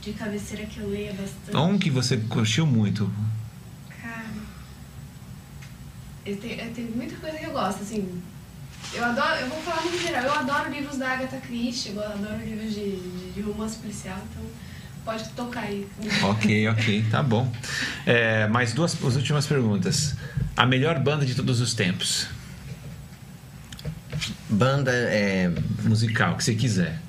[0.02, 1.56] de cabeceira que eu leia bastante.
[1.56, 3.10] um que você curtiu muito.
[4.00, 4.24] Cara,
[6.26, 8.06] eu tenho, eu tenho muita coisa que eu gosto, assim.
[8.92, 12.38] Eu adoro, eu vou falar no geral, eu adoro livros da Agatha Christie, eu adoro
[12.44, 14.42] livros de, de, de romance policial, então
[15.04, 15.86] pode tocar aí.
[16.22, 17.50] Ok, ok, tá bom.
[18.04, 20.16] É, mais duas as últimas perguntas.
[20.56, 22.26] A melhor banda de todos os tempos?
[24.48, 25.50] Banda é.
[25.82, 27.00] Musical, que você quiser.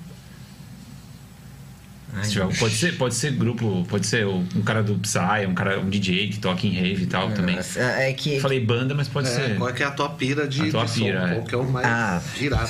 [2.14, 5.90] Ai, pode, ser, pode ser grupo, pode ser um cara do Psy, um cara um
[5.90, 7.56] DJ que toca em rave e tal também.
[7.56, 8.40] nossa, É que.
[8.40, 9.58] Falei banda, mas pode É, ser.
[9.58, 11.28] qual é que é a tua pira de, A tua de pira, som?
[11.28, 11.34] é.
[11.36, 12.64] Qual que é o mais Ah, girado?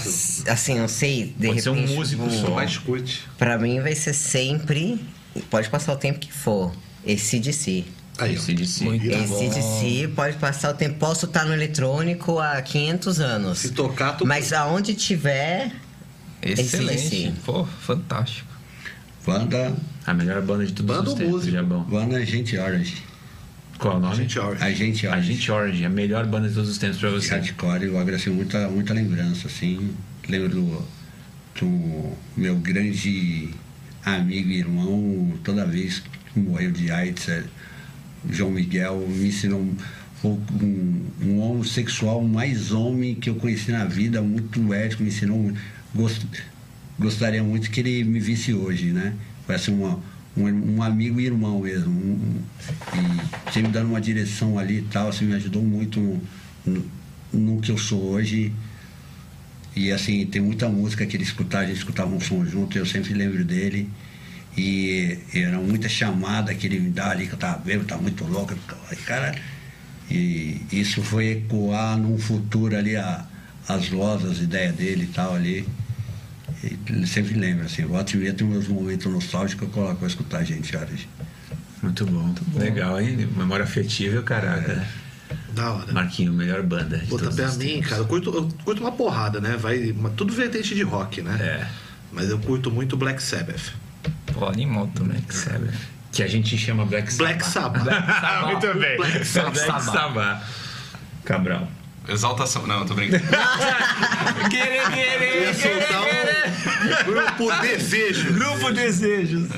[0.47, 1.93] Assim, não sei, de Pode ser um repente.
[1.95, 2.47] músico vou- só.
[2.51, 3.23] O mais curte.
[3.37, 4.99] Pra mim vai ser sempre.
[5.49, 6.71] Pode passar o tempo que for.
[7.05, 7.85] Esse de si.
[8.19, 8.35] Aí.
[8.35, 8.83] ACDC.
[8.83, 10.99] Muito Tá Esse de si pode passar o tempo.
[10.99, 13.57] Posso estar no eletrônico há 500 anos.
[13.59, 14.27] Se tocar, tu...
[14.27, 15.71] Mas aonde tiver.
[16.41, 16.99] Excelente.
[16.99, 17.33] AC/DC.
[17.45, 18.50] Pô, fantástico.
[19.25, 19.75] Banda,
[20.05, 21.51] A melhor banda de todos Banda os tempos, músico?
[21.53, 21.83] Jabão.
[21.83, 23.03] banda Agente Orange.
[23.77, 24.15] Qual é o nome?
[24.15, 24.51] Gente, ó.
[24.59, 25.07] Agente Orange.
[25.31, 27.29] Agente Orange, a melhor banda de todos os tempos pra você.
[27.29, 29.93] Hardcore, eu agradeço muita, muita lembrança, assim.
[30.27, 30.87] Lembro do,
[31.59, 33.49] do meu grande
[34.05, 37.43] amigo e irmão, toda vez que morreu de AIDS, é,
[38.29, 39.59] João Miguel, me ensinou
[40.23, 40.37] um,
[41.23, 45.51] um, homossexual mais homem que eu conheci na vida, muito ético, me ensinou.
[45.93, 46.23] Gost,
[47.01, 49.13] gostaria muito que ele me visse hoje, né?
[49.47, 49.99] Parece uma,
[50.37, 51.89] um, um amigo e irmão mesmo.
[51.91, 52.41] um-
[52.93, 56.21] e sempre dando uma direção ali e tal, assim, me ajudou muito no,
[56.65, 56.85] no,
[57.33, 58.51] no que eu sou hoje.
[59.75, 62.85] E assim, tem muita música que ele escutava, a gente escutava um som junto, eu
[62.85, 63.89] sempre lembro dele.
[64.57, 68.23] E era muita chamada que ele me dá ali, que eu tava bêbado, tava muito
[68.25, 68.53] louco.
[69.05, 69.33] Cara,
[70.09, 73.25] e isso foi ecoar num futuro ali a,
[73.67, 75.65] as vozes, as ideias dele e tal ali.
[76.63, 79.95] E ele sempre lembra, assim, volta e meia tem meus momentos nostálgicos que eu coloco
[79.97, 81.09] pra escutar a gente hoje.
[81.81, 82.33] Muito bom.
[82.55, 83.27] Legal, hein?
[83.35, 84.75] Memória afetiva e o caraca.
[84.75, 84.87] né?
[85.55, 85.91] Da hora.
[85.91, 86.97] Marquinho, melhor banda.
[86.97, 87.89] de Puta, todos pra os mim, tempos.
[87.89, 89.57] cara, eu curto, eu curto uma porrada, né?
[89.57, 91.37] Vai, uma- tudo vertente de rock, né?
[91.41, 91.67] É.
[92.11, 93.71] Mas eu curto muito Black Sabbath.
[94.33, 95.13] Pô, animal também.
[95.17, 95.73] Black Sabbath.
[96.11, 97.39] Que a gente chama Black Sabbath.
[97.39, 97.85] Black Sabbath.
[98.51, 98.97] Muito bem.
[98.97, 99.53] Black Sabbath.
[99.65, 100.43] Black Sabbath.
[101.23, 101.67] Cabral.
[102.07, 102.65] Exaltação.
[102.67, 103.23] Não, tô brincando.
[104.49, 108.33] Querer, querer, ia soltar um grupo Desejo.
[108.33, 109.49] Grupo Desejos.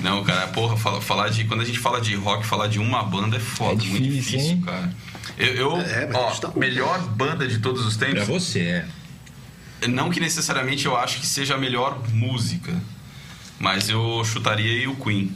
[0.00, 1.44] Não, cara, porra, fala- falar de.
[1.44, 4.20] Quando a gente fala de rock, falar de uma banda é foda, É muito difícil,
[4.38, 4.62] difícil, hein?
[4.64, 4.92] cara.
[5.38, 8.26] Eu, eu- É, ó, tá- melhor banda de todos os Pra tempos.
[8.26, 8.60] você,
[9.80, 9.86] é.
[9.88, 12.72] Não que necessariamente eu acho que seja a melhor música,
[13.58, 15.32] mas eu chutaria aí o Queen.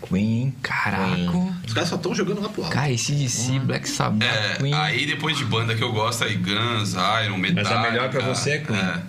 [0.00, 1.38] Queen, caraca.
[1.66, 2.72] Os caras só estão jogando lá pro alto.
[2.72, 4.72] Cara, ACDC, Black Sabbath, É, Queen.
[4.74, 6.94] aí depois de banda que eu gosto, aí Guns,
[7.24, 7.74] Iron, Metallica.
[7.74, 8.78] Mas a melhor pra você é Queen.
[8.78, 9.02] é.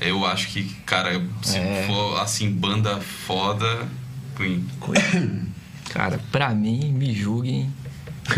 [0.00, 1.84] Eu acho que, cara, se É.
[1.86, 3.88] for assim, banda foda,
[4.36, 4.64] Queen.
[5.92, 7.72] Cara, pra mim, me julguem.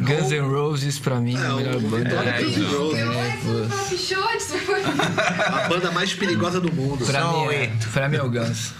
[0.00, 2.08] Guns N' Roses, pra mim, é a É, melhor o banda.
[2.14, 2.78] É, Guns N' então.
[2.80, 4.52] Roses.
[4.64, 4.80] Foi.
[4.84, 7.04] A banda mais perigosa do mundo.
[7.04, 8.72] Pra Só mim, é, pra mim é o Guns.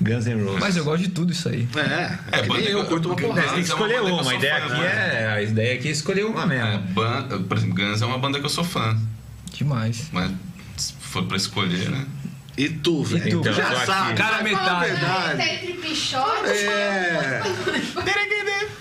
[0.00, 0.60] Guns N' Roses.
[0.60, 1.68] Mas eu gosto de tudo isso aí.
[1.76, 3.48] É, é, É, banda eu curto uma porrada.
[3.54, 4.30] tem que é uma escolher que eu uma.
[4.30, 5.22] A ideia fã, aqui né?
[5.22, 5.28] é.
[5.32, 6.78] A ideia aqui é escolher uma É, mesmo.
[6.94, 8.96] banda, por exemplo, Guns é uma banda que eu sou fã,
[9.52, 10.08] Demais.
[10.12, 10.30] mas
[10.76, 12.06] se for pra escolher, né?
[12.56, 13.26] E tu, velho?
[13.28, 14.14] Então, tu já sabe.
[14.14, 14.90] Cara, metade.
[14.90, 15.36] verdade.
[15.38, 17.40] Tá entre pichote É.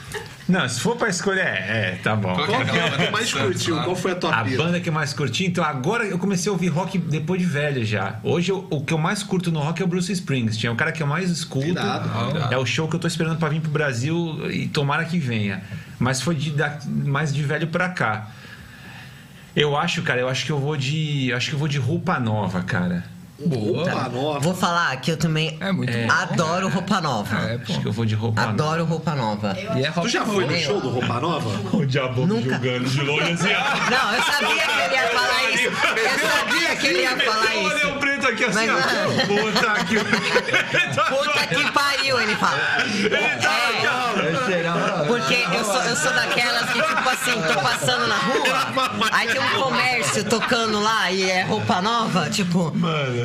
[0.49, 2.33] Não, se for pra escolher, é, é, tá bom.
[2.33, 3.75] Qual que Qual é é a banda que mais curtiu?
[3.83, 4.57] Qual foi a tua A pira?
[4.63, 7.85] banda que eu mais curti, então agora eu comecei a ouvir rock depois de velho
[7.85, 8.19] já.
[8.23, 10.69] Hoje eu- o que eu mais curto no rock é o Bruce Springsteen.
[10.69, 11.67] É o cara que eu mais escuto.
[11.67, 12.53] Irado, irado.
[12.53, 15.61] É o show que eu tô esperando pra vir pro Brasil e tomara que venha.
[15.99, 18.29] Mas foi de, da- mais de velho pra cá.
[19.55, 21.31] Eu acho, cara, eu acho que eu vou de.
[21.33, 23.03] Acho que eu vou de roupa nova, cara.
[23.45, 23.83] Boa.
[23.89, 24.39] Roupa nova.
[24.39, 26.11] Vou falar que eu também É muito bom.
[26.11, 27.37] adoro roupa nova.
[27.49, 27.71] É, pô.
[27.71, 29.55] Acho que eu vou de roupa Adoro roupa nova.
[29.77, 31.49] E é Tu já foi no show do Roupa Nova?
[31.79, 32.49] O diabo Nunca.
[32.51, 33.47] julgando de longe assim.
[33.89, 35.63] Não, eu sabia que ele ia falar isso.
[35.69, 37.87] Eu sabia que ele ia falar Olha isso.
[37.87, 39.25] o preto aqui assim, Mas, ó.
[39.27, 39.95] Puta que...
[41.09, 42.57] Puta que pariu, ele fala.
[42.57, 43.35] É,
[45.29, 49.39] porque eu sou, eu sou daquelas que, tipo assim, tô passando na rua, aí tem
[49.41, 52.73] um comércio tocando lá e é roupa nova, tipo,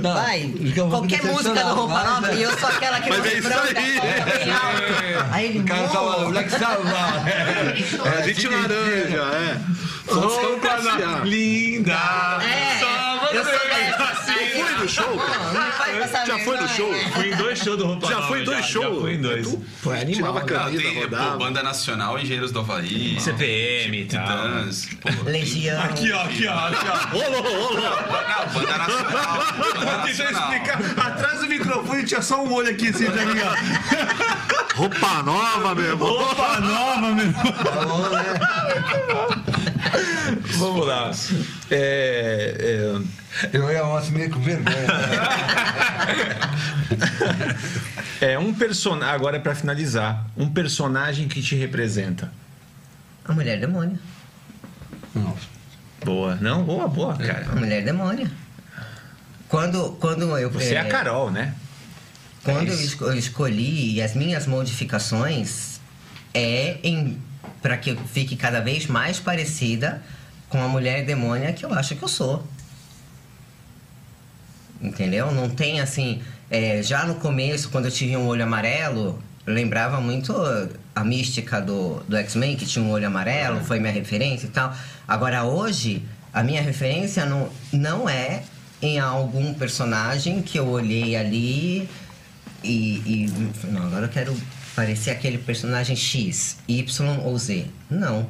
[0.03, 0.53] vai,
[0.91, 4.01] qualquer música do roupa nova, e eu sou aquela que Mas é isso branca, aí.
[4.01, 5.33] bem alto.
[5.33, 7.27] Aí ele, O cara tava "Não." Black Sabbath.
[7.27, 9.57] É, a gente laranja, é.
[10.07, 10.91] Vamos Roupa na...
[10.91, 11.27] passear.
[11.27, 11.93] linda.
[12.43, 14.07] É, eu sou dessa.
[14.17, 14.24] Foi
[14.85, 15.99] no show, cara?
[16.01, 16.93] Passar Já foi no show?
[17.15, 19.01] Fui em dois shows do Roupa Já foi em dois Já shows?
[19.01, 19.57] fui em dois.
[19.83, 20.15] Pô, é animal.
[20.15, 21.37] tirava a camisa, tem, pô, rodava.
[21.39, 23.19] Banda Nacional, Engenheiros do Havaí.
[23.21, 24.27] CPM e tal.
[24.27, 24.89] Titãs.
[25.25, 25.83] Legião.
[25.83, 26.97] Aqui, ó, aqui, ó, aqui, ó.
[27.17, 27.75] Rolou, rolou.
[27.75, 29.39] Não, Banda Nacional.
[29.57, 30.53] Banda Vou tentar Nacional.
[30.53, 30.79] explicar.
[31.07, 33.55] Atrás do microfone tinha só um olho aqui, assim, mim, ó.
[34.77, 36.09] Roupa nova, meu irmão.
[36.09, 37.25] Roupa nova, meu
[40.59, 41.11] Vamos lá.
[41.71, 42.97] É,
[43.53, 44.77] Eu ia mostrar meio com vergonha.
[48.21, 49.15] é, é um personagem.
[49.15, 50.27] Agora é pra finalizar.
[50.37, 52.33] Um personagem que te representa.
[53.25, 53.99] A mulher demônio.
[55.15, 55.37] Não.
[56.05, 56.37] Boa.
[56.37, 56.63] Não?
[56.65, 57.47] Boa, boa, cara.
[57.51, 58.31] A mulher demônio.
[59.49, 60.51] Quando, quando eu.
[60.51, 61.55] Você é a eh, Carol, né?
[62.43, 65.81] Quando É eu escolhi as minhas modificações
[66.35, 67.19] é em
[67.63, 70.03] para que eu fique cada vez mais parecida
[70.49, 72.47] com a mulher demônia que eu acho que eu sou.
[74.81, 75.33] Entendeu?
[75.33, 76.23] Não tem assim.
[76.51, 80.35] é, já no começo, quando eu tive um olho amarelo, lembrava muito
[80.95, 84.75] a mística do, do X-Men, que tinha um olho amarelo, foi minha referência e tal.
[85.09, 88.43] Agora, hoje, a minha referência não, não é
[88.81, 91.89] em algum personagem que eu olhei ali
[92.63, 93.33] e, e
[93.69, 94.37] não, agora eu quero
[94.75, 97.67] parecer aquele personagem X, Y ou Z.
[97.89, 98.29] Não.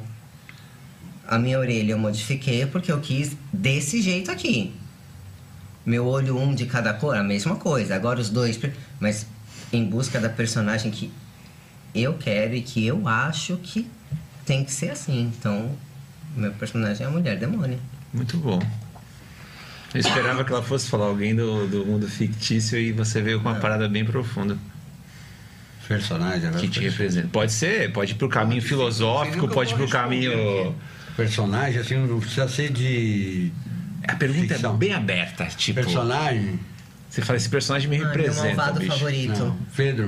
[1.27, 4.73] A minha orelha eu modifiquei porque eu quis desse jeito aqui.
[5.85, 7.95] Meu olho um de cada cor, a mesma coisa.
[7.95, 8.59] Agora os dois,
[8.99, 9.25] mas
[9.73, 11.11] em busca da personagem que
[11.93, 13.87] eu quero e que eu acho que
[14.45, 15.31] tem que ser assim.
[15.37, 15.71] Então,
[16.35, 17.79] meu personagem é a mulher demônio.
[18.13, 18.59] Muito bom.
[19.93, 23.49] Eu esperava que ela fosse falar alguém do, do mundo fictício e você veio com
[23.49, 24.57] uma parada bem profunda
[25.87, 27.27] Personagem, agora que te representa.
[27.31, 30.75] Pode ser, pode ir pro caminho filosófico, pode ir pro caminho.
[31.15, 33.51] Personagem, assim, não precisa ser de.
[34.07, 34.75] A pergunta é Ficção.
[34.75, 35.81] bem aberta, tipo.
[35.81, 36.59] Personagem.
[37.09, 38.91] Você fala, esse personagem me Ah, meu representa, malvado bicho.
[38.91, 39.39] favorito.
[39.39, 39.57] Não.
[39.75, 40.05] Pedro.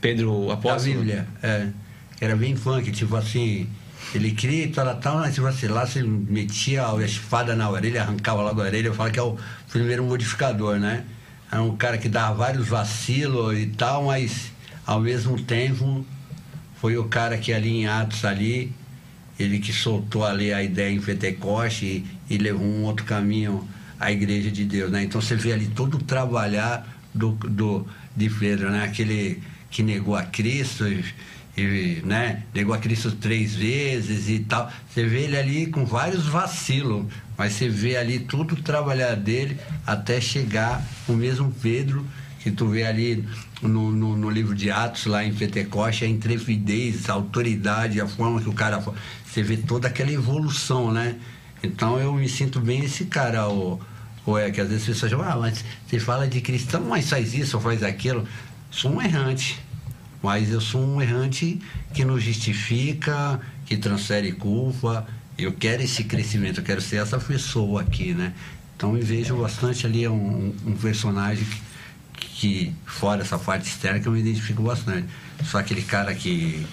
[0.00, 0.94] Pedro Da Apóstolo.
[0.96, 1.26] Bíblia.
[1.42, 1.68] É.
[2.20, 3.68] Era bem funk, tipo assim.
[4.14, 8.02] Ele cria e tal, tal, mas tipo assim, lá você metia a espada na orelha,
[8.02, 9.36] arrancava logo a orelha, eu falo que é o
[9.70, 11.04] primeiro modificador, né?
[11.54, 14.50] Era um cara que dava vários vacilos e tal, mas
[14.84, 16.04] ao mesmo tempo
[16.80, 18.72] foi o cara que ali em Atos ali,
[19.38, 23.68] ele que soltou ali a ideia em Pentecoste e, e levou um outro caminho
[24.00, 25.04] à igreja de Deus, né?
[25.04, 26.84] Então você vê ali todo o trabalhar
[27.14, 28.82] do, do, de Pedro, né?
[28.82, 30.84] Aquele que negou a Cristo
[31.56, 32.42] e, né?
[32.52, 34.70] negou a Cristo três vezes e tal.
[34.88, 40.20] Você vê ele ali com vários vacilos, mas você vê ali tudo trabalhar dele até
[40.20, 42.04] chegar o mesmo Pedro
[42.44, 43.26] que tu vê ali
[43.62, 48.38] no, no, no livro de Atos, lá em Pentecoste, a intrepidez, a autoridade, a forma
[48.38, 48.84] que o cara.
[49.24, 51.16] Você vê toda aquela evolução, né?
[51.62, 53.80] Então eu me sinto bem esse cara, o,
[54.26, 57.08] o é, que às vezes as pessoas falam, ah, mas você fala de cristão, mas
[57.08, 58.28] faz isso ou faz aquilo.
[58.70, 59.63] Sou um errante.
[60.24, 61.60] Mas eu sou um errante
[61.92, 65.06] que não justifica, que transfere culpa.
[65.36, 68.32] Eu quero esse crescimento, eu quero ser essa pessoa aqui, né?
[68.74, 71.44] Então eu vejo bastante ali um, um personagem
[72.14, 75.06] que, que, fora essa parte externa, que eu me identifico bastante.
[75.44, 76.66] Só aquele cara que,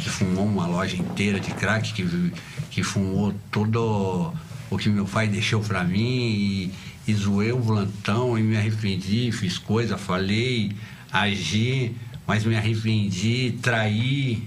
[0.00, 2.32] que fumou uma loja inteira de crack, que,
[2.70, 4.32] que fumou todo
[4.70, 6.72] o que meu pai deixou pra mim e,
[7.08, 10.76] e zoei o volantão e me arrependi, fiz coisa, falei,
[11.12, 11.94] agi,
[12.26, 14.46] mas me arrependi, traí.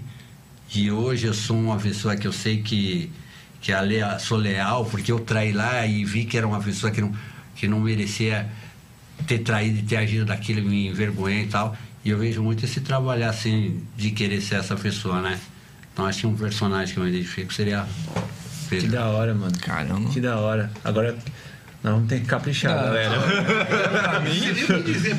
[0.73, 3.11] E hoje eu sou uma pessoa que eu sei que,
[3.59, 7.01] que a sou leal, porque eu traí lá e vi que era uma pessoa que
[7.01, 7.13] não,
[7.55, 8.49] que não merecia
[9.27, 11.75] ter traído e ter agido daquilo, me envergonhei e tal.
[12.03, 15.39] E eu vejo muito esse trabalhar assim, de querer ser essa pessoa, né?
[15.93, 17.85] Então acho que um personagem que eu me identifico seria
[18.63, 18.91] Que Pedro.
[18.91, 19.53] da hora, mano.
[19.59, 20.09] Caramba.
[20.09, 20.71] Que da hora.
[20.83, 21.15] Agora,
[21.83, 23.19] Vamos ter que caprichar, Ah, galera.
[24.01, 24.39] Pra mim,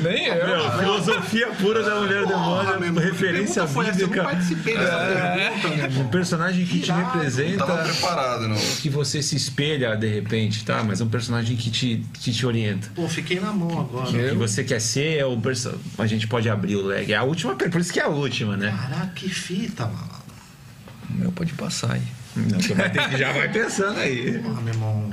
[0.01, 0.47] nem eu.
[0.47, 3.99] Meu, filosofia pura da mulher meu demônio, irmão, referência que pergunta essa?
[3.99, 4.23] Eu não bíblica.
[4.23, 6.01] participei dessa pergunta, meu irmão.
[6.03, 7.65] Um personagem que te representa.
[7.65, 8.55] Tava preparado, não.
[8.55, 10.81] Que você se espelha de repente, tá?
[10.83, 12.87] Mas é um personagem que te, que te orienta.
[12.95, 14.09] Pô, fiquei na mão agora.
[14.09, 15.77] O que você quer ser é o perso...
[15.97, 17.11] A gente pode abrir o leg.
[17.11, 18.71] É a última, por isso que é a última, né?
[18.71, 20.23] Caraca, que fita, mano.
[21.09, 22.01] O meu pode passar aí.
[22.35, 24.41] Não, você vai ter que já vai pensando aí.
[24.45, 25.11] Ah, meu irmão.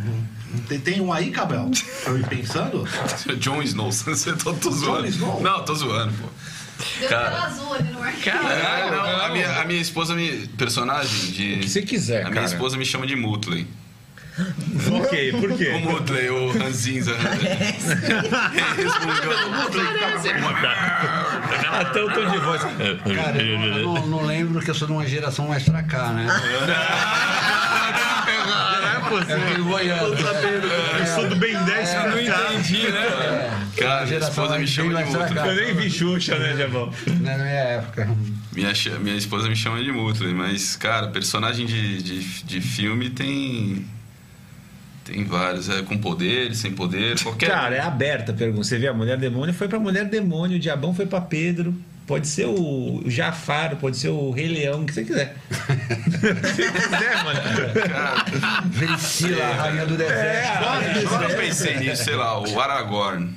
[0.68, 1.70] Tem, tem um aí, Cabel?
[2.02, 2.84] Pra eu ir pensando?
[3.38, 5.06] John Snow, você tô, tô zoando.
[5.06, 5.40] Snow?
[5.42, 6.28] Não, tô zoando, pô.
[6.98, 7.30] Deu Cara.
[7.30, 8.36] tela azul ali no arquivo.
[8.48, 9.20] É, não, não.
[9.26, 10.46] A, minha, a minha esposa me.
[10.56, 11.54] Personagem de.
[11.54, 12.46] O que você quiser, A minha cara.
[12.46, 13.66] esposa me chama de Mutley.
[15.02, 15.68] Ok, por quê?
[15.68, 17.12] O Mutley, o Ranzinza.
[21.80, 22.62] Até o tom de voz.
[22.62, 25.82] Cara, eu não, eu não- não lembro que eu sou de uma geração mais pra
[25.82, 26.26] cá, né?
[29.18, 30.14] É Eu boiando.
[30.14, 33.66] Eu sou do Ben 10 Eu não entendi, né?
[33.76, 35.10] Cara, minha esposa me chama de.
[35.10, 35.48] Mutley.
[35.48, 36.92] Eu nem vi Xuxa, né, Jabão?
[37.20, 38.08] Na minha época.
[38.52, 43.86] Minha, minha esposa me chama de Mutley, mas, cara, personagem de, de, de filme tem.
[45.04, 47.50] Tem vários, é com poder, sem poder, qualquer.
[47.50, 48.64] Cara, é aberta a pergunta.
[48.64, 51.74] Você vê, a mulher demônio foi pra mulher demônio, o diabão foi pra Pedro.
[52.10, 55.36] Pode ser o Jafar, pode ser o Rei Leão, o que você quiser.
[56.42, 57.40] Você quiser, mano.
[58.76, 60.64] Priscila, a rainha do deserto.
[60.64, 63.32] É, Agora eu pensei nisso, sei lá, o Aragorn.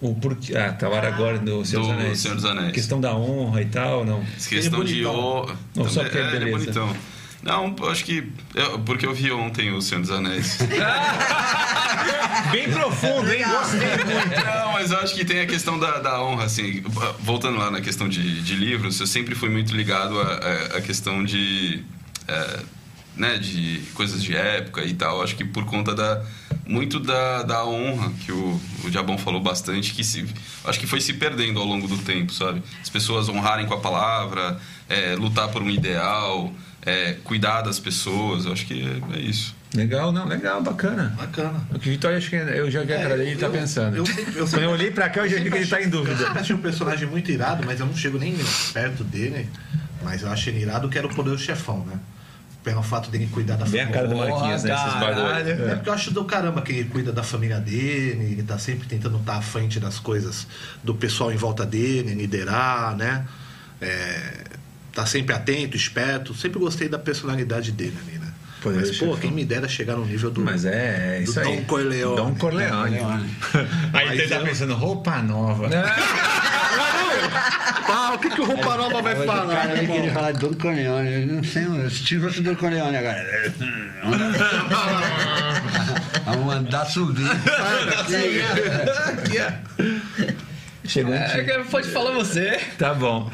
[0.00, 0.56] O porquê.
[0.56, 2.18] Ah, tá o Aragorn do Senhor dos Do Anéis.
[2.20, 2.72] Senhor dos Anéis.
[2.72, 4.24] Questão da honra e tal, não.
[4.48, 5.04] Questão é de.
[5.04, 5.46] O...
[5.76, 6.72] Não, só porque é é, ele é beleza.
[6.72, 6.96] bonitão.
[7.44, 8.32] Não, acho que.
[8.54, 10.58] eu- porque eu vi ontem o Senhor dos Anéis.
[12.50, 13.44] Bem profundo, hein?
[13.46, 14.44] Gostei muito.
[14.44, 16.82] Não, mas eu acho que tem a questão da, da honra, assim.
[17.20, 21.82] Voltando lá na questão de, de livros, eu sempre fui muito ligado à questão de.
[22.28, 22.60] é,
[23.16, 25.22] né, de coisas de época e tal.
[25.22, 26.22] Acho que por conta da.
[26.66, 30.26] Muito da, da honra, que o, o Diabão falou bastante, que se,
[30.64, 32.62] acho que foi se perdendo ao longo do tempo, sabe?
[32.80, 34.58] As pessoas honrarem com a palavra,
[34.88, 36.50] é, lutar por um ideal,
[36.86, 38.82] é, cuidar das pessoas, eu acho que
[39.12, 39.54] é, é isso.
[39.74, 41.14] Legal, não, legal, bacana.
[41.16, 41.60] Bacana.
[41.74, 43.52] O que o Vitória, acho que eu já vi a cara dele, ele tá eu-
[43.52, 43.96] pensando.
[43.96, 45.80] eu sempre- eu Quando sempre- eu olhei pra cá, eu já vi que ele tá
[45.80, 46.16] em Eu dúvida.
[46.16, 48.36] sempre achei um personagem muito irado, mas eu não chego nem
[48.72, 49.48] perto dele.
[50.02, 51.98] Mas eu achei ele irado que era o poder do chefão, né?
[52.62, 54.30] Pelo fato dele cuidar da Bem a cara do família.
[54.34, 54.74] Marquinhos, né?
[54.74, 55.70] Esses bagulho.
[55.70, 58.86] É porque eu acho do caramba que ele cuida da família dele, ele tá sempre
[58.86, 60.46] tentando estar à frente das coisas
[60.84, 63.24] do pessoal em volta dele, liderar, né?
[63.80, 64.44] É,
[64.94, 66.34] tá sempre atento, esperto.
[66.34, 68.28] Sempre gostei da personalidade dele ali, né?
[68.62, 70.40] Poder Mas, pô, quem me dera chegar no nível do.
[70.40, 71.56] Mas é, é do isso aí.
[71.56, 72.16] Dom Corleone.
[72.16, 72.96] Dom Corleone.
[73.92, 75.68] Aí você tá eu- pensando, roupa nova.
[77.86, 79.54] Ah, o que, que o Roupa Nova vai Mas o falar?
[79.54, 81.12] cara meu vai querer falar de Don Corleone.
[81.12, 83.52] Eu não sei, eu tive outro Don Corleone agora.
[86.24, 87.22] Vamos mandar subir.
[90.86, 91.44] Chegou um É, time.
[91.64, 92.60] que pode falar você.
[92.78, 93.30] Tá bom.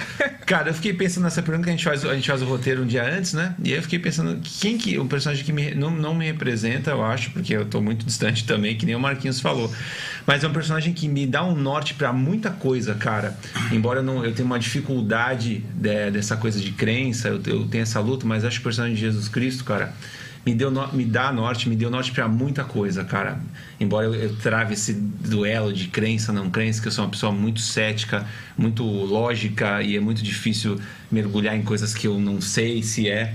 [0.47, 2.83] Cara, eu fiquei pensando nessa pergunta que a gente faz, a gente faz o roteiro
[2.83, 3.55] um dia antes, né?
[3.63, 4.99] E eu fiquei pensando, quem que.
[4.99, 8.45] Um personagem que me- não, não me representa, eu acho, porque eu tô muito distante
[8.47, 9.73] também, que nem o Marquinhos falou.
[10.27, 13.37] Mas é um personagem que me dá um norte pra muita coisa, cara.
[13.73, 17.83] Embora eu, não, eu tenha uma dificuldade de- dessa coisa de crença, eu, eu tenho
[17.83, 19.93] essa luta, mas acho que o personagem de Jesus Cristo, cara.
[20.45, 23.39] Me, deu no- me dá norte, me deu norte pra muita coisa, cara.
[23.79, 27.31] Embora eu, eu trave esse duelo de crença, não crença, que eu sou uma pessoa
[27.31, 32.83] muito cética, muito lógica e é muito difícil mergulhar em coisas que eu não sei
[32.83, 33.35] se é.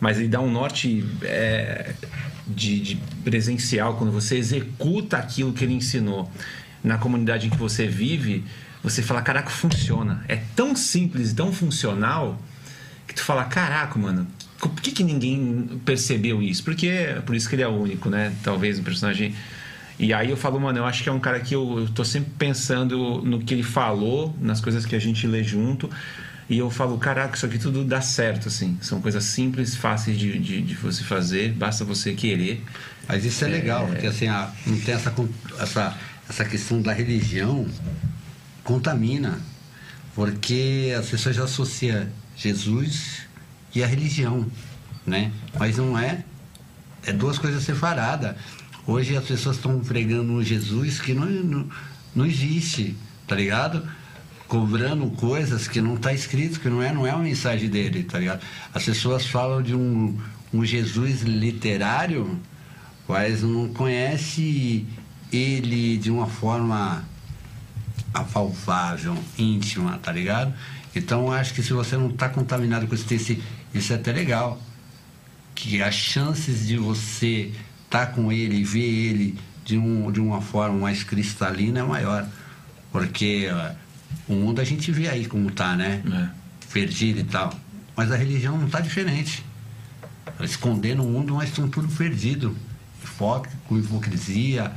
[0.00, 1.94] Mas ele dá um norte é,
[2.46, 6.30] de, de presencial, quando você executa aquilo que ele ensinou
[6.82, 8.44] na comunidade em que você vive,
[8.82, 10.24] você fala: caraca, funciona.
[10.28, 12.40] É tão simples tão funcional
[13.06, 14.26] que tu fala, caraca, mano,
[14.58, 16.62] por que, que ninguém percebeu isso?
[16.64, 16.90] Porque
[17.24, 18.32] por isso que ele é único, né?
[18.42, 19.34] Talvez um personagem.
[19.98, 22.04] E aí eu falo, mano, eu acho que é um cara que eu, eu tô
[22.04, 25.90] sempre pensando no que ele falou, nas coisas que a gente lê junto.
[26.48, 28.78] E eu falo, caraca, isso aqui tudo dá certo, assim.
[28.80, 32.62] São coisas simples, fáceis de, de, de você fazer, basta você querer.
[33.08, 35.12] Mas isso é legal, porque assim, a- não tem essa,
[35.58, 37.66] essa, essa questão da religião
[38.62, 39.38] contamina.
[40.14, 43.25] Porque as pessoas já associam Jesus
[43.74, 44.46] e a religião,
[45.06, 45.32] né?
[45.58, 46.24] Mas não é.
[47.04, 48.36] É duas coisas separadas.
[48.86, 51.68] Hoje as pessoas estão pregando um Jesus que não, não,
[52.14, 52.96] não existe,
[53.26, 53.86] tá ligado?
[54.48, 58.18] Cobrando coisas que não está escrito, que não é, não é a mensagem dele, tá
[58.18, 58.42] ligado?
[58.72, 60.16] As pessoas falam de um,
[60.52, 62.38] um Jesus literário,
[63.08, 64.86] mas não conhece
[65.32, 67.04] ele de uma forma
[68.14, 70.54] apalpável, íntima, tá ligado?
[70.94, 73.36] Então acho que se você não está contaminado com esse texto,
[73.78, 74.60] isso é até legal.
[75.54, 77.52] Que as chances de você
[77.84, 82.26] estar com ele e ver ele de, um, de uma forma mais cristalina é maior.
[82.92, 83.72] Porque ó,
[84.32, 86.02] o mundo a gente vê aí como tá, né?
[86.12, 86.72] É.
[86.72, 87.52] Perdido e tal.
[87.96, 89.44] Mas a religião não tá diferente.
[90.38, 92.56] Eles condenam o mundo, mas estão tudo perdido.
[93.02, 94.72] Foco, com hipocrisia,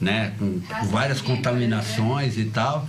[0.00, 0.32] né?
[0.38, 2.88] Com, com várias contaminações e tal.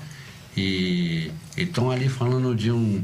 [0.56, 3.04] E estão ali falando de um,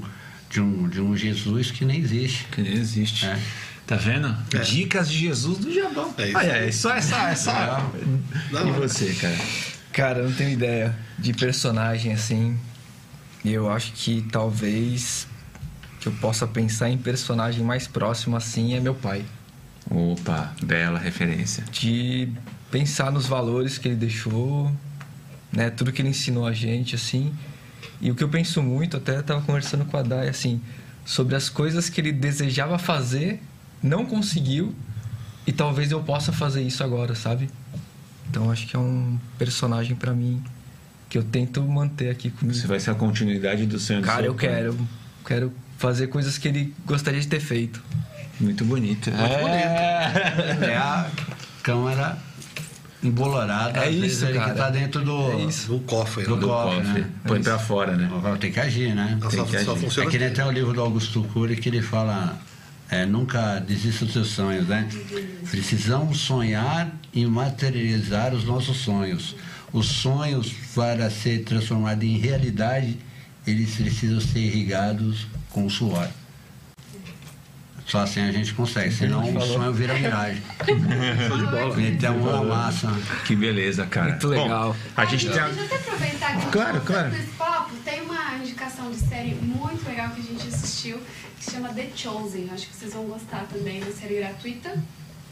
[0.50, 2.46] de, um, de um Jesus que nem existe.
[2.52, 3.26] Que nem existe.
[3.26, 3.40] É.
[3.86, 4.36] Tá vendo?
[4.66, 6.14] Dicas de Jesus do Jabão.
[6.18, 6.50] É isso aí.
[6.68, 7.30] é, só essa.
[7.30, 7.52] essa...
[8.52, 8.88] Da E hora.
[8.88, 9.38] você, cara?
[9.92, 12.58] Cara, eu não tenho ideia de personagem assim.
[13.44, 15.28] E eu acho que talvez
[16.00, 19.26] que eu possa pensar em personagem mais próximo assim é meu pai.
[19.90, 21.64] Opa, bela referência.
[21.72, 22.30] De
[22.70, 24.72] pensar nos valores que ele deixou,
[25.52, 25.72] né?
[25.72, 27.34] Tudo que ele ensinou a gente, assim.
[28.02, 30.62] E o que eu penso muito, até estava conversando com a Dai, assim,
[31.06, 33.42] sobre as coisas que ele desejava fazer,
[33.84, 34.74] não conseguiu,
[35.46, 37.50] e talvez eu possa fazer isso agora, sabe?
[38.30, 40.42] Então acho que é um personagem pra mim
[41.10, 42.56] que eu tento manter aqui comigo.
[42.58, 44.48] Você vai ser a continuidade do sonho do Cara, seu eu pai.
[44.48, 44.78] quero,
[45.26, 47.82] quero fazer coisas que ele gostaria de ter feito.
[48.40, 49.10] Muito bonito.
[49.10, 49.66] Muito bonito.
[50.64, 51.10] É a
[51.64, 52.18] câmara
[53.04, 53.80] embolorada.
[53.80, 54.52] É às vezes isso, ali cara.
[54.52, 55.68] que tá dentro do, É isso.
[55.68, 56.24] Do cofre.
[56.26, 56.42] do né?
[56.42, 57.02] Do cofre, cofre.
[57.02, 57.10] né?
[57.26, 58.10] Põe pra fora, né?
[58.40, 59.18] Tem que agir, né?
[59.22, 59.82] Só, Tem que só agir.
[59.82, 60.42] funciona É que nem assim.
[60.42, 62.38] até o livro do Augusto Cury que ele fala
[62.90, 64.88] é, nunca desista dos seus sonhos, né?
[65.50, 69.36] Precisamos sonhar e materializar os nossos sonhos.
[69.72, 72.98] Os sonhos, para ser transformados em realidade,
[73.46, 76.08] eles precisam ser irrigados com suor.
[77.90, 80.44] Só assim a gente consegue, senão o sonho vira miragem.
[81.76, 82.88] Meter a mão na massa.
[83.26, 84.12] Que beleza, cara.
[84.12, 84.74] Muito legal.
[84.74, 85.42] Bom, a gente tem.
[85.42, 87.12] Deixa eu até aproveitar que Claro, claro.
[87.36, 91.00] papo, tem uma indicação de série muito legal que a gente assistiu,
[91.40, 92.50] que se chama The Chosen.
[92.54, 94.78] Acho que vocês vão gostar também, uma série gratuita,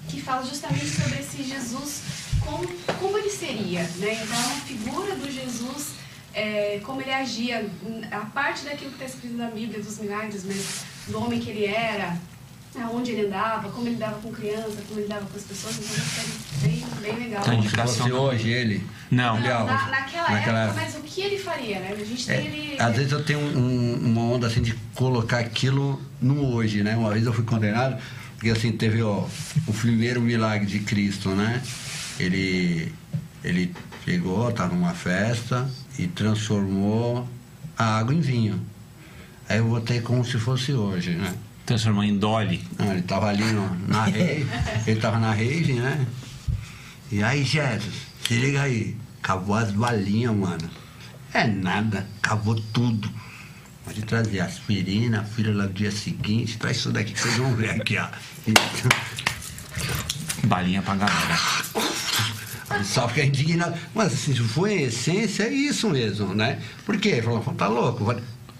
[0.07, 2.01] que fala justamente sobre esse Jesus,
[2.43, 2.67] como,
[2.99, 4.13] como ele seria, né?
[4.23, 5.91] Então, a figura do Jesus,
[6.33, 7.69] é, como ele agia,
[8.09, 11.65] a parte daquilo que está escrito na Bíblia, dos milagres, mas do homem que ele
[11.65, 12.17] era,
[12.81, 15.75] aonde ele andava, como ele dava com criança, como ele dava com as pessoas.
[15.77, 16.31] Então, é uma série
[16.61, 17.43] bem, bem legal.
[17.43, 17.95] Tá Se indicação.
[17.97, 18.87] fosse hoje ele.
[19.11, 19.39] Não.
[19.39, 21.91] Não, na, naquela, Naquela época, mas o que ele faria, né?
[21.99, 22.81] A gente É, tem ele.
[22.81, 26.95] às vezes eu tenho um- uma onda assim de colocar aquilo no hoje, né?
[26.95, 27.97] Uma vez eu fui condenado,
[28.35, 29.25] porque assim, teve ó,
[29.67, 31.61] o primeiro milagre de Cristo, né?
[32.19, 32.91] Ele,
[33.43, 33.73] ele
[34.05, 37.27] pegou, estava numa festa e transformou
[37.77, 38.59] a água em vinho.
[39.49, 41.33] Aí eu botei como se fosse hoje, né?
[41.67, 42.63] Transformou em Dolly.
[42.79, 44.47] Ele tava ali no, na rave,
[44.87, 46.07] ele tava na rave, né?
[47.11, 47.93] E aí, Jesus,
[48.25, 50.69] se liga aí, acabou as balinhas, mano.
[51.33, 53.11] É nada, acabou tudo.
[53.83, 57.71] Pode trazer aspirina, filha lá do dia seguinte, traz isso daqui que vocês vão ver
[57.71, 58.07] aqui, ó.
[60.45, 61.37] Balinha pra galera.
[62.85, 63.77] Só fica indignado.
[63.93, 66.61] Mas se foi a essência, é isso mesmo, né?
[66.85, 67.09] Por quê?
[67.09, 68.15] Ele falou, tá louco,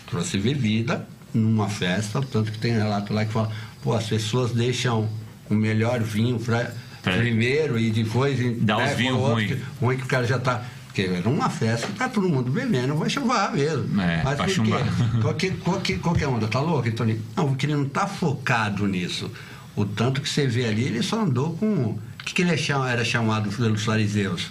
[0.10, 3.52] trouxe bebida numa festa, tanto que tem relato lá que fala,
[3.84, 5.10] pô, as pessoas deixam
[5.50, 9.48] o melhor vinho pra, Pra- primeiro e depois Dá os né, vinhos pro outro ruim.
[9.48, 10.64] que- ruim que o cara já tá.
[10.88, 14.02] Porque era uma festa que tá todo mundo bebendo, vai chuvar mesmo.
[14.02, 14.52] É, Mas vai por quê?
[14.54, 14.84] chumbar.
[15.22, 16.48] Qual que, qual, que, qual que é onda?
[16.48, 17.22] Tá louco, Tony?
[17.36, 19.30] Não, porque ele não tá focado nisso.
[19.76, 21.68] O tanto que você vê ali, ele só andou com.
[21.68, 22.58] O que, que ele é
[22.92, 24.50] era chamado pelos fariseus?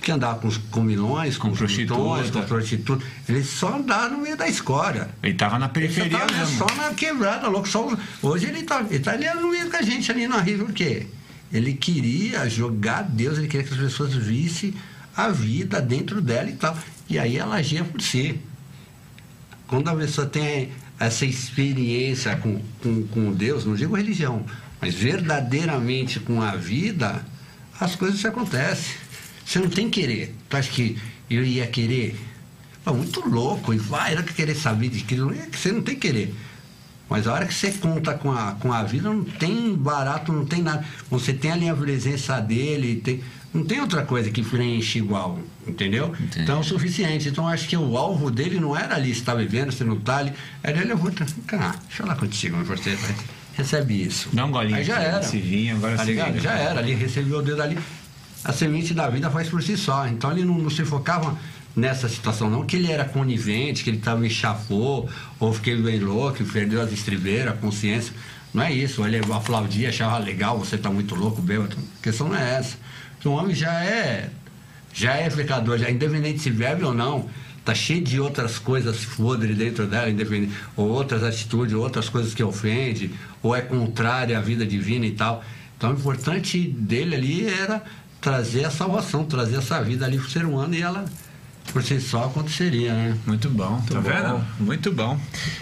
[0.00, 1.94] Que andava com os comilões, com, Com os prostituta.
[2.00, 3.04] gritões, com prostituta.
[3.28, 5.08] Ele só andava no meio da escória.
[5.22, 6.56] Ele tava na Ele periferia tava mesmo.
[6.58, 7.68] só na quebrada, louco.
[7.68, 7.86] Só,
[8.22, 10.72] hoje ele tá, ele tá ali no meio com a gente ali na Riva, por
[10.74, 11.06] quê?
[11.52, 14.72] Ele queria jogar Deus, ele queria que as pessoas vissem
[15.16, 16.76] a vida dentro dela e tal.
[17.08, 18.40] E aí ela agia por si.
[19.66, 24.44] Quando a pessoa tem essa experiência com, com, com Deus, não digo religião,
[24.80, 27.24] mas verdadeiramente com a vida,
[27.78, 28.94] as coisas acontecem.
[29.50, 30.32] Você não tem querer.
[30.48, 30.96] Tu acha que
[31.28, 32.14] eu ia querer?
[32.84, 35.34] Pô, muito louco, e vai, era que querer saber de aquilo.
[35.34, 36.32] É que você não tem querer.
[37.08, 40.46] Mas a hora que você conta com a, com a vida, não tem barato, não
[40.46, 40.84] tem nada.
[41.10, 46.14] Você tem ali a presença dele, tem, não tem outra coisa que preenche igual, entendeu?
[46.20, 46.42] Entendi.
[46.42, 47.28] Então é o suficiente.
[47.28, 50.18] Então acho que o alvo dele não era ali, se está vivendo, se não está
[50.18, 50.32] ali.
[50.62, 51.10] Era ele, eu vou.
[51.48, 52.96] Cara, deixa eu lá contigo, você
[53.54, 54.28] recebe isso.
[54.32, 55.18] Dá um golinho Aí já era.
[55.18, 56.28] desse vinho, agora tá se ligado?
[56.28, 56.40] liga.
[56.40, 57.76] Já era, ali recebeu o dedo ali.
[58.44, 60.06] A semente da vida faz por si só.
[60.06, 61.36] Então ele não, não se focava
[61.76, 66.42] nessa situação, não, que ele era conivente, que ele estava chafou, ou fiquei bem louco,
[66.44, 68.12] perdeu as estribeiras, a consciência.
[68.52, 69.04] Não é isso.
[69.06, 71.76] Ele aplaudia, achava legal, você está muito louco, bêbado.
[71.98, 72.76] A questão não é essa.
[73.14, 74.30] Porque o homem já é
[74.92, 77.28] já é pecador, já independente se bebe ou não,
[77.64, 82.42] tá cheio de outras coisas podres dentro dela, independente, ou outras atitudes, outras coisas que
[82.42, 83.10] ofende,
[83.42, 85.44] ou é contrária à vida divina e tal.
[85.76, 87.82] Então o importante dele ali era
[88.20, 91.04] trazer a salvação, trazer essa vida ali pro ser humano e ela,
[91.72, 93.16] por si só, aconteceria, né?
[93.26, 94.02] Muito bom, tá bom.
[94.02, 94.46] vendo?
[94.60, 95.18] Muito bom.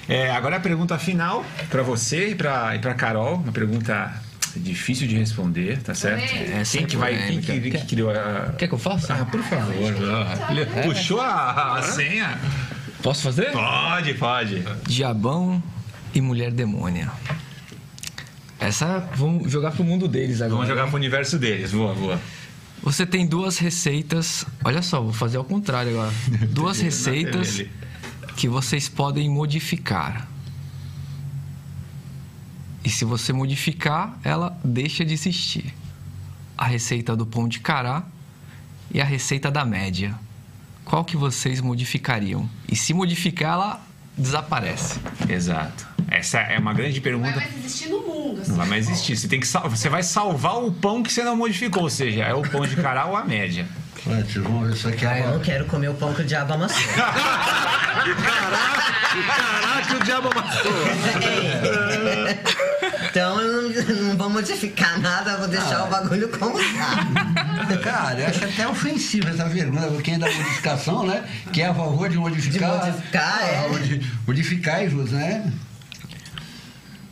[0.08, 4.12] É, agora a pergunta final para você e para e para Carol, uma pergunta
[4.56, 6.26] difícil de responder, tá certo?
[6.26, 6.64] Também.
[6.64, 7.78] Quem que vai, quem polêmica.
[7.78, 9.14] que, que criou a Quer que eu faça?
[9.14, 9.94] Ah, por favor.
[10.50, 12.38] Ele puxou a, a senha?
[13.02, 13.52] Posso fazer?
[13.52, 14.64] Pode, pode.
[14.86, 15.62] Diabão
[16.12, 17.10] e mulher demônia.
[18.58, 20.54] Essa vamos jogar pro mundo deles agora.
[20.54, 21.70] Vamos jogar pro universo deles.
[21.70, 22.18] Boa, boa.
[22.88, 24.46] Você tem duas receitas.
[24.64, 26.10] Olha só, vou fazer ao contrário agora.
[26.48, 27.62] Duas receitas
[28.34, 30.26] que vocês podem modificar.
[32.82, 35.74] E se você modificar, ela deixa de existir.
[36.56, 38.04] A receita do pão de cará
[38.90, 40.18] e a receita da média.
[40.82, 42.48] Qual que vocês modificariam?
[42.66, 43.86] E se modificar, ela
[44.16, 44.98] desaparece.
[45.28, 45.86] Exato.
[46.10, 47.36] Essa é uma grande Não vai pergunta.
[47.36, 48.40] mais existir no mundo.
[48.40, 48.50] Assim.
[48.50, 49.16] Não vai mais existir.
[49.16, 52.22] Você, tem que sal- você vai salvar o pão que você não modificou, ou seja,
[52.24, 53.66] é o pão de cará ou a média.
[54.04, 56.54] Vocês vão ver isso aqui Ah, eu não quero comer o pão que o diabo
[56.54, 56.80] amassou.
[59.26, 60.72] Caraca, o diabo amassou.
[63.10, 67.76] então eu não, não vou modificar nada, vou deixar o bagulho como tá.
[67.82, 71.24] Cara, eu acho até ofensivo essa pergunta, porque é da modificação, né?
[71.52, 72.80] Que é a favor de modificar.
[72.80, 73.64] De modificar, é.
[73.64, 75.52] Ah, modi- Modificai-vos, né?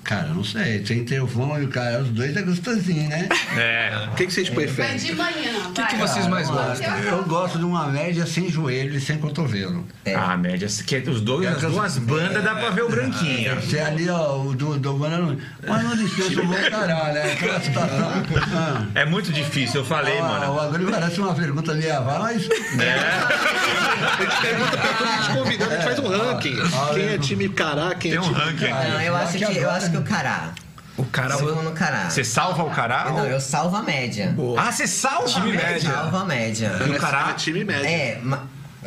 [0.07, 0.85] Cara, não sei.
[1.21, 3.29] O pão e o cara, os dois é gostosinho, né?
[3.57, 4.09] É.
[4.13, 4.97] O que, que vocês Vai preferem?
[4.97, 5.69] de manhã.
[5.69, 6.99] O que, que vocês mais gostam?
[6.99, 9.87] Eu gosto de uma média sem joelho e sem cotovelo.
[10.05, 10.15] É.
[10.15, 13.55] A média, que é os dois, as duas bandas dá pra ver o branquinho.
[13.57, 15.37] Você ali, ó, o do, do Banana.
[15.67, 17.33] Mas não dispensa o bom caralho, né?
[17.33, 18.13] Aquela situação.
[18.55, 18.87] Ah.
[18.95, 20.61] É muito difícil, eu falei, Ah, mano.
[20.61, 22.49] Agulho parece uma pergunta meia mas.
[22.49, 26.57] A gente pergunta pra os convidados, a gente faz um ranking.
[26.95, 28.39] Quem é time cará, quem Tem é um time...
[28.39, 28.89] ranking aqui.
[28.91, 30.53] Não, eu acho que, eu acho que o cará.
[30.97, 31.37] O cara.
[31.37, 32.09] No cará.
[32.09, 33.05] Você salva o cará?
[33.11, 34.35] Não, eu salvo a média.
[34.57, 35.69] Ah, você salva Time a média.
[35.73, 35.93] média.
[35.93, 36.73] Salvo a média.
[36.87, 37.35] E o É cará?
[37.35, 37.85] time médio.
[37.87, 38.19] É,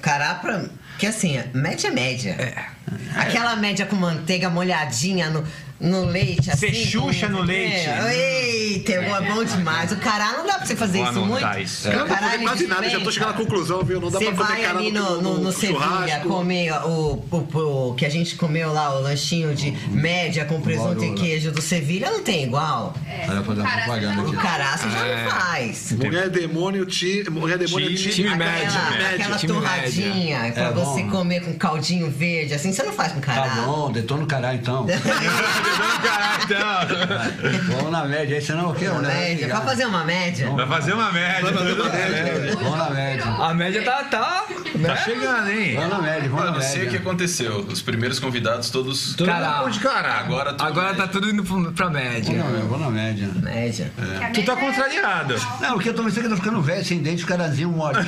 [0.02, 0.64] cará pra.
[0.98, 2.66] Que assim, média é média.
[3.16, 5.44] Aquela média com manteiga molhadinha no,
[5.80, 6.72] no leite, assim.
[6.86, 7.88] Você no leite.
[7.88, 9.92] É, eita, é bom demais.
[9.92, 11.60] O cará não dá pra você fazer Vou isso muito.
[11.60, 11.88] isso.
[11.88, 14.00] Eu não cará, fazer quase nada, já tô chegando à conclusão, viu?
[14.02, 16.28] Não dá Você pra comer vai cará ali no, no, no Sevilha churrasco.
[16.28, 21.04] comer o, o, o que a gente comeu lá, o lanchinho de média com presunto
[21.04, 22.94] e queijo do Sevilha, não tem igual.
[23.08, 24.48] É, Olha, fazer uma propaganda você O aqui.
[24.48, 25.24] caraço já É.
[25.24, 25.92] não faz.
[25.94, 27.24] Mulher demônio, ti...
[27.30, 28.10] mulher demônio, Time- ti...
[28.10, 28.80] time média,
[29.16, 33.44] aquela torradinha pra É você comer com caldinho verde, assim, você não faz com cará.
[33.50, 34.86] Tá bom, detona o caralho então.
[36.44, 37.76] Então.
[37.76, 38.88] Vamos na média aí, senão o quê?
[38.88, 40.50] Uma média, pra fazer uma média.
[40.52, 41.52] Vai fazer uma média.
[42.62, 43.26] Vamos na média.
[43.26, 44.04] A média tá.
[44.06, 44.46] tá
[44.86, 45.76] Tá chegando, hein?
[45.76, 47.60] Vamos na média, vamos Eu na não sei o que aconteceu.
[47.70, 49.16] Os primeiros convidados todos.
[49.16, 49.60] Cará.
[49.60, 50.20] Pão de cará.
[50.20, 52.38] Agora tudo Agora tá tudo indo pra média.
[52.42, 53.30] Vamos na- Vamos na média.
[53.36, 53.92] Média.
[54.26, 55.36] A Tu tá é- contrariado.
[55.62, 58.02] Não, porque eu tô pensando que eu tô ficando velho, sem dente, os carazinhos molham.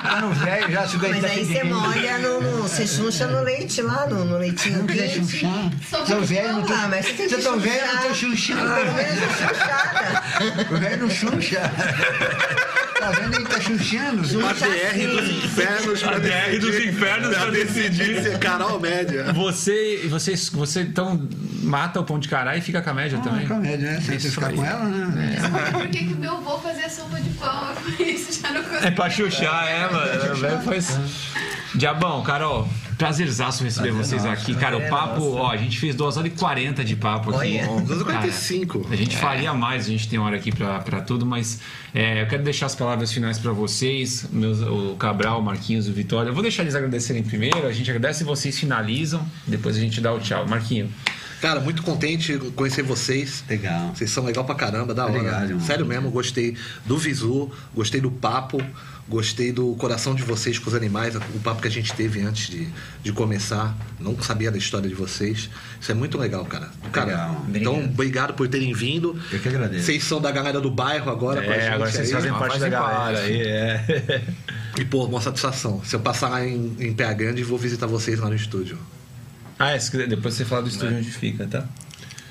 [0.00, 2.62] Ficando velho já, se Mas aí você molha no, no.
[2.62, 5.30] Você chuncha no leite lá, no, no leitinho Não quiser quente.
[5.32, 5.70] chuchar.
[5.88, 6.72] Só Tô vai velho, não tô.
[6.72, 8.70] Ah, mas você tem que Você tô velho, não tô menos chuchada.
[10.70, 11.60] O velho não chucha.
[13.00, 14.20] Tá vendo aí que tá chuchando?
[14.46, 16.88] A DR dos infernos A DR dos decidir.
[16.88, 18.16] infernos pra decidir.
[18.26, 19.32] É ou média.
[19.32, 21.26] Você, você, você então
[21.62, 23.46] mata o pão de cará e fica com a média Ah, também.
[23.48, 24.00] com a média, né?
[24.00, 25.36] Sem Isso ficar com ela, né?
[25.72, 27.68] Por que, que o meu avô fazia sopa de pão?
[27.98, 28.86] Eu isso já não consigo.
[28.86, 30.32] É pra chuchar, é, mano.
[30.32, 30.98] O velho faz.
[31.74, 32.68] Diabão, Carol,
[33.00, 34.42] prazerzaço receber Prazer vocês nosso.
[34.42, 34.54] aqui.
[34.54, 37.58] Cara, o papo, ó, a gente fez 2 horas e 40 de papo aqui.
[37.58, 37.70] Olha.
[37.70, 38.88] Ó, 2 cara, 45.
[38.90, 41.60] A gente faria mais, a gente tem hora aqui pra, pra tudo, mas
[41.94, 45.92] é, eu quero deixar as palavras finais pra vocês, meus, o Cabral, o Marquinhos, o
[45.92, 46.28] Vitória.
[46.28, 49.98] Eu vou deixar eles agradecerem primeiro, a gente agradece e vocês finalizam, depois a gente
[49.98, 50.46] dá o tchau.
[50.46, 50.90] Marquinho.
[51.40, 53.42] Cara, muito contente de conhecer vocês.
[53.48, 53.92] Legal.
[53.94, 55.16] Vocês são legal pra caramba, da hora.
[55.16, 55.58] Obrigado.
[55.62, 56.54] Sério mesmo, gostei
[56.84, 58.62] do visu, gostei do papo,
[59.10, 62.48] gostei do coração de vocês com os animais, o papo que a gente teve antes
[62.48, 62.68] de,
[63.02, 63.76] de começar.
[63.98, 65.50] Não sabia da história de vocês.
[65.80, 66.70] Isso é muito legal, cara.
[66.92, 67.30] cara Legal.
[67.54, 67.90] então, Obrigado.
[67.92, 69.20] obrigado por terem vindo.
[69.32, 69.84] Eu que agradeço.
[69.84, 72.12] Vocês são da galera do bairro agora com a É, gente agora vocês aí.
[72.14, 74.24] fazem parte da fazem galera aí, é.
[74.78, 75.82] E, pô, uma satisfação.
[75.84, 78.78] Se eu passar lá em, em PH Grande, vou visitar vocês lá no estúdio.
[79.58, 81.66] Ah, é, se quiser, depois você fala do estúdio onde fica, tá?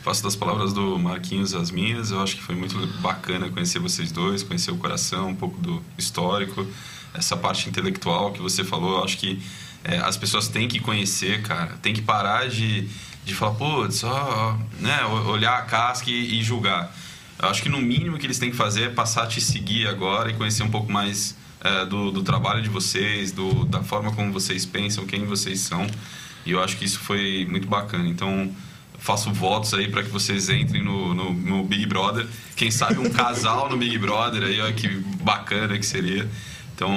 [0.04, 2.12] Faço das palavras do Marquinhos as minhas.
[2.12, 5.84] Eu acho que foi muito bacana conhecer vocês dois, conhecer o coração, um pouco do
[5.98, 6.66] histórico,
[7.14, 8.98] essa parte intelectual que você falou.
[8.98, 9.42] Eu acho que
[9.84, 11.78] é, as pessoas têm que conhecer, cara.
[11.82, 12.88] Tem que parar de,
[13.26, 16.96] de falar, pô, só né, olhar a casca e, e julgar.
[17.42, 19.88] Eu acho que no mínimo que eles têm que fazer é passar a te seguir
[19.88, 24.12] agora e conhecer um pouco mais é, do, do trabalho de vocês, do, da forma
[24.14, 25.88] como vocês pensam, quem vocês são.
[26.46, 28.08] E eu acho que isso foi muito bacana.
[28.08, 28.54] Então,
[29.00, 32.28] faço votos aí para que vocês entrem no, no, no Big Brother.
[32.56, 34.88] Quem sabe um casal no Big Brother aí, olha que
[35.22, 36.30] bacana que seria.
[36.76, 36.92] Então,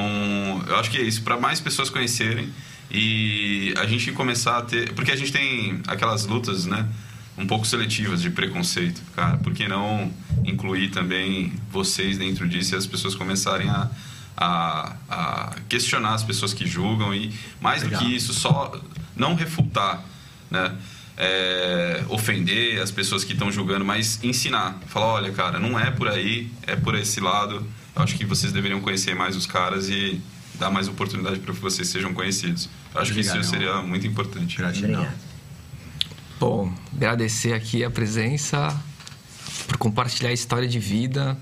[0.68, 2.48] eu acho que é isso, para mais pessoas conhecerem
[2.90, 4.92] e a gente começar a ter.
[4.92, 6.86] Porque a gente tem aquelas lutas, né?
[7.36, 9.38] Um pouco seletivas de preconceito, cara.
[9.38, 10.12] Por que não
[10.44, 13.90] incluir também vocês dentro disso e as pessoas começarem a,
[14.36, 18.00] a, a questionar as pessoas que julgam e, mais Legal.
[18.00, 18.78] do que isso, só
[19.16, 20.04] não refutar,
[20.50, 20.76] né?
[21.16, 24.80] É, ofender as pessoas que estão julgando, mas ensinar.
[24.86, 27.66] Falar, olha, cara, não é por aí, é por esse lado.
[27.94, 30.20] Eu acho que vocês deveriam conhecer mais os caras e
[30.58, 32.68] dar mais oportunidade para que vocês sejam conhecidos.
[32.94, 33.40] Eu acho que Obrigado.
[33.40, 34.56] isso seria muito importante.
[34.56, 35.00] Gratidão.
[35.00, 35.32] Obrigado.
[36.40, 38.76] Bom, agradecer aqui a presença,
[39.68, 41.38] por compartilhar a história de vida.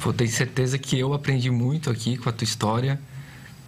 [0.00, 3.00] Pô, tenho certeza que eu aprendi muito aqui com a tua história.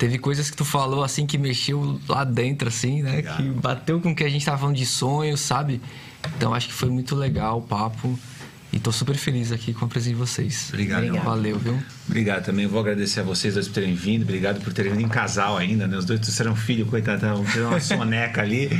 [0.00, 3.10] Teve coisas que tu falou assim que mexeu lá dentro, assim, né?
[3.10, 3.36] Obrigado.
[3.36, 5.78] Que bateu com o que a gente tava falando de sonhos, sabe?
[6.38, 8.18] Então acho que foi muito legal o papo.
[8.72, 10.68] E tô super feliz aqui com a presença de vocês.
[10.70, 11.04] Obrigado.
[11.04, 11.24] Obrigado.
[11.24, 11.78] Valeu, viu?
[12.08, 12.66] Obrigado também.
[12.66, 14.22] Vou agradecer a vocês dois por terem vindo.
[14.22, 15.98] Obrigado por terem vindo em casal ainda, né?
[15.98, 17.44] Os dois trouxeram filho, coitadão.
[17.44, 18.70] Fizeram uma soneca ali,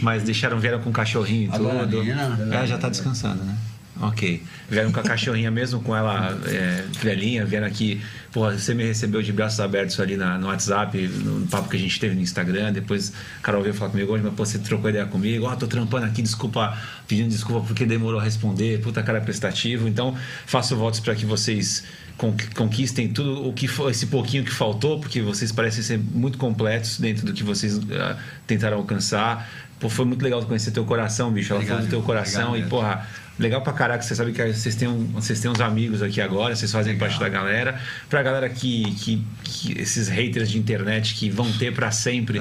[0.00, 1.64] mas deixaram, vieram com cachorrinho e tudo.
[1.64, 2.38] Lorena.
[2.52, 3.54] É, já tá descansando, né?
[4.00, 4.42] Ok.
[4.70, 8.00] Vieram com a cachorrinha mesmo, com ela é, velhinha, vieram aqui.
[8.32, 11.80] Pô, você me recebeu de braços abertos ali na- no WhatsApp, no papo que a
[11.80, 12.72] gente teve no Instagram.
[12.72, 15.44] Depois a Carol veio falar comigo hoje, mas pô, você trocou ideia comigo.
[15.46, 18.80] Ó, tô trampando aqui, desculpa, pedindo desculpa porque demorou a responder.
[18.80, 19.86] Puta cara prestativo.
[19.86, 21.84] Então, faço votos para que vocês
[22.16, 26.38] con- conquistem tudo o que foi esse pouquinho que faltou, porque vocês parecem ser muito
[26.38, 29.50] completos dentro do que vocês ah, tentaram alcançar.
[29.80, 31.52] Pô, foi muito legal conhecer teu coração, bicho.
[31.52, 33.06] Ela Obrigado, falou do teu coração obrigado e, porra,
[33.40, 34.02] legal pra caraca.
[34.02, 37.18] Você sabe que vocês têm, um- vocês têm uns amigos aqui agora, vocês fazem parte
[37.18, 37.80] da galera.
[38.08, 42.38] Pra galera que, que, que esses haters de internet que vão ter pra sempre.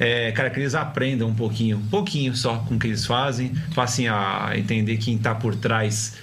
[0.00, 3.52] É, cara, que eles aprendam um pouquinho, um pouquinho só com o que eles fazem,
[3.74, 6.14] passem a entender quem tá por trás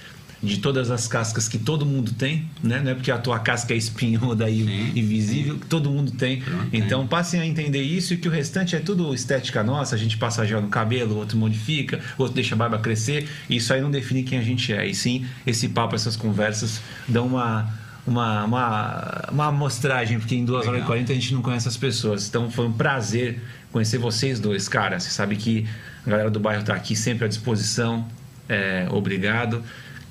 [0.44, 2.80] de todas as cascas que todo mundo tem, né?
[2.82, 6.42] Não é porque a tua casca é espinhuda e Sim, invisível, que todo mundo tem.
[6.72, 10.16] Então passem a entender isso e que o restante é tudo estética nossa, a gente
[10.16, 13.90] passa gel no cabelo, outro modifica, outro deixa a barba crescer, e isso aí não
[13.90, 14.86] define quem a gente é.
[14.86, 20.66] E sim, esse papo, essas conversas dão uma uma, uma, uma amostragem, porque em 2
[20.66, 20.88] horas e Legal.
[20.88, 22.28] 40 a gente não conhece as pessoas.
[22.28, 23.40] Então foi um prazer
[23.72, 25.00] conhecer vocês dois, cara.
[25.00, 25.66] Você sabe que
[26.06, 28.06] a galera do bairro tá aqui sempre à disposição.
[28.48, 29.62] É, obrigado.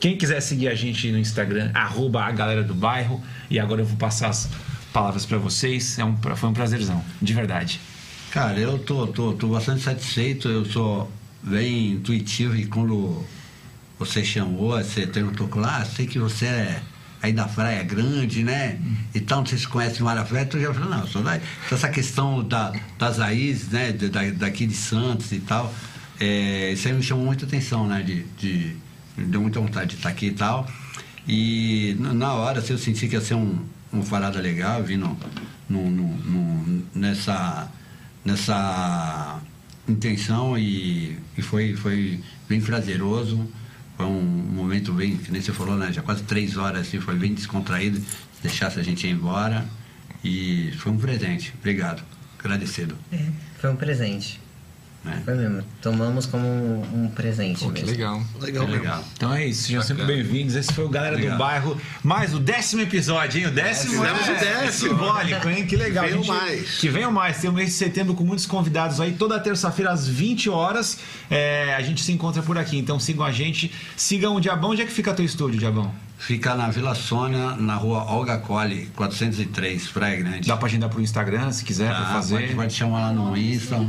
[0.03, 3.23] Quem quiser seguir a gente no Instagram, arroba a galera do bairro.
[3.49, 4.49] E agora eu vou passar as
[4.91, 5.97] palavras para vocês.
[5.97, 7.79] É um, foi um prazerzão, de verdade.
[8.29, 11.09] Cara, eu tô, tô, tô bastante satisfeito, eu sou
[11.41, 13.23] bem intuitivo e quando
[13.97, 16.81] você chamou, você perguntou lá, sei que você é
[17.21, 18.77] aí da Praia Grande, né?
[19.15, 21.39] E tal, não sei se conhece o Marafé, tu já falou, não, só daí.
[21.65, 25.73] Então, essa questão da, das raízes, né, da, daqui de Santos e tal,
[26.19, 28.03] é, isso aí me chamou muita atenção, né?
[28.03, 28.82] De, de,
[29.17, 30.67] deu muita vontade de estar aqui e tal.
[31.27, 33.59] E na- hora, assim, eu senti que ia ser um,
[33.91, 35.17] uma parada legal, vindo
[35.69, 37.69] no, no, no- nessa,
[38.25, 39.39] nessa
[39.87, 43.47] intenção e, e foi, foi bem prazeroso.
[43.95, 45.91] Foi um momento bem, que nem você falou, né?
[45.93, 47.99] Já quase três horas, assim, foi bem descontraído.
[47.99, 49.65] Se deixasse a gente ir embora.
[50.23, 51.53] E foi um presente.
[51.59, 52.03] Obrigado.
[52.39, 52.97] Agradecido.
[53.11, 53.19] É,
[53.59, 54.39] foi um presente.
[55.03, 55.21] Né?
[55.25, 55.61] Foi mesmo.
[55.81, 57.91] Tomamos como um, presente Pô, que mesmo.
[57.91, 58.23] legal.
[58.39, 58.81] Legal, mesmo.
[58.81, 59.03] legal.
[59.17, 60.55] Então é isso, sejam sempre bem-vindos.
[60.55, 61.37] Esse foi o Galera do Obrigado.
[61.39, 63.47] Bairro, mais o décimo episódio, hein?
[63.47, 64.89] O décimo Fizemos é o décimo.
[64.91, 65.65] simbólico, hein?
[65.67, 66.05] Que legal.
[66.05, 66.77] Que venham mais.
[66.77, 67.37] Que venham mais.
[67.41, 69.11] Tem o mês de setembro com muitos convidados aí.
[69.13, 70.99] Toda terça-feira às 20 horas
[71.29, 72.77] é, a gente se encontra por aqui.
[72.77, 73.71] Então sigam a gente.
[73.97, 74.69] Sigam o Diabão.
[74.71, 75.93] Onde é que fica teu estúdio, Diabão?
[76.17, 80.47] Fica na Vila Sônia, na rua Olga Colli, 403, Praia Grande.
[80.47, 82.39] Dá pra agendar pro Instagram, se quiser, pra Tá, fazer.
[82.39, 83.85] pode, pode chamar lá no Insta,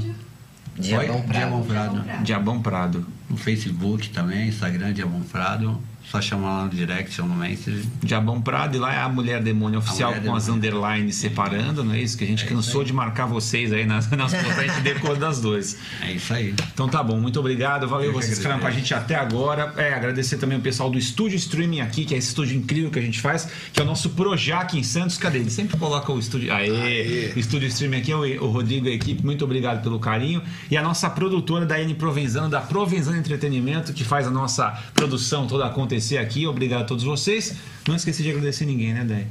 [0.78, 1.22] Diabão?
[1.22, 1.32] Prado.
[1.32, 2.04] Diabão Prado.
[2.22, 3.06] Diabão Prado.
[3.28, 5.80] no Facebook também, Instagram Diabão Prado.
[6.10, 7.88] Só chamar lá no direct ou no message.
[8.02, 10.68] Diabão Prado e lá é a Mulher Demônio Oficial Mulher com as Demônio.
[10.68, 12.16] underlines separando, não é isso?
[12.16, 15.76] Que a gente cansou de marcar vocês aí nas, nas fotos, a gente das duas.
[16.02, 16.54] É isso aí.
[16.72, 17.88] Então tá bom, muito obrigado.
[17.88, 19.72] Valeu Eu vocês que ficaram com a gente até agora.
[19.76, 22.98] É, agradecer também o pessoal do Estúdio Streaming aqui, que é esse estúdio incrível que
[22.98, 25.16] a gente faz, que é o nosso Projac em Santos.
[25.16, 25.38] Cadê?
[25.38, 26.52] Ele sempre coloca o estúdio.
[26.52, 26.70] Aê!
[26.70, 27.32] Aê.
[27.36, 30.42] Estúdio Streaming aqui, o, o Rodrigo e a equipe, muito obrigado pelo carinho.
[30.70, 35.46] E a nossa produtora da N Provenzano, da Provenzano Entretenimento, que faz a nossa produção
[35.46, 36.46] toda acontecer aqui.
[36.46, 37.56] Obrigado a todos vocês.
[37.86, 39.26] Não esqueci de agradecer ninguém, né, Day?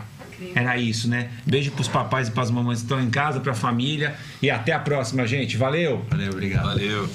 [0.56, 1.30] Era isso, né?
[1.45, 4.16] Beijo pros papais e pras mamães que estão em casa, pra família.
[4.42, 5.56] E até a próxima, gente.
[5.58, 6.06] Valeu!
[6.09, 6.66] Valeu, obrigado.
[6.66, 7.09] Valeu.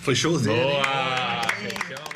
[0.00, 0.54] Foi showzinho.
[0.56, 0.62] hein?
[0.62, 2.11] Boa!